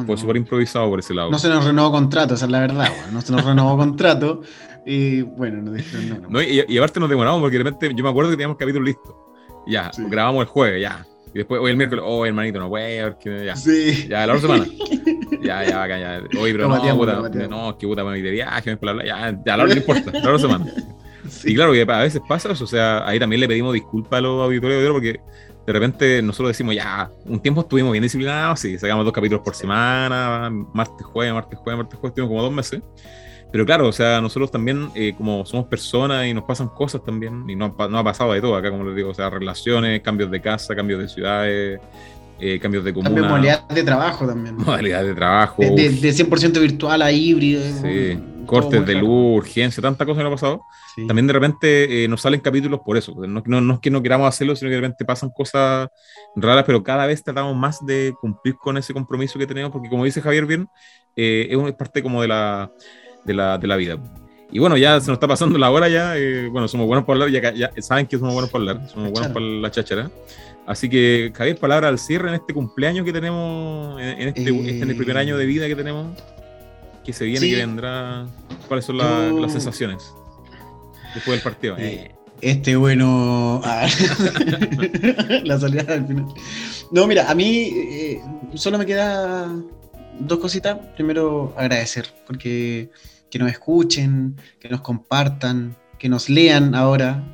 fue 0.07 0.17
súper 0.17 0.37
improvisado 0.37 0.89
por 0.89 0.99
ese 0.99 1.15
lado. 1.15 1.31
No 1.31 1.39
se 1.39 1.49
nos 1.49 1.65
renovó 1.65 1.93
contrato, 1.93 2.35
esa 2.35 2.47
es 2.47 2.51
la 2.51 2.61
verdad. 2.61 2.89
no 3.13 3.21
se 3.21 3.33
nos 3.33 3.45
renovó 3.45 3.77
contrato. 3.77 4.41
Y 4.85 5.23
bueno, 5.23 5.63
nos 5.63 5.75
dijeron 5.75 6.23
no. 6.23 6.29
no. 6.29 6.43
y, 6.43 6.77
aparte 6.77 6.99
nos 6.99 7.09
demoramos 7.09 7.41
porque 7.41 7.59
de 7.59 7.65
repente 7.65 7.93
yo 7.95 8.03
me 8.03 8.11
acuerdo 8.11 8.31
que 8.31 8.37
teníamos 8.37 8.57
capítulo 8.57 8.85
listo. 8.85 9.17
Ya, 9.67 9.91
grabamos 9.97 10.43
el 10.43 10.49
jueves, 10.49 10.83
ya. 10.83 11.07
Y 11.35 11.39
después, 11.39 11.61
hoy 11.61 11.71
el 11.71 11.77
miércoles, 11.77 12.05
oh, 12.07 12.27
hermanito, 12.27 12.59
no 12.59 12.69
porque 12.69 13.47
ya. 13.47 13.57
Sí. 13.57 14.07
Ya, 14.09 14.27
la 14.27 14.35
otra 14.35 14.41
semana. 14.41 14.67
ya, 15.43 15.65
ya, 15.65 15.83
acá, 15.83 15.99
ya. 15.99 16.23
Oye, 16.39 16.53
pero 16.53 16.69
no, 16.69 16.97
puta, 16.97 17.49
no, 17.49 17.79
que 17.79 17.87
puta, 17.87 18.03
me 18.03 18.11
voy 18.11 18.23
de 18.23 18.31
viaje, 18.31 18.79
ya, 19.05 19.39
ya, 19.45 19.57
la 19.57 19.65
otra 19.65 19.75
no 19.75 19.81
importa, 19.81 20.11
la 20.13 20.19
otra 20.19 20.39
semana. 20.39 20.67
Y 21.45 21.55
claro, 21.55 21.73
que 21.73 21.83
a 21.83 21.99
veces 21.99 22.21
pasa 22.29 22.53
eso, 22.53 22.65
o 22.65 22.67
sea, 22.67 23.07
ahí 23.07 23.19
también 23.19 23.41
le 23.41 23.49
pedimos 23.49 23.73
disculpas 23.73 24.19
a 24.19 24.21
los 24.21 24.43
auditores 24.43 24.83
de 24.83 24.91
porque 24.91 25.21
de 25.67 25.73
repente 25.73 26.23
nosotros 26.23 26.49
decimos, 26.49 26.75
ya, 26.75 27.11
un 27.25 27.41
tiempo 27.41 27.61
estuvimos 27.61 27.93
bien 27.93 28.03
disciplinados, 28.03 28.61
sí, 28.61 28.79
sacamos 28.79 29.05
dos 29.05 29.13
capítulos 29.13 29.43
por 29.45 29.55
semana, 29.55 30.51
martes, 30.73 31.07
jueves, 31.07 31.35
martes, 31.35 31.59
jueves, 31.59 31.79
martes, 31.79 31.99
jueves, 31.99 32.13
estuvimos 32.13 32.31
como 32.31 32.43
dos 32.43 32.53
meses. 32.53 32.83
Pero 33.53 33.67
claro, 33.67 33.87
o 33.87 33.93
sea, 33.93 34.21
nosotros 34.21 34.51
también, 34.51 34.89
eh, 34.95 35.15
como 35.17 35.45
somos 35.45 35.67
personas 35.67 36.27
y 36.27 36.33
nos 36.33 36.45
pasan 36.45 36.69
cosas 36.69 37.05
también, 37.05 37.45
y 37.49 37.55
no, 37.55 37.75
no 37.91 37.99
ha 37.99 38.05
pasado 38.05 38.33
de 38.33 38.41
todo 38.41 38.57
acá, 38.57 38.71
como 38.71 38.85
les 38.85 38.97
digo, 38.97 39.11
o 39.11 39.15
sea, 39.15 39.29
relaciones, 39.29 40.01
cambios 40.01 40.31
de 40.31 40.41
casa, 40.41 40.75
cambios 40.75 41.01
de 41.01 41.09
ciudades, 41.09 41.81
eh, 42.41 42.59
cambios 42.59 42.83
de 42.83 42.95
comuna. 42.95 43.11
Cambios 43.11 43.27
de 43.27 43.31
modalidad 43.31 43.69
de 43.69 43.83
trabajo 43.85 44.27
también. 44.27 44.57
Modalidad 44.57 45.05
de 45.05 45.15
trabajo. 45.15 45.63
De, 45.63 45.91
de, 45.91 46.11
100% 46.11 46.61
virtual 46.61 47.03
a 47.03 47.13
híbrido. 47.13 47.63
Sí, 47.83 48.19
cortes 48.47 48.85
de 48.87 48.95
luz, 48.95 49.39
urgencia, 49.39 49.83
tanta 49.83 50.05
cosa 50.05 50.19
que 50.19 50.25
nos 50.25 50.33
ha 50.33 50.37
pasado. 50.37 50.63
También 51.07 51.27
de 51.27 51.33
repente 51.33 52.05
eh, 52.05 52.09
nos 52.09 52.21
salen 52.21 52.41
capítulos 52.41 52.81
por 52.85 52.97
eso. 52.97 53.15
No, 53.27 53.43
no, 53.45 53.61
no, 53.61 53.75
es 53.75 53.81
que 53.81 53.91
no 53.91 54.03
queramos 54.03 54.29
hacerlo, 54.29 54.55
sino 54.57 54.69
que 54.69 54.75
de 54.75 54.81
repente 54.81 55.05
pasan 55.05 55.31
cosas 55.31 55.89
raras, 56.37 56.65
pero 56.67 56.83
cada 56.83 57.07
vez 57.07 57.23
tratamos 57.23 57.57
más 57.57 57.85
de 57.85 58.15
cumplir 58.21 58.57
con 58.57 58.77
ese 58.77 58.93
compromiso 58.93 59.39
que 59.39 59.47
tenemos, 59.47 59.71
porque 59.71 59.89
como 59.89 60.05
dice 60.05 60.21
Javier 60.21 60.47
bien, 60.47 60.69
eh, 61.17 61.49
es 61.51 61.75
parte 61.75 62.03
como 62.03 62.23
de 62.23 62.29
la, 62.29 62.71
de 63.25 63.35
la, 63.35 63.59
de 63.59 63.67
la 63.67 63.77
vida. 63.77 63.99
Y 64.51 64.59
bueno, 64.59 64.77
ya 64.77 65.01
se 65.01 65.07
nos 65.07 65.17
está 65.17 65.27
pasando 65.27 65.59
la 65.59 65.71
hora 65.71 65.89
ya. 65.89 66.15
bueno, 66.51 66.69
somos 66.69 66.87
buenos 66.87 67.07
para 67.07 67.25
hablar, 67.25 67.43
ya, 67.43 67.55
ya, 67.55 67.73
saben 67.81 68.07
que 68.07 68.19
somos 68.19 68.35
buenos 68.35 68.51
para 68.51 68.63
hablar, 68.63 68.89
somos 68.89 69.11
buenos 69.11 69.33
para 69.33 69.45
la 69.45 69.71
cháchara. 69.71 70.11
Así 70.67 70.89
que, 70.89 71.33
Javier, 71.35 71.59
palabra 71.59 71.89
al 71.89 71.99
cierre 71.99 72.29
en 72.29 72.35
este 72.35 72.55
cumpleaños 72.55 73.05
que 73.05 73.13
tenemos, 73.13 74.01
en 74.01 74.29
este, 74.29 74.43
este 74.43 74.83
en 74.83 74.91
el 74.91 74.97
primer 74.97 75.17
año 75.17 75.37
de 75.37 75.47
vida 75.47 75.67
que 75.67 75.75
tenemos, 75.75 76.17
que 77.05 77.13
se 77.13 77.25
viene, 77.25 77.49
que 77.49 77.57
vendrá. 77.57 78.27
¿Cuáles 78.69 78.85
son 78.85 78.99
las 78.99 79.53
sensaciones 79.53 80.13
después 81.15 81.37
del 81.37 81.43
partido? 81.43 81.77
Eh, 81.79 82.15
este 82.41 82.77
bueno. 82.77 83.61
Ah, 83.65 83.87
la 85.45 85.59
salida 85.59 85.85
al 85.89 86.07
final. 86.07 86.27
No, 86.91 87.07
mira, 87.07 87.31
a 87.31 87.35
mí 87.35 87.71
eh, 87.75 88.21
solo 88.55 88.79
me 88.79 88.87
queda 88.87 89.49
dos 90.19 90.39
cositas. 90.39 90.79
Primero, 90.97 91.55
agradecer, 91.57 92.07
porque 92.27 92.91
que 93.31 93.39
nos 93.39 93.51
escuchen, 93.51 94.37
que 94.61 94.69
nos 94.69 94.83
compartan, 94.83 95.75
que 95.99 96.09
nos 96.09 96.29
lean 96.29 96.75
ahora, 96.75 97.25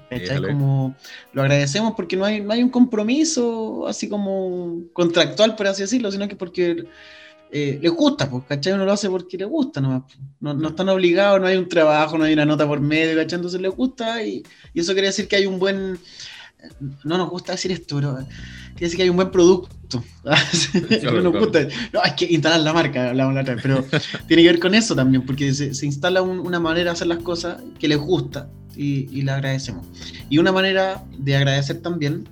Como 0.47 0.95
lo 1.33 1.43
agradecemos 1.43 1.95
porque 1.97 2.17
no 2.17 2.25
hay, 2.27 2.41
no 2.43 2.53
hay 2.53 2.63
un 2.63 2.69
compromiso 2.69 3.87
así 3.89 4.09
como 4.09 4.83
contractual, 4.93 5.57
por 5.57 5.67
así 5.67 5.83
decirlo, 5.83 6.13
sino 6.13 6.29
que 6.29 6.37
porque 6.37 6.85
eh, 7.51 7.79
les 7.81 7.93
gusta, 7.93 8.29
pues, 8.29 8.45
¿cachai? 8.49 8.75
Uno 8.75 8.85
lo 8.85 8.93
hace 8.93 9.09
porque 9.09 9.39
le 9.39 9.45
gusta, 9.45 9.81
no, 9.81 10.07
no, 10.41 10.69
están 10.69 10.89
obligados, 10.89 11.41
no 11.41 11.47
hay 11.47 11.57
un 11.57 11.69
trabajo, 11.69 12.19
no 12.19 12.25
hay 12.25 12.35
una 12.35 12.45
nota 12.45 12.67
por 12.67 12.81
medio, 12.81 13.17
¿cachai? 13.17 13.37
Entonces 13.37 13.61
les 13.61 13.75
gusta 13.75 14.23
y, 14.23 14.43
y 14.75 14.81
eso 14.81 14.93
quiere 14.93 15.09
decir 15.09 15.29
que 15.29 15.37
hay 15.37 15.47
un 15.47 15.59
buen, 15.59 15.99
no 17.05 17.19
nos 17.19 17.31
gusta 17.31 17.53
decir 17.53 17.73
esto, 17.73 17.97
pero 17.97 18.15
quiere 18.15 18.27
decir 18.81 18.97
que 18.97 19.03
hay 19.05 19.11
un 19.11 19.17
buen 19.17 19.31
producto. 19.31 20.05
no 21.03 21.23
nos 21.23 21.39
gusta, 21.39 21.67
no, 21.93 22.01
hay 22.03 22.15
que 22.15 22.27
instalar 22.27 22.61
la 22.61 22.73
marca, 22.75 23.09
hablamos 23.09 23.35
la 23.35 23.41
otra 23.41 23.55
vez, 23.55 23.63
pero 23.63 23.85
tiene 24.27 24.43
que 24.43 24.49
ver 24.51 24.61
con 24.61 24.75
eso 24.75 24.95
también, 24.95 25.25
porque 25.25 25.55
se, 25.55 25.73
se 25.75 25.87
instala 25.87 26.21
una 26.23 26.61
manera 26.61 26.85
de 26.85 26.91
hacer 26.91 27.07
las 27.07 27.19
cosas 27.19 27.63
que 27.79 27.89
les 27.89 27.99
gusta 27.99 28.51
y, 28.77 29.09
y 29.11 29.23
le 29.23 29.33
agradecemos. 29.33 29.87
Y 30.29 30.39
una 30.39 30.53
manera 30.53 31.03
de 31.17 31.37
agradecer 31.37 31.81
también, 31.81 32.29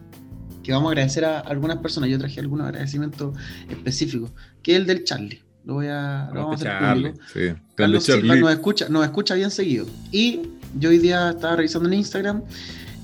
que 0.62 0.72
vamos 0.72 0.88
a 0.88 0.90
agradecer 0.90 1.24
a 1.24 1.38
algunas 1.38 1.78
personas, 1.78 2.10
yo 2.10 2.18
traje 2.18 2.40
algunos 2.40 2.66
agradecimientos 2.66 3.36
específicos, 3.70 4.32
que 4.66 4.72
es 4.72 4.78
el 4.80 4.86
del 4.86 5.04
Charlie. 5.04 5.40
Lo 5.64 5.74
voy 5.74 5.86
a, 5.86 6.28
lo 6.34 6.42
vamos 6.42 6.64
a 6.64 6.90
hacer. 6.90 7.14
Sí. 7.32 7.60
Carlos 7.76 8.04
Silva 8.04 8.36
nos 8.36 8.50
escucha, 8.50 8.88
nos 8.88 9.04
escucha 9.04 9.34
bien 9.34 9.50
seguido. 9.50 9.86
Y 10.10 10.42
yo 10.78 10.90
hoy 10.90 10.98
día 10.98 11.30
estaba 11.30 11.56
revisando 11.56 11.88
en 11.88 11.94
Instagram 11.94 12.42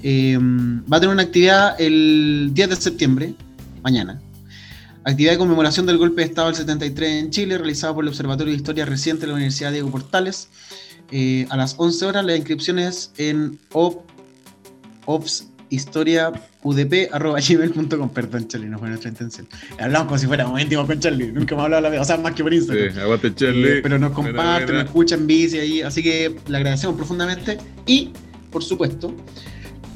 Em, 0.02 0.82
va 0.92 0.96
a 0.96 1.00
tener 1.00 1.14
una 1.14 1.22
actividad 1.22 1.80
el 1.80 2.50
10 2.52 2.70
de 2.70 2.76
septiembre, 2.76 3.34
mañana. 3.82 4.20
Actividad 5.04 5.32
de 5.32 5.38
conmemoración 5.38 5.86
del 5.86 5.98
golpe 5.98 6.22
de 6.22 6.28
Estado 6.28 6.48
del 6.48 6.56
73 6.56 7.24
en 7.24 7.30
Chile, 7.30 7.58
realizada 7.58 7.94
por 7.94 8.04
el 8.04 8.08
Observatorio 8.08 8.52
de 8.52 8.56
Historia 8.56 8.84
Reciente 8.84 9.22
de 9.22 9.26
la 9.28 9.34
Universidad 9.34 9.72
Diego 9.72 9.90
Portales. 9.90 10.48
Eh, 11.10 11.46
a 11.50 11.56
las 11.56 11.74
11 11.78 12.06
horas, 12.06 12.24
la 12.24 12.36
inscripción 12.36 12.78
es 12.78 13.12
en 13.16 13.58
opshistoriaudp.gmail.com 15.72 18.10
Perdón, 18.10 18.48
Charlie, 18.48 18.68
no 18.68 18.78
fue 18.78 18.88
nuestra 18.88 19.08
intención. 19.10 19.48
Hablamos 19.78 20.08
como 20.08 20.18
si 20.18 20.26
fuéramos 20.26 20.60
íntimos 20.60 20.86
con 20.86 21.00
Charlie. 21.00 21.32
Nunca 21.32 21.54
hemos 21.54 21.64
hablado 21.64 21.80
la 21.82 21.90
vida, 21.90 22.02
o 22.02 22.04
sea, 22.04 22.18
más 22.18 22.34
que 22.34 22.42
por 22.42 22.52
Instagram. 22.52 22.92
Sí, 22.92 23.00
aguante, 23.00 23.34
Charlie. 23.34 23.78
Eh, 23.78 23.80
pero 23.82 23.98
nos 23.98 24.12
comparte, 24.12 24.70
nos 24.72 24.84
escucha 24.84 25.14
en 25.14 25.26
bici 25.26 25.58
ahí. 25.58 25.80
Así 25.82 26.02
que 26.02 26.36
le 26.46 26.56
agradecemos 26.56 26.96
profundamente. 26.96 27.58
Y, 27.86 28.12
por 28.50 28.62
supuesto, 28.62 29.16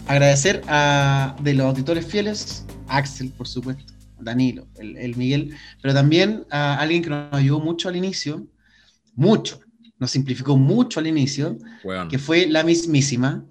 agradecer 0.07 0.62
a 0.66 1.36
de 1.43 1.53
los 1.55 1.66
auditores 1.66 2.07
fieles, 2.07 2.65
Axel, 2.89 3.31
por 3.31 3.47
supuesto, 3.47 3.93
Danilo, 4.19 4.66
el, 4.78 5.15
Miguel, 5.16 5.55
pero 5.82 5.93
también 5.93 6.47
a 6.51 6.78
alguien 6.78 7.03
que 7.03 7.11
nos 7.11 7.31
ayudó 7.32 7.61
mucho 7.61 7.90
al 7.90 7.97
inicio, 7.97 8.47
mucho, 9.15 9.61
nos 9.98 10.11
simplificó 10.11 10.57
mucho 10.57 11.01
al 11.01 11.07
inicio, 11.07 11.59
que 12.09 12.19
fue 12.19 12.47
la 12.47 12.65
mismísima 12.65 13.44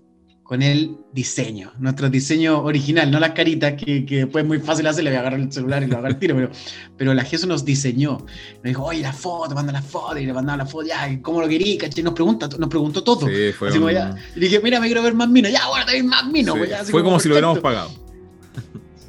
con 0.46 0.62
el 0.62 0.98
diseño, 1.12 1.74
nuestro 1.80 2.08
diseño 2.08 2.62
original, 2.62 3.10
no 3.10 3.20
las 3.20 3.32
caritas 3.32 3.74
que, 3.74 4.06
que 4.06 4.18
después 4.18 4.44
es 4.44 4.48
muy 4.48 4.60
fácil 4.60 4.86
hacer, 4.86 5.04
le 5.04 5.10
voy 5.10 5.18
a 5.18 5.22
agarrar 5.22 5.40
el 5.40 5.52
celular 5.52 5.82
y 5.82 5.88
lo 5.88 5.94
agarrar 5.94 6.12
el 6.12 6.20
tiro, 6.20 6.36
pero, 6.36 6.52
pero 6.96 7.16
la 7.16 7.24
Jesús 7.24 7.48
nos 7.48 7.66
diseñó, 7.66 8.20
nos 8.20 8.64
dijo, 8.64 8.84
oye, 8.84 9.02
la 9.02 9.12
foto, 9.12 9.56
manda 9.56 9.74
la 9.74 9.82
foto, 9.82 10.20
y 10.20 10.26
le 10.28 10.34
mandaba 10.34 10.58
la 10.58 10.66
foto, 10.68 10.86
ya, 10.86 11.20
¿cómo 11.24 11.42
lo 11.42 11.48
querí? 11.48 11.80
Nos, 12.04 12.14
pregunta, 12.14 12.48
nos 12.60 12.70
preguntó 12.70 13.04
todo. 13.04 13.28
Sí, 13.28 13.54
fue 13.58 13.70
así 13.70 13.80
un... 13.80 13.92
ya, 13.92 14.16
y 14.36 14.40
dije, 14.40 14.60
mira, 14.60 14.80
me 14.80 14.86
quiero 14.86 15.02
ver 15.02 15.16
más 15.16 15.30
minos, 15.30 15.52
ya, 15.52 15.68
bueno, 15.68 15.84
te 15.84 16.04
más 16.04 16.28
minos. 16.28 16.54
Sí, 16.54 16.60
pues, 16.60 16.70
ya, 16.70 16.84
fue 16.84 16.92
como, 16.92 17.06
como 17.06 17.20
si 17.20 17.28
lo 17.28 17.34
hubiéramos 17.34 17.58
pagado. 17.58 18.05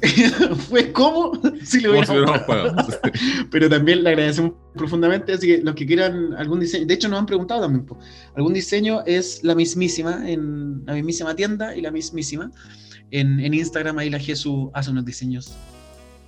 fue 0.69 0.91
como 0.91 1.31
si 1.63 1.81
lo 1.81 1.91
hubiéramos 1.91 2.39
pagado. 2.41 2.75
Pero 3.51 3.69
también 3.69 4.03
le 4.03 4.09
agradecemos 4.09 4.53
profundamente. 4.75 5.33
Así 5.33 5.47
que 5.47 5.57
los 5.59 5.75
que 5.75 5.85
quieran 5.85 6.33
algún 6.33 6.59
diseño, 6.59 6.85
de 6.85 6.93
hecho 6.93 7.09
nos 7.09 7.19
han 7.19 7.25
preguntado 7.25 7.61
también, 7.61 7.85
algún 8.35 8.53
diseño 8.53 9.03
es 9.05 9.43
la 9.43 9.55
mismísima 9.55 10.29
en 10.29 10.85
la 10.85 10.93
mismísima 10.93 11.35
tienda 11.35 11.75
y 11.75 11.81
la 11.81 11.91
mismísima 11.91 12.51
en, 13.11 13.39
en 13.39 13.53
Instagram. 13.53 13.97
Ahí 13.97 14.09
la 14.09 14.19
Jesús 14.19 14.69
hace 14.73 14.91
unos 14.91 15.05
diseños 15.05 15.53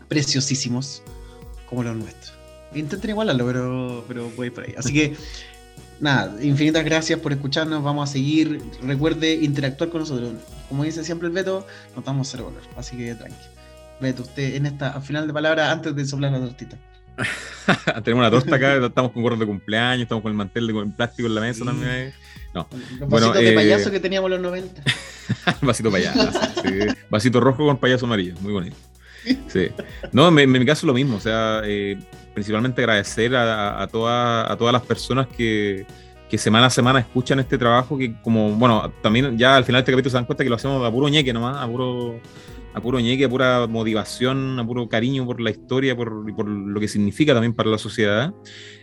preciosísimos 0.08 1.04
como 1.68 1.84
los 1.84 1.96
nuestros. 1.96 2.34
Intenten 2.74 3.12
igualarlo, 3.12 3.46
pero, 3.46 4.06
pero 4.08 4.32
voy 4.36 4.50
por 4.50 4.64
ahí. 4.64 4.74
Así 4.78 4.94
que 4.94 5.16
nada, 6.00 6.36
infinitas 6.44 6.84
gracias 6.84 7.20
por 7.20 7.32
escucharnos. 7.32 7.84
Vamos 7.84 8.10
a 8.10 8.14
seguir. 8.14 8.62
Recuerde 8.82 9.36
interactuar 9.36 9.90
con 9.90 10.02
nosotros. 10.02 10.34
Como 10.68 10.84
dice 10.84 11.04
siempre 11.04 11.28
el 11.28 11.34
Beto, 11.34 11.66
nos 11.96 12.06
damos 12.06 12.28
cero 12.30 12.46
valor. 12.46 12.62
Así 12.78 12.98
que 12.98 13.16
tranqui. 13.16 13.59
Beto, 14.00 14.24
usted 14.24 14.56
en 14.56 14.66
esta 14.66 15.00
final 15.02 15.28
de 15.28 15.34
palabras 15.34 15.70
antes 15.72 15.96
de 15.96 16.06
soplar 16.06 16.32
la 16.32 16.40
tortita. 16.40 16.78
Tenemos 18.04 18.22
una 18.22 18.32
torta 18.32 18.56
acá, 18.56 18.86
estamos 18.86 19.12
con 19.12 19.22
gorros 19.22 19.40
de 19.40 19.46
cumpleaños, 19.46 20.04
estamos 20.04 20.22
con 20.22 20.32
el 20.32 20.38
mantel 20.38 20.68
de 20.68 20.86
plástico 20.96 21.28
en 21.28 21.36
la 21.36 21.42
mesa 21.42 21.66
también. 21.66 22.14
No. 22.54 22.68
Los 23.00 23.10
bueno, 23.10 23.28
vasitos 23.28 23.36
de 23.36 23.52
eh, 23.52 23.56
payaso 23.56 23.92
que 23.92 24.00
teníamos 24.00 24.30
los 24.30 24.40
90. 24.40 24.82
vasito 25.62 25.92
payaso, 25.92 26.32
sí. 26.64 26.80
Vasito 27.10 27.40
rojo 27.40 27.66
con 27.66 27.78
payaso 27.78 28.06
amarillo, 28.06 28.36
muy 28.42 28.54
bonito. 28.54 28.76
Sí. 29.48 29.68
No, 30.14 30.28
en, 30.40 30.52
mi 30.52 30.66
caso 30.66 30.80
es 30.80 30.84
lo 30.86 30.94
mismo, 30.94 31.18
o 31.18 31.20
sea, 31.20 31.62
eh, 31.66 32.00
principalmente 32.34 32.82
agradecer 32.82 33.36
a, 33.36 33.82
a, 33.82 33.88
toda, 33.88 34.52
a 34.52 34.56
todas 34.58 34.74
las 34.74 34.82
personas 34.84 35.28
que, 35.28 35.86
que 36.30 36.38
semana 36.38 36.68
a 36.68 36.70
semana 36.70 37.00
escuchan 37.00 37.40
este 37.40 37.58
trabajo, 37.58 37.98
que 37.98 38.14
como, 38.22 38.52
bueno, 38.52 38.92
también 39.02 39.38
ya 39.38 39.56
al 39.56 39.66
final 39.66 39.80
de 39.80 39.84
este 39.84 39.92
capítulo 39.92 40.12
se 40.12 40.18
dan 40.18 40.26
cuenta 40.26 40.44
que 40.44 40.50
lo 40.50 40.56
hacemos 40.56 40.86
a 40.86 40.92
puro 40.92 41.10
ñeque 41.10 41.34
nomás, 41.34 41.58
a 41.58 41.68
puro, 41.68 42.20
a 42.80 42.82
puro 42.82 43.00
ñeque, 43.00 43.26
a 43.26 43.30
pura 43.30 43.68
motivación, 43.68 44.60
a 44.60 44.66
puro 44.66 44.90
cariño 44.90 45.26
por 45.26 45.40
la 45.40 45.52
historia, 45.52 45.96
por, 45.96 46.36
por 46.36 46.48
lo 46.48 46.80
que 46.80 46.88
significa 46.88 47.34
también 47.34 47.54
para 47.54 47.70
la 47.70 47.78
sociedad. 47.78 48.34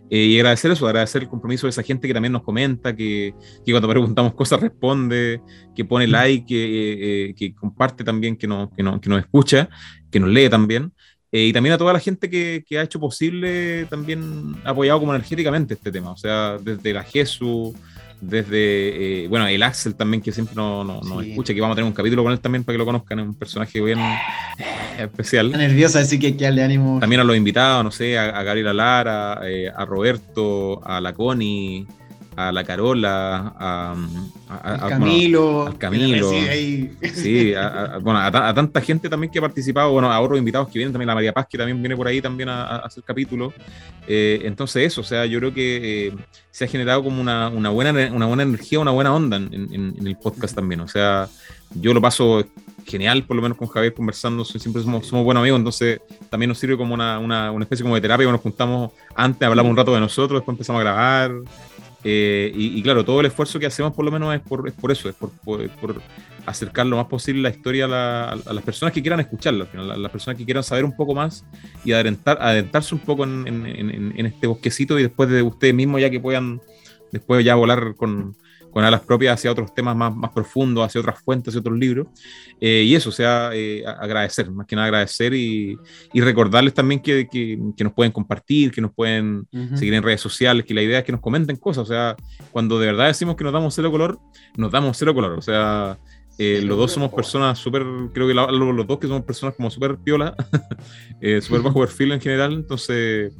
Eh, 0.09 0.25
y 0.27 0.37
agradecer 0.39 0.71
eso, 0.71 0.87
agradecer 0.87 1.23
el 1.23 1.29
compromiso 1.29 1.67
de 1.67 1.71
esa 1.71 1.83
gente 1.83 2.07
que 2.07 2.15
también 2.15 2.33
nos 2.33 2.43
comenta, 2.43 2.95
que, 2.95 3.35
que 3.65 3.73
cuando 3.73 3.89
preguntamos 3.89 4.35
cosas 4.35 4.61
responde, 4.61 5.41
que 5.75 5.85
pone 5.85 6.07
like, 6.07 6.47
que, 6.47 6.65
eh, 6.65 7.31
eh, 7.31 7.35
que 7.35 7.55
comparte 7.55 8.05
también, 8.05 8.37
que, 8.37 8.47
no, 8.47 8.71
que, 8.71 8.83
no, 8.83 9.01
que 9.01 9.11
nos 9.11 9.19
escucha, 9.19 9.69
que 10.11 10.21
nos 10.21 10.31
lee 10.31 10.49
también. 10.49 10.93
Eh, 11.33 11.47
y 11.47 11.53
también 11.53 11.75
a 11.75 11.79
toda 11.79 11.93
la 11.93 12.01
gente 12.01 12.31
que, 12.31 12.65
que, 12.67 12.79
ha 12.79 12.83
hecho 12.83 13.01
posible, 13.01 13.85
también 13.91 14.55
apoyado 14.65 15.01
como 15.01 15.15
energéticamente 15.15 15.75
este 15.75 15.91
tema. 15.91 16.13
O 16.13 16.17
sea, 16.17 16.57
desde 16.59 16.93
la 16.93 17.03
Jesús, 17.03 17.75
desde, 18.21 19.25
eh, 19.25 19.29
bueno, 19.29 19.47
el 19.47 19.63
Axel 19.63 19.95
también, 19.95 20.23
que 20.23 20.33
siempre 20.33 20.55
nos 20.55 20.87
no, 20.87 21.21
escucha, 21.21 21.55
que 21.55 21.61
vamos 21.61 21.75
a 21.75 21.77
tener 21.77 21.89
un 21.89 21.95
capítulo 21.95 22.23
con 22.23 22.33
él 22.33 22.41
también 22.41 22.65
para 22.65 22.75
que 22.75 22.79
lo 22.79 22.85
conozcan, 22.85 23.19
es 23.21 23.27
un 23.27 23.35
personaje 23.35 23.81
bien 23.81 23.99
eh, 23.99 24.65
especial. 24.99 25.47
Está 25.47 25.59
nerviosa, 25.59 26.01
así 26.01 26.19
que 26.19 26.29
hay 26.29 26.33
que 26.35 26.45
darle 26.45 26.63
ánimo. 26.63 26.99
También 27.01 27.21
a 27.21 27.25
los 27.25 27.37
invitados, 27.37 27.85
no 27.85 27.91
sé, 27.91 28.19
a, 28.19 28.25
a 28.25 28.43
Gabriela 28.43 28.73
Lara, 28.73 29.41
a 29.75 29.85
Roberto, 29.85 30.81
a 30.85 31.01
la 31.01 31.13
Connie 31.13 31.87
a 32.37 32.53
la 32.53 32.65
Carola, 32.65 33.55
a, 33.59 33.97
a, 34.49 34.89
Camilo, 34.91 35.67
al 35.67 35.79
Camilo, 35.79 36.31
sí, 36.31 37.55
a, 37.55 37.99
bueno, 38.01 38.21
a, 38.21 38.55
tanta 38.55 38.83
gente 38.83 39.09
también 39.09 39.33
que 39.33 39.39
ha 39.39 39.43
participado, 39.43 39.91
bueno, 39.93 40.13
a 40.13 40.21
otros 40.21 40.39
invitados 40.39 40.69
que 40.69 40.79
vienen, 40.79 40.93
también 40.93 41.07
la 41.09 41.15
María 41.15 41.33
Paz 41.33 41.47
que 41.49 41.57
también 41.57 41.81
viene 41.81 41.97
por 41.97 42.07
ahí 42.07 42.21
también 42.21 42.51
a, 42.51 42.77
hacer 42.77 43.03
capítulo. 43.05 43.55
Eh, 44.07 44.41
entonces 44.45 44.87
eso, 44.87 45.01
o 45.01 45.05
sea, 45.05 45.25
yo 45.25 45.39
creo 45.39 45.55
que 45.55 46.09
eh, 46.09 46.15
se 46.51 46.67
ha 46.67 46.69
generado 46.69 47.03
como 47.03 47.21
una, 47.21 47.49
una, 47.49 47.71
buena, 47.71 47.93
una 48.13 48.27
buena 48.27 48.43
energía, 48.43 48.81
una 48.81 48.91
buena 48.91 49.15
onda 49.15 49.39
en, 49.39 49.53
en, 49.73 50.07
el 50.07 50.17
podcast 50.17 50.55
también, 50.55 50.81
o 50.81 50.89
sea, 50.89 51.29
yo 51.75 51.95
lo 51.95 52.03
paso 52.03 52.45
genial, 52.87 53.25
por 53.25 53.35
lo 53.35 53.43
menos 53.43 53.59
con 53.59 53.67
Javier 53.67 53.95
conversando, 53.95 54.45
siempre 54.45 54.83
somos, 54.83 55.07
somos 55.07 55.25
buenos 55.25 55.41
amigos, 55.41 55.59
entonces 55.59 56.01
también 56.31 56.51
nos 56.51 56.59
sirve 56.59 56.77
como 56.77 56.95
una, 56.95 57.19
una, 57.19 57.51
una 57.51 57.65
especie 57.65 57.83
como 57.83 57.95
de 57.95 58.01
terapia, 58.01 58.31
nos 58.31 58.41
juntamos 58.41 58.93
antes, 59.15 59.47
hablamos 59.47 59.71
un 59.71 59.77
rato 59.77 59.95
de 59.95 60.01
nosotros, 60.01 60.39
después 60.39 60.55
empezamos 60.55 60.81
a 60.81 60.85
grabar, 60.85 61.33
eh, 62.09 62.53
y, 62.55 62.81
claro, 62.85 63.05
todo 63.05 63.19
el 63.19 63.27
esfuerzo 63.27 63.59
que 63.59 63.67
hacemos 63.67 63.93
por 63.93 64.05
lo 64.05 64.13
menos 64.13 64.33
es 64.33 64.41
por, 64.41 64.69
es 64.69 64.75
por 64.75 64.93
eso, 64.93 65.09
es 65.09 65.17
por, 65.17 65.31
por, 65.33 66.01
acercar 66.47 66.87
lo 66.87 66.99
más 66.99 67.07
posible 67.07 67.43
la 67.43 67.51
historia 67.51 67.87
a, 67.87 68.37
las 68.37 68.63
personas 68.63 68.93
que 68.93 69.03
quieran 69.03 69.19
escucharla, 69.19 69.67
a 69.75 69.97
las 69.97 70.13
personas 70.13 70.39
que 70.39 70.45
quieran 70.45 70.63
saber 70.63 70.85
un 70.85 70.95
poco 70.95 71.17
más 71.17 71.45
y 71.85 71.91
adentrarse 71.91 72.41
adentrarse 72.41 72.95
un 72.95 73.01
poco 73.01 73.25
en, 73.25 73.49
en, 73.49 74.13
en, 74.17 74.27
este 74.27 74.47
bosquecito 74.47 74.97
y 75.01 75.03
después 75.03 75.29
de 75.29 75.43
ustedes 75.43 75.75
mismos 75.75 76.01
ya 76.01 76.09
que 76.09 76.21
puedan 76.21 76.61
después 77.11 77.45
ya 77.45 77.57
volar 77.57 77.97
con, 77.97 78.37
con 78.77 78.85
alas 78.85 79.01
propias 79.01 79.33
hacia 79.33 79.51
otros 79.51 79.75
temas 79.75 79.97
más, 79.97 80.15
más 80.15 80.31
profundos, 80.33 80.85
hacia 80.85 81.01
otras 81.01 81.19
fuentes, 81.23 81.49
hacia 81.49 81.61
otros 81.61 81.79
libros. 81.79 82.09
Eh, 82.61 82.85
y 82.87 82.95
eso, 82.95 83.09
o 83.09 83.13
sea, 83.13 83.49
eh, 83.55 83.83
agradecer, 83.87 84.51
más 84.51 84.67
que 84.67 84.77
nada 84.77 84.89
agradecer 84.89 85.33
y, 85.33 85.79
y 86.13 86.21
recordarles 86.21 86.75
también 86.75 87.01
que, 87.01 87.27
que, 87.27 87.59
que, 87.75 87.85
nos 87.85 87.95
pueden 87.95 88.13
compartir, 88.13 88.71
que 88.71 88.83
nos 88.83 88.93
pueden 88.93 89.49
seguir 89.77 89.95
en 89.95 90.03
redes 90.03 90.21
sociales, 90.21 90.67
que 90.67 90.75
la 90.75 90.83
idea 90.83 90.99
es 90.99 91.07
que 91.07 91.13
nos 91.13 91.23
comenten 91.23 91.57
cosas, 91.57 91.85
o 91.85 91.87
sea, 91.87 92.17
cuando 92.51 92.79
de 92.79 92.89
verdad 92.89 93.07
decimos 93.07 93.35
que 93.35 93.45
nos 93.45 93.55
damos 93.55 93.75
cero 93.75 93.91
color, 93.91 94.19
nos 94.59 94.71
damos 94.71 94.95
cero 94.99 95.15
color, 95.15 95.39
o 95.39 95.43
sea... 95.43 95.97
Eh, 96.39 96.61
los 96.63 96.77
dos 96.77 96.93
somos 96.93 97.11
personas 97.15 97.59
súper, 97.59 97.83
creo 98.13 98.29
que 98.29 98.35
los 98.35 98.87
dos 98.87 98.99
que 98.99 99.07
somos 99.07 99.23
personas 99.23 99.55
como 99.57 99.71
súper 99.71 99.97
piola, 99.97 100.37
súper 101.41 101.63
bajo 101.63 101.81
perfil 101.81 102.13
en 102.13 102.21
general, 102.21 102.53
entonces 102.53 103.33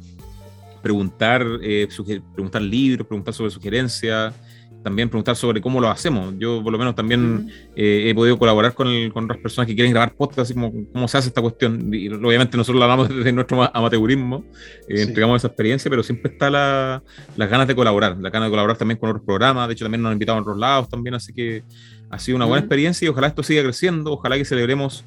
preguntar, 0.81 1.45
preguntar 2.33 2.63
libros, 2.63 3.05
preguntar 3.05 3.35
sobre 3.35 3.51
sugerencias, 3.51 4.33
también 4.87 5.09
preguntar 5.09 5.35
sobre 5.35 5.59
cómo 5.59 5.81
lo 5.81 5.89
hacemos. 5.89 6.33
Yo 6.37 6.63
por 6.63 6.71
lo 6.71 6.79
menos 6.79 6.95
también 6.95 7.51
eh, 7.75 8.05
he 8.07 8.15
podido 8.15 8.39
colaborar 8.39 8.73
con, 8.73 8.87
con, 9.09 9.25
otras 9.25 9.39
personas 9.39 9.67
que 9.67 9.75
quieren 9.75 9.91
grabar 9.91 10.13
podcast, 10.13 10.39
así 10.39 10.53
como 10.53 10.71
cómo 10.93 11.09
se 11.09 11.17
hace 11.17 11.27
esta 11.27 11.41
cuestión. 11.41 11.93
Y 11.93 12.07
obviamente 12.07 12.55
nosotros 12.55 12.79
lo 12.79 12.83
hablamos 12.85 13.09
desde 13.15 13.33
nuestro 13.33 13.69
amateurismo, 13.75 14.45
eh, 14.87 15.01
entregamos 15.01 15.41
esa 15.41 15.47
experiencia, 15.47 15.89
pero 15.89 16.03
siempre 16.03 16.31
está 16.31 16.49
la, 16.49 17.03
las 17.35 17.49
ganas 17.49 17.67
de 17.67 17.75
colaborar, 17.75 18.17
la 18.17 18.29
ganas 18.29 18.47
de 18.47 18.51
colaborar 18.51 18.77
también 18.77 18.97
con 18.97 19.09
otros 19.09 19.25
programas. 19.25 19.67
De 19.67 19.73
hecho, 19.73 19.83
también 19.83 20.01
nos 20.01 20.09
han 20.09 20.13
invitado 20.13 20.37
a 20.37 20.41
otros 20.41 20.57
lados 20.57 20.89
también, 20.89 21.15
así 21.15 21.33
que 21.33 21.63
ha 22.09 22.17
sido 22.17 22.37
una 22.37 22.45
buena 22.45 22.61
experiencia 22.61 23.05
y 23.05 23.09
ojalá 23.09 23.27
esto 23.27 23.43
siga 23.43 23.61
creciendo, 23.61 24.13
ojalá 24.13 24.37
que 24.37 24.45
celebremos 24.45 25.03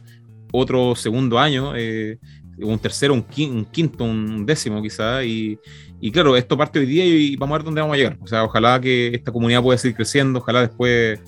otro 0.53 0.95
segundo 0.95 1.39
año. 1.39 1.73
Eh, 1.75 2.19
un 2.59 2.79
tercero, 2.79 3.15
un 3.15 3.23
quinto, 3.23 4.05
un 4.05 4.45
décimo 4.45 4.83
quizá, 4.83 5.25
y, 5.25 5.59
y 6.01 6.11
claro, 6.11 6.37
esto 6.37 6.57
parte 6.57 6.79
hoy 6.79 6.87
día 6.87 7.05
y 7.05 7.37
vamos 7.37 7.55
a 7.55 7.59
ver 7.59 7.65
dónde 7.65 7.81
vamos 7.83 7.95
a 7.95 7.99
llegar. 7.99 8.19
O 8.23 8.27
sea, 8.27 8.45
ojalá 8.45 8.81
que 8.81 9.09
esta 9.09 9.31
comunidad 9.31 9.63
pueda 9.63 9.77
seguir 9.77 9.97
creciendo, 9.97 10.39
ojalá 10.39 10.63
después, 10.63 11.21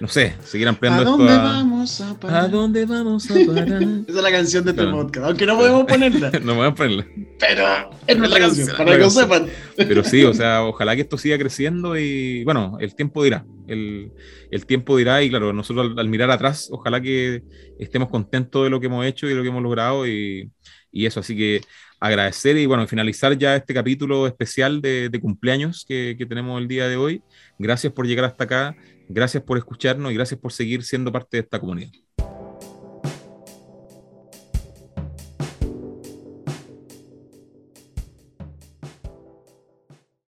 no 0.00 0.06
sé, 0.06 0.34
seguir 0.44 0.68
ampliando 0.68 1.00
¿A 1.00 1.04
dónde 1.04 1.32
vamos 1.32 2.00
a 2.02 2.14
parar? 2.20 2.44
¿A 2.44 2.48
dónde 2.48 2.84
vamos 2.84 3.30
a 3.30 3.34
parar? 3.34 3.68
Esa 4.06 4.18
es 4.18 4.22
la 4.22 4.30
canción 4.30 4.64
de 4.64 4.72
este 4.72 4.84
podcast, 4.86 5.26
aunque 5.26 5.46
no 5.46 5.56
podemos 5.56 5.84
ponerla. 5.84 6.30
no 6.42 6.54
podemos 6.54 6.74
ponerla. 6.74 7.06
Pero 7.40 7.90
es 8.06 8.18
nuestra 8.18 8.40
canción, 8.40 8.68
para 8.76 8.92
que 8.92 8.98
lo 8.98 9.10
sepan. 9.10 9.46
Pero 9.76 10.04
sí, 10.04 10.22
o 10.24 10.34
sea, 10.34 10.62
ojalá 10.64 10.94
que 10.94 11.02
esto 11.02 11.16
siga 11.16 11.38
creciendo 11.38 11.96
y 11.96 12.44
bueno, 12.44 12.76
el 12.80 12.94
tiempo 12.94 13.24
dirá. 13.24 13.46
El, 13.66 14.12
el 14.50 14.66
tiempo 14.66 14.96
dirá 14.98 15.22
y 15.22 15.30
claro, 15.30 15.54
nosotros 15.54 15.90
al, 15.92 15.98
al, 15.98 16.08
mirar 16.08 16.30
atrás, 16.30 16.68
ojalá 16.70 17.00
que 17.00 17.42
estemos 17.78 18.08
contentos 18.10 18.64
de 18.64 18.70
lo 18.70 18.78
que 18.78 18.86
hemos 18.86 19.06
hecho 19.06 19.26
y 19.26 19.30
de 19.30 19.34
lo 19.36 19.42
que 19.42 19.48
hemos 19.48 19.62
logrado 19.62 20.06
y, 20.06 20.50
y 20.92 21.06
eso, 21.06 21.20
así 21.20 21.36
que 21.36 21.62
agradecer 22.00 22.56
y 22.56 22.66
bueno, 22.66 22.86
finalizar 22.86 23.36
ya 23.36 23.56
este 23.56 23.74
capítulo 23.74 24.26
especial 24.26 24.80
de, 24.80 25.18
cumpleaños 25.20 25.84
que, 25.86 26.16
tenemos 26.28 26.60
el 26.60 26.68
día 26.68 26.88
de 26.88 26.96
hoy. 26.96 27.22
Gracias 27.58 27.92
por 27.92 28.06
llegar 28.06 28.24
hasta 28.24 28.44
acá, 28.44 28.76
gracias 29.08 29.42
por 29.42 29.58
escucharnos 29.58 30.12
y 30.12 30.14
gracias 30.14 30.40
por 30.40 30.52
seguir 30.52 30.82
siendo 30.84 31.12
parte 31.12 31.36
de 31.38 31.42
esta 31.42 31.58
comunidad. 31.58 31.90